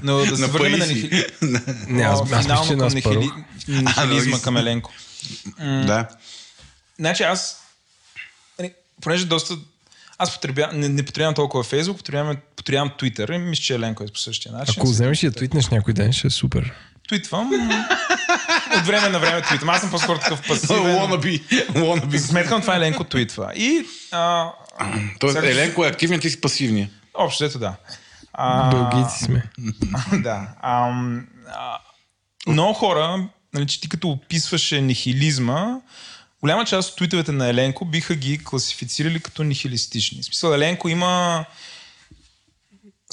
Но 0.03 0.17
да 0.17 0.37
се 0.37 0.45
върнем 0.45 0.71
на 0.71 0.77
Паисий. 0.77 0.95
нихили... 0.95 1.25
Не, 1.87 2.03
аз, 2.03 2.31
аз 2.31 2.43
финално 2.43 2.61
мисля, 2.61 2.63
че 2.63 2.69
към 2.69 2.77
нас 2.77 3.03
първо. 3.03 3.21
нихили... 3.21 3.83
нихилизма 3.83 4.39
към 4.39 4.57
Еленко. 4.57 4.91
Да. 5.59 6.07
Значи 6.99 7.23
аз, 7.23 7.57
нали, 8.59 8.73
понеже 9.01 9.25
доста... 9.25 9.57
Аз 10.21 10.33
потребя, 10.33 10.69
не, 10.73 10.89
не 10.89 11.05
потребявам 11.05 11.35
толкова 11.35 11.63
Фейсбук, 11.63 11.97
потребявам, 11.97 12.37
потребявам 12.55 12.91
Twitter 12.99 13.35
и 13.35 13.37
мисля, 13.37 13.63
че 13.63 13.75
Еленко 13.75 14.03
е 14.03 14.07
по 14.07 14.19
същия 14.19 14.51
начин. 14.51 14.73
Ако 14.77 14.87
вземеш 14.87 15.23
и 15.23 15.25
я 15.25 15.31
твитнеш 15.31 15.67
някой 15.67 15.93
ден, 15.93 16.13
ще 16.13 16.27
е 16.27 16.29
супер. 16.29 16.73
Твитвам. 17.09 17.51
От 18.77 18.85
време 18.85 19.09
на 19.09 19.19
време 19.19 19.41
твитвам. 19.41 19.69
Аз 19.69 19.81
съм 19.81 19.91
по-скоро 19.91 20.19
такъв 20.19 20.47
пасивен. 20.47 20.77
Wannabe. 20.83 21.41
Wannabe. 21.71 22.15
За 22.17 22.27
сметка 22.27 22.55
на 22.55 22.61
това 22.61 22.75
Еленко 22.75 23.03
твитва. 23.03 23.51
И 23.55 23.85
а, 24.11 24.45
Тоест, 25.19 25.35
Сега- 25.35 25.49
Еленко 25.51 25.85
е 25.85 25.89
активният, 25.89 26.21
ти 26.21 26.29
си 26.29 26.41
пасивния. 26.41 26.89
общо 27.13 27.43
ето 27.45 27.59
да. 27.59 27.75
А, 28.33 28.69
Бългийци 28.69 29.23
сме. 29.23 29.43
да. 30.13 30.47
Ам, 30.61 31.27
а, 31.47 31.77
много 32.47 32.73
хора, 32.73 33.27
нали, 33.53 33.67
че 33.67 33.81
ти 33.81 33.89
като 33.89 34.09
описваше 34.09 34.81
нихилизма, 34.81 35.75
голяма 36.41 36.65
част 36.65 36.89
от 36.89 36.97
твитовете 36.97 37.31
на 37.31 37.47
Еленко 37.47 37.85
биха 37.85 38.15
ги 38.15 38.43
класифицирали 38.43 39.19
като 39.19 39.43
нихилистични. 39.43 40.21
В 40.21 40.25
смисъл, 40.25 40.53
Еленко 40.53 40.89
има 40.89 41.45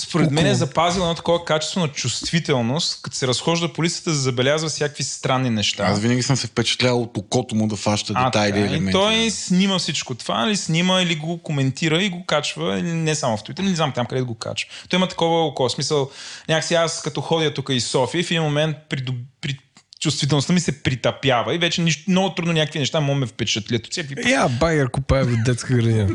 според 0.01 0.31
мен 0.31 0.47
е 0.47 0.55
запазил 0.55 1.01
едно 1.01 1.15
такова 1.15 1.45
качество 1.45 1.81
на 1.81 1.89
чувствителност, 1.89 3.03
като 3.03 3.17
се 3.17 3.27
разхожда 3.27 3.73
по 3.73 3.85
листата, 3.85 4.15
забелязва 4.15 4.69
всякакви 4.69 5.05
странни 5.05 5.51
неща. 5.51 5.85
Аз 5.85 6.01
винаги 6.01 6.23
съм 6.23 6.37
се 6.37 6.47
впечатлявал 6.47 7.03
от 7.03 7.17
окото 7.17 7.55
му 7.55 7.69
да 7.69 7.77
фаща 7.77 8.13
А, 8.17 8.25
детайли 8.25 8.59
и 8.59 8.63
така. 8.63 8.73
елементи. 8.73 8.91
И 8.91 8.93
той 8.93 9.31
снима 9.31 9.79
всичко 9.79 10.15
това, 10.15 10.45
или 10.47 10.57
снима, 10.57 11.03
или 11.03 11.17
го 11.17 11.43
коментира 11.43 12.03
и 12.03 12.11
го 12.11 12.25
качва, 12.27 12.79
или 12.79 12.93
не 12.93 13.15
само 13.15 13.37
в 13.37 13.41
Twitter, 13.41 13.61
не 13.61 13.77
знам 13.77 13.93
там 13.93 14.07
къде 14.07 14.23
го 14.23 14.35
качва. 14.35 14.71
Той 14.89 14.97
има 14.97 15.09
такова 15.09 15.47
око. 15.47 15.69
Смисъл, 15.69 16.11
някакси 16.49 16.75
аз 16.75 17.03
като 17.03 17.21
ходя 17.21 17.55
тук 17.55 17.69
из 17.71 17.87
София, 17.87 18.25
в 18.25 18.31
един 18.31 18.43
момент 18.43 18.77
при, 18.89 19.05
при 19.41 19.59
чувствителността 20.07 20.53
ми 20.53 20.61
се 20.61 20.83
притъпява 20.83 21.55
и 21.55 21.59
вече 21.59 21.83
нищо, 21.83 22.11
много 22.11 22.35
трудно 22.35 22.53
някакви 22.53 22.79
неща 22.79 23.01
могат 23.01 23.21
ме 23.21 23.27
впечатлят. 23.27 23.87
Всякакви 23.91 24.31
Я, 24.31 24.49
багер 24.49 24.91
купая 24.91 25.25
в 25.25 25.37
детска 25.45 25.75
градина. 25.75 26.09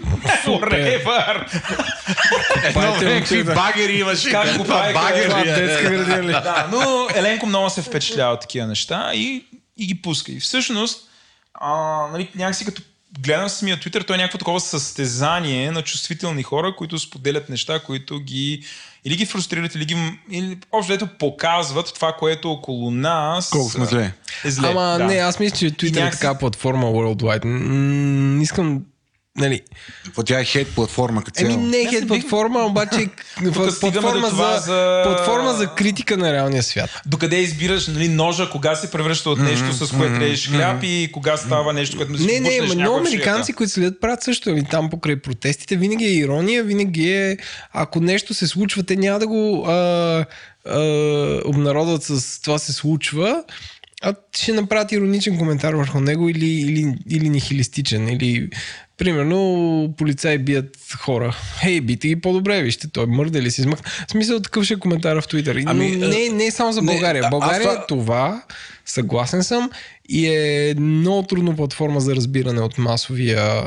Forever! 0.45 1.45
Какви 2.73 3.43
багери 3.43 3.99
имаше. 3.99 4.31
Как 4.31 4.67
багери 4.67 5.25
Това 5.29 5.39
е. 5.39 5.43
детска 5.43 5.89
градина 5.89 6.41
да, 6.41 6.67
но 6.71 7.07
Еленко 7.15 7.45
много 7.45 7.69
се 7.69 7.81
впечатлява 7.81 8.33
от 8.33 8.41
такива 8.41 8.67
неща 8.67 9.11
и, 9.13 9.45
и 9.77 9.85
ги 9.87 10.01
пуска. 10.01 10.31
И 10.31 10.39
всъщност, 10.39 11.09
а, 11.53 11.71
нали, 12.11 12.29
някакси 12.35 12.65
като 12.65 12.81
гледам 13.19 13.49
самия 13.49 13.77
Twitter, 13.77 14.07
той 14.07 14.15
е 14.15 14.19
някакво 14.19 14.37
такова 14.37 14.59
състезание 14.59 15.71
на 15.71 15.81
чувствителни 15.81 16.43
хора, 16.43 16.75
които 16.75 16.99
споделят 16.99 17.49
неща, 17.49 17.79
които 17.79 18.19
ги 18.19 18.63
или 19.05 19.15
ги 19.15 19.25
фрустрират, 19.25 19.75
или 19.75 19.85
ги 19.85 19.97
или, 20.31 20.57
общо 20.71 20.93
ето 20.93 21.07
показват 21.09 21.93
това, 21.93 22.13
което 22.13 22.47
е 22.47 22.51
около 22.51 22.91
нас. 22.91 23.49
Колко 23.49 23.69
сме 23.69 23.85
зле. 23.85 24.13
Е 24.45 24.51
зле 24.51 24.67
Ама 24.67 24.95
да. 24.97 25.05
не, 25.05 25.15
аз 25.15 25.39
мисля, 25.39 25.57
че 25.57 25.65
Twitter 25.67 25.97
е 25.97 26.01
някакси- 26.01 26.19
така 26.19 26.33
платформа 26.35 26.85
worldwide. 26.87 27.45
М, 27.45 27.57
Не 28.31 28.43
искам 28.43 28.81
Нали, 29.37 29.61
Какво 30.05 30.23
тя 30.23 30.39
е 30.39 30.43
хейт 30.43 30.67
платформа 30.75 31.23
като 31.23 31.41
еми 31.41 31.57
не 31.57 31.77
е 31.77 31.85
хейт 31.85 32.07
платформа, 32.07 32.59
обаче 32.59 33.07
платформа, 33.53 34.29
за, 34.29 34.61
за- 34.65 35.01
платформа 35.05 35.53
за 35.53 35.67
критика 35.67 36.17
на 36.17 36.33
реалния 36.33 36.63
свят. 36.63 36.89
Докъде 37.05 37.35
избираш 37.35 37.87
нали, 37.87 38.09
ножа, 38.09 38.49
кога 38.49 38.75
се 38.75 38.91
превръща 38.91 39.29
от 39.29 39.39
нещо, 39.39 39.73
с 39.73 39.97
което 39.97 40.19
режеш 40.19 40.49
хляб 40.49 40.83
и 40.83 41.09
кога 41.13 41.37
става 41.37 41.73
нещо, 41.73 41.97
което 41.97 42.11
Не, 42.11 42.39
не, 42.39 42.61
ма, 42.61 42.75
много 42.75 42.97
американци, 42.97 43.53
които 43.53 43.73
следят, 43.73 44.01
правят 44.01 44.23
също. 44.23 44.49
Нали, 44.49 44.63
там 44.71 44.89
покрай 44.89 45.15
протестите 45.15 45.75
винаги 45.75 46.05
е 46.05 46.17
ирония, 46.17 46.63
винаги 46.63 47.11
е, 47.11 47.37
ако 47.73 47.99
нещо 47.99 48.33
се 48.33 48.47
случва, 48.47 48.83
те 48.83 48.95
няма 48.95 49.19
да 49.19 49.27
го 49.27 49.65
а, 49.67 49.71
а, 50.65 50.79
обнародват 51.45 52.03
с 52.03 52.41
това 52.41 52.59
се 52.59 52.73
случва, 52.73 53.43
а 54.03 54.15
ще 54.35 54.53
направят 54.53 54.91
ироничен 54.91 55.37
коментар 55.37 55.73
върху 55.73 55.99
него 55.99 56.29
или, 56.29 56.49
или, 56.49 56.93
или 57.09 57.29
нихилистичен, 57.29 58.07
или 58.07 58.49
примерно 59.01 59.93
полицаи 59.97 60.37
бият 60.37 60.77
хора. 60.97 61.35
Хей, 61.59 61.81
бите 61.81 62.07
ги 62.07 62.21
по-добре, 62.21 62.61
вижте, 62.61 62.87
той 62.91 63.05
мърда 63.05 63.41
ли 63.41 63.51
си 63.51 63.61
измък. 63.61 63.87
В 64.07 64.11
смисъл 64.11 64.39
такъв 64.39 64.63
ще 64.63 64.73
е 64.73 64.77
коментар 64.77 65.21
в 65.21 65.27
Твитър. 65.27 65.63
Ами, 65.65 65.95
Но 65.95 66.07
не, 66.07 66.29
не 66.29 66.45
е 66.45 66.51
само 66.51 66.73
за 66.73 66.81
не, 66.81 66.91
България. 66.91 67.23
аз 67.23 67.29
България 67.29 67.61
това- 67.61 67.85
това, 67.87 68.43
съгласен 68.85 69.43
съм, 69.43 69.69
и 70.09 70.27
е 70.27 70.75
много 70.79 71.27
трудно 71.27 71.55
платформа 71.55 72.01
за 72.01 72.15
разбиране 72.15 72.61
от 72.61 72.77
масовия 72.77 73.63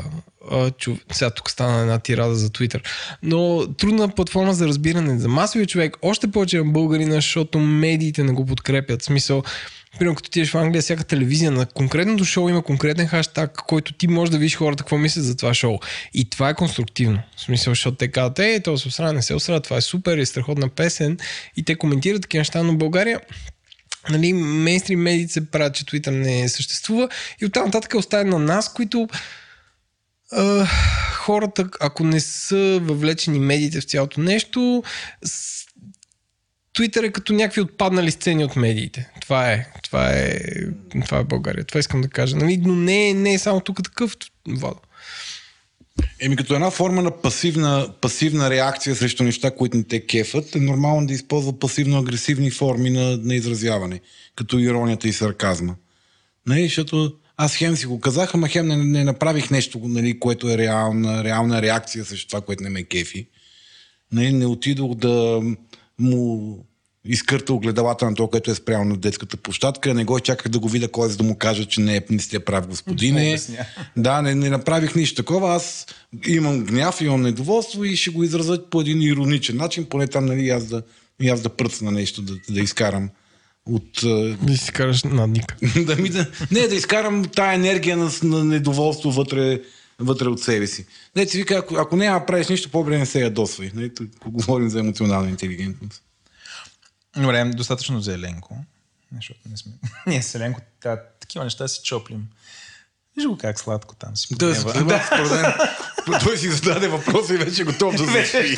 а, 0.51 0.71
чов... 0.71 0.97
Сега 1.11 1.29
тук 1.29 1.49
стана 1.49 1.81
една 1.81 1.99
тирада 1.99 2.35
за 2.35 2.49
Twitter. 2.49 2.81
Но 3.23 3.67
трудна 3.73 4.09
платформа 4.09 4.53
за 4.53 4.67
разбиране 4.67 5.19
за 5.19 5.27
масовия 5.27 5.67
човек, 5.67 5.97
още 6.01 6.31
повече 6.31 6.57
на 6.57 6.63
българина, 6.65 7.15
защото 7.15 7.59
медиите 7.59 8.23
не 8.23 8.31
го 8.31 8.45
подкрепят. 8.45 9.01
В 9.01 9.05
смисъл, 9.05 9.43
Примерно, 9.99 10.15
като 10.15 10.27
отидеш 10.27 10.51
в 10.51 10.55
Англия, 10.55 10.81
всяка 10.81 11.03
телевизия 11.03 11.51
на 11.51 11.65
конкретното 11.65 12.25
шоу 12.25 12.49
има 12.49 12.61
конкретен 12.61 13.07
хаштаг, 13.07 13.51
който 13.67 13.93
ти 13.93 14.07
можеш 14.07 14.31
да 14.31 14.37
видиш 14.37 14.55
хората 14.55 14.83
какво 14.83 14.97
мислят 14.97 15.25
за 15.25 15.37
това 15.37 15.53
шоу. 15.53 15.79
И 16.13 16.29
това 16.29 16.49
е 16.49 16.53
конструктивно. 16.53 17.19
В 17.37 17.41
смисъл, 17.41 17.71
защото 17.71 17.97
те 17.97 18.07
казват, 18.07 18.39
е, 18.39 18.59
то 18.63 18.77
се 18.77 18.87
осрава, 18.87 19.13
не 19.13 19.21
се 19.21 19.33
осрава, 19.33 19.61
това 19.61 19.77
е 19.77 19.81
супер, 19.81 20.17
е 20.17 20.25
страхотна 20.25 20.69
песен. 20.69 21.17
И 21.57 21.63
те 21.63 21.75
коментират 21.75 22.21
такива 22.21 22.39
неща, 22.39 22.63
но 22.63 22.77
България 22.77 23.19
нали, 24.09 24.33
мейнстрим 24.33 24.99
медиите 24.99 25.33
се 25.33 25.51
правят, 25.51 25.75
че 25.75 25.85
Twitter 25.85 26.09
не 26.09 26.49
съществува 26.49 27.09
и 27.41 27.45
оттам 27.45 27.65
нататък 27.65 27.93
е 27.93 27.97
оставен 27.97 28.29
на 28.29 28.39
нас, 28.39 28.73
които 28.73 29.07
а, 30.31 30.65
хората, 31.13 31.69
ако 31.79 32.03
не 32.03 32.19
са 32.19 32.79
въвлечени 32.83 33.39
медиите 33.39 33.81
в 33.81 33.85
цялото 33.85 34.21
нещо, 34.21 34.83
Twitter 36.75 37.07
е 37.07 37.11
като 37.11 37.33
някакви 37.33 37.61
отпаднали 37.61 38.11
сцени 38.11 38.45
от 38.45 38.55
медиите. 38.55 39.09
Това 39.21 39.51
е, 39.51 39.67
това 39.83 40.11
е, 40.11 40.39
това 41.05 41.17
е 41.17 41.23
България. 41.23 41.63
Това 41.63 41.79
искам 41.79 42.01
да 42.01 42.07
кажа. 42.07 42.35
Нали? 42.35 42.57
Но 42.57 42.75
не, 42.75 43.13
не 43.13 43.33
е 43.33 43.39
само 43.39 43.59
тук 43.59 43.83
такъв. 43.83 44.17
Владо. 44.47 44.79
Еми 46.19 46.35
като 46.35 46.53
една 46.53 46.71
форма 46.71 47.01
на 47.01 47.11
пасивна, 47.11 47.93
пасивна 48.01 48.49
реакция 48.49 48.95
срещу 48.95 49.23
неща, 49.23 49.51
които 49.51 49.77
не 49.77 49.83
те 49.83 50.05
кефат, 50.05 50.55
е 50.55 50.59
нормално 50.59 51.07
да 51.07 51.13
използва 51.13 51.53
пасивно-агресивни 51.53 52.51
форми 52.51 52.89
на, 52.89 53.17
на 53.17 53.35
изразяване, 53.35 53.99
като 54.35 54.59
иронията 54.59 55.07
и 55.07 55.13
сарказма. 55.13 55.75
Нали, 56.47 56.63
защото 56.63 57.13
аз 57.37 57.55
хем 57.55 57.75
си 57.75 57.85
го 57.85 57.99
казах, 57.99 58.35
ама 58.35 58.47
хем 58.47 58.67
не, 58.67 58.77
не 58.77 59.03
направих 59.03 59.51
нещо, 59.51 59.79
нали, 59.83 60.19
което 60.19 60.49
е 60.49 60.57
реална, 60.57 61.23
реална 61.23 61.61
реакция 61.61 62.05
срещу 62.05 62.27
това, 62.27 62.41
което 62.41 62.63
не 62.63 62.69
ме 62.69 62.83
кефи. 62.83 63.27
Не, 64.11 64.31
не 64.31 64.45
отидох 64.45 64.95
да 64.95 65.41
му 65.99 66.65
изкърта 67.05 67.53
огледалата 67.53 68.05
на 68.05 68.15
това, 68.15 68.29
което 68.29 68.51
е 68.51 68.55
спрямо 68.55 68.85
на 68.85 68.97
детската 68.97 69.37
площадка. 69.37 69.93
Не 69.93 70.05
го 70.05 70.19
чаках 70.19 70.47
да 70.47 70.59
го 70.59 70.69
видя 70.69 70.87
кой, 70.87 71.09
за 71.09 71.17
да 71.17 71.23
му 71.23 71.37
кажа, 71.37 71.65
че 71.65 71.81
не, 71.81 71.95
е, 71.95 72.01
не 72.09 72.19
сте 72.19 72.39
прав, 72.39 72.67
господине. 72.67 73.37
Да, 73.97 74.21
не, 74.21 74.35
не 74.35 74.49
направих 74.49 74.95
нищо 74.95 75.15
такова. 75.15 75.55
Аз 75.55 75.85
имам 76.27 76.63
гняв, 76.63 77.01
имам 77.01 77.21
недоволство 77.21 77.83
и 77.83 77.95
ще 77.95 78.09
го 78.09 78.23
изразя 78.23 78.69
по 78.69 78.81
един 78.81 79.01
ироничен 79.01 79.57
начин, 79.57 79.85
поне 79.85 80.07
там, 80.07 80.25
нали, 80.25 80.49
аз 80.49 80.65
да, 80.65 80.83
аз 81.31 81.41
да 81.41 81.49
пръцна 81.49 81.91
нещо, 81.91 82.21
да, 82.21 82.33
да 82.49 82.61
изкарам 82.61 83.09
от... 83.65 84.03
е, 84.03 84.37
Да 84.43 84.57
си 84.57 84.71
караш 84.71 85.03
надник. 85.03 85.57
да 85.85 85.95
ми 85.95 86.09
да, 86.09 86.27
не, 86.51 86.67
да 86.67 86.75
изкарам 86.75 87.25
тая 87.25 87.55
енергия 87.55 87.97
на, 87.97 88.09
на 88.23 88.43
недоволство 88.43 89.11
вътре, 89.11 89.61
вътре 89.99 90.27
от 90.27 90.41
себе 90.41 90.67
си. 90.67 90.85
Не, 91.15 91.25
ти 91.25 91.37
вика, 91.37 91.55
ако, 91.55 91.75
ако 91.75 91.95
няма 91.95 92.25
правиш 92.25 92.47
нищо, 92.47 92.71
по-добре 92.71 92.97
не 92.97 93.05
се 93.05 93.21
ядосвай. 93.21 93.71
Не, 93.73 93.89
тук 93.89 94.09
говорим 94.25 94.69
за 94.69 94.79
емоционална 94.79 95.29
интелигентност. 95.29 96.01
Добре, 97.17 97.45
достатъчно 97.45 98.01
за 98.01 98.13
Еленко. 98.13 98.57
Защото 99.15 99.39
не 99.49 99.57
сме... 99.57 99.71
Ние 100.07 100.21
с 100.21 100.35
Еленко 100.35 100.61
та, 100.81 101.01
такива 101.19 101.43
неща 101.43 101.67
си 101.67 101.81
чоплим. 101.83 102.27
Виж 103.17 103.25
го 103.25 103.37
как 103.37 103.59
сладко 103.59 103.95
там 103.95 104.17
си 104.17 104.27
Да, 104.31 104.63
подрева. 104.63 104.83
да, 104.85 105.03
според 105.05 105.31
мен, 105.31 105.53
той 106.19 106.37
си 106.37 106.51
зададе 106.51 106.87
въпроса 106.87 107.33
и 107.33 107.37
вече 107.37 107.61
е 107.61 107.65
готов 107.65 107.95
да 107.95 108.05
защити. 108.05 108.55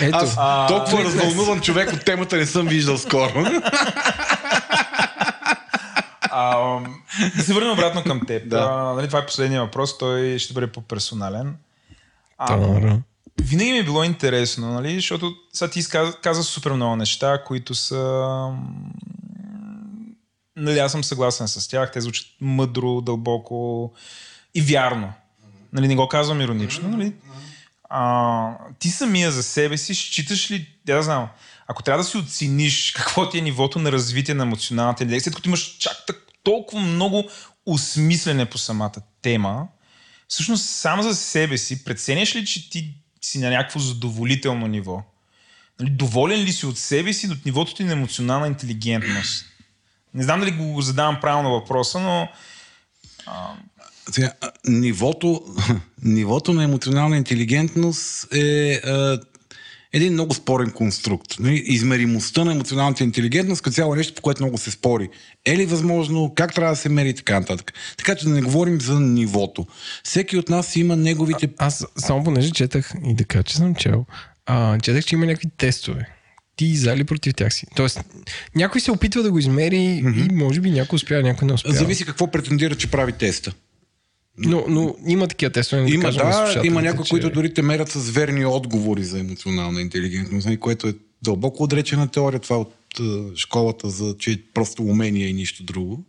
Ето. 0.00 0.16
Аз 0.16 0.36
толкова 0.68 1.04
развълнуван 1.04 1.60
човек 1.60 1.92
от 1.92 2.04
темата 2.04 2.36
не 2.36 2.46
съм 2.46 2.68
виждал 2.68 2.98
скоро. 2.98 3.44
А, 6.38 6.80
да 7.36 7.42
се 7.42 7.54
върнем 7.54 7.72
обратно 7.72 8.02
към 8.02 8.26
теб. 8.26 8.48
Да. 8.48 8.68
А, 8.70 8.94
нали, 8.94 9.06
това 9.06 9.18
е 9.18 9.26
последния 9.26 9.62
въпрос, 9.62 9.98
той 9.98 10.38
ще 10.38 10.54
бъде 10.54 10.66
по-персонален. 10.66 11.56
А, 12.38 12.46
Тара. 12.46 13.02
винаги 13.42 13.72
ми 13.72 13.78
е 13.78 13.84
било 13.84 14.04
интересно, 14.04 14.72
нали, 14.72 14.94
защото 14.94 15.34
сега 15.52 15.70
ти 15.70 15.88
каза, 15.88 16.12
каза 16.22 16.44
супер 16.44 16.72
много 16.72 16.96
неща, 16.96 17.42
които 17.46 17.74
са... 17.74 18.50
Нали, 20.56 20.78
аз 20.78 20.92
съм 20.92 21.04
съгласен 21.04 21.48
с 21.48 21.68
тях, 21.68 21.92
те 21.92 22.00
звучат 22.00 22.26
мъдро, 22.40 23.00
дълбоко 23.00 23.92
и 24.54 24.62
вярно. 24.62 25.12
Нали, 25.72 25.88
не 25.88 25.96
го 25.96 26.08
казвам 26.08 26.40
иронично. 26.40 26.88
Нали? 26.88 27.12
А, 27.88 28.50
ти 28.78 28.88
самия 28.88 29.30
за 29.30 29.42
себе 29.42 29.76
си 29.76 29.94
считаш 29.94 30.50
ли, 30.50 30.68
да 30.86 31.02
знам, 31.02 31.28
ако 31.66 31.82
трябва 31.82 32.02
да 32.02 32.08
си 32.08 32.18
оцениш 32.18 32.92
какво 32.96 33.28
ти 33.28 33.38
е 33.38 33.42
нивото 33.42 33.78
на 33.78 33.92
развитие 33.92 34.34
на 34.34 34.42
емоционалната 34.42 35.04
интелигенция, 35.04 35.24
след 35.24 35.36
като 35.36 35.48
имаш 35.48 35.76
чак 35.78 35.96
так, 36.06 36.25
толкова 36.46 36.82
много 36.82 37.24
осмислене 37.66 38.46
по 38.46 38.58
самата 38.58 38.94
тема, 39.22 39.68
всъщност 40.28 40.64
сам 40.64 41.02
за 41.02 41.14
себе 41.14 41.58
си 41.58 41.84
преценяш 41.84 42.36
ли, 42.36 42.46
че 42.46 42.70
ти 42.70 42.94
си 43.20 43.38
на 43.38 43.50
някакво 43.50 43.80
задоволително 43.80 44.66
ниво? 44.66 45.02
Нали, 45.80 45.90
доволен 45.90 46.40
ли 46.40 46.52
си 46.52 46.66
от 46.66 46.78
себе 46.78 47.12
си 47.12 47.26
от 47.26 47.46
нивото 47.46 47.74
ти 47.74 47.84
на 47.84 47.92
емоционална 47.92 48.46
интелигентност? 48.46 49.44
Не 50.14 50.22
знам 50.22 50.40
дали 50.40 50.50
го 50.50 50.82
задавам 50.82 51.20
правилно 51.20 51.50
въпроса, 51.50 52.00
но 52.00 52.28
а, 53.26 53.54
нивото, 54.64 55.42
нивото 56.02 56.52
на 56.52 56.64
емоционална 56.64 57.16
интелигентност 57.16 58.34
е 58.34 58.74
а, 58.74 59.20
един 59.96 60.12
много 60.12 60.34
спорен 60.34 60.70
конструкт. 60.70 61.38
Нали? 61.40 61.62
Измеримостта 61.66 62.44
на 62.44 62.52
емоционалната 62.52 63.04
интелигентност 63.04 63.62
като 63.62 63.74
цяло 63.74 63.94
е 63.94 63.96
нещо, 63.96 64.14
по 64.14 64.22
което 64.22 64.42
много 64.42 64.58
се 64.58 64.70
спори. 64.70 65.08
Е 65.44 65.56
ли 65.56 65.66
възможно, 65.66 66.32
как 66.36 66.54
трябва 66.54 66.72
да 66.72 66.76
се 66.76 66.88
мери 66.88 67.08
и 67.08 67.14
така 67.14 67.40
нататък. 67.40 67.72
Така 67.96 68.14
че 68.14 68.24
да 68.24 68.34
не 68.34 68.42
говорим 68.42 68.80
за 68.80 69.00
нивото. 69.00 69.66
Всеки 70.04 70.36
от 70.36 70.48
нас 70.48 70.76
има 70.76 70.96
неговите... 70.96 71.48
Аз 71.58 71.86
само 71.96 72.24
понеже 72.24 72.50
четах 72.50 72.92
и 73.06 73.14
да 73.14 73.24
кажа, 73.24 73.42
че 73.42 73.56
съм 73.56 73.74
чел, 73.74 74.04
а, 74.46 74.78
четах, 74.78 75.04
че 75.04 75.14
има 75.14 75.26
някакви 75.26 75.48
тестове. 75.58 76.08
Ти 76.56 76.76
за 76.76 76.92
или 76.92 77.04
против 77.04 77.34
тях 77.34 77.54
си? 77.54 77.66
Тоест, 77.76 78.00
някой 78.54 78.80
се 78.80 78.90
опитва 78.90 79.22
да 79.22 79.30
го 79.30 79.38
измери 79.38 79.76
mm-hmm. 79.76 80.30
и 80.30 80.34
може 80.34 80.60
би 80.60 80.70
някой 80.70 80.96
успява, 80.96 81.22
някой 81.22 81.46
не 81.46 81.54
успява. 81.54 81.74
Зависи 81.74 82.04
какво 82.04 82.30
претендира, 82.30 82.74
че 82.74 82.90
прави 82.90 83.12
теста. 83.12 83.52
Но, 84.38 84.64
но 84.68 84.96
има 85.06 85.26
такива 85.28 85.52
тестове. 85.52 85.82
не 85.82 85.90
Има, 85.90 86.02
да, 86.02 86.10
слушателите, 86.12 86.66
има 86.66 86.82
някои, 86.82 87.04
че- 87.04 87.10
които 87.10 87.30
дори 87.30 87.54
те 87.54 87.62
мерят 87.62 87.88
с 87.88 88.10
верни 88.10 88.46
отговори 88.46 89.04
за 89.04 89.18
емоционална 89.18 89.80
интелигентност, 89.80 90.46
нали, 90.46 90.56
което 90.56 90.88
е 90.88 90.94
дълбоко 91.22 91.62
отречена 91.62 92.08
теория, 92.08 92.40
това 92.40 92.58
от 92.58 92.74
е, 93.00 93.02
школата, 93.36 93.90
за, 93.90 94.14
че 94.18 94.32
е 94.32 94.38
просто 94.54 94.82
умение 94.82 95.26
и 95.26 95.32
нищо 95.32 95.64
друго. 95.64 96.04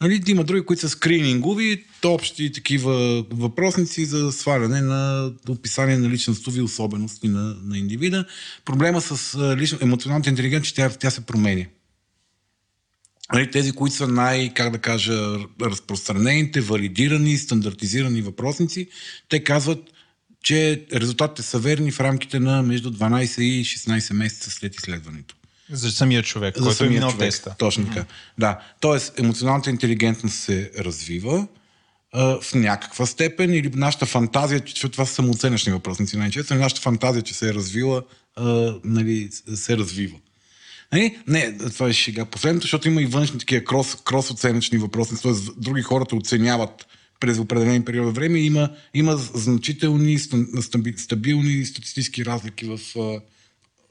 Нали, 0.00 0.22
има 0.28 0.44
други, 0.44 0.66
които 0.66 0.80
са 0.80 0.88
скринингови, 0.88 1.84
то 2.00 2.14
общи 2.14 2.52
такива 2.52 3.24
въпросници 3.30 4.04
за 4.04 4.32
сваляне 4.32 4.80
на 4.80 5.30
описание 5.48 5.98
на 5.98 6.08
личностови 6.08 6.60
особености 6.60 7.28
на, 7.28 7.56
на 7.64 7.78
индивида. 7.78 8.24
Проблема 8.64 9.00
с 9.00 9.34
е, 9.34 9.56
лично, 9.56 9.78
емоционалната 9.82 10.30
интелигентност, 10.30 10.68
че 10.68 10.74
тя, 10.74 10.90
тя 10.90 11.10
се 11.10 11.20
променя. 11.20 11.64
Нали, 13.34 13.50
тези, 13.50 13.72
които 13.72 13.96
са 13.96 14.08
най, 14.08 14.54
как 14.54 14.72
да 14.72 14.78
кажа, 14.78 15.36
разпространените, 15.62 16.60
валидирани, 16.60 17.38
стандартизирани 17.38 18.22
въпросници, 18.22 18.88
те 19.28 19.44
казват, 19.44 19.78
че 20.42 20.84
резултатите 20.94 21.42
са 21.42 21.58
верни 21.58 21.90
в 21.90 22.00
рамките 22.00 22.40
на 22.40 22.62
между 22.62 22.90
12 22.90 23.40
и 23.42 23.64
16 23.64 24.12
месеца 24.12 24.50
след 24.50 24.74
изследването. 24.76 25.34
за 25.70 25.90
самия 25.90 26.22
човек, 26.22 26.56
За 26.56 26.62
който 26.62 26.72
е 26.72 26.76
самия 26.76 26.90
минал 26.92 27.10
човек. 27.10 27.26
теста. 27.30 27.54
Точно 27.58 27.86
така. 27.86 28.04
Да. 28.38 28.60
Тоест, 28.80 29.18
емоционалната 29.18 29.70
интелигентност 29.70 30.36
се 30.38 30.70
развива 30.78 31.46
а, 32.12 32.40
в 32.40 32.54
някаква 32.54 33.06
степен 33.06 33.54
или 33.54 33.70
нашата 33.74 34.06
фантазия, 34.06 34.60
че 34.60 34.88
това 34.88 35.06
са 35.06 35.14
самооценъчни 35.14 35.72
въпросници 35.72 36.16
най-често, 36.16 36.54
нашата 36.54 36.80
фантазия, 36.80 37.22
че 37.22 37.34
се 37.34 37.48
е 37.48 37.54
развила, 37.54 38.02
а, 38.36 38.74
нали, 38.84 39.28
се 39.54 39.76
развива. 39.76 40.16
Нали? 40.92 41.18
Не, 41.26 41.58
това 41.58 41.88
е 41.88 41.92
шега. 41.92 42.24
Последното, 42.24 42.64
защото 42.64 42.88
има 42.88 43.02
и 43.02 43.06
външни 43.06 43.38
такива 43.38 43.64
крос, 43.64 43.94
крос-оценъчни 43.94 44.78
въпросници, 44.78 45.22
т.е. 45.22 45.32
други 45.56 45.82
хората 45.82 46.16
оценяват 46.16 46.86
през 47.20 47.38
определен 47.38 47.84
период 47.84 48.08
от 48.08 48.14
време. 48.14 48.38
Има, 48.38 48.70
има 48.94 49.16
значителни, 49.16 50.18
ста- 50.18 50.60
стаби- 50.60 50.98
стабилни 50.98 51.64
статистически 51.64 52.24
разлики 52.24 52.66
в 52.66 52.80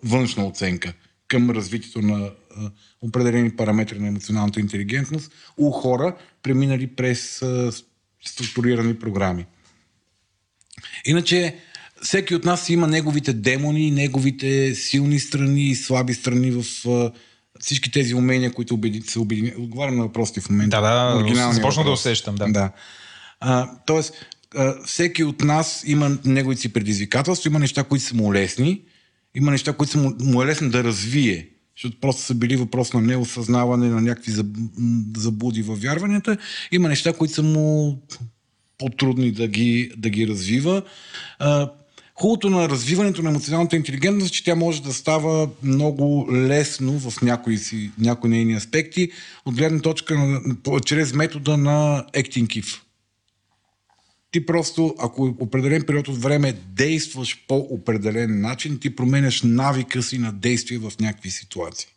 външна 0.03 0.45
оценка 0.45 0.94
към 1.28 1.49
развитието 1.49 2.02
на 2.02 2.32
определени 3.02 3.56
параметри 3.56 3.99
на 3.99 4.07
емоционалната 4.07 4.60
интелигентност 4.60 5.32
у 5.57 5.72
хора, 5.72 6.15
преминали 6.44 6.88
през 6.88 7.44
структурирани 8.26 8.99
програми. 8.99 9.45
Иначе, 11.06 11.56
всеки 12.02 12.36
от 12.36 12.45
нас 12.45 12.69
има 12.69 12.88
неговите 12.88 13.34
демони, 13.34 13.91
неговите 13.91 14.76
силни 14.76 15.19
страни 15.19 15.64
и 15.64 15.76
слаби 15.76 16.14
страни 16.14 16.52
в 16.52 16.90
а, 16.90 17.11
всички 17.60 17.91
тези 17.91 18.15
умения, 18.15 18.52
които 18.52 18.73
обеди, 18.73 19.02
се 19.02 19.19
обединяват. 19.19 19.60
Отговарям 19.60 19.95
на 19.95 20.03
въпросите 20.03 20.41
в 20.41 20.49
момента. 20.49 20.82
Да, 20.82 21.23
да, 21.34 21.53
започна 21.53 21.84
да 21.84 21.91
усещам, 21.91 22.36
да. 22.36 22.48
да. 22.48 22.72
А, 23.40 23.69
тоест, 23.86 24.14
а, 24.56 24.76
всеки 24.86 25.23
от 25.23 25.41
нас 25.41 25.84
има 25.88 26.18
неговите 26.26 26.61
си 26.61 26.73
предизвикателства, 26.73 27.49
има 27.49 27.60
неща, 27.60 27.84
които 27.84 28.06
са 28.06 28.15
му 28.15 28.34
лесни, 28.34 28.82
има 29.36 29.52
неща, 29.52 29.73
които 29.73 29.91
са 29.91 29.98
му, 29.98 30.14
му 30.19 30.44
е 30.44 30.45
лесно 30.45 30.69
да 30.69 30.84
развие, 30.84 31.49
защото 31.76 31.99
просто 32.02 32.22
са 32.22 32.36
били 32.36 32.56
въпрос 32.56 32.94
на 32.94 33.02
неосъзнаване, 33.02 33.90
на 33.90 34.02
някакви 34.02 34.32
заблуди 35.18 35.61
във 35.61 35.82
вярванията. 35.82 36.38
Има 36.72 36.90
неща, 36.90 37.14
които 37.14 37.34
са 37.34 37.44
му 37.44 37.99
по-трудни 38.78 39.32
да 39.32 39.48
ги, 39.48 39.91
да 39.98 40.10
ги 40.10 40.28
развива. 40.28 40.82
А, 41.40 41.69
Хубавото 42.22 42.49
на 42.49 42.69
развиването 42.69 43.22
на 43.22 43.30
емоционалната 43.30 43.76
интелигентност 43.76 44.34
че 44.34 44.43
тя 44.43 44.56
може 44.56 44.84
да 44.84 44.93
става 44.93 45.49
много 45.64 46.27
лесно 46.34 46.99
в 46.99 47.22
някои, 47.22 47.57
си, 47.57 47.91
някои 47.99 48.30
нейни 48.30 48.53
аспекти, 48.53 49.11
от 49.45 49.56
гледна 49.56 49.80
точка 49.80 50.19
на, 50.19 50.41
чрез 50.85 51.14
метода 51.14 51.57
на 51.57 52.06
Acting. 52.14 52.81
Ти 54.31 54.45
просто, 54.45 54.95
ако 54.99 55.35
определен 55.39 55.84
период 55.88 56.07
от 56.07 56.22
време 56.22 56.53
действаш 56.76 57.45
по 57.48 57.56
определен 57.56 58.41
начин, 58.41 58.80
ти 58.80 58.95
променяш 58.95 59.41
навика 59.41 60.03
си 60.03 60.18
на 60.18 60.31
действие 60.34 60.77
в 60.77 60.91
някакви 60.99 61.31
ситуации. 61.31 61.89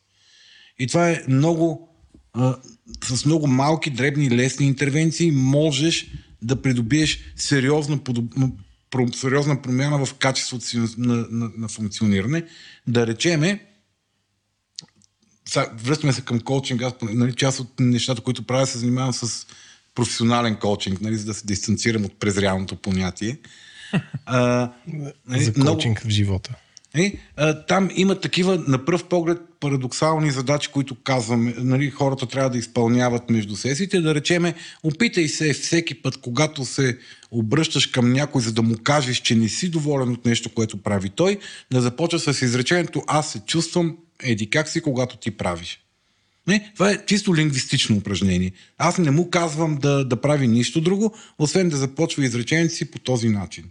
И 0.78 0.86
това 0.86 1.10
е 1.10 1.22
много, 1.28 1.88
а, 2.32 2.56
с 3.04 3.24
много 3.24 3.46
малки, 3.46 3.90
дребни, 3.90 4.30
лесни 4.30 4.66
интервенции 4.66 5.30
можеш 5.30 6.10
да 6.42 6.62
придобиеш 6.62 7.18
сериозна, 7.36 7.98
подоб... 7.98 8.24
сериозна 9.14 9.62
промяна 9.62 10.06
в 10.06 10.14
качеството 10.14 10.64
си 10.64 10.78
на, 10.78 10.88
на, 10.98 11.50
на, 11.56 11.68
функциониране. 11.68 12.44
Да 12.86 13.06
речеме, 13.06 13.66
връщаме 15.74 16.12
се 16.12 16.24
към 16.24 16.40
коучинг. 16.40 16.82
Аз, 16.82 16.92
нали, 17.02 17.34
част 17.34 17.60
от 17.60 17.80
нещата, 17.80 18.22
които 18.22 18.46
правя, 18.46 18.66
се 18.66 18.78
занимавам 18.78 19.12
с 19.12 19.46
професионален 19.94 20.56
коучинг, 20.56 21.00
нали, 21.00 21.16
за 21.16 21.24
да 21.24 21.34
се 21.34 21.46
дистанцирам 21.46 22.04
от 22.04 22.18
презрялното 22.18 22.76
понятие. 22.76 23.38
А, 24.26 24.72
нали, 25.26 25.44
За 25.44 25.54
коучинг 25.54 26.00
в 26.00 26.08
живота. 26.08 26.54
Е, 26.94 27.12
там 27.68 27.90
има 27.96 28.20
такива 28.20 28.64
на 28.68 28.84
пръв 28.84 29.04
поглед 29.04 29.38
парадоксални 29.60 30.30
задачи, 30.30 30.68
които 30.72 30.96
казваме, 31.04 31.54
нали, 31.58 31.90
хората 31.90 32.26
трябва 32.26 32.50
да 32.50 32.58
изпълняват 32.58 33.30
между 33.30 33.56
сесиите. 33.56 34.00
Да 34.00 34.14
речеме, 34.14 34.54
опитай 34.82 35.28
се 35.28 35.52
всеки 35.52 36.02
път, 36.02 36.16
когато 36.16 36.64
се 36.64 36.98
обръщаш 37.30 37.86
към 37.86 38.12
някой, 38.12 38.42
за 38.42 38.52
да 38.52 38.62
му 38.62 38.76
кажеш, 38.82 39.16
че 39.16 39.34
не 39.34 39.48
си 39.48 39.70
доволен 39.70 40.10
от 40.10 40.26
нещо, 40.26 40.54
което 40.54 40.82
прави 40.82 41.08
той, 41.08 41.38
да 41.72 41.80
започва 41.80 42.18
с 42.18 42.42
изречението 42.42 43.02
аз 43.06 43.32
се 43.32 43.40
чувствам 43.40 43.96
еди 44.22 44.50
как 44.50 44.68
си, 44.68 44.80
когато 44.80 45.16
ти 45.16 45.30
правиш. 45.30 45.80
Не, 46.46 46.70
това 46.74 46.90
е 46.90 47.06
чисто 47.06 47.36
лингвистично 47.36 47.96
упражнение. 47.96 48.52
Аз 48.78 48.98
не 48.98 49.10
му 49.10 49.30
казвам 49.30 49.76
да, 49.76 50.04
да 50.04 50.20
прави 50.20 50.48
нищо 50.48 50.80
друго, 50.80 51.14
освен 51.38 51.68
да 51.68 51.76
започва 51.76 52.24
изречението 52.24 52.74
си 52.74 52.90
по 52.90 52.98
този 52.98 53.28
начин. 53.28 53.64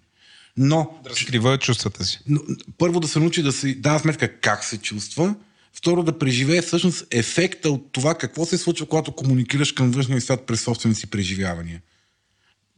Но, 0.57 0.99
Да 1.03 1.09
разкрива 1.09 1.57
чувствата 1.57 2.05
си. 2.05 2.19
но 2.27 2.39
първо 2.77 2.99
да 2.99 3.07
се 3.07 3.19
научи 3.19 3.43
да 3.43 3.51
си 3.51 3.75
дава 3.75 3.99
сметка 3.99 4.39
как 4.39 4.63
се 4.63 4.77
чувства, 4.77 5.35
второ 5.73 6.03
да 6.03 6.19
преживее 6.19 6.61
всъщност 6.61 7.07
ефекта 7.11 7.71
от 7.71 7.91
това 7.91 8.15
какво 8.15 8.45
се 8.45 8.57
случва, 8.57 8.85
когато 8.85 9.11
комуникираш 9.11 9.71
към 9.71 9.91
външния 9.91 10.21
свят 10.21 10.45
през 10.45 10.61
собствените 10.61 10.99
си 10.99 11.07
преживявания. 11.07 11.81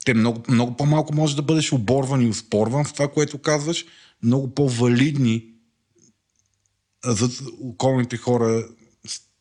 Те 0.05 0.13
много, 0.13 0.43
много 0.49 0.77
по-малко 0.77 1.15
може 1.15 1.35
да 1.35 1.41
бъдеш 1.41 1.73
оборван 1.73 2.21
и 2.21 2.29
успорван 2.29 2.85
в 2.85 2.93
това, 2.93 3.07
което 3.07 3.37
казваш, 3.37 3.85
много 4.23 4.53
по-валидни 4.53 5.45
за 7.05 7.29
околните 7.61 8.17
хора 8.17 8.67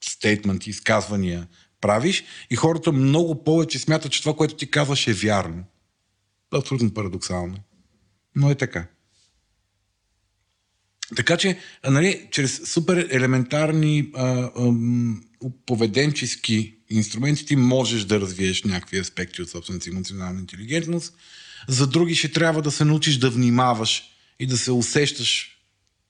стейтменти, 0.00 0.70
изказвания 0.70 1.48
правиш 1.80 2.24
и 2.50 2.56
хората 2.56 2.92
много 2.92 3.44
повече 3.44 3.78
смятат, 3.78 4.12
че 4.12 4.20
това, 4.20 4.36
което 4.36 4.54
ти 4.54 4.70
казваш 4.70 5.06
е 5.06 5.12
вярно. 5.12 5.64
Абсолютно 6.54 6.94
парадоксално. 6.94 7.56
Но 8.36 8.50
е 8.50 8.54
така. 8.54 8.86
Така 11.16 11.36
че, 11.36 11.58
а, 11.82 11.90
нали, 11.90 12.28
чрез 12.30 12.60
супер 12.64 13.08
елементарни 13.10 14.10
а, 14.14 14.50
ам, 14.58 15.22
поведенчески 15.66 16.74
инструменти 16.90 17.46
ти 17.46 17.56
можеш 17.56 18.04
да 18.04 18.20
развиеш 18.20 18.62
някакви 18.62 18.98
аспекти 18.98 19.42
от 19.42 19.50
собствената 19.50 19.84
си 19.84 19.90
емоционална 19.90 20.40
интелигентност. 20.40 21.14
За 21.68 21.86
други 21.86 22.14
ще 22.14 22.32
трябва 22.32 22.62
да 22.62 22.70
се 22.70 22.84
научиш 22.84 23.16
да 23.16 23.30
внимаваш 23.30 24.02
и 24.40 24.46
да 24.46 24.58
се 24.58 24.72
усещаш 24.72 25.50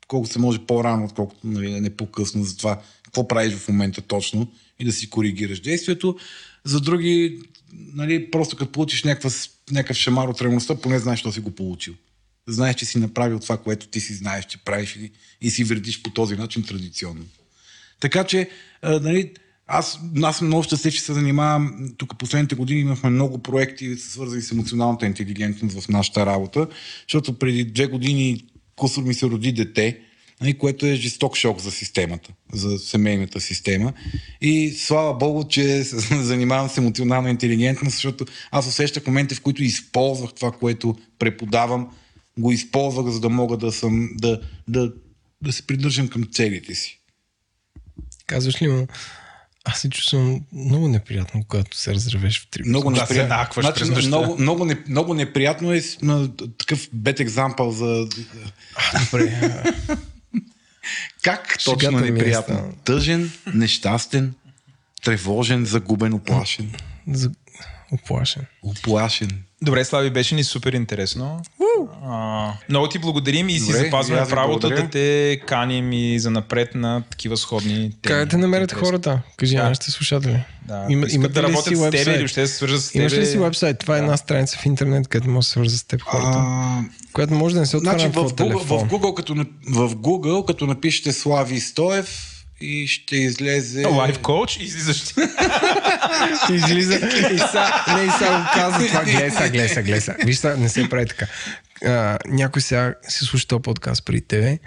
колкото 0.08 0.32
се 0.32 0.38
може 0.38 0.58
по-рано, 0.66 1.04
отколкото 1.04 1.46
нали, 1.46 1.80
не 1.80 1.96
по-късно 1.96 2.44
за 2.44 2.56
това 2.56 2.82
какво 3.02 3.28
правиш 3.28 3.54
в 3.54 3.68
момента 3.68 4.02
точно 4.02 4.52
и 4.78 4.84
да 4.84 4.92
си 4.92 5.10
коригираш 5.10 5.60
действието. 5.60 6.16
За 6.64 6.80
други, 6.80 7.42
нали, 7.72 8.30
просто 8.30 8.56
като 8.56 8.72
получиш 8.72 9.04
някаква, 9.04 9.30
някакъв 9.70 9.96
шамар 9.96 10.28
от 10.28 10.40
реалността, 10.40 10.74
поне 10.74 10.98
знаеш, 10.98 11.20
що 11.20 11.32
си 11.32 11.40
го 11.40 11.50
получил. 11.50 11.94
Знаеш, 12.48 12.76
че 12.76 12.84
си 12.84 12.98
направил 12.98 13.38
това, 13.38 13.56
което 13.56 13.88
ти 13.88 14.00
си 14.00 14.14
знаеш, 14.14 14.44
че 14.44 14.58
правиш 14.58 14.96
и, 14.96 15.10
и 15.40 15.50
си 15.50 15.64
вредиш 15.64 16.02
по 16.02 16.10
този 16.10 16.36
начин 16.36 16.62
традиционно. 16.62 17.24
Така 18.00 18.24
че, 18.24 18.50
а, 18.82 19.00
нали, 19.00 19.32
аз, 19.66 20.00
аз 20.22 20.40
много 20.40 20.62
щастлив, 20.62 20.94
че 20.94 21.00
се 21.00 21.12
занимавам. 21.12 21.94
Тук 21.96 22.18
последните 22.18 22.54
години 22.54 22.80
имахме 22.80 23.10
много 23.10 23.38
проекти, 23.38 23.96
свързани 23.96 24.42
с 24.42 24.52
емоционалната 24.52 25.06
интелигентност 25.06 25.80
в 25.80 25.88
нашата 25.88 26.26
работа, 26.26 26.66
защото 27.08 27.38
преди 27.38 27.64
две 27.64 27.86
години 27.86 28.44
кусор 28.76 29.02
ми 29.02 29.14
се 29.14 29.26
роди 29.26 29.52
дете, 29.52 29.98
нали, 30.40 30.58
което 30.58 30.86
е 30.86 30.94
жесток 30.94 31.36
шок 31.36 31.60
за 31.60 31.70
системата, 31.70 32.30
за 32.52 32.78
семейната 32.78 33.40
система. 33.40 33.92
И 34.40 34.70
слава 34.70 35.14
Богу, 35.14 35.44
че 35.48 35.84
се 35.84 36.22
занимавам 36.22 36.68
с 36.68 36.78
емоционална 36.78 37.30
интелигентност, 37.30 37.94
защото 37.94 38.24
аз 38.50 38.66
усещах 38.66 39.06
моменти, 39.06 39.34
в 39.34 39.40
които 39.40 39.62
използвах 39.62 40.34
това, 40.34 40.52
което 40.52 40.96
преподавам, 41.18 41.90
го 42.38 42.52
използвах, 42.52 43.06
за 43.06 43.20
да 43.20 43.28
мога 43.28 43.56
да 43.56 43.72
съм, 43.72 44.08
да, 44.14 44.40
да, 44.68 44.92
да 45.42 45.52
се 45.52 45.66
придържам 45.66 46.08
към 46.08 46.24
целите 46.32 46.74
си. 46.74 47.00
Казваш 48.26 48.62
ли 48.62 48.68
му, 48.68 48.86
аз 49.64 49.78
се 49.80 49.90
чувствам 49.90 50.40
много 50.52 50.88
неприятно, 50.88 51.44
когато 51.48 51.76
се 51.76 51.94
разревеш 51.94 52.40
в 52.40 52.50
три. 52.50 52.62
Много 52.66 52.90
Да, 52.90 52.96
се 52.96 53.02
неприятно. 53.02 53.36
нахваш 53.36 53.64
Значи, 53.64 53.78
през 53.80 53.88
нощта. 53.88 54.08
много, 54.08 54.38
много, 54.38 54.64
не, 54.64 54.76
много 54.88 55.14
неприятно 55.14 55.72
е 55.72 55.82
на, 56.02 56.30
такъв 56.58 56.88
бед 56.92 57.20
екзампъл 57.20 57.70
за 57.70 58.06
Добре. 59.04 59.62
как 61.22 61.56
Шегата 61.60 61.80
точно 61.80 61.98
е 61.98 62.10
неприятно. 62.10 62.54
станала. 62.54 62.72
Тъжен, 62.84 63.30
нещастен, 63.54 64.34
тревожен, 65.04 65.64
загубен, 65.64 66.12
оплашен. 66.12 66.72
За... 67.08 67.30
Оплашен. 67.92 68.42
Оплашен. 68.62 69.28
Добре, 69.62 69.84
Слави, 69.84 70.10
беше 70.10 70.34
ни 70.34 70.44
супер 70.44 70.72
интересно. 70.72 71.40
А, 72.04 72.52
много 72.68 72.88
ти 72.88 72.98
благодарим 72.98 73.48
и 73.48 73.52
си 73.52 73.66
Добре, 73.66 73.78
запазваме 73.78 74.26
правото 74.28 74.68
да 74.68 74.90
те 74.90 75.40
каним 75.46 75.92
и 75.92 76.18
за 76.18 76.30
напред 76.30 76.74
на 76.74 77.02
такива 77.10 77.36
сходни 77.36 77.74
теми. 77.74 77.92
Как 78.02 78.28
да 78.28 78.38
намерят 78.38 78.70
Интересно. 78.70 78.86
хората? 78.86 79.22
Кажи 79.36 79.56
Да. 79.56 79.62
на 79.62 79.68
нашите 79.68 79.90
слушатели. 79.90 80.44
Да. 80.62 80.86
Има, 80.90 81.06
Искат 81.06 81.14
имате 81.14 81.32
да 81.32 81.40
ли 81.40 81.46
работят 81.46 81.64
си 81.68 81.76
с 81.76 81.90
тебе 81.90 82.14
или 82.14 82.22
да 82.22 82.28
се 82.28 82.46
свържат 82.46 82.82
с 82.82 82.90
тебе. 82.92 83.02
Имаш 83.02 83.12
ли 83.12 83.26
си 83.26 83.38
вебсайт? 83.38 83.78
Това 83.78 83.96
е 83.96 84.00
една 84.00 84.16
страница 84.16 84.58
в 84.58 84.66
интернет, 84.66 85.08
където 85.08 85.30
може 85.30 85.38
да 85.38 85.46
се 85.46 85.50
свърза 85.50 85.78
с 85.78 85.84
теб 85.84 86.02
хората, 86.02 86.38
А, 86.38 86.82
която 87.12 87.34
може 87.34 87.54
да 87.54 87.60
не 87.60 87.66
се 87.66 87.76
отваря 87.76 87.98
значи 87.98 88.16
на 88.16 88.22
в 88.22 88.32
Google, 88.32 88.36
телефон. 88.36 88.88
в, 88.88 88.92
Google, 88.92 89.14
като, 89.14 89.34
в 89.68 89.96
Google, 89.96 90.44
като 90.46 90.66
напишете 90.66 91.12
Слави 91.12 91.60
Стоев 91.60 92.30
и 92.60 92.86
ще 92.86 93.16
излезе... 93.16 93.86
Лайф 93.86 94.18
коуч 94.18 94.56
излизаш. 94.56 95.00
Излиза 96.52 96.94
и 96.94 97.38
са, 97.38 97.72
не 97.96 98.04
и 98.04 98.10
са 98.10 98.24
го 98.24 98.50
казва 98.54 98.86
това. 98.86 99.04
Гледай 99.04 99.30
са, 99.30 99.48
гледай 99.48 99.68
са, 99.68 99.82
гледай 99.82 100.00
са. 100.00 100.14
Виж 100.24 100.36
са, 100.36 100.56
не 100.56 100.68
се 100.68 100.88
прави 100.88 101.06
така. 101.06 101.26
А, 101.84 102.18
някой 102.28 102.62
сега 102.62 102.94
си 103.08 103.24
слуша 103.24 103.46
този 103.46 103.62
подкаст 103.62 104.04
при 104.04 104.20
тебе 104.20 104.58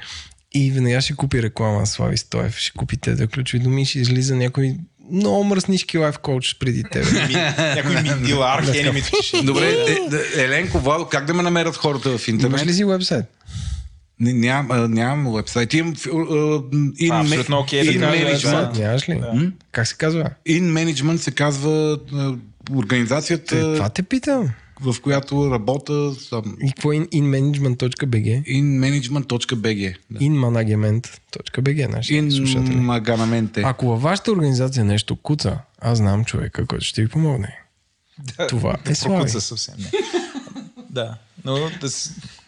и 0.54 0.72
веднага 0.72 1.02
ще 1.02 1.16
купи 1.16 1.44
реклама 1.44 1.80
на 1.80 1.86
Слави 1.86 2.18
Стоев, 2.18 2.58
ще 2.58 2.72
купи 2.78 2.98
те 2.98 3.16
да 3.16 3.28
ключови 3.28 3.64
думи 3.64 3.86
ще 3.86 4.00
излиза 4.00 4.36
някой 4.36 4.76
много 5.12 5.44
мръснички 5.44 5.98
лайф 5.98 6.18
коуч 6.18 6.56
преди 6.60 6.84
тебе. 6.84 7.28
Някой 7.76 7.96
архени 8.44 8.92
ми 8.92 9.02
пише. 9.02 9.44
Добре, 9.44 9.66
е, 9.66 9.98
е, 10.40 10.44
Еленко, 10.44 10.80
Владо, 10.80 11.06
как 11.06 11.26
да 11.26 11.34
ме 11.34 11.44
намерят 11.44 11.76
хората 11.76 12.18
в 12.18 12.28
интернет? 12.28 12.60
Имаш 12.60 12.68
ли 12.68 12.74
си 12.74 12.86
вебсайт? 12.86 13.26
Не, 14.20 14.34
ням, 14.34 14.68
а, 14.72 14.88
нямам 14.88 15.34
вебсайт. 15.34 15.74
Имам 15.74 15.94
in, 15.96 17.12
А, 17.12 17.22
абсолютно 17.22 17.56
да 17.58 17.64
in, 17.64 18.00
кажа, 18.00 18.48
management, 18.48 18.74
да. 18.74 18.80
Нямаш 18.80 19.10
ли? 19.10 19.22
Как 19.72 19.88
се 19.88 19.96
казва? 19.96 20.30
in 20.50 20.62
management 20.64 21.16
се 21.18 21.32
казва 21.32 22.00
организацията, 22.72 23.58
Е, 23.58 23.62
Това 23.62 23.90
те 23.90 24.04
питам. 24.04 24.50
в 24.82 24.96
която 25.02 25.52
работя 25.52 26.14
съм, 26.14 26.58
И 26.62 26.68
какво 26.68 26.92
е 26.92 26.96
in, 26.96 27.08
inmanagement.bg? 27.08 28.44
inmanagement.bg. 28.46 29.96
Да. 30.12 30.20
inmanagement.bg, 30.20 31.88
нашите 31.88 32.32
слушатели. 32.32 32.74
Инмаганаменте. 32.74 33.62
Ако 33.66 33.88
във 33.88 34.02
вашата 34.02 34.32
организация 34.32 34.86
нещо 34.86 35.16
куца, 35.16 35.60
аз 35.82 35.98
знам 35.98 36.26
човека, 36.26 36.66
който 36.66 36.86
ще 36.86 37.02
ви 37.02 37.08
помогне. 37.08 37.60
Това 38.50 38.76
е 38.90 38.96
Слави. 38.96 39.16
Прокуца 39.18 39.42
съвсем. 39.42 39.76
Не. 39.80 39.92
да, 40.90 41.18
но 41.46 41.58
да 41.82 41.90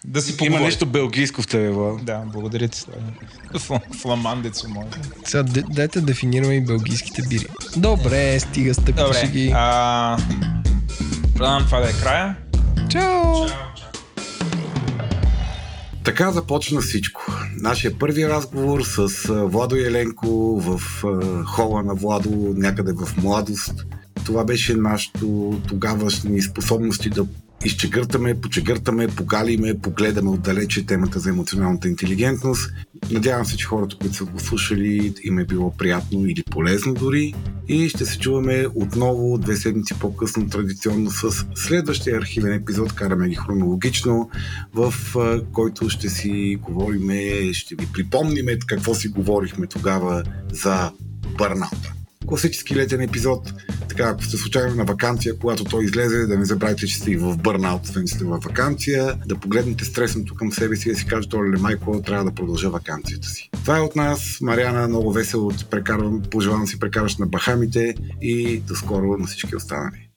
да 0.06 0.22
си 0.22 0.32
Има 0.32 0.38
поговорим. 0.38 0.66
нещо 0.66 0.86
белгийско 0.86 1.42
в 1.42 1.48
тебе, 1.48 1.70
Владо. 1.70 1.98
Да, 1.98 2.24
благодаря 2.26 2.68
ти. 2.68 2.80
Слави. 2.80 3.02
Фл- 3.54 3.94
Фламандец 3.96 4.64
мой. 4.66 4.86
Сега 5.26 5.44
д- 5.44 5.64
дайте 5.70 6.00
да 6.00 6.06
дефинираме 6.06 6.54
и 6.54 6.62
белгийските 6.62 7.22
бири. 7.22 7.46
Добре, 7.78 8.40
стига 8.40 8.74
стъпи 8.74 8.94
Добре, 8.94 9.28
ги. 9.28 9.52
а, 9.56 10.18
предавам 11.34 11.66
това 11.66 11.80
да 11.80 11.90
е 11.90 11.94
края. 11.94 12.36
Чао! 12.90 13.34
Така 16.04 16.32
започна 16.32 16.82
всичко. 16.82 17.22
Нашия 17.56 18.00
първи 18.00 18.28
разговор 18.28 18.82
с 18.84 19.08
Владо 19.28 19.76
Еленко 19.76 20.28
в 20.60 20.82
хола 21.46 21.84
на 21.84 21.94
Владо, 21.96 22.30
някъде 22.56 22.92
в 22.94 23.18
младост. 23.18 23.86
Това 24.26 24.44
беше 24.44 24.74
нашето 24.74 25.26
тогавашни 25.68 26.42
способности 26.42 27.10
да 27.10 27.26
изчегъртаме, 27.66 28.42
почегъртаме, 28.42 29.08
погалиме, 29.08 29.80
погледаме 29.80 30.30
отдалече 30.30 30.86
темата 30.86 31.20
за 31.20 31.30
емоционалната 31.30 31.88
интелигентност. 31.88 32.72
Надявам 33.12 33.46
се, 33.46 33.58
че 33.58 33.66
хората, 33.66 33.96
които 34.02 34.16
са 34.16 34.26
го 34.26 34.40
слушали, 34.40 35.14
им 35.24 35.40
е 35.40 35.46
било 35.46 35.78
приятно 35.78 36.26
или 36.26 36.44
полезно 36.52 36.94
дори. 36.94 37.34
И 37.68 37.90
ще 37.90 38.06
се 38.06 38.20
чуваме 38.20 38.66
отново 38.76 39.38
две 39.38 39.56
седмици 39.56 39.94
по-късно 40.00 40.50
традиционно 40.50 41.12
с 41.12 41.46
следващия 41.56 42.18
архивен 42.18 42.54
епизод, 42.54 42.94
караме 42.94 43.30
ги 43.30 43.36
хронологично, 43.36 44.30
в 44.74 44.94
който 45.54 45.90
ще 45.90 46.10
си 46.10 46.58
говориме, 46.62 47.54
ще 47.54 47.76
ви 47.76 47.88
припомниме 47.94 48.60
какво 48.68 48.96
си 48.96 49.08
говорихме 49.08 49.68
тогава 49.68 50.24
за 50.52 50.92
бърнаута. 51.38 51.94
Класически 52.30 52.76
летен 52.76 53.02
епизод. 53.02 53.54
Така, 53.88 54.04
ако 54.04 54.24
сте 54.24 54.38
случайно 54.38 54.76
на 54.76 54.84
вакансия, 54.84 55.40
когато 55.40 55.64
той 55.64 55.84
излезе, 55.84 56.18
да 56.18 56.38
не 56.38 56.46
забравяйте, 56.46 56.88
че 56.88 56.98
сте 56.98 57.12
и 57.12 57.18
в 57.18 57.38
бърнаут, 57.38 57.84
освен 57.84 58.08
че 58.08 58.16
сте 58.16 58.24
в 58.24 58.38
вакансия, 58.38 59.16
да 59.26 59.36
погледнете 59.36 59.86
стресното 59.86 60.36
към 60.36 60.52
себе 60.52 60.76
си 60.76 60.90
и 60.90 60.92
да 60.92 60.98
си 60.98 61.06
кажете, 61.06 61.36
оле, 61.36 61.58
майко, 61.58 62.02
трябва 62.02 62.26
да 62.26 62.32
продължа 62.32 62.70
вакансията 62.70 63.28
си. 63.28 63.50
Това 63.54 63.78
е 63.78 63.82
от 63.82 63.96
нас. 63.96 64.38
Мариана, 64.42 64.88
много 64.88 65.12
весело 65.12 65.52
прекарвам, 65.70 66.22
пожелавам 66.32 66.68
си 66.68 66.80
прекараш 66.80 67.18
на 67.18 67.26
Бахамите 67.26 67.96
и 68.22 68.58
до 68.58 68.76
скоро 68.76 69.18
на 69.18 69.28
всички 69.28 69.56
останали. 69.56 70.10